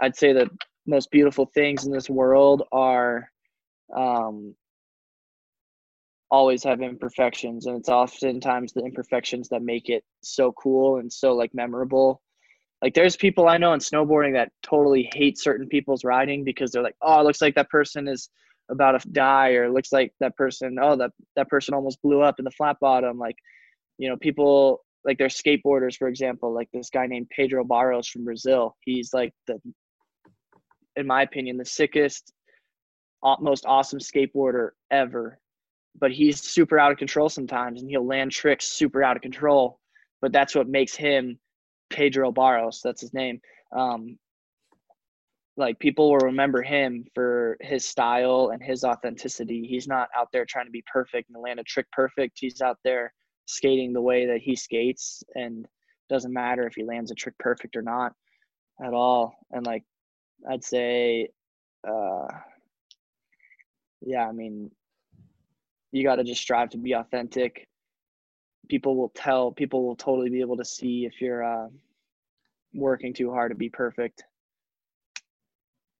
i'd 0.00 0.16
say 0.16 0.32
the 0.32 0.48
most 0.86 1.10
beautiful 1.10 1.46
things 1.54 1.84
in 1.84 1.92
this 1.92 2.10
world 2.10 2.62
are 2.72 3.28
um 3.96 4.54
always 6.32 6.64
have 6.64 6.80
imperfections 6.80 7.66
and 7.66 7.76
it's 7.78 7.90
oftentimes 7.90 8.72
the 8.72 8.82
imperfections 8.82 9.50
that 9.50 9.62
make 9.62 9.90
it 9.90 10.02
so 10.22 10.50
cool 10.52 10.96
and 10.96 11.12
so 11.12 11.34
like 11.34 11.52
memorable. 11.52 12.22
Like 12.80 12.94
there's 12.94 13.16
people 13.16 13.46
i 13.46 13.58
know 13.58 13.74
in 13.74 13.80
snowboarding 13.80 14.32
that 14.32 14.50
totally 14.62 15.08
hate 15.14 15.38
certain 15.38 15.68
people's 15.68 16.04
riding 16.04 16.42
because 16.42 16.72
they're 16.72 16.82
like 16.82 16.96
oh 17.00 17.20
it 17.20 17.24
looks 17.24 17.40
like 17.42 17.54
that 17.54 17.68
person 17.68 18.08
is 18.08 18.28
about 18.70 19.00
to 19.00 19.08
die 19.10 19.50
or 19.50 19.64
it 19.64 19.72
looks 19.72 19.92
like 19.92 20.12
that 20.18 20.34
person 20.36 20.78
oh 20.80 20.96
that 20.96 21.10
that 21.36 21.48
person 21.48 21.74
almost 21.74 22.02
blew 22.02 22.22
up 22.22 22.40
in 22.40 22.44
the 22.44 22.50
flat 22.50 22.76
bottom. 22.80 23.18
Like 23.18 23.36
you 23.98 24.08
know 24.08 24.16
people 24.16 24.80
like 25.04 25.18
their 25.18 25.28
skateboarders 25.28 25.96
for 25.96 26.08
example 26.08 26.52
like 26.54 26.68
this 26.72 26.88
guy 26.88 27.06
named 27.06 27.28
pedro 27.28 27.62
barros 27.62 28.08
from 28.08 28.24
brazil. 28.24 28.74
He's 28.80 29.12
like 29.12 29.34
the 29.46 29.60
in 30.96 31.06
my 31.06 31.22
opinion 31.22 31.58
the 31.58 31.64
sickest 31.66 32.32
most 33.38 33.64
awesome 33.66 34.00
skateboarder 34.00 34.70
ever 34.90 35.38
but 35.98 36.10
he's 36.10 36.40
super 36.40 36.78
out 36.78 36.92
of 36.92 36.98
control 36.98 37.28
sometimes 37.28 37.80
and 37.80 37.90
he'll 37.90 38.06
land 38.06 38.32
tricks 38.32 38.66
super 38.66 39.02
out 39.02 39.16
of 39.16 39.22
control. 39.22 39.78
But 40.20 40.32
that's 40.32 40.54
what 40.54 40.68
makes 40.68 40.94
him 40.94 41.38
Pedro 41.90 42.32
Barros. 42.32 42.80
That's 42.82 43.00
his 43.00 43.12
name. 43.12 43.40
Um, 43.76 44.18
like 45.56 45.78
people 45.78 46.10
will 46.10 46.18
remember 46.18 46.62
him 46.62 47.04
for 47.14 47.58
his 47.60 47.84
style 47.84 48.50
and 48.52 48.62
his 48.62 48.84
authenticity. 48.84 49.66
He's 49.68 49.86
not 49.86 50.08
out 50.16 50.28
there 50.32 50.46
trying 50.46 50.66
to 50.66 50.72
be 50.72 50.84
perfect 50.90 51.28
and 51.28 51.42
land 51.42 51.60
a 51.60 51.64
trick 51.64 51.86
perfect. 51.92 52.38
He's 52.40 52.62
out 52.62 52.78
there 52.84 53.12
skating 53.46 53.92
the 53.92 54.00
way 54.00 54.26
that 54.26 54.40
he 54.40 54.56
skates 54.56 55.22
and 55.34 55.66
doesn't 56.08 56.32
matter 56.32 56.66
if 56.66 56.74
he 56.74 56.84
lands 56.84 57.10
a 57.10 57.14
trick 57.14 57.34
perfect 57.38 57.76
or 57.76 57.82
not 57.82 58.12
at 58.84 58.94
all. 58.94 59.34
And 59.50 59.66
like 59.66 59.84
I'd 60.50 60.64
say 60.64 61.28
uh 61.86 62.26
yeah, 64.00 64.26
I 64.26 64.32
mean 64.32 64.70
you 65.92 66.02
got 66.02 66.16
to 66.16 66.24
just 66.24 66.40
strive 66.40 66.70
to 66.70 66.78
be 66.78 66.92
authentic. 66.92 67.68
People 68.68 68.96
will 68.96 69.10
tell 69.10 69.52
people 69.52 69.86
will 69.86 69.96
totally 69.96 70.30
be 70.30 70.40
able 70.40 70.56
to 70.56 70.64
see 70.64 71.04
if 71.04 71.20
you're 71.20 71.44
uh, 71.44 71.68
working 72.74 73.12
too 73.12 73.30
hard 73.30 73.50
to 73.50 73.56
be 73.56 73.68
perfect. 73.68 74.24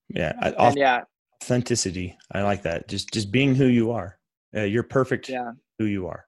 Yeah 0.09 0.33
I, 0.41 0.51
and 0.51 0.77
yeah. 0.77 1.03
authenticity. 1.43 2.17
I 2.33 2.43
like 2.43 2.63
that. 2.63 2.89
Just 2.89 3.13
just 3.13 3.31
being 3.31 3.55
who 3.55 3.67
you 3.67 3.93
are. 3.93 4.19
Uh, 4.55 4.63
you're 4.63 4.83
perfect 4.83 5.29
yeah. 5.29 5.53
who 5.79 5.85
you 5.85 6.07
are. 6.07 6.27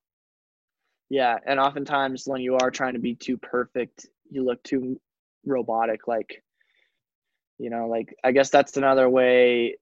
Yeah 1.08 1.38
and 1.46 1.58
oftentimes 1.58 2.24
when 2.26 2.40
you 2.40 2.56
are 2.56 2.70
trying 2.70 2.94
to 2.94 2.98
be 2.98 3.14
too 3.14 3.38
perfect 3.38 4.06
you 4.30 4.44
look 4.44 4.62
too 4.62 5.00
robotic 5.46 6.08
like 6.08 6.42
you 7.58 7.70
know 7.70 7.86
like 7.86 8.14
i 8.24 8.32
guess 8.32 8.48
that's 8.48 8.76
another 8.78 9.08
way 9.08 9.76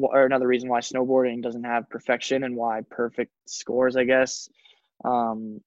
or 0.00 0.26
another 0.26 0.46
reason 0.46 0.68
why 0.68 0.80
snowboarding 0.80 1.42
doesn't 1.42 1.64
have 1.64 1.88
perfection 1.90 2.44
and 2.44 2.56
why 2.56 2.82
perfect 2.90 3.32
scores, 3.46 3.96
I 3.96 4.04
guess. 4.04 4.48
um, 5.04 5.60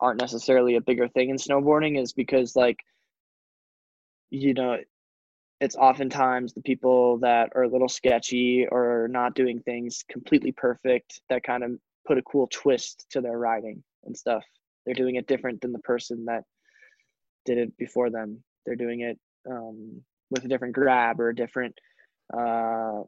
aren't 0.00 0.20
necessarily 0.20 0.76
a 0.76 0.80
bigger 0.80 1.08
thing 1.08 1.30
in 1.30 1.36
snowboarding 1.36 2.00
is 2.00 2.12
because 2.12 2.56
like 2.56 2.78
you 4.30 4.52
know 4.54 4.78
it's 5.60 5.76
oftentimes 5.76 6.52
the 6.54 6.62
people 6.62 7.18
that 7.18 7.50
are 7.54 7.62
a 7.62 7.68
little 7.68 7.88
sketchy 7.88 8.66
or 8.70 9.08
not 9.10 9.34
doing 9.34 9.60
things 9.60 10.04
completely 10.08 10.50
perfect 10.52 11.20
that 11.28 11.44
kind 11.44 11.62
of 11.62 11.70
put 12.06 12.18
a 12.18 12.22
cool 12.22 12.48
twist 12.52 13.06
to 13.10 13.20
their 13.20 13.38
riding 13.38 13.82
and 14.04 14.16
stuff. 14.16 14.44
They're 14.84 14.94
doing 14.94 15.14
it 15.14 15.28
different 15.28 15.60
than 15.60 15.72
the 15.72 15.78
person 15.80 16.24
that 16.24 16.42
did 17.44 17.58
it 17.58 17.76
before 17.76 18.10
them. 18.10 18.42
They're 18.66 18.74
doing 18.74 19.02
it 19.02 19.18
um, 19.48 20.02
with 20.30 20.44
a 20.44 20.48
different 20.48 20.74
grab 20.74 21.20
or 21.20 21.28
a 21.28 21.34
different 21.34 21.78
uh, 22.36 23.02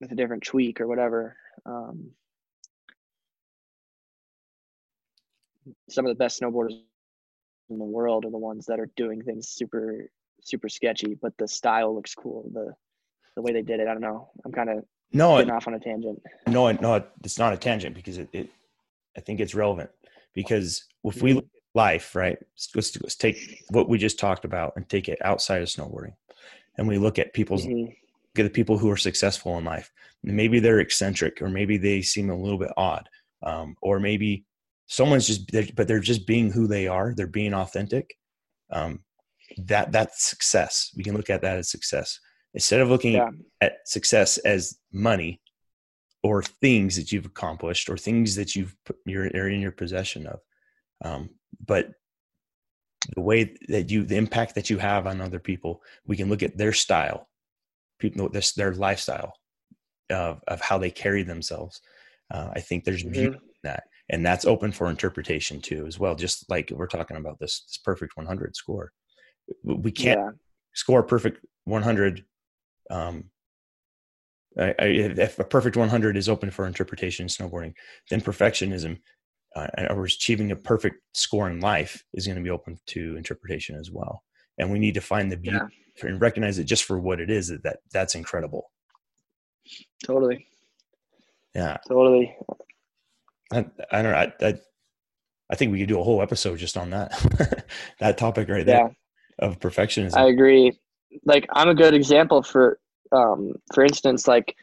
with 0.00 0.12
a 0.12 0.14
different 0.14 0.42
tweak 0.42 0.80
or 0.80 0.86
whatever. 0.86 1.36
Um, 1.66 2.10
some 5.88 6.06
of 6.06 6.10
the 6.10 6.16
best 6.16 6.40
snowboarders 6.40 6.80
in 7.68 7.78
the 7.78 7.84
world 7.84 8.24
are 8.24 8.30
the 8.30 8.38
ones 8.38 8.66
that 8.66 8.80
are 8.80 8.90
doing 8.96 9.22
things 9.22 9.48
super 9.48 10.10
super 10.42 10.68
sketchy, 10.68 11.16
but 11.20 11.36
the 11.38 11.46
style 11.46 11.94
looks 11.94 12.14
cool. 12.14 12.50
The 12.52 12.74
the 13.36 13.42
way 13.42 13.52
they 13.52 13.62
did 13.62 13.80
it, 13.80 13.88
I 13.88 13.92
don't 13.92 14.02
know. 14.02 14.30
I'm 14.44 14.52
kind 14.52 14.70
of 14.70 14.84
no 15.12 15.36
getting 15.36 15.52
off 15.52 15.68
on 15.68 15.74
a 15.74 15.80
tangent. 15.80 16.20
No, 16.46 16.70
no, 16.72 17.04
it's 17.22 17.38
not 17.38 17.52
a 17.52 17.56
tangent 17.56 17.94
because 17.94 18.18
it, 18.18 18.28
it 18.32 18.50
I 19.16 19.20
think 19.20 19.40
it's 19.40 19.54
relevant 19.54 19.90
because 20.34 20.84
if 21.04 21.22
we 21.22 21.34
look 21.34 21.44
at 21.44 21.60
life, 21.74 22.14
right? 22.14 22.38
Let's, 22.74 23.00
let's 23.00 23.16
take 23.16 23.64
what 23.70 23.88
we 23.88 23.98
just 23.98 24.18
talked 24.18 24.44
about 24.44 24.74
and 24.76 24.88
take 24.88 25.08
it 25.08 25.18
outside 25.22 25.62
of 25.62 25.68
snowboarding, 25.68 26.14
and 26.76 26.88
we 26.88 26.98
look 26.98 27.18
at 27.18 27.32
people's 27.32 27.66
mm-hmm. 27.66 27.92
Look 28.34 28.44
at 28.44 28.52
the 28.52 28.56
people 28.56 28.78
who 28.78 28.90
are 28.90 28.96
successful 28.96 29.58
in 29.58 29.64
life. 29.64 29.90
Maybe 30.22 30.60
they're 30.60 30.80
eccentric, 30.80 31.40
or 31.40 31.48
maybe 31.48 31.78
they 31.78 32.02
seem 32.02 32.30
a 32.30 32.36
little 32.36 32.58
bit 32.58 32.72
odd, 32.76 33.08
um, 33.42 33.76
or 33.82 34.00
maybe 34.00 34.44
someone's 34.86 35.26
just 35.26 35.50
but 35.74 35.88
they're 35.88 36.00
just 36.00 36.26
being 36.26 36.50
who 36.50 36.66
they 36.66 36.86
are. 36.86 37.14
They're 37.14 37.26
being 37.26 37.54
authentic. 37.54 38.14
Um, 38.70 39.00
that 39.58 39.92
that's 39.92 40.28
success. 40.28 40.90
We 40.96 41.02
can 41.02 41.16
look 41.16 41.30
at 41.30 41.42
that 41.42 41.58
as 41.58 41.70
success 41.70 42.20
instead 42.54 42.80
of 42.80 42.88
looking 42.88 43.14
yeah. 43.14 43.30
at 43.60 43.76
success 43.86 44.38
as 44.38 44.76
money 44.92 45.40
or 46.22 46.42
things 46.42 46.96
that 46.96 47.12
you've 47.12 47.26
accomplished 47.26 47.88
or 47.88 47.96
things 47.96 48.34
that 48.34 48.54
you've 48.54 48.74
put, 48.84 48.96
you're, 49.06 49.26
are 49.26 49.48
in 49.48 49.60
your 49.60 49.72
possession 49.72 50.26
of. 50.26 50.40
Um, 51.02 51.30
but 51.64 51.92
the 53.14 53.22
way 53.22 53.56
that 53.68 53.90
you, 53.90 54.04
the 54.04 54.16
impact 54.16 54.54
that 54.56 54.68
you 54.68 54.78
have 54.78 55.06
on 55.06 55.20
other 55.20 55.38
people, 55.38 55.82
we 56.06 56.16
can 56.16 56.28
look 56.28 56.42
at 56.42 56.58
their 56.58 56.72
style, 56.72 57.28
people, 58.00 58.28
this, 58.28 58.52
their 58.52 58.74
lifestyle 58.74 59.34
of, 60.10 60.40
of 60.48 60.60
how 60.60 60.78
they 60.78 60.90
carry 60.90 61.22
themselves. 61.22 61.80
Uh, 62.32 62.48
I 62.54 62.60
think 62.60 62.84
there's 62.84 63.02
beauty 63.02 63.28
mm-hmm. 63.28 63.34
in 63.34 63.60
that. 63.64 63.84
And 64.08 64.26
that's 64.26 64.44
open 64.44 64.72
for 64.72 64.90
interpretation 64.90 65.60
too, 65.60 65.86
as 65.86 65.98
well. 65.98 66.16
Just 66.16 66.50
like 66.50 66.70
we're 66.72 66.88
talking 66.88 67.16
about 67.16 67.38
this, 67.38 67.62
this 67.68 67.78
perfect 67.84 68.16
100 68.16 68.56
score 68.56 68.92
we 69.64 69.90
can't 69.90 70.20
yeah. 70.20 70.30
score 70.74 71.02
perfect 71.02 71.44
100 71.64 72.24
um, 72.90 73.24
I, 74.58 74.74
I, 74.78 74.84
if 74.86 75.38
a 75.38 75.44
perfect 75.44 75.76
100 75.76 76.16
is 76.16 76.28
open 76.28 76.50
for 76.50 76.66
interpretation 76.66 77.24
in 77.24 77.28
snowboarding 77.28 77.74
then 78.10 78.20
perfectionism 78.20 78.98
uh, 79.56 79.68
or 79.90 80.04
achieving 80.04 80.52
a 80.52 80.56
perfect 80.56 80.96
score 81.14 81.48
in 81.50 81.60
life 81.60 82.04
is 82.14 82.26
going 82.26 82.36
to 82.36 82.42
be 82.42 82.50
open 82.50 82.78
to 82.86 83.16
interpretation 83.16 83.76
as 83.76 83.90
well 83.90 84.22
and 84.58 84.70
we 84.70 84.78
need 84.78 84.94
to 84.94 85.00
find 85.00 85.30
the 85.30 85.36
beauty 85.36 85.58
yeah. 85.58 85.66
And 86.08 86.20
recognize 86.20 86.58
it 86.58 86.64
just 86.64 86.84
for 86.84 86.98
what 86.98 87.20
it 87.20 87.30
is 87.30 87.48
that, 87.48 87.62
that 87.62 87.78
that's 87.92 88.14
incredible 88.14 88.70
totally 90.04 90.46
yeah 91.54 91.76
totally 91.88 92.34
I, 93.52 93.66
I 93.90 94.02
don't 94.02 94.12
know 94.12 94.18
I, 94.18 94.32
I, 94.46 94.54
I 95.50 95.56
think 95.56 95.72
we 95.72 95.80
could 95.80 95.88
do 95.88 96.00
a 96.00 96.04
whole 96.04 96.22
episode 96.22 96.58
just 96.58 96.76
on 96.76 96.90
that 96.90 97.66
that 98.00 98.18
topic 98.18 98.48
right 98.48 98.64
there. 98.64 98.86
Yeah 98.86 98.88
of 99.40 99.58
perfectionism. 99.58 100.16
I 100.16 100.28
agree. 100.28 100.78
Like 101.24 101.46
I'm 101.52 101.68
a 101.68 101.74
good 101.74 101.94
example 101.94 102.42
for 102.42 102.78
um 103.12 103.52
for 103.74 103.82
instance 103.82 104.28
like 104.28 104.54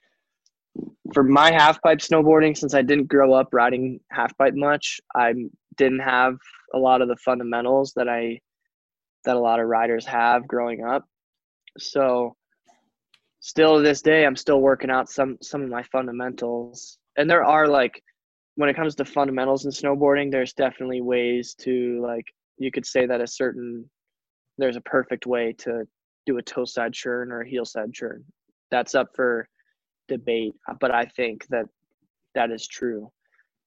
for 1.13 1.23
my 1.23 1.51
half 1.51 1.81
pipe 1.81 1.97
snowboarding 1.97 2.55
since 2.55 2.73
I 2.73 2.81
didn't 2.83 3.07
grow 3.07 3.33
up 3.33 3.49
riding 3.51 3.99
half 4.11 4.37
pipe 4.37 4.53
much, 4.55 5.01
I 5.15 5.33
didn't 5.75 5.99
have 5.99 6.37
a 6.73 6.77
lot 6.77 7.01
of 7.01 7.07
the 7.07 7.17
fundamentals 7.17 7.93
that 7.95 8.07
I 8.07 8.39
that 9.25 9.35
a 9.35 9.39
lot 9.39 9.59
of 9.59 9.67
riders 9.67 10.05
have 10.05 10.47
growing 10.47 10.85
up. 10.85 11.03
So 11.77 12.35
still 13.39 13.77
to 13.77 13.81
this 13.81 14.01
day 14.01 14.25
I'm 14.25 14.35
still 14.35 14.59
working 14.61 14.89
out 14.89 15.09
some 15.09 15.37
some 15.41 15.61
of 15.61 15.69
my 15.69 15.83
fundamentals. 15.83 16.97
And 17.17 17.29
there 17.29 17.45
are 17.45 17.67
like 17.67 18.01
when 18.55 18.69
it 18.69 18.75
comes 18.75 18.95
to 18.95 19.05
fundamentals 19.05 19.65
in 19.65 19.71
snowboarding, 19.71 20.31
there's 20.31 20.53
definitely 20.53 21.01
ways 21.01 21.55
to 21.61 22.01
like 22.01 22.25
you 22.57 22.71
could 22.71 22.85
say 22.85 23.05
that 23.05 23.21
a 23.21 23.27
certain 23.27 23.89
there's 24.57 24.75
a 24.75 24.81
perfect 24.81 25.25
way 25.25 25.53
to 25.59 25.83
do 26.25 26.37
a 26.37 26.41
toe 26.41 26.65
side 26.65 26.93
churn 26.93 27.31
or 27.31 27.41
a 27.41 27.47
heel 27.47 27.65
side 27.65 27.93
churn. 27.93 28.23
That's 28.71 28.95
up 28.95 29.09
for 29.15 29.47
debate, 30.07 30.55
but 30.79 30.91
I 30.91 31.05
think 31.05 31.45
that 31.49 31.65
that 32.35 32.51
is 32.51 32.67
true. 32.67 33.11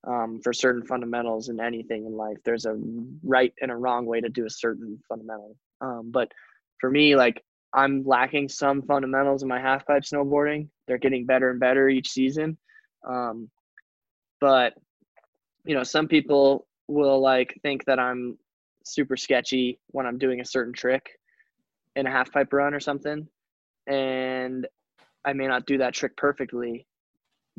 Um, 0.06 0.40
for 0.42 0.54
certain 0.54 0.84
fundamentals 0.86 1.50
in 1.50 1.60
anything 1.60 2.06
in 2.06 2.16
life, 2.16 2.38
there's 2.44 2.64
a 2.64 2.74
right 3.22 3.52
and 3.60 3.70
a 3.70 3.76
wrong 3.76 4.06
way 4.06 4.20
to 4.20 4.30
do 4.30 4.46
a 4.46 4.50
certain 4.50 4.98
fundamental. 5.08 5.56
Um, 5.82 6.10
but 6.10 6.32
for 6.80 6.90
me, 6.90 7.16
like 7.16 7.42
I'm 7.72 8.04
lacking 8.04 8.48
some 8.48 8.82
fundamentals 8.82 9.42
in 9.42 9.48
my 9.48 9.60
half 9.60 9.86
pipe 9.86 10.02
snowboarding. 10.02 10.68
They're 10.86 10.98
getting 10.98 11.26
better 11.26 11.50
and 11.50 11.60
better 11.60 11.88
each 11.88 12.10
season. 12.10 12.56
Um, 13.08 13.48
but 14.40 14.74
you 15.64 15.74
know, 15.74 15.82
some 15.82 16.08
people 16.08 16.66
will 16.88 17.20
like 17.20 17.58
think 17.62 17.84
that 17.84 17.98
I'm 17.98 18.38
super 18.84 19.16
sketchy 19.16 19.78
when 19.88 20.06
I'm 20.06 20.18
doing 20.18 20.40
a 20.40 20.44
certain 20.44 20.72
trick 20.72 21.10
in 21.96 22.06
a 22.06 22.10
half 22.10 22.32
pipe 22.32 22.52
run 22.52 22.74
or 22.74 22.80
something. 22.80 23.28
And 23.86 24.66
I 25.24 25.32
may 25.32 25.46
not 25.46 25.66
do 25.66 25.78
that 25.78 25.94
trick 25.94 26.16
perfectly. 26.16 26.86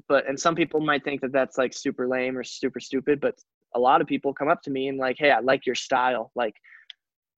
But, 0.07 0.27
and 0.27 0.39
some 0.39 0.55
people 0.55 0.79
might 0.79 1.03
think 1.03 1.21
that 1.21 1.31
that's 1.31 1.57
like 1.57 1.73
super 1.73 2.07
lame 2.07 2.37
or 2.37 2.43
super 2.43 2.79
stupid, 2.79 3.19
but 3.21 3.35
a 3.75 3.79
lot 3.79 4.01
of 4.01 4.07
people 4.07 4.33
come 4.33 4.49
up 4.49 4.61
to 4.63 4.71
me 4.71 4.87
and 4.87 4.97
like, 4.97 5.17
hey, 5.19 5.31
I 5.31 5.39
like 5.39 5.65
your 5.65 5.75
style. 5.75 6.31
Like, 6.35 6.55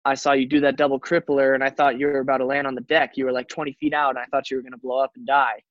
I 0.06 0.16
saw 0.16 0.34
you 0.34 0.46
do 0.46 0.60
that 0.62 0.78
double 0.78 1.00
crippler 1.00 1.56
and 1.56 1.64
I 1.64 1.70
thought 1.70 2.00
you 2.00 2.08
were 2.08 2.20
about 2.20 2.38
to 2.38 2.46
land 2.46 2.68
on 2.68 2.76
the 2.76 2.82
deck. 2.82 3.12
You 3.16 3.26
were 3.26 3.32
like 3.32 3.48
20 3.48 3.74
feet 3.80 3.94
out 3.94 4.12
and 4.12 4.20
I 4.20 4.26
thought 4.26 4.52
you 4.52 4.58
were 4.58 4.64
going 4.64 4.74
to 4.74 4.78
blow 4.78 5.00
up 5.00 5.12
and 5.16 5.26
die. 5.26 5.62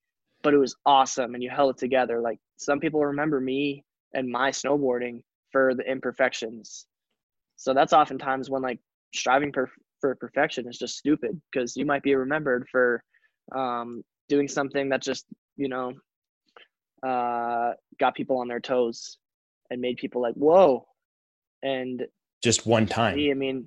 But 0.42 0.54
it 0.54 0.58
was 0.58 0.74
awesome 0.86 1.34
and 1.34 1.42
you 1.42 1.50
held 1.50 1.74
it 1.74 1.78
together. 1.78 2.20
Like, 2.20 2.38
some 2.56 2.80
people 2.80 3.04
remember 3.04 3.40
me 3.40 3.84
and 4.14 4.28
my 4.28 4.50
snowboarding 4.50 5.22
for 5.52 5.74
the 5.74 5.82
imperfections 5.82 6.86
so 7.62 7.72
that's 7.72 7.92
oftentimes 7.92 8.50
when 8.50 8.60
like 8.60 8.80
striving 9.14 9.52
per- 9.52 9.70
for 10.00 10.16
perfection 10.16 10.68
is 10.68 10.78
just 10.78 10.96
stupid 10.96 11.40
because 11.50 11.76
you 11.76 11.86
might 11.86 12.02
be 12.02 12.16
remembered 12.16 12.66
for 12.72 13.04
um, 13.54 14.02
doing 14.28 14.48
something 14.48 14.88
that 14.88 15.00
just 15.00 15.26
you 15.56 15.68
know 15.68 15.92
uh, 17.06 17.72
got 18.00 18.16
people 18.16 18.38
on 18.38 18.48
their 18.48 18.58
toes 18.58 19.18
and 19.70 19.80
made 19.80 19.96
people 19.96 20.20
like 20.20 20.34
whoa 20.34 20.84
and 21.62 22.04
just 22.42 22.66
one 22.66 22.84
time 22.84 23.14
i 23.14 23.34
mean 23.34 23.64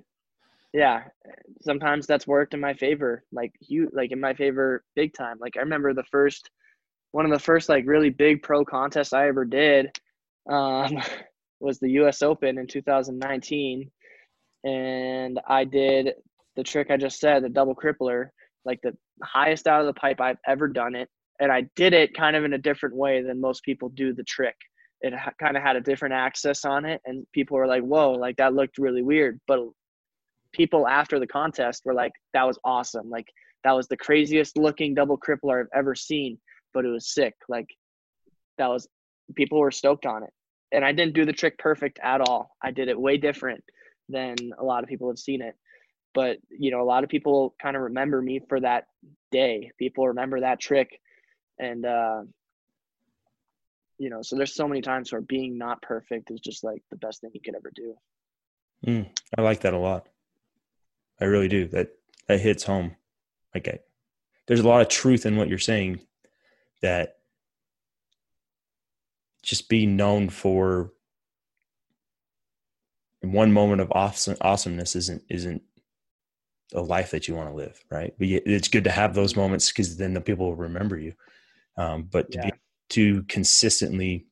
yeah 0.76 1.02
sometimes 1.62 2.06
that's 2.06 2.26
worked 2.26 2.54
in 2.54 2.60
my 2.60 2.74
favor 2.74 3.24
like 3.32 3.52
you 3.60 3.90
like 3.92 4.12
in 4.12 4.20
my 4.20 4.34
favor 4.34 4.84
big 4.94 5.12
time 5.14 5.36
like 5.40 5.56
i 5.56 5.60
remember 5.60 5.92
the 5.92 6.04
first 6.04 6.50
one 7.12 7.24
of 7.24 7.32
the 7.32 7.38
first 7.38 7.68
like 7.68 7.84
really 7.86 8.10
big 8.10 8.42
pro 8.42 8.64
contests 8.64 9.12
i 9.12 9.26
ever 9.26 9.44
did 9.44 9.90
um 10.50 10.98
was 11.60 11.78
the 11.78 11.90
U.S. 11.92 12.22
Open 12.22 12.58
in 12.58 12.66
2019, 12.66 13.90
and 14.64 15.40
I 15.48 15.64
did 15.64 16.10
the 16.56 16.62
trick 16.62 16.90
I 16.90 16.96
just 16.96 17.20
said, 17.20 17.42
the 17.42 17.48
double 17.48 17.74
crippler, 17.74 18.28
like 18.64 18.80
the 18.82 18.96
highest 19.22 19.66
out 19.66 19.80
of 19.80 19.86
the 19.86 19.98
pipe 19.98 20.20
I've 20.20 20.38
ever 20.46 20.68
done 20.68 20.94
it, 20.94 21.08
and 21.40 21.52
I 21.52 21.62
did 21.76 21.92
it 21.92 22.14
kind 22.14 22.36
of 22.36 22.44
in 22.44 22.54
a 22.54 22.58
different 22.58 22.96
way 22.96 23.22
than 23.22 23.40
most 23.40 23.62
people 23.64 23.88
do 23.90 24.12
the 24.14 24.24
trick. 24.24 24.56
It 25.02 25.14
ha- 25.14 25.32
kind 25.40 25.56
of 25.56 25.62
had 25.62 25.76
a 25.76 25.80
different 25.80 26.14
access 26.14 26.64
on 26.64 26.84
it, 26.84 27.00
and 27.04 27.26
people 27.32 27.56
were 27.56 27.66
like, 27.66 27.82
"Whoa, 27.82 28.12
like 28.12 28.36
that 28.36 28.54
looked 28.54 28.78
really 28.78 29.02
weird." 29.02 29.40
But 29.46 29.60
people 30.56 30.88
after 30.88 31.18
the 31.18 31.26
contest 31.26 31.82
were 31.84 31.94
like, 31.94 32.12
"That 32.32 32.46
was 32.46 32.58
awesome! 32.64 33.10
Like 33.10 33.28
that 33.64 33.72
was 33.72 33.88
the 33.88 33.96
craziest 33.96 34.56
looking 34.56 34.94
double 34.94 35.18
crippler 35.18 35.60
I've 35.60 35.78
ever 35.78 35.94
seen." 35.94 36.38
But 36.74 36.84
it 36.84 36.88
was 36.88 37.12
sick. 37.12 37.34
Like 37.48 37.68
that 38.58 38.68
was 38.68 38.88
people 39.34 39.58
were 39.58 39.70
stoked 39.70 40.06
on 40.06 40.22
it 40.22 40.30
and 40.72 40.84
I 40.84 40.92
didn't 40.92 41.14
do 41.14 41.24
the 41.24 41.32
trick 41.32 41.58
perfect 41.58 41.98
at 42.02 42.20
all. 42.20 42.50
I 42.62 42.70
did 42.70 42.88
it 42.88 43.00
way 43.00 43.16
different 43.16 43.62
than 44.08 44.36
a 44.58 44.64
lot 44.64 44.82
of 44.82 44.88
people 44.88 45.08
have 45.08 45.18
seen 45.18 45.42
it. 45.42 45.54
But, 46.14 46.38
you 46.48 46.70
know, 46.70 46.80
a 46.80 46.84
lot 46.84 47.04
of 47.04 47.10
people 47.10 47.54
kind 47.60 47.76
of 47.76 47.82
remember 47.82 48.22
me 48.22 48.40
for 48.48 48.60
that 48.60 48.84
day. 49.30 49.70
People 49.78 50.08
remember 50.08 50.40
that 50.40 50.60
trick. 50.60 51.00
And, 51.58 51.84
uh, 51.84 52.22
you 53.98 54.10
know, 54.10 54.22
so 54.22 54.36
there's 54.36 54.54
so 54.54 54.66
many 54.68 54.80
times 54.80 55.12
where 55.12 55.20
being 55.20 55.58
not 55.58 55.82
perfect 55.82 56.30
is 56.30 56.40
just 56.40 56.64
like 56.64 56.82
the 56.90 56.96
best 56.96 57.20
thing 57.20 57.30
you 57.34 57.40
could 57.44 57.54
ever 57.54 57.70
do. 57.74 57.94
Mm, 58.86 59.10
I 59.36 59.42
like 59.42 59.60
that 59.60 59.74
a 59.74 59.78
lot. 59.78 60.08
I 61.20 61.24
really 61.24 61.48
do. 61.48 61.68
That 61.68 61.90
that 62.28 62.40
hits 62.40 62.64
home. 62.64 62.96
Like, 63.54 63.68
I, 63.68 63.78
there's 64.46 64.60
a 64.60 64.68
lot 64.68 64.82
of 64.82 64.88
truth 64.88 65.26
in 65.26 65.36
what 65.36 65.48
you're 65.48 65.58
saying. 65.58 66.00
That 66.82 67.16
just 69.42 69.68
be 69.68 69.86
known 69.86 70.28
for 70.28 70.92
one 73.22 73.52
moment 73.52 73.80
of 73.80 73.90
awesome, 73.92 74.36
awesomeness 74.40 74.94
isn't 74.96 75.22
isn't 75.30 75.62
a 76.74 76.80
life 76.80 77.12
that 77.12 77.28
you 77.28 77.34
want 77.34 77.48
to 77.48 77.54
live, 77.54 77.82
right? 77.90 78.12
But 78.18 78.28
it's 78.28 78.68
good 78.68 78.84
to 78.84 78.90
have 78.90 79.14
those 79.14 79.36
moments 79.36 79.70
because 79.70 79.96
then 79.96 80.14
the 80.14 80.20
people 80.20 80.46
will 80.46 80.56
remember 80.56 80.98
you. 80.98 81.14
Um, 81.76 82.08
but 82.10 82.30
to, 82.32 82.38
Yeah. 82.38 82.44
be, 82.50 82.52
to 82.90 83.22
consistently 83.24 84.26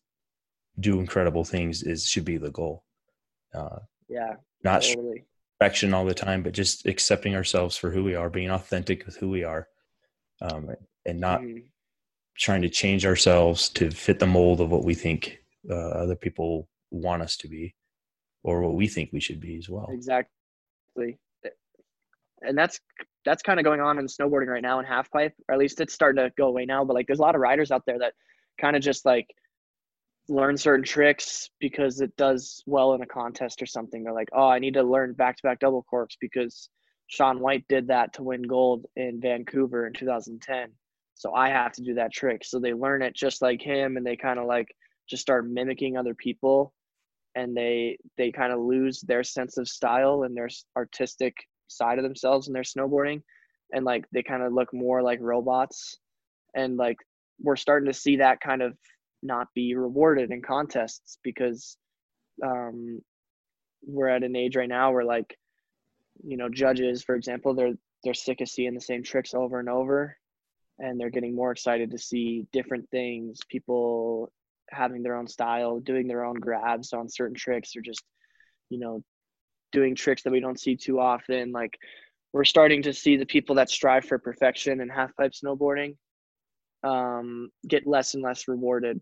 do 0.80 0.98
incredible 0.98 1.44
things 1.44 1.82
is 1.82 2.06
should 2.06 2.24
be 2.24 2.36
the 2.36 2.50
goal. 2.50 2.84
Uh, 3.54 3.78
Yeah, 4.08 4.34
not 4.64 4.82
totally. 4.82 5.24
Perfection 5.64 5.94
all 5.94 6.04
the 6.04 6.14
time, 6.14 6.42
but 6.42 6.52
just 6.52 6.86
accepting 6.86 7.34
ourselves 7.34 7.76
for 7.76 7.90
who 7.90 8.04
we 8.04 8.14
are, 8.14 8.28
being 8.28 8.50
authentic 8.50 9.06
with 9.06 9.16
who 9.16 9.30
we 9.30 9.44
are, 9.44 9.66
um, 10.42 10.70
and 11.06 11.18
not 11.18 11.40
Mhm. 11.40 11.70
trying 12.36 12.60
to 12.62 12.68
change 12.68 13.06
ourselves 13.06 13.70
to 13.70 13.90
fit 13.90 14.18
the 14.18 14.26
mold 14.26 14.60
of 14.60 14.70
what 14.70 14.84
we 14.84 14.94
think 14.94 15.42
uh, 15.70 15.74
other 16.02 16.16
people 16.16 16.68
want 16.90 17.22
us 17.22 17.38
to 17.38 17.48
be, 17.48 17.74
or 18.42 18.60
what 18.60 18.74
we 18.74 18.86
think 18.86 19.10
we 19.12 19.20
should 19.20 19.40
be 19.40 19.56
as 19.56 19.68
well. 19.70 19.88
Exactly. 19.90 21.18
And 22.42 22.58
that's 22.58 22.78
that's 23.24 23.42
kind 23.42 23.58
of 23.58 23.64
going 23.64 23.80
on 23.80 23.98
in 23.98 24.04
snowboarding 24.04 24.48
right 24.48 24.60
now 24.62 24.78
in 24.80 24.84
half 24.84 25.10
pipe, 25.10 25.32
or 25.48 25.54
at 25.54 25.58
least 25.58 25.80
it's 25.80 25.94
starting 25.94 26.22
to 26.22 26.30
go 26.36 26.46
away 26.46 26.66
now. 26.66 26.84
But 26.84 26.92
like, 26.92 27.06
there's 27.06 27.20
a 27.20 27.22
lot 27.22 27.34
of 27.34 27.40
riders 27.40 27.70
out 27.70 27.86
there 27.86 27.98
that 28.00 28.12
kind 28.60 28.76
of 28.76 28.82
just 28.82 29.06
like 29.06 29.26
learn 30.28 30.56
certain 30.56 30.84
tricks 30.84 31.50
because 31.60 32.00
it 32.00 32.16
does 32.16 32.62
well 32.66 32.94
in 32.94 33.02
a 33.02 33.06
contest 33.06 33.60
or 33.60 33.66
something. 33.66 34.02
They're 34.02 34.12
like, 34.12 34.30
oh, 34.32 34.48
I 34.48 34.58
need 34.58 34.74
to 34.74 34.82
learn 34.82 35.12
back 35.12 35.36
to 35.36 35.42
back 35.42 35.60
double 35.60 35.82
corks 35.82 36.16
because 36.20 36.70
Shaun 37.08 37.40
White 37.40 37.64
did 37.68 37.88
that 37.88 38.14
to 38.14 38.22
win 38.22 38.42
gold 38.42 38.86
in 38.96 39.20
Vancouver 39.20 39.86
in 39.86 39.92
2010. 39.92 40.68
So 41.14 41.34
I 41.34 41.48
have 41.50 41.72
to 41.72 41.82
do 41.82 41.94
that 41.94 42.12
trick. 42.12 42.44
So 42.44 42.58
they 42.58 42.72
learn 42.72 43.02
it 43.02 43.14
just 43.14 43.42
like 43.42 43.62
him, 43.62 43.96
and 43.96 44.06
they 44.06 44.16
kind 44.16 44.38
of 44.38 44.46
like 44.46 44.68
just 45.08 45.22
start 45.22 45.48
mimicking 45.48 45.96
other 45.96 46.14
people 46.14 46.72
and 47.34 47.56
they 47.56 47.98
they 48.16 48.30
kind 48.30 48.52
of 48.52 48.60
lose 48.60 49.00
their 49.02 49.22
sense 49.22 49.56
of 49.58 49.68
style 49.68 50.22
and 50.22 50.36
their 50.36 50.48
artistic 50.76 51.34
side 51.68 51.98
of 51.98 52.04
themselves 52.04 52.46
in 52.46 52.54
their 52.54 52.62
snowboarding 52.62 53.22
and 53.72 53.84
like 53.84 54.04
they 54.12 54.22
kind 54.22 54.42
of 54.42 54.52
look 54.52 54.72
more 54.72 55.02
like 55.02 55.18
robots 55.20 55.98
and 56.54 56.76
like 56.76 56.96
we're 57.40 57.56
starting 57.56 57.86
to 57.86 57.98
see 57.98 58.16
that 58.16 58.40
kind 58.40 58.62
of 58.62 58.76
not 59.24 59.48
be 59.54 59.74
rewarded 59.74 60.30
in 60.30 60.42
contests 60.42 61.18
because 61.22 61.76
um 62.44 63.00
we're 63.86 64.08
at 64.08 64.22
an 64.22 64.36
age 64.36 64.56
right 64.56 64.68
now 64.68 64.92
where 64.92 65.04
like 65.04 65.36
you 66.24 66.36
know 66.36 66.48
judges 66.48 67.02
for 67.02 67.14
example 67.14 67.54
they're 67.54 67.74
they're 68.02 68.14
sick 68.14 68.40
of 68.40 68.48
seeing 68.48 68.74
the 68.74 68.80
same 68.80 69.02
tricks 69.02 69.34
over 69.34 69.58
and 69.58 69.68
over 69.68 70.16
and 70.78 71.00
they're 71.00 71.10
getting 71.10 71.34
more 71.34 71.52
excited 71.52 71.90
to 71.90 71.98
see 71.98 72.46
different 72.52 72.88
things 72.90 73.40
people 73.48 74.30
having 74.70 75.02
their 75.02 75.16
own 75.16 75.26
style 75.26 75.80
doing 75.80 76.06
their 76.06 76.24
own 76.24 76.34
grabs 76.34 76.92
on 76.92 77.08
certain 77.08 77.36
tricks 77.36 77.76
or 77.76 77.80
just 77.80 78.02
you 78.70 78.78
know 78.78 79.02
doing 79.74 79.94
tricks 79.94 80.22
that 80.22 80.30
we 80.30 80.40
don't 80.40 80.60
see 80.60 80.76
too 80.76 81.00
often. 81.00 81.52
Like 81.52 81.76
we're 82.32 82.44
starting 82.44 82.82
to 82.82 82.94
see 82.94 83.16
the 83.16 83.26
people 83.26 83.56
that 83.56 83.68
strive 83.68 84.06
for 84.06 84.18
perfection 84.18 84.80
in 84.80 84.88
half 84.88 85.14
pipe 85.16 85.32
snowboarding 85.32 85.96
um, 86.84 87.50
get 87.68 87.86
less 87.86 88.14
and 88.14 88.22
less 88.22 88.48
rewarded 88.48 89.00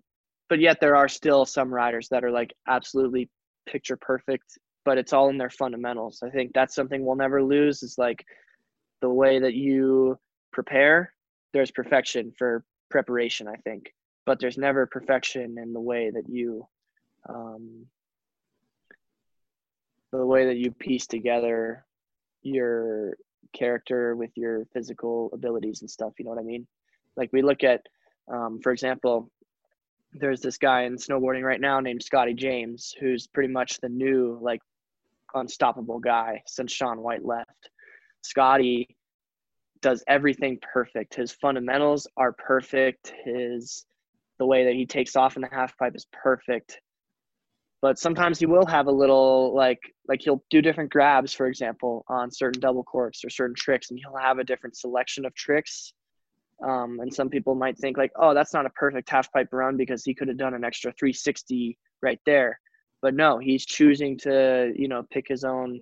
but 0.52 0.60
yet 0.60 0.80
there 0.82 0.94
are 0.94 1.08
still 1.08 1.46
some 1.46 1.72
riders 1.72 2.10
that 2.10 2.22
are 2.24 2.30
like 2.30 2.52
absolutely 2.68 3.30
picture 3.64 3.96
perfect 3.96 4.58
but 4.84 4.98
it's 4.98 5.14
all 5.14 5.30
in 5.30 5.38
their 5.38 5.48
fundamentals. 5.48 6.22
I 6.22 6.28
think 6.28 6.52
that's 6.52 6.74
something 6.74 7.02
we'll 7.02 7.16
never 7.16 7.42
lose 7.42 7.82
is 7.82 7.96
like 7.96 8.22
the 9.00 9.08
way 9.08 9.38
that 9.38 9.54
you 9.54 10.18
prepare 10.52 11.14
there's 11.54 11.70
perfection 11.70 12.34
for 12.36 12.64
preparation 12.90 13.48
i 13.48 13.56
think 13.64 13.94
but 14.26 14.38
there's 14.40 14.58
never 14.58 14.84
perfection 14.86 15.56
in 15.56 15.72
the 15.72 15.80
way 15.80 16.10
that 16.10 16.28
you 16.28 16.68
um, 17.30 17.86
the 20.12 20.26
way 20.26 20.44
that 20.44 20.58
you 20.58 20.70
piece 20.70 21.06
together 21.06 21.86
your 22.42 23.16
character 23.54 24.14
with 24.14 24.32
your 24.34 24.66
physical 24.74 25.30
abilities 25.32 25.80
and 25.80 25.90
stuff 25.90 26.12
you 26.18 26.26
know 26.26 26.32
what 26.32 26.40
i 26.40 26.44
mean? 26.44 26.66
Like 27.16 27.30
we 27.32 27.40
look 27.40 27.64
at 27.64 27.80
um, 28.30 28.60
for 28.62 28.70
example 28.70 29.30
there's 30.14 30.40
this 30.40 30.58
guy 30.58 30.82
in 30.82 30.96
snowboarding 30.96 31.42
right 31.42 31.60
now 31.60 31.80
named 31.80 32.02
scotty 32.02 32.34
james 32.34 32.94
who's 33.00 33.26
pretty 33.26 33.52
much 33.52 33.80
the 33.80 33.88
new 33.88 34.38
like 34.42 34.60
unstoppable 35.34 35.98
guy 35.98 36.42
since 36.46 36.72
shaun 36.72 37.00
white 37.00 37.24
left. 37.24 37.70
Scotty 38.22 38.96
does 39.80 40.04
everything 40.06 40.58
perfect. 40.72 41.14
His 41.14 41.32
fundamentals 41.32 42.06
are 42.16 42.32
perfect. 42.32 43.12
His 43.24 43.86
the 44.38 44.46
way 44.46 44.64
that 44.64 44.74
he 44.74 44.86
takes 44.86 45.14
off 45.16 45.36
in 45.36 45.42
the 45.42 45.48
half 45.52 45.76
pipe 45.76 45.94
is 45.94 46.06
perfect. 46.12 46.80
But 47.80 47.98
sometimes 47.98 48.38
he 48.38 48.46
will 48.46 48.66
have 48.66 48.86
a 48.86 48.92
little 48.92 49.54
like 49.54 49.80
like 50.08 50.20
he'll 50.22 50.44
do 50.50 50.62
different 50.62 50.90
grabs 50.90 51.32
for 51.32 51.46
example 51.46 52.04
on 52.08 52.30
certain 52.30 52.60
double 52.60 52.84
corks 52.84 53.24
or 53.24 53.30
certain 53.30 53.56
tricks 53.56 53.90
and 53.90 53.98
he'll 53.98 54.16
have 54.16 54.38
a 54.38 54.44
different 54.44 54.76
selection 54.76 55.24
of 55.24 55.34
tricks 55.34 55.92
um, 56.62 57.00
and 57.00 57.12
some 57.12 57.28
people 57.28 57.54
might 57.54 57.76
think 57.78 57.96
like 57.96 58.12
oh 58.16 58.34
that's 58.34 58.54
not 58.54 58.66
a 58.66 58.70
perfect 58.70 59.08
half 59.10 59.32
pipe 59.32 59.48
run 59.52 59.76
because 59.76 60.04
he 60.04 60.14
could 60.14 60.28
have 60.28 60.36
done 60.36 60.54
an 60.54 60.64
extra 60.64 60.92
360 60.92 61.78
right 62.02 62.20
there. 62.26 62.58
But 63.00 63.14
no 63.14 63.38
he's 63.38 63.66
choosing 63.66 64.18
to 64.18 64.72
you 64.76 64.88
know 64.88 65.04
pick 65.10 65.26
his 65.28 65.44
own 65.44 65.80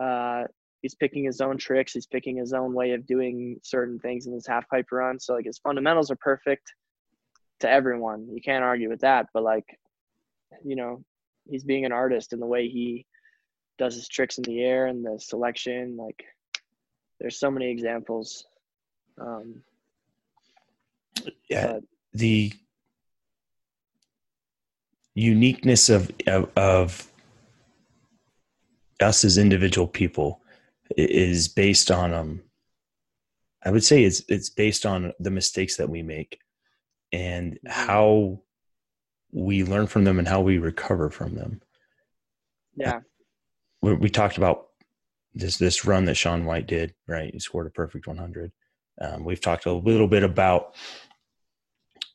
uh, 0.00 0.44
he's 0.80 0.94
picking 0.94 1.24
his 1.24 1.40
own 1.40 1.58
tricks. 1.58 1.92
He's 1.92 2.06
picking 2.06 2.36
his 2.36 2.52
own 2.52 2.72
way 2.74 2.92
of 2.92 3.06
doing 3.06 3.58
certain 3.62 3.98
things 3.98 4.26
in 4.26 4.32
his 4.32 4.46
half 4.46 4.68
pipe 4.68 4.86
run. 4.90 5.20
So 5.20 5.34
like 5.34 5.46
his 5.46 5.58
fundamentals 5.58 6.10
are 6.10 6.16
perfect 6.16 6.72
to 7.60 7.70
everyone. 7.70 8.28
You 8.32 8.40
can't 8.42 8.64
argue 8.64 8.88
with 8.88 9.00
that. 9.00 9.26
But 9.32 9.44
like 9.44 9.66
you 10.64 10.76
know 10.76 11.04
he's 11.48 11.64
being 11.64 11.84
an 11.84 11.92
artist 11.92 12.32
in 12.32 12.40
the 12.40 12.46
way 12.46 12.68
he 12.68 13.06
does 13.78 13.94
his 13.94 14.08
tricks 14.08 14.38
in 14.38 14.44
the 14.44 14.62
air 14.62 14.86
and 14.86 15.04
the 15.04 15.18
selection. 15.18 15.96
Like 15.96 16.24
there's 17.20 17.38
so 17.38 17.50
many 17.50 17.70
examples 17.70 18.44
um 19.20 19.62
Yeah, 21.52 21.78
the 22.12 22.52
uniqueness 25.14 25.88
of, 25.88 26.10
of 26.26 26.50
of 26.56 27.06
us 29.00 29.24
as 29.24 29.36
individual 29.36 29.86
people 29.86 30.40
is 30.96 31.48
based 31.48 31.90
on 31.90 32.14
um 32.14 32.40
i 33.64 33.70
would 33.70 33.84
say 33.84 34.04
it's 34.04 34.22
it's 34.28 34.48
based 34.48 34.86
on 34.86 35.12
the 35.20 35.30
mistakes 35.30 35.76
that 35.76 35.90
we 35.90 36.02
make 36.02 36.38
and 37.12 37.58
Mhm. 37.64 37.70
how 37.70 38.42
we 39.32 39.64
learn 39.64 39.86
from 39.86 40.04
them 40.04 40.18
and 40.18 40.28
how 40.28 40.40
we 40.40 40.56
recover 40.58 41.10
from 41.10 41.34
them 41.34 41.60
yeah 42.76 43.00
we, 43.82 43.92
we 43.94 44.08
talked 44.08 44.38
about 44.38 44.68
this 45.34 45.56
this 45.58 45.84
run 45.84 46.04
that 46.04 46.14
Shaun 46.16 46.44
White 46.44 46.66
did, 46.66 46.94
right? 47.08 47.32
He 47.32 47.38
scored 47.40 47.66
a 47.66 47.70
perfect 47.70 48.06
100. 48.06 48.52
Um, 49.00 49.24
we've 49.24 49.40
talked 49.40 49.66
a 49.66 49.72
little 49.72 50.06
bit 50.06 50.22
about 50.22 50.74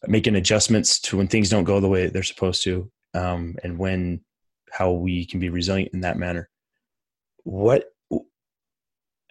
making 0.05 0.35
adjustments 0.35 0.99
to 1.01 1.17
when 1.17 1.27
things 1.27 1.49
don't 1.49 1.63
go 1.63 1.79
the 1.79 1.87
way 1.87 2.07
they're 2.07 2.23
supposed 2.23 2.63
to, 2.63 2.91
um, 3.13 3.55
and 3.63 3.77
when 3.77 4.21
how 4.71 4.91
we 4.91 5.25
can 5.25 5.39
be 5.39 5.49
resilient 5.49 5.93
in 5.93 6.01
that 6.01 6.17
manner. 6.17 6.49
What, 7.43 7.85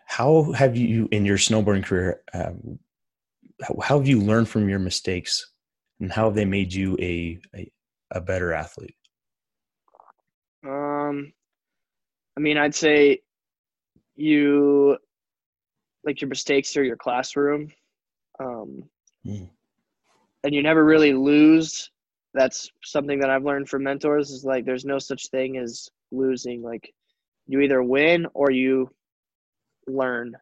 how 0.07 0.53
have 0.53 0.77
you 0.77 1.09
in 1.13 1.25
your 1.25 1.37
snowboarding 1.37 1.85
career? 1.85 2.23
Um, 2.33 2.79
how, 3.63 3.77
how 3.83 3.99
have 3.99 4.09
you 4.09 4.21
learned 4.21 4.49
from 4.49 4.69
your 4.69 4.79
mistakes, 4.79 5.53
and 6.01 6.11
how 6.13 6.25
have 6.27 6.35
they 6.35 6.45
made 6.45 6.73
you 6.73 6.97
a 7.01 7.39
a, 7.55 7.71
a 8.13 8.21
better 8.21 8.53
athlete? 8.53 8.97
um 10.67 11.33
i 12.37 12.41
mean 12.41 12.57
i'd 12.57 12.75
say 12.75 13.21
you 14.17 14.97
like 16.05 16.21
your 16.21 16.29
mistakes 16.29 16.77
are 16.77 16.83
your 16.83 16.97
classroom 16.97 17.71
um 18.41 18.83
Mm. 19.25 19.49
And 20.47 20.55
you 20.55 20.63
never 20.63 20.85
really 20.85 21.13
lose 21.13 21.91
that's 22.33 22.71
something 22.85 23.19
that 23.19 23.31
i've 23.31 23.45
learned 23.45 23.69
from 23.69 23.83
mentors 23.83 24.31
is 24.31 24.45
like 24.45 24.65
there's 24.65 24.85
no 24.85 24.99
such 24.99 25.29
thing 25.29 25.59
as 25.59 25.91
losing. 26.11 26.63
Like 26.63 26.93
you 27.47 27.61
either 27.61 27.83
win 27.83 28.27
or 28.35 28.51
you 28.51 28.91
learn 29.87 30.37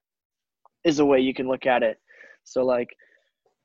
is 0.84 0.98
a 0.98 1.04
way 1.04 1.20
you 1.20 1.34
can 1.34 1.48
look 1.48 1.66
at 1.66 1.82
it. 1.82 1.98
So 2.44 2.64
like 2.64 2.88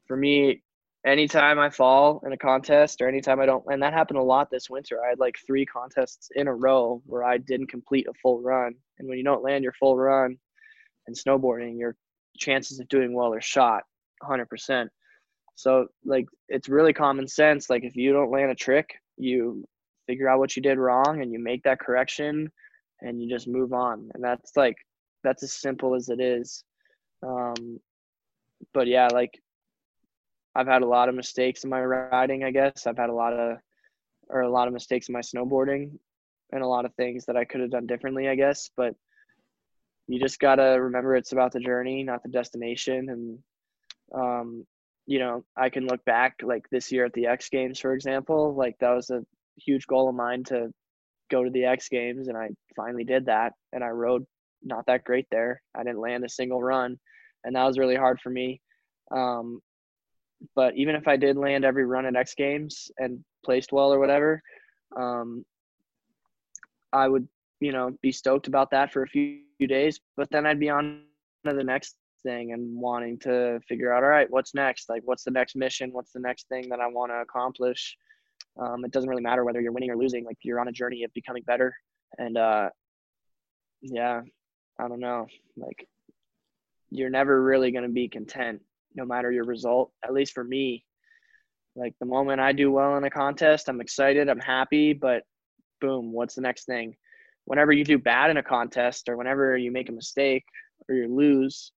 for 0.07 0.17
me 0.17 0.61
anytime 1.05 1.59
i 1.59 1.69
fall 1.69 2.21
in 2.25 2.33
a 2.33 2.37
contest 2.37 2.99
or 2.99 3.07
anytime 3.07 3.39
i 3.39 3.45
don't 3.45 3.63
and 3.67 3.81
that 3.81 3.93
happened 3.93 4.19
a 4.19 4.21
lot 4.21 4.49
this 4.51 4.69
winter 4.69 5.01
i 5.01 5.07
had 5.07 5.17
like 5.17 5.39
three 5.47 5.65
contests 5.65 6.27
in 6.35 6.49
a 6.49 6.53
row 6.53 7.01
where 7.05 7.23
i 7.23 7.37
didn't 7.37 7.67
complete 7.67 8.05
a 8.09 8.13
full 8.21 8.41
run. 8.41 8.75
And 8.97 9.07
when 9.07 9.17
you 9.17 9.23
don't 9.23 9.43
land 9.43 9.63
your 9.63 9.71
full 9.73 9.97
run 9.97 10.37
in 11.07 11.13
snowboarding 11.13 11.79
your 11.79 11.95
chances 12.37 12.79
of 12.79 12.87
doing 12.89 13.13
well 13.13 13.33
are 13.33 13.41
shot 13.41 13.83
100% 14.23 14.89
so 15.59 15.87
like 16.05 16.25
it's 16.47 16.69
really 16.69 16.93
common 16.93 17.27
sense. 17.27 17.69
Like 17.69 17.83
if 17.83 17.97
you 17.97 18.13
don't 18.13 18.31
land 18.31 18.49
a 18.49 18.55
trick, 18.55 18.95
you 19.17 19.65
figure 20.07 20.29
out 20.29 20.39
what 20.39 20.55
you 20.55 20.61
did 20.61 20.77
wrong 20.77 21.21
and 21.21 21.33
you 21.33 21.37
make 21.37 21.63
that 21.63 21.81
correction 21.81 22.49
and 23.01 23.21
you 23.21 23.29
just 23.29 23.45
move 23.45 23.73
on. 23.73 24.09
And 24.13 24.23
that's 24.23 24.55
like 24.55 24.77
that's 25.21 25.43
as 25.43 25.51
simple 25.51 25.95
as 25.95 26.07
it 26.07 26.21
is. 26.21 26.63
Um 27.23 27.77
but 28.73 28.87
yeah, 28.87 29.09
like 29.11 29.37
I've 30.55 30.67
had 30.67 30.81
a 30.81 30.87
lot 30.87 31.09
of 31.09 31.15
mistakes 31.15 31.65
in 31.65 31.69
my 31.69 31.83
riding, 31.83 32.45
I 32.45 32.51
guess. 32.51 32.87
I've 32.87 32.97
had 32.97 33.09
a 33.09 33.13
lot 33.13 33.33
of 33.33 33.57
or 34.29 34.41
a 34.43 34.49
lot 34.49 34.69
of 34.69 34.73
mistakes 34.73 35.09
in 35.09 35.13
my 35.13 35.19
snowboarding. 35.19 35.91
and 36.53 36.63
a 36.63 36.67
lot 36.67 36.85
of 36.85 36.93
things 36.93 37.25
that 37.25 37.35
I 37.35 37.43
could 37.43 37.59
have 37.59 37.71
done 37.71 37.85
differently, 37.85 38.29
I 38.29 38.35
guess. 38.35 38.69
But 38.77 38.95
you 40.07 40.21
just 40.21 40.39
gotta 40.39 40.81
remember 40.81 41.17
it's 41.17 41.33
about 41.33 41.51
the 41.51 41.59
journey, 41.59 42.01
not 42.01 42.23
the 42.23 42.29
destination. 42.29 43.09
And 43.09 43.39
um, 44.15 44.65
you 45.09 45.17
know, 45.17 45.43
I 45.57 45.69
can 45.69 45.87
look 45.87 46.05
back 46.05 46.35
like 46.43 46.69
this 46.69 46.91
year 46.91 47.03
at 47.03 47.13
the 47.13 47.25
X 47.25 47.49
Games, 47.49 47.79
for 47.79 47.93
example. 47.93 48.53
Like 48.53 48.75
that 48.79 48.93
was 48.93 49.09
a 49.09 49.25
huge 49.57 49.87
goal 49.87 50.07
of 50.07 50.13
mine 50.13 50.43
to 50.45 50.69
go 51.31 51.43
to 51.43 51.49
the 51.49 51.65
X 51.65 51.89
Games, 51.89 52.27
and 52.27 52.37
I 52.37 52.49
finally 52.75 53.03
did 53.03 53.25
that. 53.25 53.53
And 53.73 53.83
I 53.83 53.87
rode 53.87 54.23
not 54.61 54.85
that 54.85 55.03
great 55.03 55.25
there. 55.31 55.63
I 55.75 55.83
didn't 55.83 55.99
land 55.99 56.23
a 56.25 56.29
single 56.29 56.61
run, 56.61 56.95
and 57.43 57.55
that 57.55 57.65
was 57.65 57.79
really 57.79 57.95
hard 57.95 58.21
for 58.21 58.29
me. 58.29 58.61
Um, 59.09 59.61
but 60.55 60.75
even 60.75 60.93
if 60.93 61.07
I 61.07 61.17
did 61.17 61.37
land 61.37 61.65
every 61.65 61.85
run 61.85 62.05
at 62.05 62.15
X 62.15 62.35
Games 62.35 62.91
and 62.99 63.17
placed 63.43 63.73
well 63.73 63.91
or 63.91 63.97
whatever, 63.97 64.43
um, 64.95 65.43
I 66.93 67.07
would, 67.07 67.27
you 67.59 67.71
know, 67.71 67.97
be 68.03 68.11
stoked 68.11 68.47
about 68.47 68.69
that 68.71 68.93
for 68.93 69.01
a 69.01 69.07
few, 69.07 69.39
few 69.57 69.67
days. 69.67 69.99
But 70.15 70.29
then 70.29 70.45
I'd 70.45 70.59
be 70.59 70.69
on 70.69 71.01
to 71.47 71.55
the 71.55 71.63
next 71.63 71.95
thing 72.23 72.53
and 72.53 72.79
wanting 72.79 73.17
to 73.19 73.59
figure 73.67 73.93
out, 73.93 74.03
all 74.03 74.09
right, 74.09 74.29
what's 74.29 74.53
next? 74.53 74.89
Like, 74.89 75.01
what's 75.05 75.23
the 75.23 75.31
next 75.31 75.55
mission? 75.55 75.91
What's 75.91 76.11
the 76.11 76.19
next 76.19 76.47
thing 76.49 76.69
that 76.69 76.79
I 76.79 76.87
want 76.87 77.11
to 77.11 77.21
accomplish? 77.21 77.97
Um, 78.59 78.83
it 78.85 78.91
doesn't 78.91 79.09
really 79.09 79.21
matter 79.21 79.43
whether 79.43 79.61
you're 79.61 79.71
winning 79.71 79.91
or 79.91 79.97
losing. 79.97 80.25
Like, 80.25 80.37
you're 80.43 80.59
on 80.59 80.67
a 80.67 80.71
journey 80.73 81.03
of 81.03 81.13
becoming 81.13 81.43
better. 81.43 81.75
And 82.17 82.37
uh, 82.37 82.69
yeah, 83.81 84.21
I 84.79 84.87
don't 84.87 84.99
know. 84.99 85.27
Like, 85.57 85.87
you're 86.89 87.09
never 87.09 87.41
really 87.41 87.71
going 87.71 87.83
to 87.83 87.89
be 87.89 88.07
content 88.07 88.61
no 88.95 89.05
matter 89.05 89.31
your 89.31 89.45
result. 89.45 89.91
At 90.03 90.13
least 90.13 90.33
for 90.33 90.43
me, 90.43 90.85
like 91.75 91.93
the 91.99 92.05
moment 92.05 92.41
I 92.41 92.51
do 92.51 92.71
well 92.71 92.97
in 92.97 93.03
a 93.03 93.09
contest, 93.09 93.69
I'm 93.69 93.81
excited, 93.81 94.27
I'm 94.27 94.39
happy, 94.39 94.93
but 94.93 95.23
boom, 95.79 96.11
what's 96.11 96.35
the 96.35 96.41
next 96.41 96.65
thing? 96.65 96.95
Whenever 97.45 97.71
you 97.71 97.83
do 97.83 97.97
bad 97.97 98.29
in 98.29 98.37
a 98.37 98.43
contest 98.43 99.07
or 99.07 99.17
whenever 99.17 99.55
you 99.57 99.71
make 99.71 99.89
a 99.89 99.93
mistake 99.93 100.43
or 100.87 100.95
you 100.95 101.07
lose, 101.07 101.71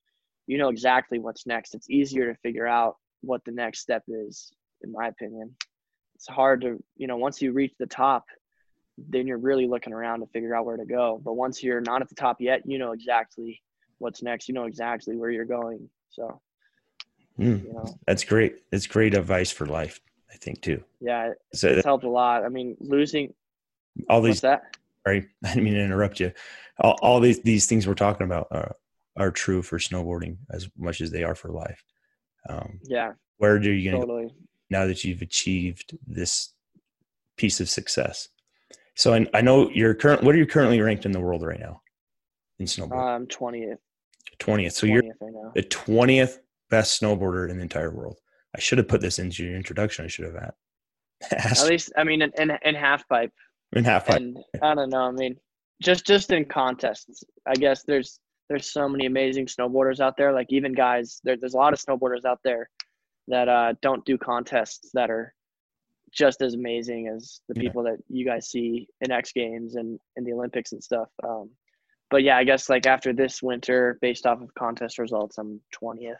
you 0.50 0.58
know 0.58 0.68
exactly 0.68 1.18
what's 1.18 1.46
next. 1.46 1.74
It's 1.74 1.88
easier 1.88 2.32
to 2.32 2.38
figure 2.40 2.66
out 2.66 2.96
what 3.20 3.44
the 3.44 3.52
next 3.52 3.80
step 3.80 4.02
is, 4.08 4.52
in 4.82 4.92
my 4.92 5.08
opinion. 5.08 5.54
It's 6.16 6.28
hard 6.28 6.60
to, 6.62 6.82
you 6.96 7.06
know, 7.06 7.16
once 7.16 7.40
you 7.40 7.52
reach 7.52 7.72
the 7.78 7.86
top, 7.86 8.24
then 8.98 9.26
you're 9.26 9.38
really 9.38 9.66
looking 9.66 9.92
around 9.92 10.20
to 10.20 10.26
figure 10.26 10.54
out 10.54 10.66
where 10.66 10.76
to 10.76 10.84
go. 10.84 11.20
But 11.24 11.34
once 11.34 11.62
you're 11.62 11.80
not 11.80 12.02
at 12.02 12.08
the 12.08 12.14
top 12.14 12.38
yet, 12.40 12.62
you 12.66 12.78
know 12.78 12.92
exactly 12.92 13.62
what's 13.98 14.22
next. 14.22 14.48
You 14.48 14.54
know 14.54 14.64
exactly 14.64 15.16
where 15.16 15.30
you're 15.30 15.44
going. 15.44 15.88
So 16.10 16.40
Mm, 17.38 17.64
you 17.64 17.72
know, 17.72 17.98
that's 18.06 18.24
great. 18.24 18.56
It's 18.70 18.86
great 18.86 19.14
advice 19.14 19.50
for 19.50 19.66
life, 19.66 20.00
I 20.30 20.36
think 20.36 20.60
too. 20.60 20.82
Yeah, 21.00 21.32
so 21.54 21.68
it's 21.68 21.84
helped 21.84 22.04
a 22.04 22.10
lot. 22.10 22.44
I 22.44 22.48
mean, 22.48 22.76
losing 22.80 23.32
all 24.08 24.20
these. 24.20 24.42
that? 24.42 24.76
Sorry, 25.06 25.28
I 25.44 25.48
didn't 25.48 25.64
mean 25.64 25.74
to 25.74 25.84
interrupt 25.84 26.20
you. 26.20 26.32
All, 26.78 26.98
all 27.02 27.20
these 27.20 27.40
these 27.40 27.66
things 27.66 27.86
we're 27.86 27.94
talking 27.94 28.26
about 28.26 28.48
are, 28.50 28.76
are 29.16 29.30
true 29.30 29.62
for 29.62 29.78
snowboarding 29.78 30.36
as 30.50 30.68
much 30.78 31.00
as 31.00 31.10
they 31.10 31.24
are 31.24 31.34
for 31.34 31.50
life. 31.50 31.82
Um, 32.48 32.80
yeah. 32.84 33.12
Where 33.38 33.52
are 33.52 33.62
you 33.62 33.90
going 33.90 34.00
totally. 34.00 34.28
go 34.28 34.34
now 34.70 34.86
that 34.86 35.04
you've 35.04 35.22
achieved 35.22 35.96
this 36.06 36.54
piece 37.36 37.60
of 37.60 37.68
success? 37.68 38.28
So 38.94 39.14
I, 39.14 39.26
I 39.32 39.40
know 39.40 39.70
you're 39.70 39.94
current. 39.94 40.22
What 40.22 40.34
are 40.34 40.38
you 40.38 40.46
currently 40.46 40.80
ranked 40.80 41.06
in 41.06 41.12
the 41.12 41.20
world 41.20 41.42
right 41.42 41.60
now 41.60 41.80
in 42.58 42.66
snowboard? 42.66 43.16
Um, 43.16 43.26
twentieth. 43.26 43.78
Twentieth. 44.38 44.74
So 44.74 44.86
20th 44.86 44.90
you're 44.90 45.52
the 45.54 45.62
twentieth 45.62 46.40
best 46.68 47.00
snowboarder 47.00 47.48
in 47.48 47.56
the 47.56 47.62
entire 47.62 47.90
world. 47.90 48.18
I 48.54 48.60
should 48.60 48.78
have 48.78 48.88
put 48.88 49.00
this 49.00 49.18
into 49.18 49.44
your 49.44 49.56
introduction. 49.56 50.04
I 50.04 50.08
should 50.08 50.26
have 50.26 50.36
asked. 51.32 51.62
At 51.62 51.68
least, 51.68 51.92
I 51.96 52.04
mean, 52.04 52.22
in, 52.22 52.32
in, 52.38 52.52
in 52.62 52.74
half 52.74 53.08
pipe. 53.08 53.32
In 53.72 53.84
half 53.84 54.06
pipe. 54.06 54.16
And 54.16 54.38
I 54.62 54.74
don't 54.74 54.90
know. 54.90 55.02
I 55.02 55.12
mean, 55.12 55.36
just 55.80 56.06
just 56.06 56.30
in 56.30 56.44
contests, 56.44 57.24
I 57.46 57.54
guess 57.54 57.84
there's 57.84 58.20
there's 58.50 58.70
so 58.70 58.88
many 58.88 59.06
amazing 59.06 59.46
snowboarders 59.46 60.00
out 60.00 60.16
there. 60.16 60.32
Like 60.32 60.48
even 60.50 60.72
guys, 60.72 61.20
there, 61.22 61.36
there's 61.36 61.54
a 61.54 61.56
lot 61.56 61.72
of 61.72 61.78
snowboarders 61.78 62.24
out 62.24 62.40
there 62.42 62.68
that 63.28 63.48
uh, 63.48 63.74
don't 63.80 64.04
do 64.04 64.18
contests 64.18 64.90
that 64.92 65.08
are 65.08 65.32
just 66.12 66.42
as 66.42 66.54
amazing 66.54 67.06
as 67.06 67.40
the 67.48 67.54
people 67.54 67.84
that 67.84 67.98
you 68.08 68.24
guys 68.24 68.50
see 68.50 68.88
in 69.00 69.12
X 69.12 69.30
Games 69.32 69.76
and 69.76 70.00
in 70.16 70.24
the 70.24 70.32
Olympics 70.32 70.72
and 70.72 70.82
stuff. 70.82 71.08
Um, 71.22 71.50
but 72.10 72.24
yeah, 72.24 72.36
I 72.36 72.42
guess 72.42 72.68
like 72.68 72.86
after 72.86 73.12
this 73.12 73.40
winter, 73.40 73.96
based 74.02 74.26
off 74.26 74.42
of 74.42 74.52
contest 74.54 74.98
results, 74.98 75.38
I'm 75.38 75.60
20th. 75.80 76.16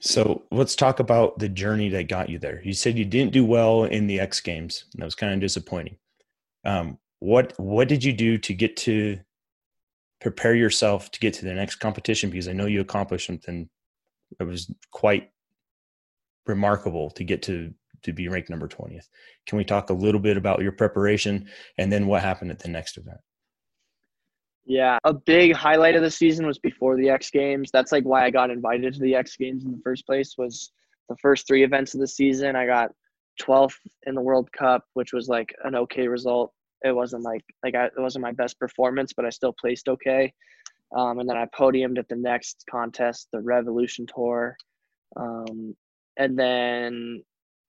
So 0.00 0.44
let's 0.50 0.74
talk 0.74 1.00
about 1.00 1.38
the 1.38 1.50
journey 1.50 1.90
that 1.90 2.08
got 2.08 2.30
you 2.30 2.38
there. 2.38 2.62
You 2.64 2.72
said 2.72 2.96
you 2.96 3.04
didn't 3.04 3.32
do 3.32 3.44
well 3.44 3.84
in 3.84 4.06
the 4.06 4.20
X 4.20 4.40
Games, 4.40 4.86
and 4.94 5.02
that 5.02 5.04
was 5.04 5.14
kind 5.14 5.34
of 5.34 5.40
disappointing. 5.40 5.96
Um, 6.64 6.96
what 7.18 7.52
what 7.58 7.88
did 7.88 8.02
you 8.02 8.14
do 8.14 8.38
to 8.38 8.54
get 8.54 8.76
to 8.78 9.18
prepare 10.22 10.54
yourself 10.54 11.10
to 11.10 11.20
get 11.20 11.34
to 11.34 11.44
the 11.44 11.54
next 11.54 11.76
competition? 11.76 12.30
Because 12.30 12.48
I 12.48 12.52
know 12.52 12.66
you 12.66 12.80
accomplished 12.80 13.26
something 13.26 13.68
that 14.38 14.46
was 14.46 14.72
quite 14.90 15.30
remarkable 16.46 17.10
to 17.10 17.24
get 17.24 17.42
to 17.42 17.72
to 18.02 18.12
be 18.12 18.28
ranked 18.28 18.50
number 18.50 18.68
twentieth. 18.68 19.08
Can 19.46 19.58
we 19.58 19.64
talk 19.64 19.90
a 19.90 19.94
little 19.94 20.20
bit 20.20 20.36
about 20.36 20.60
your 20.60 20.72
preparation 20.72 21.48
and 21.78 21.92
then 21.92 22.06
what 22.06 22.22
happened 22.22 22.50
at 22.50 22.58
the 22.58 22.68
next 22.68 22.96
event? 22.96 23.18
Yeah, 24.64 24.98
a 25.04 25.12
big 25.12 25.54
highlight 25.54 25.96
of 25.96 26.02
the 26.02 26.10
season 26.10 26.46
was 26.46 26.58
before 26.58 26.96
the 26.96 27.10
X 27.10 27.30
Games. 27.30 27.70
That's 27.72 27.92
like 27.92 28.04
why 28.04 28.24
I 28.24 28.30
got 28.30 28.50
invited 28.50 28.94
to 28.94 29.00
the 29.00 29.14
X 29.14 29.36
Games 29.36 29.64
in 29.64 29.72
the 29.72 29.80
first 29.84 30.06
place. 30.06 30.34
Was 30.38 30.72
the 31.08 31.16
first 31.18 31.46
three 31.46 31.64
events 31.64 31.94
of 31.94 32.00
the 32.00 32.06
season. 32.06 32.56
I 32.56 32.66
got 32.66 32.90
12th 33.40 33.76
in 34.06 34.14
the 34.14 34.20
World 34.20 34.50
Cup, 34.52 34.84
which 34.94 35.12
was 35.12 35.28
like 35.28 35.54
an 35.64 35.74
okay 35.74 36.08
result. 36.08 36.52
It 36.84 36.92
wasn't 36.92 37.22
like 37.22 37.44
like 37.64 37.74
I, 37.74 37.86
it 37.86 37.92
wasn't 37.98 38.22
my 38.22 38.32
best 38.32 38.58
performance, 38.58 39.12
but 39.12 39.24
I 39.24 39.30
still 39.30 39.54
placed 39.58 39.88
okay. 39.88 40.32
Um, 40.96 41.18
and 41.20 41.28
then 41.28 41.36
I 41.36 41.46
podiumed 41.46 41.98
at 41.98 42.08
the 42.08 42.16
next 42.16 42.64
contest, 42.70 43.28
the 43.32 43.40
Revolution 43.40 44.06
Tour. 44.06 44.56
Um, 45.16 45.74
and 46.18 46.38
then 46.38 47.22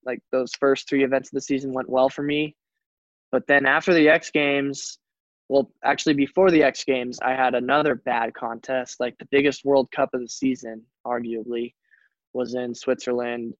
like 0.05 0.19
those 0.31 0.51
first 0.59 0.89
three 0.89 1.03
events 1.03 1.29
of 1.29 1.33
the 1.33 1.41
season 1.41 1.71
went 1.71 1.89
well 1.89 2.09
for 2.09 2.23
me. 2.23 2.55
But 3.31 3.47
then 3.47 3.65
after 3.65 3.93
the 3.93 4.09
X 4.09 4.29
Games, 4.31 4.99
well, 5.49 5.71
actually, 5.83 6.15
before 6.15 6.51
the 6.51 6.63
X 6.63 6.83
Games, 6.83 7.19
I 7.21 7.31
had 7.31 7.53
another 7.53 7.95
bad 7.95 8.33
contest, 8.33 8.99
like 8.99 9.17
the 9.17 9.27
biggest 9.29 9.65
World 9.65 9.91
Cup 9.91 10.09
of 10.13 10.21
the 10.21 10.29
season, 10.29 10.83
arguably, 11.05 11.73
was 12.33 12.55
in 12.55 12.73
Switzerland. 12.73 13.53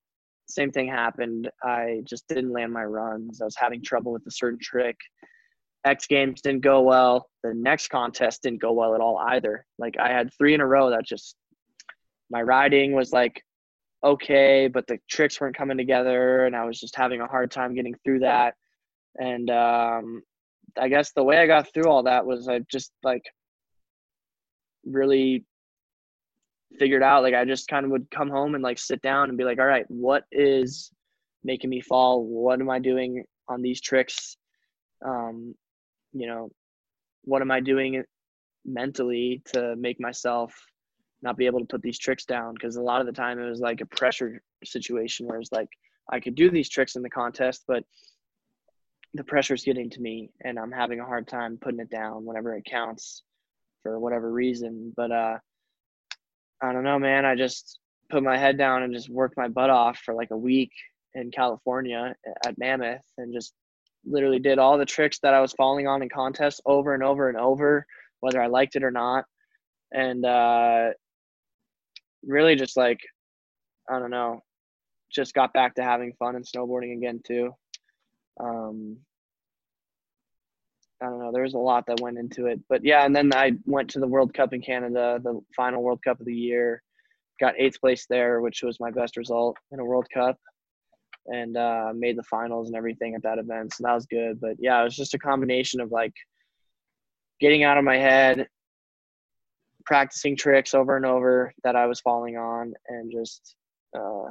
Same 0.48 0.72
thing 0.72 0.88
happened. 0.88 1.50
I 1.64 2.02
just 2.06 2.28
didn't 2.28 2.52
land 2.52 2.72
my 2.72 2.84
runs. 2.84 3.42
I 3.42 3.46
was 3.46 3.56
having 3.58 3.82
trouble 3.84 4.12
with 4.12 4.26
a 4.28 4.32
certain 4.32 4.60
trick. 4.62 4.98
X 5.86 6.08
Games 6.08 6.42
didn't 6.42 6.62
go 6.62 6.82
well. 6.82 7.30
The 7.44 7.54
next 7.54 7.90
contest 7.90 8.44
didn't 8.44 8.62
go 8.62 8.74
well 8.74 8.96
at 8.96 9.02
all 9.02 9.18
either. 9.18 9.66
Like 9.78 9.98
I 10.00 10.10
had 10.10 10.34
three 10.38 10.54
in 10.54 10.62
a 10.62 10.68
row 10.68 10.90
that 10.92 11.06
just 11.06 11.36
my 12.30 12.42
riding 12.42 12.94
was 12.94 13.12
like 13.12 13.44
okay, 14.04 14.68
but 14.68 14.86
the 14.88 15.00
tricks 15.10 15.40
weren't 15.40 15.56
coming 15.56 15.78
together, 15.78 16.46
and 16.46 16.56
I 16.56 16.66
was 16.66 16.80
just 16.80 16.96
having 16.96 17.22
a 17.22 17.28
hard 17.28 17.52
time 17.52 17.74
getting 17.74 17.96
through 18.04 18.20
that. 18.20 18.56
And 19.18 19.50
um, 19.50 20.24
I 20.78 20.90
guess 20.90 21.12
the 21.14 21.24
way 21.24 21.38
I 21.38 21.48
got 21.48 21.74
through 21.74 21.88
all 21.88 22.04
that 22.04 22.26
was 22.26 22.48
I 22.48 22.60
just 22.70 22.92
like 23.04 23.24
really 24.86 25.46
figured 26.80 27.04
out 27.04 27.24
like 27.24 27.36
I 27.36 27.46
just 27.46 27.68
kind 27.68 27.86
of 27.86 27.92
would 27.92 28.10
come 28.10 28.30
home 28.30 28.56
and 28.56 28.64
like 28.64 28.80
sit 28.80 29.02
down 29.02 29.30
and 29.30 29.38
be 29.38 29.44
like, 29.44 29.60
all 29.60 29.66
right, 29.66 29.86
what 29.90 30.24
is 30.32 30.92
making 31.44 31.70
me 31.70 31.82
fall? 31.82 32.26
What 32.26 32.60
am 32.60 32.70
I 32.70 32.80
doing 32.80 33.24
on 33.48 33.62
these 33.62 33.80
tricks? 33.80 34.36
Um, 35.06 35.56
you 36.14 36.28
know, 36.28 36.52
what 37.24 37.42
am 37.42 37.52
I 37.52 37.60
doing 37.60 38.04
mentally 38.66 39.42
to 39.54 39.76
make 39.76 40.00
myself 40.00 40.54
not 41.22 41.38
be 41.38 41.46
able 41.46 41.60
to 41.60 41.66
put 41.66 41.82
these 41.82 42.00
tricks 42.00 42.26
down? 42.26 42.54
Because 42.54 42.76
a 42.76 42.82
lot 42.82 43.02
of 43.02 43.08
the 43.08 43.14
time 43.14 43.40
it 43.40 43.50
was 43.50 43.60
like 43.60 43.82
a 43.82 43.86
pressure 43.86 44.42
situation 44.64 45.28
where 45.28 45.40
it's 45.40 45.52
like 45.52 45.70
I 46.10 46.20
could 46.20 46.36
do 46.36 46.50
these 46.50 46.70
tricks 46.70 46.96
in 46.96 47.02
the 47.02 47.10
contest, 47.10 47.64
but 47.68 47.84
the 49.14 49.24
pressure 49.24 49.54
is 49.54 49.64
getting 49.64 49.90
to 49.92 50.02
me 50.02 50.32
and 50.44 50.58
I'm 50.58 50.72
having 50.72 51.00
a 51.00 51.06
hard 51.06 51.28
time 51.28 51.58
putting 51.62 51.80
it 51.80 51.90
down 51.90 52.26
whenever 52.26 52.56
it 52.56 52.66
counts 52.66 53.24
for 53.84 54.00
whatever 54.00 54.32
reason. 54.32 54.94
But 54.96 55.12
uh 55.12 55.38
I 56.62 56.72
don't 56.72 56.84
know, 56.84 57.00
man. 57.00 57.26
I 57.26 57.36
just 57.36 57.80
put 58.10 58.24
my 58.24 58.38
head 58.38 58.58
down 58.58 58.84
and 58.84 58.94
just 58.94 59.10
worked 59.10 59.38
my 59.38 59.50
butt 59.50 59.70
off 59.70 59.98
for 60.00 60.14
like 60.14 60.32
a 60.32 60.38
week 60.38 60.72
in 61.14 61.30
California 61.30 62.16
at 62.46 62.58
Mammoth 62.58 63.02
and 63.18 63.34
just 63.34 63.54
literally 64.06 64.40
did 64.40 64.60
all 64.60 64.78
the 64.78 64.86
tricks 64.86 65.20
that 65.20 65.34
I 65.34 65.42
was 65.42 65.54
falling 65.54 65.88
on 65.88 66.02
in 66.02 66.10
contests 66.10 66.62
over 66.66 66.94
and 66.94 67.04
over 67.04 67.30
and 67.30 67.38
over, 67.38 67.86
whether 68.20 68.42
I 68.42 68.48
liked 68.48 68.76
it 68.76 68.84
or 68.84 68.92
not. 68.92 69.26
And 69.94 70.26
uh 70.26 70.90
really 72.26 72.56
just 72.56 72.78
like 72.78 73.00
I 73.90 74.00
don't 74.00 74.12
know, 74.12 74.42
just 75.12 75.34
got 75.34 75.54
back 75.54 75.76
to 75.76 75.84
having 75.84 76.14
fun 76.14 76.36
and 76.36 76.46
snowboarding 76.46 76.96
again 76.98 77.22
too. 77.26 77.54
Um, 78.40 78.98
I 81.02 81.08
don't 81.08 81.20
know. 81.20 81.32
There 81.34 81.44
was 81.44 81.54
a 81.54 81.60
lot 81.60 81.86
that 81.88 82.00
went 82.00 82.18
into 82.18 82.48
it, 82.48 82.62
but 82.70 82.84
yeah. 82.86 83.06
And 83.06 83.16
then 83.16 83.34
I 83.34 83.52
went 83.66 83.90
to 83.92 84.00
the 84.00 84.08
World 84.08 84.34
Cup 84.34 84.54
in 84.54 84.62
Canada, 84.62 85.20
the 85.22 85.42
final 85.56 85.84
World 85.84 86.02
Cup 86.02 86.20
of 86.20 86.26
the 86.26 86.36
year. 86.36 86.82
Got 87.40 87.56
eighth 87.60 87.82
place 87.82 88.06
there, 88.10 88.40
which 88.40 88.64
was 88.64 88.80
my 88.80 88.90
best 88.90 89.18
result 89.18 89.58
in 89.72 89.80
a 89.80 89.86
World 89.86 90.08
Cup, 90.14 90.40
and 91.28 91.58
uh, 91.58 91.92
made 91.96 92.18
the 92.18 92.24
finals 92.24 92.68
and 92.68 92.76
everything 92.76 93.16
at 93.16 93.24
that 93.24 93.40
event. 93.40 93.74
So 93.74 93.84
that 93.84 93.94
was 93.94 94.06
good. 94.06 94.40
But 94.42 94.56
yeah, 94.60 94.82
it 94.82 94.84
was 94.84 94.96
just 94.96 95.14
a 95.14 95.20
combination 95.20 95.80
of 95.80 95.92
like 95.92 96.14
getting 97.40 97.64
out 97.64 97.78
of 97.78 97.84
my 97.84 97.98
head, 97.98 98.48
practicing 99.86 100.36
tricks 100.36 100.74
over 100.74 100.96
and 100.96 101.06
over 101.06 101.54
that 101.64 101.76
I 101.76 101.86
was 101.86 102.00
falling 102.00 102.38
on, 102.38 102.74
and 102.88 103.12
just 103.12 103.56
uh, 103.98 104.30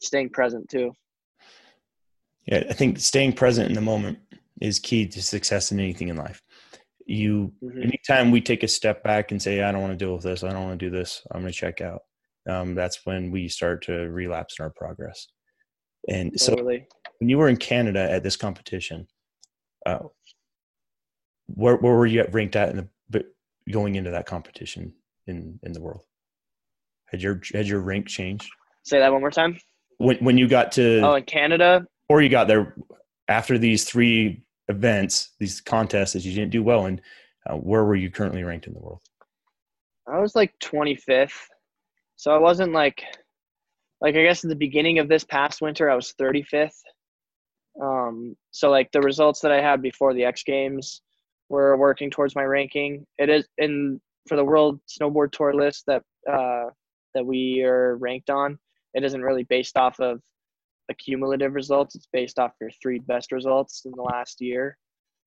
staying 0.00 0.30
present 0.30 0.68
too. 0.68 0.92
Yeah, 2.46 2.64
I 2.68 2.72
think 2.72 2.98
staying 2.98 3.34
present 3.34 3.68
in 3.68 3.74
the 3.74 3.80
moment 3.80 4.18
is 4.60 4.78
key 4.78 5.06
to 5.06 5.22
success 5.22 5.72
in 5.72 5.80
anything 5.80 6.08
in 6.08 6.16
life. 6.16 6.42
You, 7.06 7.52
mm-hmm. 7.62 7.82
anytime 7.82 8.30
we 8.30 8.40
take 8.40 8.62
a 8.62 8.68
step 8.68 9.02
back 9.02 9.30
and 9.30 9.40
say, 9.40 9.62
"I 9.62 9.72
don't 9.72 9.80
want 9.80 9.92
to 9.92 10.04
deal 10.04 10.14
with 10.14 10.22
this. 10.22 10.44
I 10.44 10.52
don't 10.52 10.64
want 10.64 10.78
to 10.78 10.86
do 10.86 10.90
this. 10.90 11.22
I'm 11.32 11.40
going 11.42 11.52
to 11.52 11.58
check 11.58 11.80
out." 11.80 12.02
Um, 12.48 12.74
that's 12.74 13.04
when 13.04 13.30
we 13.30 13.48
start 13.48 13.82
to 13.84 13.92
relapse 13.92 14.56
in 14.58 14.64
our 14.64 14.70
progress. 14.70 15.26
And 16.08 16.32
totally. 16.38 16.86
so, 16.88 16.96
when 17.18 17.28
you 17.28 17.38
were 17.38 17.48
in 17.48 17.56
Canada 17.56 18.10
at 18.10 18.22
this 18.22 18.36
competition, 18.36 19.06
uh, 19.86 19.98
where 21.46 21.76
where 21.76 21.94
were 21.94 22.06
you 22.06 22.26
ranked 22.30 22.56
at 22.56 22.70
in 22.70 22.76
the 22.76 22.88
but 23.08 23.26
going 23.70 23.96
into 23.96 24.10
that 24.10 24.26
competition 24.26 24.94
in 25.26 25.58
in 25.62 25.72
the 25.72 25.80
world? 25.80 26.02
Had 27.06 27.22
your 27.22 27.40
had 27.52 27.66
your 27.66 27.80
rank 27.80 28.06
changed? 28.06 28.48
Say 28.84 28.98
that 28.98 29.12
one 29.12 29.20
more 29.20 29.30
time. 29.30 29.58
When 29.98 30.16
when 30.18 30.38
you 30.38 30.48
got 30.48 30.72
to 30.72 31.00
oh 31.00 31.14
in 31.14 31.24
Canada, 31.24 31.86
or 32.08 32.22
you 32.22 32.28
got 32.28 32.48
there 32.48 32.74
after 33.28 33.58
these 33.58 33.84
three 33.84 34.42
events, 34.68 35.30
these 35.38 35.60
contests 35.60 36.12
that 36.12 36.24
you 36.24 36.34
didn't 36.34 36.50
do 36.50 36.62
well 36.62 36.86
in, 36.86 37.00
uh, 37.48 37.56
where 37.56 37.84
were 37.84 37.96
you 37.96 38.10
currently 38.10 38.42
ranked 38.42 38.66
in 38.66 38.72
the 38.72 38.80
world? 38.80 39.00
I 40.06 40.18
was 40.18 40.34
like 40.34 40.58
25th, 40.60 41.32
so 42.16 42.32
I 42.32 42.38
wasn't 42.38 42.72
like 42.72 43.04
like 44.00 44.16
I 44.16 44.22
guess 44.22 44.44
at 44.44 44.50
the 44.50 44.56
beginning 44.56 44.98
of 44.98 45.08
this 45.08 45.24
past 45.24 45.60
winter 45.60 45.90
I 45.90 45.94
was 45.94 46.14
35th. 46.20 46.70
Um, 47.80 48.36
so 48.50 48.70
like 48.70 48.90
the 48.92 49.00
results 49.00 49.40
that 49.40 49.52
I 49.52 49.60
had 49.60 49.82
before 49.82 50.14
the 50.14 50.24
X 50.24 50.42
Games 50.42 51.02
were 51.48 51.76
working 51.76 52.10
towards 52.10 52.34
my 52.34 52.42
ranking. 52.42 53.06
It 53.18 53.28
is 53.28 53.46
in 53.58 54.00
for 54.28 54.36
the 54.36 54.44
World 54.44 54.80
Snowboard 54.88 55.32
Tour 55.32 55.54
list 55.54 55.84
that 55.86 56.02
uh, 56.30 56.66
that 57.14 57.24
we 57.24 57.62
are 57.62 57.96
ranked 57.96 58.30
on. 58.30 58.58
It 58.94 59.04
isn't 59.04 59.22
really 59.22 59.44
based 59.44 59.76
off 59.76 60.00
of 60.00 60.20
accumulative 60.90 61.54
results. 61.54 61.94
It's 61.94 62.08
based 62.12 62.38
off 62.38 62.52
your 62.60 62.70
three 62.82 62.98
best 62.98 63.32
results 63.32 63.82
in 63.84 63.92
the 63.94 64.02
last 64.02 64.40
year. 64.40 64.76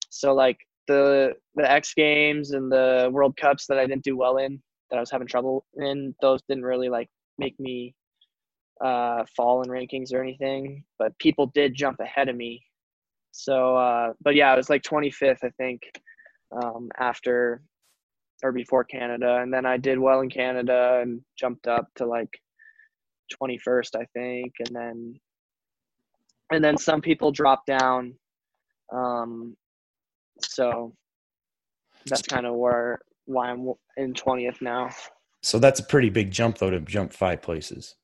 So 0.09 0.33
like 0.33 0.57
the 0.87 1.33
the 1.55 1.69
X 1.69 1.93
Games 1.93 2.51
and 2.51 2.71
the 2.71 3.09
World 3.11 3.37
Cups 3.37 3.67
that 3.67 3.77
I 3.77 3.85
didn't 3.85 4.03
do 4.03 4.17
well 4.17 4.37
in, 4.37 4.61
that 4.89 4.97
I 4.97 4.99
was 4.99 5.11
having 5.11 5.27
trouble 5.27 5.65
in, 5.75 6.13
those 6.21 6.41
didn't 6.47 6.65
really 6.65 6.89
like 6.89 7.09
make 7.37 7.59
me 7.59 7.95
uh, 8.83 9.23
fall 9.35 9.61
in 9.63 9.69
rankings 9.69 10.13
or 10.13 10.21
anything. 10.21 10.83
But 10.99 11.17
people 11.19 11.47
did 11.47 11.73
jump 11.73 11.99
ahead 11.99 12.29
of 12.29 12.35
me. 12.35 12.63
So, 13.31 13.75
uh, 13.75 14.13
but 14.21 14.35
yeah, 14.35 14.53
it 14.53 14.57
was 14.57 14.69
like 14.69 14.83
25th, 14.83 15.43
I 15.43 15.49
think, 15.57 15.81
um, 16.51 16.89
after 16.99 17.63
or 18.43 18.51
before 18.51 18.83
Canada, 18.83 19.37
and 19.41 19.51
then 19.53 19.65
I 19.65 19.77
did 19.77 19.97
well 19.97 20.19
in 20.19 20.29
Canada 20.29 20.99
and 21.01 21.21
jumped 21.39 21.65
up 21.65 21.87
to 21.95 22.05
like 22.05 22.29
21st, 23.41 23.95
I 23.95 24.05
think, 24.13 24.53
and 24.59 24.75
then 24.75 25.19
and 26.51 26.63
then 26.63 26.77
some 26.77 27.01
people 27.01 27.31
drop 27.31 27.65
down. 27.65 28.13
Um, 28.93 29.55
so 30.41 30.93
that's 32.05 32.21
kind 32.21 32.45
of 32.45 32.55
where 32.55 32.99
why 33.25 33.49
I'm 33.49 33.71
in 33.97 34.13
20th 34.13 34.61
now. 34.61 34.89
So 35.41 35.57
that's 35.57 35.79
a 35.79 35.83
pretty 35.83 36.09
big 36.09 36.31
jump 36.31 36.57
though 36.57 36.69
to 36.69 36.79
jump 36.81 37.13
five 37.13 37.41
places. 37.41 37.95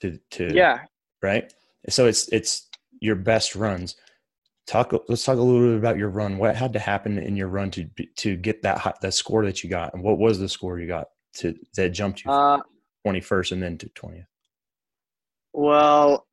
To 0.00 0.18
to 0.32 0.54
Yeah. 0.54 0.80
Right? 1.22 1.52
So 1.88 2.06
it's 2.06 2.28
it's 2.28 2.68
your 3.00 3.16
best 3.16 3.54
runs. 3.54 3.96
Talk 4.66 4.92
let's 5.08 5.24
talk 5.24 5.38
a 5.38 5.42
little 5.42 5.68
bit 5.68 5.78
about 5.78 5.98
your 5.98 6.10
run. 6.10 6.38
What 6.38 6.56
had 6.56 6.72
to 6.74 6.78
happen 6.78 7.18
in 7.18 7.36
your 7.36 7.48
run 7.48 7.70
to 7.72 7.86
to 8.16 8.36
get 8.36 8.62
that 8.62 8.78
high, 8.78 8.94
that 9.02 9.14
score 9.14 9.44
that 9.44 9.64
you 9.64 9.70
got 9.70 9.94
and 9.94 10.02
what 10.02 10.18
was 10.18 10.38
the 10.38 10.48
score 10.48 10.78
you 10.78 10.86
got 10.86 11.08
to 11.38 11.54
that 11.76 11.90
jumped 11.90 12.24
you 12.24 12.30
uh, 12.30 12.60
21st 13.06 13.52
and 13.52 13.62
then 13.62 13.78
to 13.78 13.88
20th? 13.90 14.26
Well, 15.52 16.26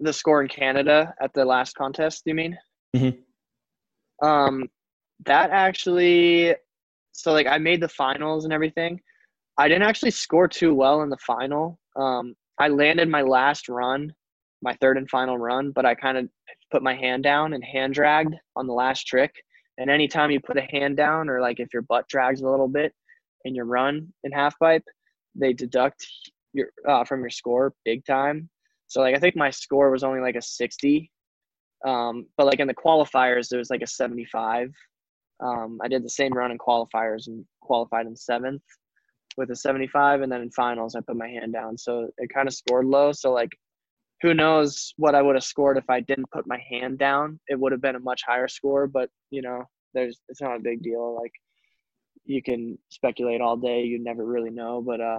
the 0.00 0.12
score 0.12 0.42
in 0.42 0.48
Canada 0.48 1.14
at 1.20 1.32
the 1.34 1.44
last 1.44 1.74
contest. 1.74 2.22
You 2.26 2.34
mean? 2.34 2.58
Mm-hmm. 2.96 4.26
Um, 4.26 4.68
that 5.24 5.50
actually. 5.50 6.54
So 7.12 7.32
like 7.32 7.46
I 7.46 7.58
made 7.58 7.80
the 7.80 7.88
finals 7.88 8.44
and 8.44 8.52
everything. 8.52 9.00
I 9.58 9.68
didn't 9.68 9.82
actually 9.82 10.12
score 10.12 10.48
too 10.48 10.74
well 10.74 11.02
in 11.02 11.10
the 11.10 11.18
final. 11.18 11.78
Um, 11.96 12.34
I 12.60 12.68
landed 12.68 13.08
my 13.08 13.22
last 13.22 13.70
run, 13.70 14.12
my 14.60 14.74
third 14.82 14.98
and 14.98 15.08
final 15.08 15.38
run, 15.38 15.72
but 15.72 15.86
I 15.86 15.94
kind 15.94 16.18
of 16.18 16.28
put 16.70 16.82
my 16.82 16.94
hand 16.94 17.22
down 17.22 17.54
and 17.54 17.64
hand 17.64 17.94
dragged 17.94 18.34
on 18.54 18.66
the 18.66 18.74
last 18.74 19.04
trick. 19.04 19.32
And 19.78 19.90
anytime 19.90 20.30
you 20.30 20.40
put 20.40 20.58
a 20.58 20.68
hand 20.70 20.98
down, 20.98 21.30
or 21.30 21.40
like 21.40 21.58
if 21.58 21.72
your 21.72 21.82
butt 21.82 22.06
drags 22.08 22.42
a 22.42 22.48
little 22.48 22.68
bit 22.68 22.92
in 23.46 23.54
your 23.54 23.64
run 23.64 24.12
in 24.24 24.32
half 24.32 24.58
pipe, 24.58 24.84
they 25.34 25.54
deduct 25.54 26.06
your 26.52 26.68
uh, 26.86 27.02
from 27.04 27.20
your 27.20 27.30
score 27.30 27.72
big 27.86 28.04
time. 28.04 28.50
So 28.88 29.00
like 29.00 29.16
I 29.16 29.18
think 29.18 29.36
my 29.36 29.48
score 29.48 29.90
was 29.90 30.04
only 30.04 30.20
like 30.20 30.36
a 30.36 30.42
60. 30.42 31.10
Um, 31.86 32.26
but 32.36 32.44
like 32.44 32.60
in 32.60 32.68
the 32.68 32.74
qualifiers, 32.74 33.50
it 33.50 33.56
was 33.56 33.70
like 33.70 33.80
a 33.80 33.86
75. 33.86 34.70
Um, 35.42 35.78
I 35.82 35.88
did 35.88 36.04
the 36.04 36.10
same 36.10 36.34
run 36.34 36.50
in 36.50 36.58
qualifiers 36.58 37.26
and 37.26 37.42
qualified 37.62 38.04
in 38.04 38.14
seventh 38.14 38.62
with 39.36 39.50
a 39.50 39.56
75. 39.56 40.22
And 40.22 40.30
then 40.30 40.42
in 40.42 40.50
finals, 40.50 40.94
I 40.94 41.00
put 41.00 41.16
my 41.16 41.28
hand 41.28 41.52
down. 41.52 41.78
So 41.78 42.08
it 42.18 42.32
kind 42.32 42.48
of 42.48 42.54
scored 42.54 42.86
low. 42.86 43.12
So 43.12 43.32
like, 43.32 43.52
who 44.22 44.34
knows 44.34 44.92
what 44.96 45.14
I 45.14 45.22
would 45.22 45.36
have 45.36 45.44
scored 45.44 45.78
if 45.78 45.88
I 45.88 46.00
didn't 46.00 46.30
put 46.30 46.46
my 46.46 46.62
hand 46.70 46.98
down? 46.98 47.40
It 47.48 47.58
would 47.58 47.72
have 47.72 47.80
been 47.80 47.96
a 47.96 48.00
much 48.00 48.22
higher 48.26 48.48
score, 48.48 48.86
but 48.86 49.08
you 49.30 49.42
know, 49.42 49.64
there's, 49.94 50.20
it's 50.28 50.42
not 50.42 50.56
a 50.56 50.60
big 50.60 50.82
deal. 50.82 51.16
Like 51.20 51.32
you 52.24 52.42
can 52.42 52.78
speculate 52.90 53.40
all 53.40 53.56
day. 53.56 53.82
You 53.82 54.02
never 54.02 54.24
really 54.24 54.50
know, 54.50 54.82
but, 54.82 55.00
uh, 55.00 55.18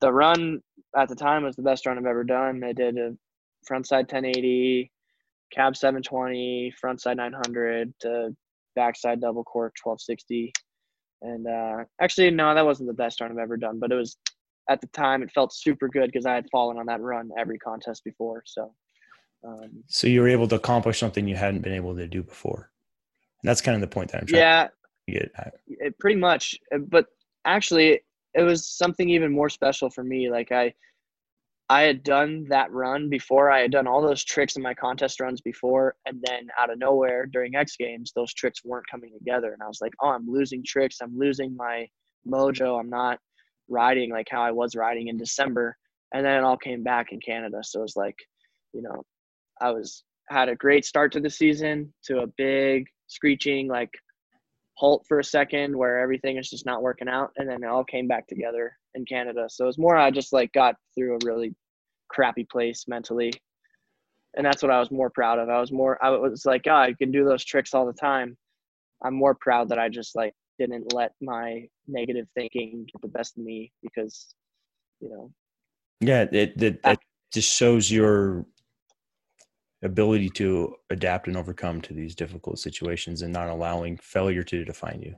the 0.00 0.12
run 0.12 0.60
at 0.96 1.08
the 1.08 1.14
time 1.14 1.44
was 1.44 1.56
the 1.56 1.62
best 1.62 1.86
run 1.86 1.98
I've 1.98 2.06
ever 2.06 2.24
done. 2.24 2.62
I 2.62 2.72
did 2.72 2.96
a 2.98 3.12
frontside 3.70 4.12
1080, 4.12 4.90
cab 5.52 5.76
720, 5.76 6.74
frontside 6.82 7.16
900, 7.16 7.92
to 8.00 8.36
backside 8.74 9.20
double 9.20 9.44
cork 9.44 9.74
1260. 9.82 10.52
And 11.22 11.46
uh, 11.46 11.84
actually, 12.00 12.30
no, 12.30 12.54
that 12.54 12.64
wasn't 12.64 12.88
the 12.88 12.94
best 12.94 13.20
run 13.20 13.30
I've 13.30 13.38
ever 13.38 13.56
done, 13.56 13.78
but 13.78 13.90
it 13.90 13.96
was 13.96 14.16
at 14.68 14.80
the 14.80 14.86
time 14.88 15.22
it 15.22 15.30
felt 15.30 15.54
super 15.54 15.88
good 15.88 16.06
because 16.06 16.26
I 16.26 16.34
had 16.34 16.46
fallen 16.50 16.78
on 16.78 16.86
that 16.86 17.00
run 17.00 17.30
every 17.38 17.58
contest 17.58 18.04
before. 18.04 18.42
So, 18.44 18.74
um, 19.46 19.82
so 19.86 20.06
you 20.06 20.20
were 20.20 20.28
able 20.28 20.48
to 20.48 20.56
accomplish 20.56 20.98
something 20.98 21.26
you 21.26 21.36
hadn't 21.36 21.62
been 21.62 21.72
able 21.72 21.96
to 21.96 22.06
do 22.06 22.22
before. 22.22 22.70
And 23.42 23.48
that's 23.48 23.60
kind 23.60 23.74
of 23.74 23.80
the 23.80 23.92
point 23.92 24.10
that 24.12 24.20
I'm 24.20 24.26
trying 24.26 24.42
yeah, 24.42 24.68
to 25.08 25.12
get 25.12 25.32
at. 25.36 25.54
It, 25.68 25.98
pretty 25.98 26.16
much. 26.16 26.58
But 26.88 27.06
actually, 27.44 28.00
it 28.34 28.42
was 28.42 28.68
something 28.68 29.08
even 29.08 29.32
more 29.32 29.48
special 29.48 29.88
for 29.88 30.04
me. 30.04 30.30
Like 30.30 30.52
I, 30.52 30.74
I 31.68 31.82
had 31.82 32.04
done 32.04 32.44
that 32.48 32.70
run 32.70 33.08
before. 33.08 33.50
I 33.50 33.60
had 33.60 33.72
done 33.72 33.88
all 33.88 34.00
those 34.00 34.24
tricks 34.24 34.56
in 34.56 34.62
my 34.62 34.74
contest 34.74 35.20
runs 35.20 35.40
before, 35.40 35.96
and 36.06 36.22
then 36.26 36.48
out 36.58 36.70
of 36.70 36.78
nowhere 36.78 37.26
during 37.26 37.56
X 37.56 37.76
Games, 37.76 38.12
those 38.14 38.32
tricks 38.32 38.64
weren't 38.64 38.88
coming 38.88 39.12
together, 39.18 39.52
and 39.52 39.62
I 39.62 39.66
was 39.66 39.80
like, 39.80 39.92
"Oh, 40.00 40.08
I'm 40.08 40.28
losing 40.28 40.62
tricks. 40.64 40.98
I'm 41.00 41.18
losing 41.18 41.56
my 41.56 41.88
mojo. 42.26 42.78
I'm 42.78 42.90
not 42.90 43.18
riding 43.68 44.10
like 44.10 44.28
how 44.30 44.42
I 44.42 44.52
was 44.52 44.76
riding 44.76 45.08
in 45.08 45.16
December." 45.16 45.76
And 46.14 46.24
then 46.24 46.38
it 46.38 46.44
all 46.44 46.56
came 46.56 46.84
back 46.84 47.12
in 47.12 47.20
Canada. 47.20 47.58
So 47.64 47.80
it 47.80 47.82
was 47.82 47.96
like, 47.96 48.16
you 48.72 48.82
know, 48.82 49.02
I 49.60 49.70
was 49.70 50.04
had 50.28 50.48
a 50.48 50.56
great 50.56 50.84
start 50.84 51.12
to 51.12 51.20
the 51.20 51.30
season 51.30 51.92
to 52.04 52.20
a 52.20 52.26
big 52.26 52.86
screeching 53.08 53.68
like 53.68 53.90
halt 54.74 55.04
for 55.08 55.18
a 55.20 55.24
second 55.24 55.76
where 55.76 55.98
everything 56.00 56.36
is 56.36 56.50
just 56.50 56.66
not 56.66 56.82
working 56.82 57.08
out 57.08 57.30
and 57.36 57.48
then 57.48 57.62
it 57.62 57.68
all 57.68 57.84
came 57.84 58.08
back 58.08 58.26
together 58.26 58.76
in 58.96 59.04
canada. 59.04 59.46
So 59.48 59.68
it's 59.68 59.78
more 59.78 59.96
i 59.96 60.10
just 60.10 60.32
like 60.32 60.52
got 60.52 60.76
through 60.94 61.14
a 61.14 61.26
really 61.26 61.54
crappy 62.08 62.44
place 62.44 62.84
mentally. 62.88 63.32
And 64.36 64.44
that's 64.44 64.62
what 64.62 64.72
i 64.72 64.78
was 64.78 64.90
more 64.90 65.10
proud 65.10 65.38
of. 65.38 65.48
I 65.48 65.60
was 65.60 65.72
more 65.72 66.02
i 66.04 66.10
was 66.10 66.44
like 66.44 66.62
oh, 66.66 66.74
i 66.74 66.92
can 66.92 67.10
do 67.10 67.24
those 67.24 67.44
tricks 67.44 67.74
all 67.74 67.86
the 67.86 67.92
time. 67.92 68.36
I'm 69.04 69.14
more 69.14 69.34
proud 69.34 69.68
that 69.68 69.78
i 69.78 69.88
just 69.88 70.16
like 70.16 70.34
didn't 70.58 70.92
let 70.94 71.12
my 71.20 71.68
negative 71.86 72.26
thinking 72.34 72.86
get 72.90 73.02
the 73.02 73.08
best 73.08 73.36
of 73.36 73.44
me 73.44 73.72
because 73.82 74.34
you 75.00 75.10
know. 75.10 75.30
Yeah 76.00 76.22
it, 76.32 76.60
it, 76.60 76.80
it 76.84 76.98
just 77.32 77.54
shows 77.54 77.90
your 77.90 78.46
ability 79.82 80.30
to 80.30 80.74
adapt 80.90 81.28
and 81.28 81.36
overcome 81.36 81.80
to 81.80 81.92
these 81.92 82.14
difficult 82.14 82.58
situations 82.58 83.22
and 83.22 83.32
not 83.32 83.48
allowing 83.48 83.96
failure 83.96 84.42
to 84.42 84.64
define 84.64 85.00
you. 85.02 85.14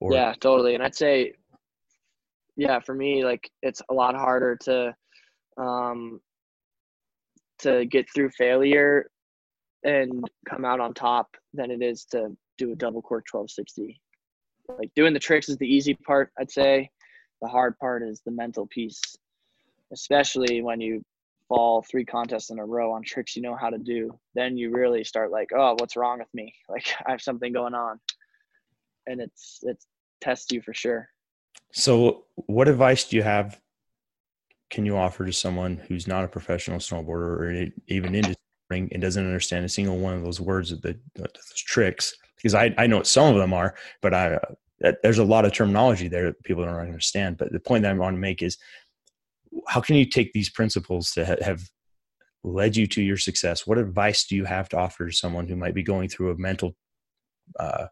Or, 0.00 0.12
yeah, 0.12 0.34
totally. 0.40 0.74
And 0.74 0.82
I'd 0.82 0.94
say, 0.94 1.34
yeah, 2.56 2.80
for 2.80 2.94
me, 2.94 3.24
like 3.24 3.50
it's 3.62 3.82
a 3.90 3.94
lot 3.94 4.14
harder 4.14 4.56
to, 4.64 4.94
um, 5.56 6.20
to 7.60 7.84
get 7.86 8.06
through 8.14 8.30
failure 8.30 9.10
and 9.84 10.28
come 10.48 10.64
out 10.64 10.80
on 10.80 10.94
top 10.94 11.36
than 11.54 11.70
it 11.70 11.82
is 11.82 12.04
to 12.06 12.36
do 12.58 12.72
a 12.72 12.76
double 12.76 13.02
cork 13.02 13.24
1260. 13.30 14.00
Like 14.78 14.90
doing 14.94 15.12
the 15.12 15.20
tricks 15.20 15.48
is 15.48 15.56
the 15.56 15.66
easy 15.66 15.94
part, 15.94 16.30
I'd 16.38 16.50
say. 16.50 16.90
The 17.40 17.48
hard 17.48 17.78
part 17.78 18.02
is 18.02 18.20
the 18.24 18.30
mental 18.30 18.66
piece, 18.66 19.00
especially 19.92 20.62
when 20.62 20.80
you 20.80 21.02
fall 21.48 21.82
three 21.82 22.04
contests 22.04 22.50
in 22.50 22.58
a 22.58 22.64
row 22.64 22.92
on 22.92 23.02
tricks 23.02 23.36
you 23.36 23.42
know 23.42 23.56
how 23.56 23.68
to 23.70 23.78
do, 23.78 24.18
then 24.34 24.56
you 24.56 24.70
really 24.70 25.04
start 25.04 25.30
like, 25.30 25.50
oh, 25.54 25.74
what's 25.78 25.96
wrong 25.96 26.18
with 26.20 26.32
me? 26.34 26.54
Like 26.68 26.86
I 27.06 27.10
have 27.10 27.20
something 27.22 27.52
going 27.52 27.74
on. 27.74 27.98
and 29.06 29.20
it's 29.20 29.60
it's 29.62 29.86
tests 30.20 30.52
you 30.52 30.62
for 30.62 30.74
sure. 30.74 31.08
So, 31.72 32.26
what 32.34 32.68
advice 32.68 33.08
do 33.08 33.16
you 33.16 33.22
have? 33.22 33.60
Can 34.70 34.86
you 34.86 34.96
offer 34.96 35.24
to 35.26 35.32
someone 35.32 35.76
who's 35.88 36.06
not 36.06 36.24
a 36.24 36.28
professional 36.28 36.78
snowboarder 36.78 37.08
or 37.08 37.72
even 37.88 38.14
into 38.14 38.34
snowboarding 38.70 38.88
and 38.92 39.02
doesn't 39.02 39.24
understand 39.24 39.64
a 39.64 39.68
single 39.68 39.98
one 39.98 40.14
of 40.14 40.22
those 40.22 40.40
words, 40.40 40.70
of 40.70 40.82
the, 40.82 40.98
those 41.16 41.32
tricks? 41.56 42.14
Because 42.36 42.54
I, 42.54 42.74
I 42.78 42.86
know 42.86 42.98
what 42.98 43.06
some 43.06 43.34
of 43.34 43.40
them 43.40 43.52
are, 43.52 43.74
but 44.00 44.14
I 44.14 44.38
uh, 44.84 44.92
there's 45.02 45.18
a 45.18 45.24
lot 45.24 45.44
of 45.44 45.52
terminology 45.52 46.08
there 46.08 46.24
that 46.24 46.42
people 46.42 46.64
don't 46.64 46.74
understand. 46.74 47.36
But 47.36 47.52
the 47.52 47.60
point 47.60 47.82
that 47.82 47.92
I 47.92 47.98
want 47.98 48.16
to 48.16 48.20
make 48.20 48.42
is, 48.42 48.58
how 49.68 49.80
can 49.80 49.96
you 49.96 50.04
take 50.04 50.32
these 50.32 50.50
principles 50.50 51.12
to 51.12 51.24
ha- 51.24 51.36
have 51.42 51.62
led 52.44 52.76
you 52.76 52.86
to 52.88 53.02
your 53.02 53.16
success? 53.16 53.66
What 53.66 53.78
advice 53.78 54.24
do 54.24 54.34
you 54.34 54.44
have 54.44 54.68
to 54.70 54.78
offer 54.78 55.06
to 55.06 55.12
someone 55.12 55.46
who 55.46 55.56
might 55.56 55.74
be 55.74 55.82
going 55.82 56.08
through 56.08 56.32
a 56.32 56.38
mental 56.38 56.74
uh, 57.58 57.86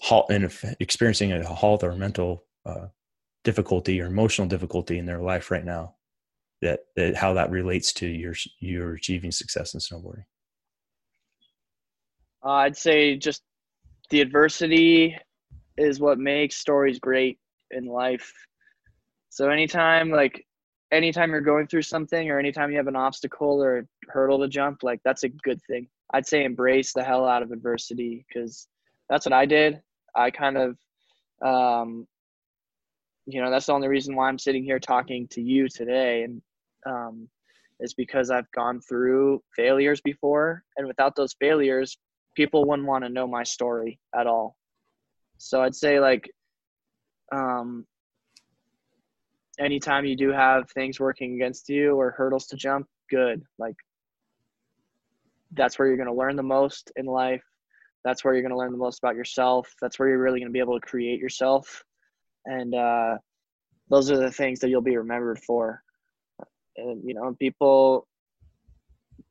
halt 0.00 0.30
and 0.30 0.50
experiencing 0.80 1.32
a 1.32 1.44
halt 1.44 1.82
or 1.82 1.94
mental 1.94 2.44
uh, 2.66 2.86
difficulty 3.44 4.00
or 4.00 4.06
emotional 4.06 4.48
difficulty 4.48 4.98
in 4.98 5.06
their 5.06 5.20
life 5.20 5.50
right 5.50 5.64
now? 5.64 5.96
That, 6.60 6.80
that 6.94 7.16
how 7.16 7.34
that 7.34 7.50
relates 7.50 7.92
to 7.94 8.06
your 8.06 8.34
your 8.60 8.94
achieving 8.94 9.32
success 9.32 9.74
in 9.74 9.80
snowboarding. 9.80 10.24
Uh, 12.44 12.50
I'd 12.50 12.76
say 12.76 13.16
just 13.16 13.42
the 14.10 14.20
adversity 14.20 15.18
is 15.76 15.98
what 15.98 16.18
makes 16.18 16.56
stories 16.56 17.00
great 17.00 17.38
in 17.72 17.86
life. 17.86 18.32
So 19.30 19.48
anytime 19.48 20.10
like 20.10 20.46
anytime 20.92 21.30
you're 21.30 21.40
going 21.40 21.66
through 21.66 21.82
something 21.82 22.30
or 22.30 22.38
anytime 22.38 22.70
you 22.70 22.76
have 22.76 22.86
an 22.86 22.96
obstacle 22.96 23.62
or 23.62 23.86
hurdle 24.08 24.38
to 24.40 24.48
jump, 24.48 24.82
like 24.82 25.00
that's 25.04 25.24
a 25.24 25.28
good 25.28 25.60
thing. 25.66 25.88
I'd 26.12 26.26
say 26.26 26.44
embrace 26.44 26.92
the 26.92 27.02
hell 27.02 27.26
out 27.26 27.42
of 27.42 27.50
adversity 27.50 28.24
because 28.28 28.68
that's 29.12 29.26
what 29.26 29.34
I 29.34 29.44
did. 29.44 29.82
I 30.16 30.30
kind 30.30 30.56
of, 30.56 30.78
um, 31.44 32.06
you 33.26 33.42
know, 33.42 33.50
that's 33.50 33.66
the 33.66 33.74
only 33.74 33.88
reason 33.88 34.16
why 34.16 34.26
I'm 34.26 34.38
sitting 34.38 34.64
here 34.64 34.78
talking 34.78 35.28
to 35.32 35.42
you 35.42 35.68
today, 35.68 36.22
and 36.22 36.40
um, 36.86 37.28
is 37.78 37.92
because 37.92 38.30
I've 38.30 38.50
gone 38.52 38.80
through 38.80 39.42
failures 39.54 40.00
before, 40.00 40.64
and 40.78 40.86
without 40.86 41.14
those 41.14 41.34
failures, 41.38 41.98
people 42.34 42.64
wouldn't 42.64 42.88
want 42.88 43.04
to 43.04 43.10
know 43.10 43.26
my 43.26 43.42
story 43.42 44.00
at 44.18 44.26
all. 44.26 44.56
So 45.36 45.60
I'd 45.62 45.74
say 45.74 46.00
like, 46.00 46.30
um, 47.32 47.84
anytime 49.58 50.06
you 50.06 50.16
do 50.16 50.30
have 50.30 50.70
things 50.70 50.98
working 50.98 51.34
against 51.34 51.68
you 51.68 52.00
or 52.00 52.12
hurdles 52.12 52.46
to 52.46 52.56
jump, 52.56 52.86
good. 53.10 53.42
Like 53.58 53.76
that's 55.52 55.78
where 55.78 55.86
you're 55.86 55.98
going 55.98 56.08
to 56.08 56.14
learn 56.14 56.36
the 56.36 56.42
most 56.42 56.92
in 56.96 57.04
life. 57.04 57.42
That's 58.04 58.24
where 58.24 58.34
you're 58.34 58.42
going 58.42 58.52
to 58.52 58.58
learn 58.58 58.72
the 58.72 58.78
most 58.78 58.98
about 58.98 59.16
yourself. 59.16 59.72
That's 59.80 59.98
where 59.98 60.08
you're 60.08 60.22
really 60.22 60.40
going 60.40 60.48
to 60.48 60.52
be 60.52 60.58
able 60.58 60.78
to 60.78 60.86
create 60.86 61.20
yourself. 61.20 61.84
And 62.46 62.74
uh, 62.74 63.18
those 63.88 64.10
are 64.10 64.16
the 64.16 64.30
things 64.30 64.58
that 64.60 64.70
you'll 64.70 64.80
be 64.80 64.96
remembered 64.96 65.38
for. 65.38 65.82
And, 66.76 67.02
you 67.06 67.14
know, 67.14 67.36
people, 67.38 68.08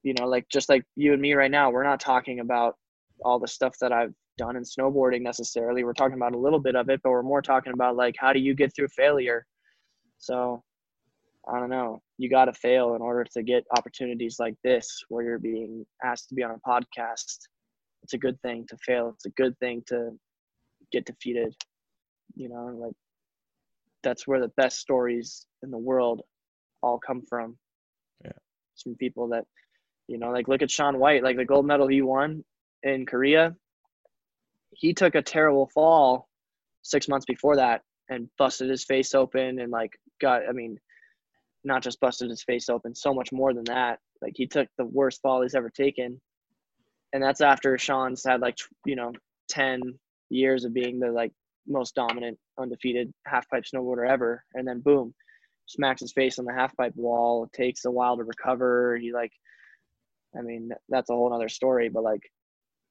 you 0.03 0.13
know, 0.17 0.27
like 0.27 0.47
just 0.49 0.69
like 0.69 0.85
you 0.95 1.13
and 1.13 1.21
me 1.21 1.33
right 1.33 1.51
now, 1.51 1.69
we're 1.69 1.83
not 1.83 1.99
talking 1.99 2.39
about 2.39 2.75
all 3.23 3.39
the 3.39 3.47
stuff 3.47 3.75
that 3.81 3.91
I've 3.91 4.13
done 4.37 4.55
in 4.55 4.63
snowboarding 4.63 5.21
necessarily. 5.21 5.83
We're 5.83 5.93
talking 5.93 6.15
about 6.15 6.33
a 6.33 6.37
little 6.37 6.59
bit 6.59 6.75
of 6.75 6.89
it, 6.89 7.01
but 7.03 7.11
we're 7.11 7.23
more 7.23 7.41
talking 7.41 7.73
about 7.73 7.95
like, 7.95 8.15
how 8.17 8.31
do 8.31 8.39
you 8.39 8.53
get 8.53 8.73
through 8.75 8.87
failure? 8.89 9.45
So 10.17 10.63
I 11.51 11.59
don't 11.59 11.69
know. 11.69 12.01
You 12.17 12.29
got 12.29 12.45
to 12.45 12.53
fail 12.53 12.95
in 12.95 13.01
order 13.01 13.25
to 13.33 13.43
get 13.43 13.65
opportunities 13.75 14.37
like 14.39 14.55
this, 14.63 15.03
where 15.09 15.23
you're 15.23 15.39
being 15.39 15.85
asked 16.03 16.29
to 16.29 16.35
be 16.35 16.43
on 16.43 16.51
a 16.51 16.69
podcast. 16.69 17.37
It's 18.03 18.13
a 18.13 18.17
good 18.17 18.41
thing 18.41 18.65
to 18.69 18.77
fail. 18.77 19.11
It's 19.15 19.25
a 19.25 19.31
good 19.31 19.57
thing 19.59 19.83
to 19.87 20.11
get 20.91 21.05
defeated. 21.05 21.55
You 22.35 22.49
know, 22.49 22.65
like 22.77 22.93
that's 24.03 24.27
where 24.27 24.39
the 24.39 24.51
best 24.57 24.79
stories 24.79 25.45
in 25.63 25.71
the 25.71 25.77
world 25.77 26.21
all 26.81 26.99
come 26.99 27.21
from. 27.21 27.57
Yeah. 28.23 28.31
Some 28.75 28.95
people 28.95 29.29
that, 29.29 29.45
you 30.07 30.17
know, 30.17 30.31
like 30.31 30.47
look 30.47 30.61
at 30.61 30.71
Shaun 30.71 30.99
White, 30.99 31.23
like 31.23 31.37
the 31.37 31.45
gold 31.45 31.65
medal 31.65 31.87
he 31.87 32.01
won 32.01 32.43
in 32.83 33.05
Korea. 33.05 33.55
He 34.71 34.93
took 34.93 35.15
a 35.15 35.21
terrible 35.21 35.69
fall 35.73 36.27
six 36.81 37.07
months 37.07 37.25
before 37.25 37.57
that 37.57 37.81
and 38.09 38.29
busted 38.37 38.69
his 38.69 38.83
face 38.83 39.13
open 39.13 39.59
and 39.59 39.71
like 39.71 39.97
got, 40.19 40.41
I 40.47 40.51
mean, 40.51 40.77
not 41.63 41.83
just 41.83 41.99
busted 41.99 42.29
his 42.29 42.43
face 42.43 42.69
open, 42.69 42.95
so 42.95 43.13
much 43.13 43.31
more 43.31 43.53
than 43.53 43.65
that. 43.65 43.99
Like 44.21 44.33
he 44.35 44.47
took 44.47 44.67
the 44.77 44.85
worst 44.85 45.21
fall 45.21 45.41
he's 45.41 45.55
ever 45.55 45.69
taken, 45.69 46.19
and 47.13 47.21
that's 47.23 47.41
after 47.41 47.77
Shaun's 47.77 48.23
had 48.23 48.41
like 48.41 48.57
you 48.85 48.95
know 48.95 49.13
ten 49.49 49.81
years 50.29 50.65
of 50.65 50.73
being 50.73 50.99
the 50.99 51.11
like 51.11 51.31
most 51.67 51.95
dominant, 51.95 52.37
undefeated 52.59 53.13
half 53.27 53.49
pipe 53.49 53.63
snowboarder 53.63 54.09
ever, 54.09 54.43
and 54.53 54.67
then 54.67 54.79
boom, 54.81 55.13
smacks 55.67 56.01
his 56.01 56.13
face 56.13 56.39
on 56.39 56.45
the 56.45 56.53
half 56.53 56.75
pipe 56.77 56.95
wall. 56.95 57.49
Takes 57.53 57.85
a 57.85 57.91
while 57.91 58.17
to 58.17 58.23
recover. 58.23 58.97
He 58.97 59.13
like, 59.13 59.31
I 60.37 60.41
mean, 60.41 60.71
that's 60.89 61.09
a 61.09 61.13
whole 61.13 61.33
other 61.33 61.49
story. 61.49 61.89
But 61.89 62.03
like, 62.03 62.21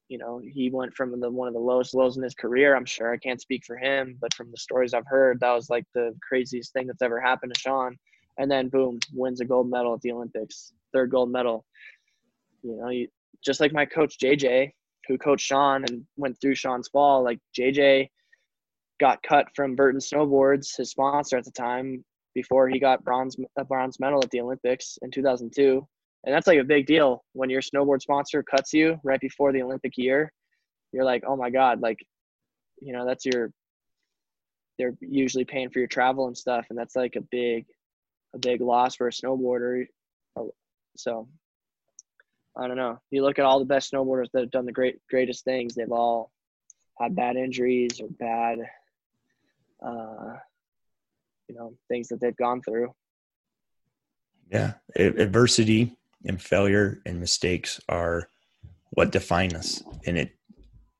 you 0.08 0.18
know, 0.18 0.40
he 0.44 0.70
went 0.70 0.94
from 0.94 1.18
the 1.20 1.30
one 1.30 1.48
of 1.48 1.54
the 1.54 1.60
lowest 1.60 1.94
lows 1.94 2.16
in 2.16 2.22
his 2.22 2.34
career. 2.34 2.76
I'm 2.76 2.84
sure 2.86 3.12
I 3.12 3.18
can't 3.18 3.40
speak 3.40 3.64
for 3.64 3.76
him, 3.76 4.16
but 4.20 4.34
from 4.34 4.50
the 4.50 4.56
stories 4.58 4.94
I've 4.94 5.06
heard, 5.06 5.40
that 5.40 5.52
was 5.52 5.70
like 5.70 5.84
the 5.94 6.14
craziest 6.26 6.72
thing 6.72 6.86
that's 6.86 7.02
ever 7.02 7.20
happened 7.20 7.54
to 7.54 7.60
Shaun. 7.60 7.96
and 8.38 8.50
then 8.50 8.68
boom, 8.68 8.98
wins 9.12 9.40
a 9.40 9.44
gold 9.44 9.70
medal 9.70 9.94
at 9.94 10.00
the 10.00 10.12
Olympics, 10.12 10.72
third 10.92 11.10
gold 11.10 11.30
medal. 11.30 11.64
You 12.62 12.76
know, 12.76 12.88
you, 12.90 13.08
just 13.44 13.60
like 13.60 13.72
my 13.72 13.86
coach 13.86 14.16
JJ, 14.22 14.70
who 15.08 15.18
coached 15.18 15.46
Shaun 15.46 15.84
and 15.88 16.04
went 16.16 16.40
through 16.40 16.54
Shaun's 16.54 16.88
fall. 16.88 17.24
Like 17.24 17.38
JJ 17.58 18.08
got 19.00 19.22
cut 19.22 19.46
from 19.56 19.74
Burton 19.74 20.00
Snowboards, 20.00 20.76
his 20.76 20.90
sponsor 20.90 21.36
at 21.38 21.44
the 21.44 21.52
time, 21.52 22.04
before 22.34 22.68
he 22.68 22.78
got 22.78 23.02
bronze 23.04 23.36
a 23.56 23.64
bronze 23.64 23.98
medal 23.98 24.20
at 24.22 24.30
the 24.30 24.40
Olympics 24.40 24.98
in 25.02 25.10
2002. 25.10 25.86
And 26.24 26.34
that's 26.34 26.46
like 26.46 26.58
a 26.58 26.64
big 26.64 26.86
deal 26.86 27.24
when 27.32 27.48
your 27.48 27.62
snowboard 27.62 28.02
sponsor 28.02 28.42
cuts 28.42 28.74
you 28.74 29.00
right 29.02 29.20
before 29.20 29.52
the 29.52 29.62
Olympic 29.62 29.96
year. 29.96 30.30
You're 30.92 31.04
like, 31.04 31.24
oh 31.26 31.36
my 31.36 31.50
god, 31.50 31.80
like, 31.80 31.98
you 32.80 32.92
know, 32.92 33.06
that's 33.06 33.24
your. 33.24 33.50
They're 34.78 34.94
usually 35.00 35.44
paying 35.44 35.68
for 35.68 35.78
your 35.78 35.88
travel 35.88 36.26
and 36.26 36.36
stuff, 36.36 36.66
and 36.70 36.78
that's 36.78 36.96
like 36.96 37.16
a 37.16 37.20
big 37.30 37.66
a 38.34 38.38
big 38.38 38.60
loss 38.60 38.96
for 38.96 39.08
a 39.08 39.12
snowboarder. 39.12 39.84
So 40.96 41.28
I 42.56 42.66
don't 42.66 42.76
know. 42.76 42.98
You 43.10 43.22
look 43.22 43.38
at 43.38 43.44
all 43.44 43.58
the 43.58 43.64
best 43.64 43.92
snowboarders 43.92 44.30
that 44.32 44.40
have 44.40 44.50
done 44.50 44.66
the 44.66 44.72
great 44.72 44.98
greatest 45.08 45.44
things. 45.44 45.74
They've 45.74 45.90
all 45.90 46.32
had 46.98 47.14
bad 47.16 47.36
injuries 47.36 48.00
or 48.00 48.08
bad, 48.08 48.58
uh, 49.84 50.36
you 51.48 51.54
know, 51.54 51.74
things 51.88 52.08
that 52.08 52.20
they've 52.20 52.36
gone 52.36 52.60
through. 52.62 52.92
Yeah, 54.50 54.74
adversity 54.96 55.96
and 56.26 56.42
failure 56.42 57.00
and 57.06 57.20
mistakes 57.20 57.80
are 57.88 58.28
what 58.90 59.12
define 59.12 59.54
us, 59.54 59.82
and 60.04 60.18
it, 60.18 60.32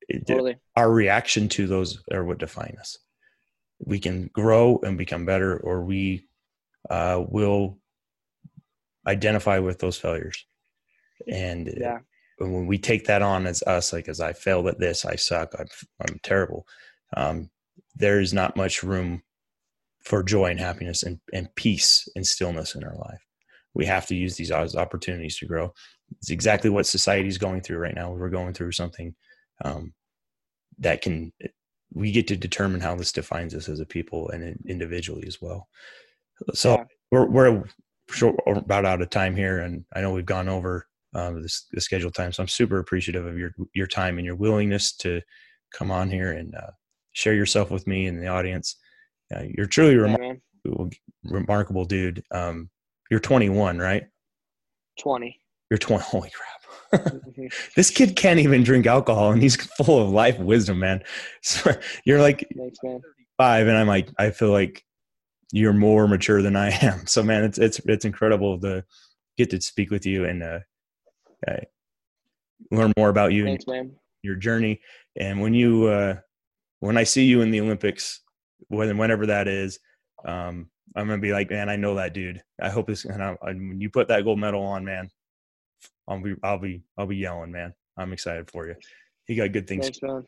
it 0.09 0.27
totally. 0.27 0.57
our 0.77 0.91
reaction 0.91 1.49
to 1.49 1.67
those 1.67 2.01
are 2.13 2.25
what 2.25 2.39
define 2.39 2.77
us. 2.79 2.97
We 3.85 3.99
can 3.99 4.31
grow 4.33 4.79
and 4.85 4.97
become 4.97 5.27
better, 5.27 5.59
or 5.59 5.83
we 5.83 6.29
uh, 6.89 7.25
will 7.29 7.79
identify 9.07 9.59
with 9.59 9.81
those 9.81 9.97
failures. 9.97 10.47
And 11.29 11.73
yeah. 11.77 11.99
when 12.39 12.67
we 12.67 12.79
take 12.79 13.07
that 13.07 13.23
on 13.23 13.47
as 13.47 13.63
us, 13.63 13.93
like 13.93 14.09
as 14.09 14.21
I 14.21 14.33
failed 14.33 14.67
at 14.67 14.79
this, 14.79 15.05
I 15.05 15.17
suck, 15.17 15.55
I'm, 15.59 15.67
I'm 16.01 16.21
terrible. 16.23 16.67
Um, 17.17 17.51
there 17.95 18.21
is 18.21 18.33
not 18.33 18.57
much 18.57 18.83
room 18.83 19.23
for 20.05 20.23
joy 20.23 20.47
and 20.47 20.61
happiness 20.61 21.03
and, 21.03 21.21
and 21.33 21.55
peace 21.57 22.09
and 22.17 22.27
stillness 22.27 22.75
in 22.75 22.85
our 22.85 22.97
life. 22.97 23.21
We 23.75 23.87
have 23.87 24.07
to 24.07 24.17
use 24.17 24.37
these 24.37 24.51
opportunities 24.51 25.39
to 25.39 25.47
grow. 25.47 25.73
It's 26.19 26.31
exactly 26.31 26.71
what 26.71 26.87
society 26.87 27.29
is 27.29 27.39
going 27.39 27.61
through 27.61 27.79
right 27.79 27.95
now. 27.95 28.11
We're 28.13 28.31
going 28.31 28.55
through 28.55 28.73
something 28.73 29.15
um, 29.65 29.93
that 30.79 31.03
can, 31.03 31.33
we 31.93 32.11
get 32.13 32.27
to 32.29 32.37
determine 32.37 32.81
how 32.81 32.97
this 32.97 33.13
defines 33.13 33.55
us 33.55 33.69
as 33.69 33.81
a 33.81 33.87
people 33.87 34.31
and 34.31 34.59
individually 34.67 35.25
as 35.27 35.41
well. 35.41 35.69
So 36.55 36.77
yeah. 36.77 36.85
we're 37.11 37.27
we're 37.27 37.65
short, 38.11 38.37
about 38.47 38.87
out 38.87 39.03
of 39.03 39.11
time 39.11 39.37
here, 39.37 39.59
and 39.59 39.85
I 39.95 40.01
know 40.01 40.13
we've 40.13 40.25
gone 40.25 40.49
over 40.49 40.87
um, 41.15 41.43
the, 41.43 41.61
the 41.73 41.81
scheduled 41.81 42.15
time. 42.15 42.33
So 42.33 42.43
I'm 42.43 42.49
super 42.49 42.79
appreciative 42.79 43.27
of 43.27 43.39
your 43.39 43.53
your 43.75 43.87
time 43.87 44.19
and 44.19 44.27
your 44.27 44.37
willingness 44.37 44.93
to 44.99 45.21
come 45.73 45.91
on 45.91 46.11
here 46.11 46.33
and 46.33 46.55
uh, 46.55 46.71
share 47.13 47.35
yourself 47.35 47.71
with 47.71 47.87
me 47.87 48.07
and 48.07 48.23
the 48.23 48.29
audience. 48.29 48.77
Uh, 49.35 49.45
you're 49.57 49.67
truly 49.67 49.97
remarkable, 49.97 50.91
remarkable 51.25 51.85
dude. 51.85 52.23
Um, 52.33 52.71
you're 53.11 53.21
21, 53.21 53.79
right? 53.79 54.05
20. 55.01 55.41
You're 55.71 55.79
20. 55.79 56.05
Holy 56.07 56.31
crap. 56.31 57.03
Mm-hmm. 57.05 57.47
this 57.77 57.91
kid 57.91 58.17
can't 58.17 58.41
even 58.41 58.63
drink 58.65 58.87
alcohol 58.87 59.33
and 59.33 59.43
he's 59.43 59.57
full 59.57 60.03
of 60.03 60.11
life 60.11 60.39
wisdom, 60.39 60.81
man. 60.81 61.03
So 61.43 61.73
you're 62.05 62.21
like 62.21 62.47
Thanks, 62.57 62.79
man. 62.83 63.01
five 63.37 63.67
and 63.67 63.77
I'm 63.77 63.87
like, 63.87 64.09
I 64.19 64.31
feel 64.31 64.51
like 64.51 64.85
you're 65.53 65.73
more 65.73 66.07
mature 66.07 66.43
than 66.43 66.57
I 66.57 66.71
am. 66.83 67.07
So 67.07 67.23
man, 67.23 67.45
it's 67.45 67.59
it's 67.59 67.81
it's 67.87 68.05
incredible 68.05 68.61
to 68.61 68.85
get 69.37 69.51
to 69.51 69.61
speak 69.61 69.91
with 69.91 70.05
you 70.05 70.25
and 70.25 70.43
uh, 70.43 70.61
uh, 71.47 71.57
learn 72.71 72.93
more 72.97 73.09
about 73.09 73.33
you. 73.33 73.45
Thanks, 73.45 73.67
man. 73.67 73.93
your 74.23 74.37
journey. 74.37 74.81
And 75.17 75.41
when 75.41 75.55
you 75.55 75.87
uh, 75.87 76.17
when 76.81 76.97
I 76.97 77.05
see 77.05 77.25
you 77.25 77.43
in 77.43 77.51
the 77.51 77.61
Olympics, 77.61 78.21
when 78.69 78.97
whenever 78.99 79.27
that 79.27 79.49
is, 79.49 79.79
um, 80.25 80.71
I'm 80.97 81.07
gonna 81.07 81.19
be 81.19 81.33
like, 81.33 81.51
man, 81.51 81.69
I 81.69 81.77
know 81.77 81.95
that 81.95 82.15
dude. 82.15 82.43
I 82.61 82.69
hope 82.69 82.87
this. 82.87 83.05
And 83.05 83.23
I, 83.23 83.37
I, 83.43 83.53
when 83.53 83.81
you 83.81 83.91
put 83.91 84.09
that 84.09 84.25
gold 84.25 84.39
medal 84.39 84.63
on, 84.63 84.85
man, 84.85 85.09
I'll 86.09 86.23
be 86.23 86.35
I'll 86.43 86.59
be 86.59 86.83
I'll 86.99 87.07
be 87.07 87.17
yelling, 87.17 87.53
man. 87.53 87.75
I'm 87.97 88.13
excited 88.13 88.51
for 88.51 88.67
you. 88.67 88.75
You 89.29 89.37
got 89.37 89.53
good 89.53 89.67
things. 89.67 89.87
Thanks, 89.87 90.03
man. 90.03 90.25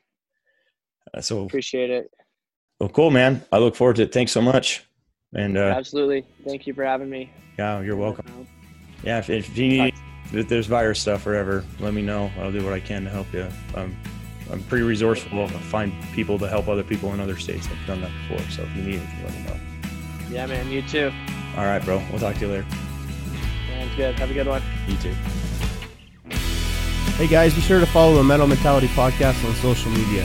Uh, 1.12 1.20
so 1.20 1.44
Appreciate 1.44 1.90
it. 1.90 2.10
well, 2.78 2.88
cool, 2.88 3.10
man. 3.10 3.42
I 3.50 3.58
look 3.58 3.74
forward 3.74 3.96
to 3.96 4.02
it. 4.02 4.12
Thanks 4.12 4.30
so 4.30 4.40
much. 4.40 4.84
And 5.34 5.56
uh, 5.56 5.74
Absolutely. 5.76 6.24
Thank 6.44 6.66
you 6.66 6.74
for 6.74 6.84
having 6.84 7.10
me. 7.10 7.30
yeah, 7.58 7.80
you're 7.80 7.96
welcome. 7.96 8.46
Yeah, 9.02 9.18
if, 9.18 9.30
if 9.30 9.56
you 9.56 9.68
need 9.68 9.94
if 10.32 10.48
there's 10.48 10.66
virus 10.66 11.00
stuff 11.00 11.26
or 11.26 11.34
ever, 11.34 11.64
let 11.78 11.94
me 11.94 12.02
know. 12.02 12.30
I'll 12.38 12.52
do 12.52 12.64
what 12.64 12.72
I 12.72 12.80
can 12.80 13.04
to 13.04 13.10
help 13.10 13.32
you. 13.32 13.46
I'm 13.74 13.96
I'm 14.50 14.62
pretty 14.64 14.84
resourceful. 14.84 15.44
I 15.44 15.48
find 15.48 15.92
people 16.12 16.38
to 16.38 16.48
help 16.48 16.68
other 16.68 16.82
people 16.82 17.12
in 17.14 17.20
other 17.20 17.38
states. 17.38 17.68
I've 17.70 17.86
done 17.86 18.02
that 18.02 18.10
before. 18.28 18.50
So 18.50 18.62
if 18.62 18.76
you 18.76 18.82
need 18.82 18.94
anything, 18.96 19.24
let 19.24 19.34
me 19.34 19.44
know. 19.44 19.56
Yeah, 20.30 20.46
man. 20.46 20.70
You 20.70 20.82
too. 20.82 21.12
All 21.56 21.64
right, 21.64 21.82
bro. 21.84 22.02
We'll 22.10 22.20
talk 22.20 22.34
to 22.36 22.40
you 22.40 22.48
later. 22.48 22.66
Sounds 23.68 23.94
good. 23.96 24.18
Have 24.18 24.30
a 24.30 24.34
good 24.34 24.46
one. 24.46 24.62
You 24.86 24.96
too. 24.96 25.14
Hey 27.16 27.26
guys, 27.26 27.54
be 27.54 27.60
sure 27.60 27.78
to 27.78 27.86
follow 27.86 28.14
the 28.14 28.24
Metal 28.24 28.46
Mentality 28.46 28.88
Podcast 28.88 29.46
on 29.46 29.54
social 29.56 29.90
media. 29.92 30.24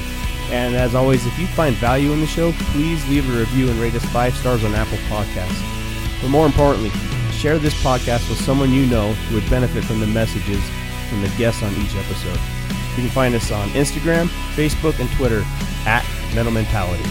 And 0.50 0.76
as 0.76 0.96
always, 0.96 1.26
if 1.26 1.38
you 1.38 1.46
find 1.48 1.76
value 1.76 2.14
in 2.14 2.22
the 2.22 2.28
show, 2.28 2.54
please 2.72 3.08
leave 3.10 3.30
a 3.30 3.40
review 3.40 3.70
and 3.70 3.78
rate 3.80 3.94
us 3.94 4.06
five 4.06 4.34
stars 4.36 4.64
on 4.64 4.74
Apple 4.74 4.98
Podcasts. 5.10 5.62
But 6.22 6.30
more 6.30 6.46
importantly, 6.46 6.92
share 7.38 7.60
this 7.60 7.74
podcast 7.84 8.28
with 8.30 8.42
someone 8.42 8.72
you 8.72 8.88
know 8.88 9.14
who 9.14 9.36
would 9.36 9.48
benefit 9.50 9.84
from 9.84 10.00
the 10.00 10.08
messages 10.08 10.60
from 11.08 11.22
the 11.22 11.30
guests 11.38 11.62
on 11.62 11.72
each 11.76 11.96
episode. 11.96 12.40
You 12.96 13.04
can 13.04 13.10
find 13.10 13.36
us 13.36 13.52
on 13.52 13.70
Instagram, 13.70 14.28
Facebook, 14.56 15.00
and 15.00 15.10
Twitter 15.12 15.44
at 15.86 16.04
Metal 16.34 16.52
Mentality. 16.52 17.04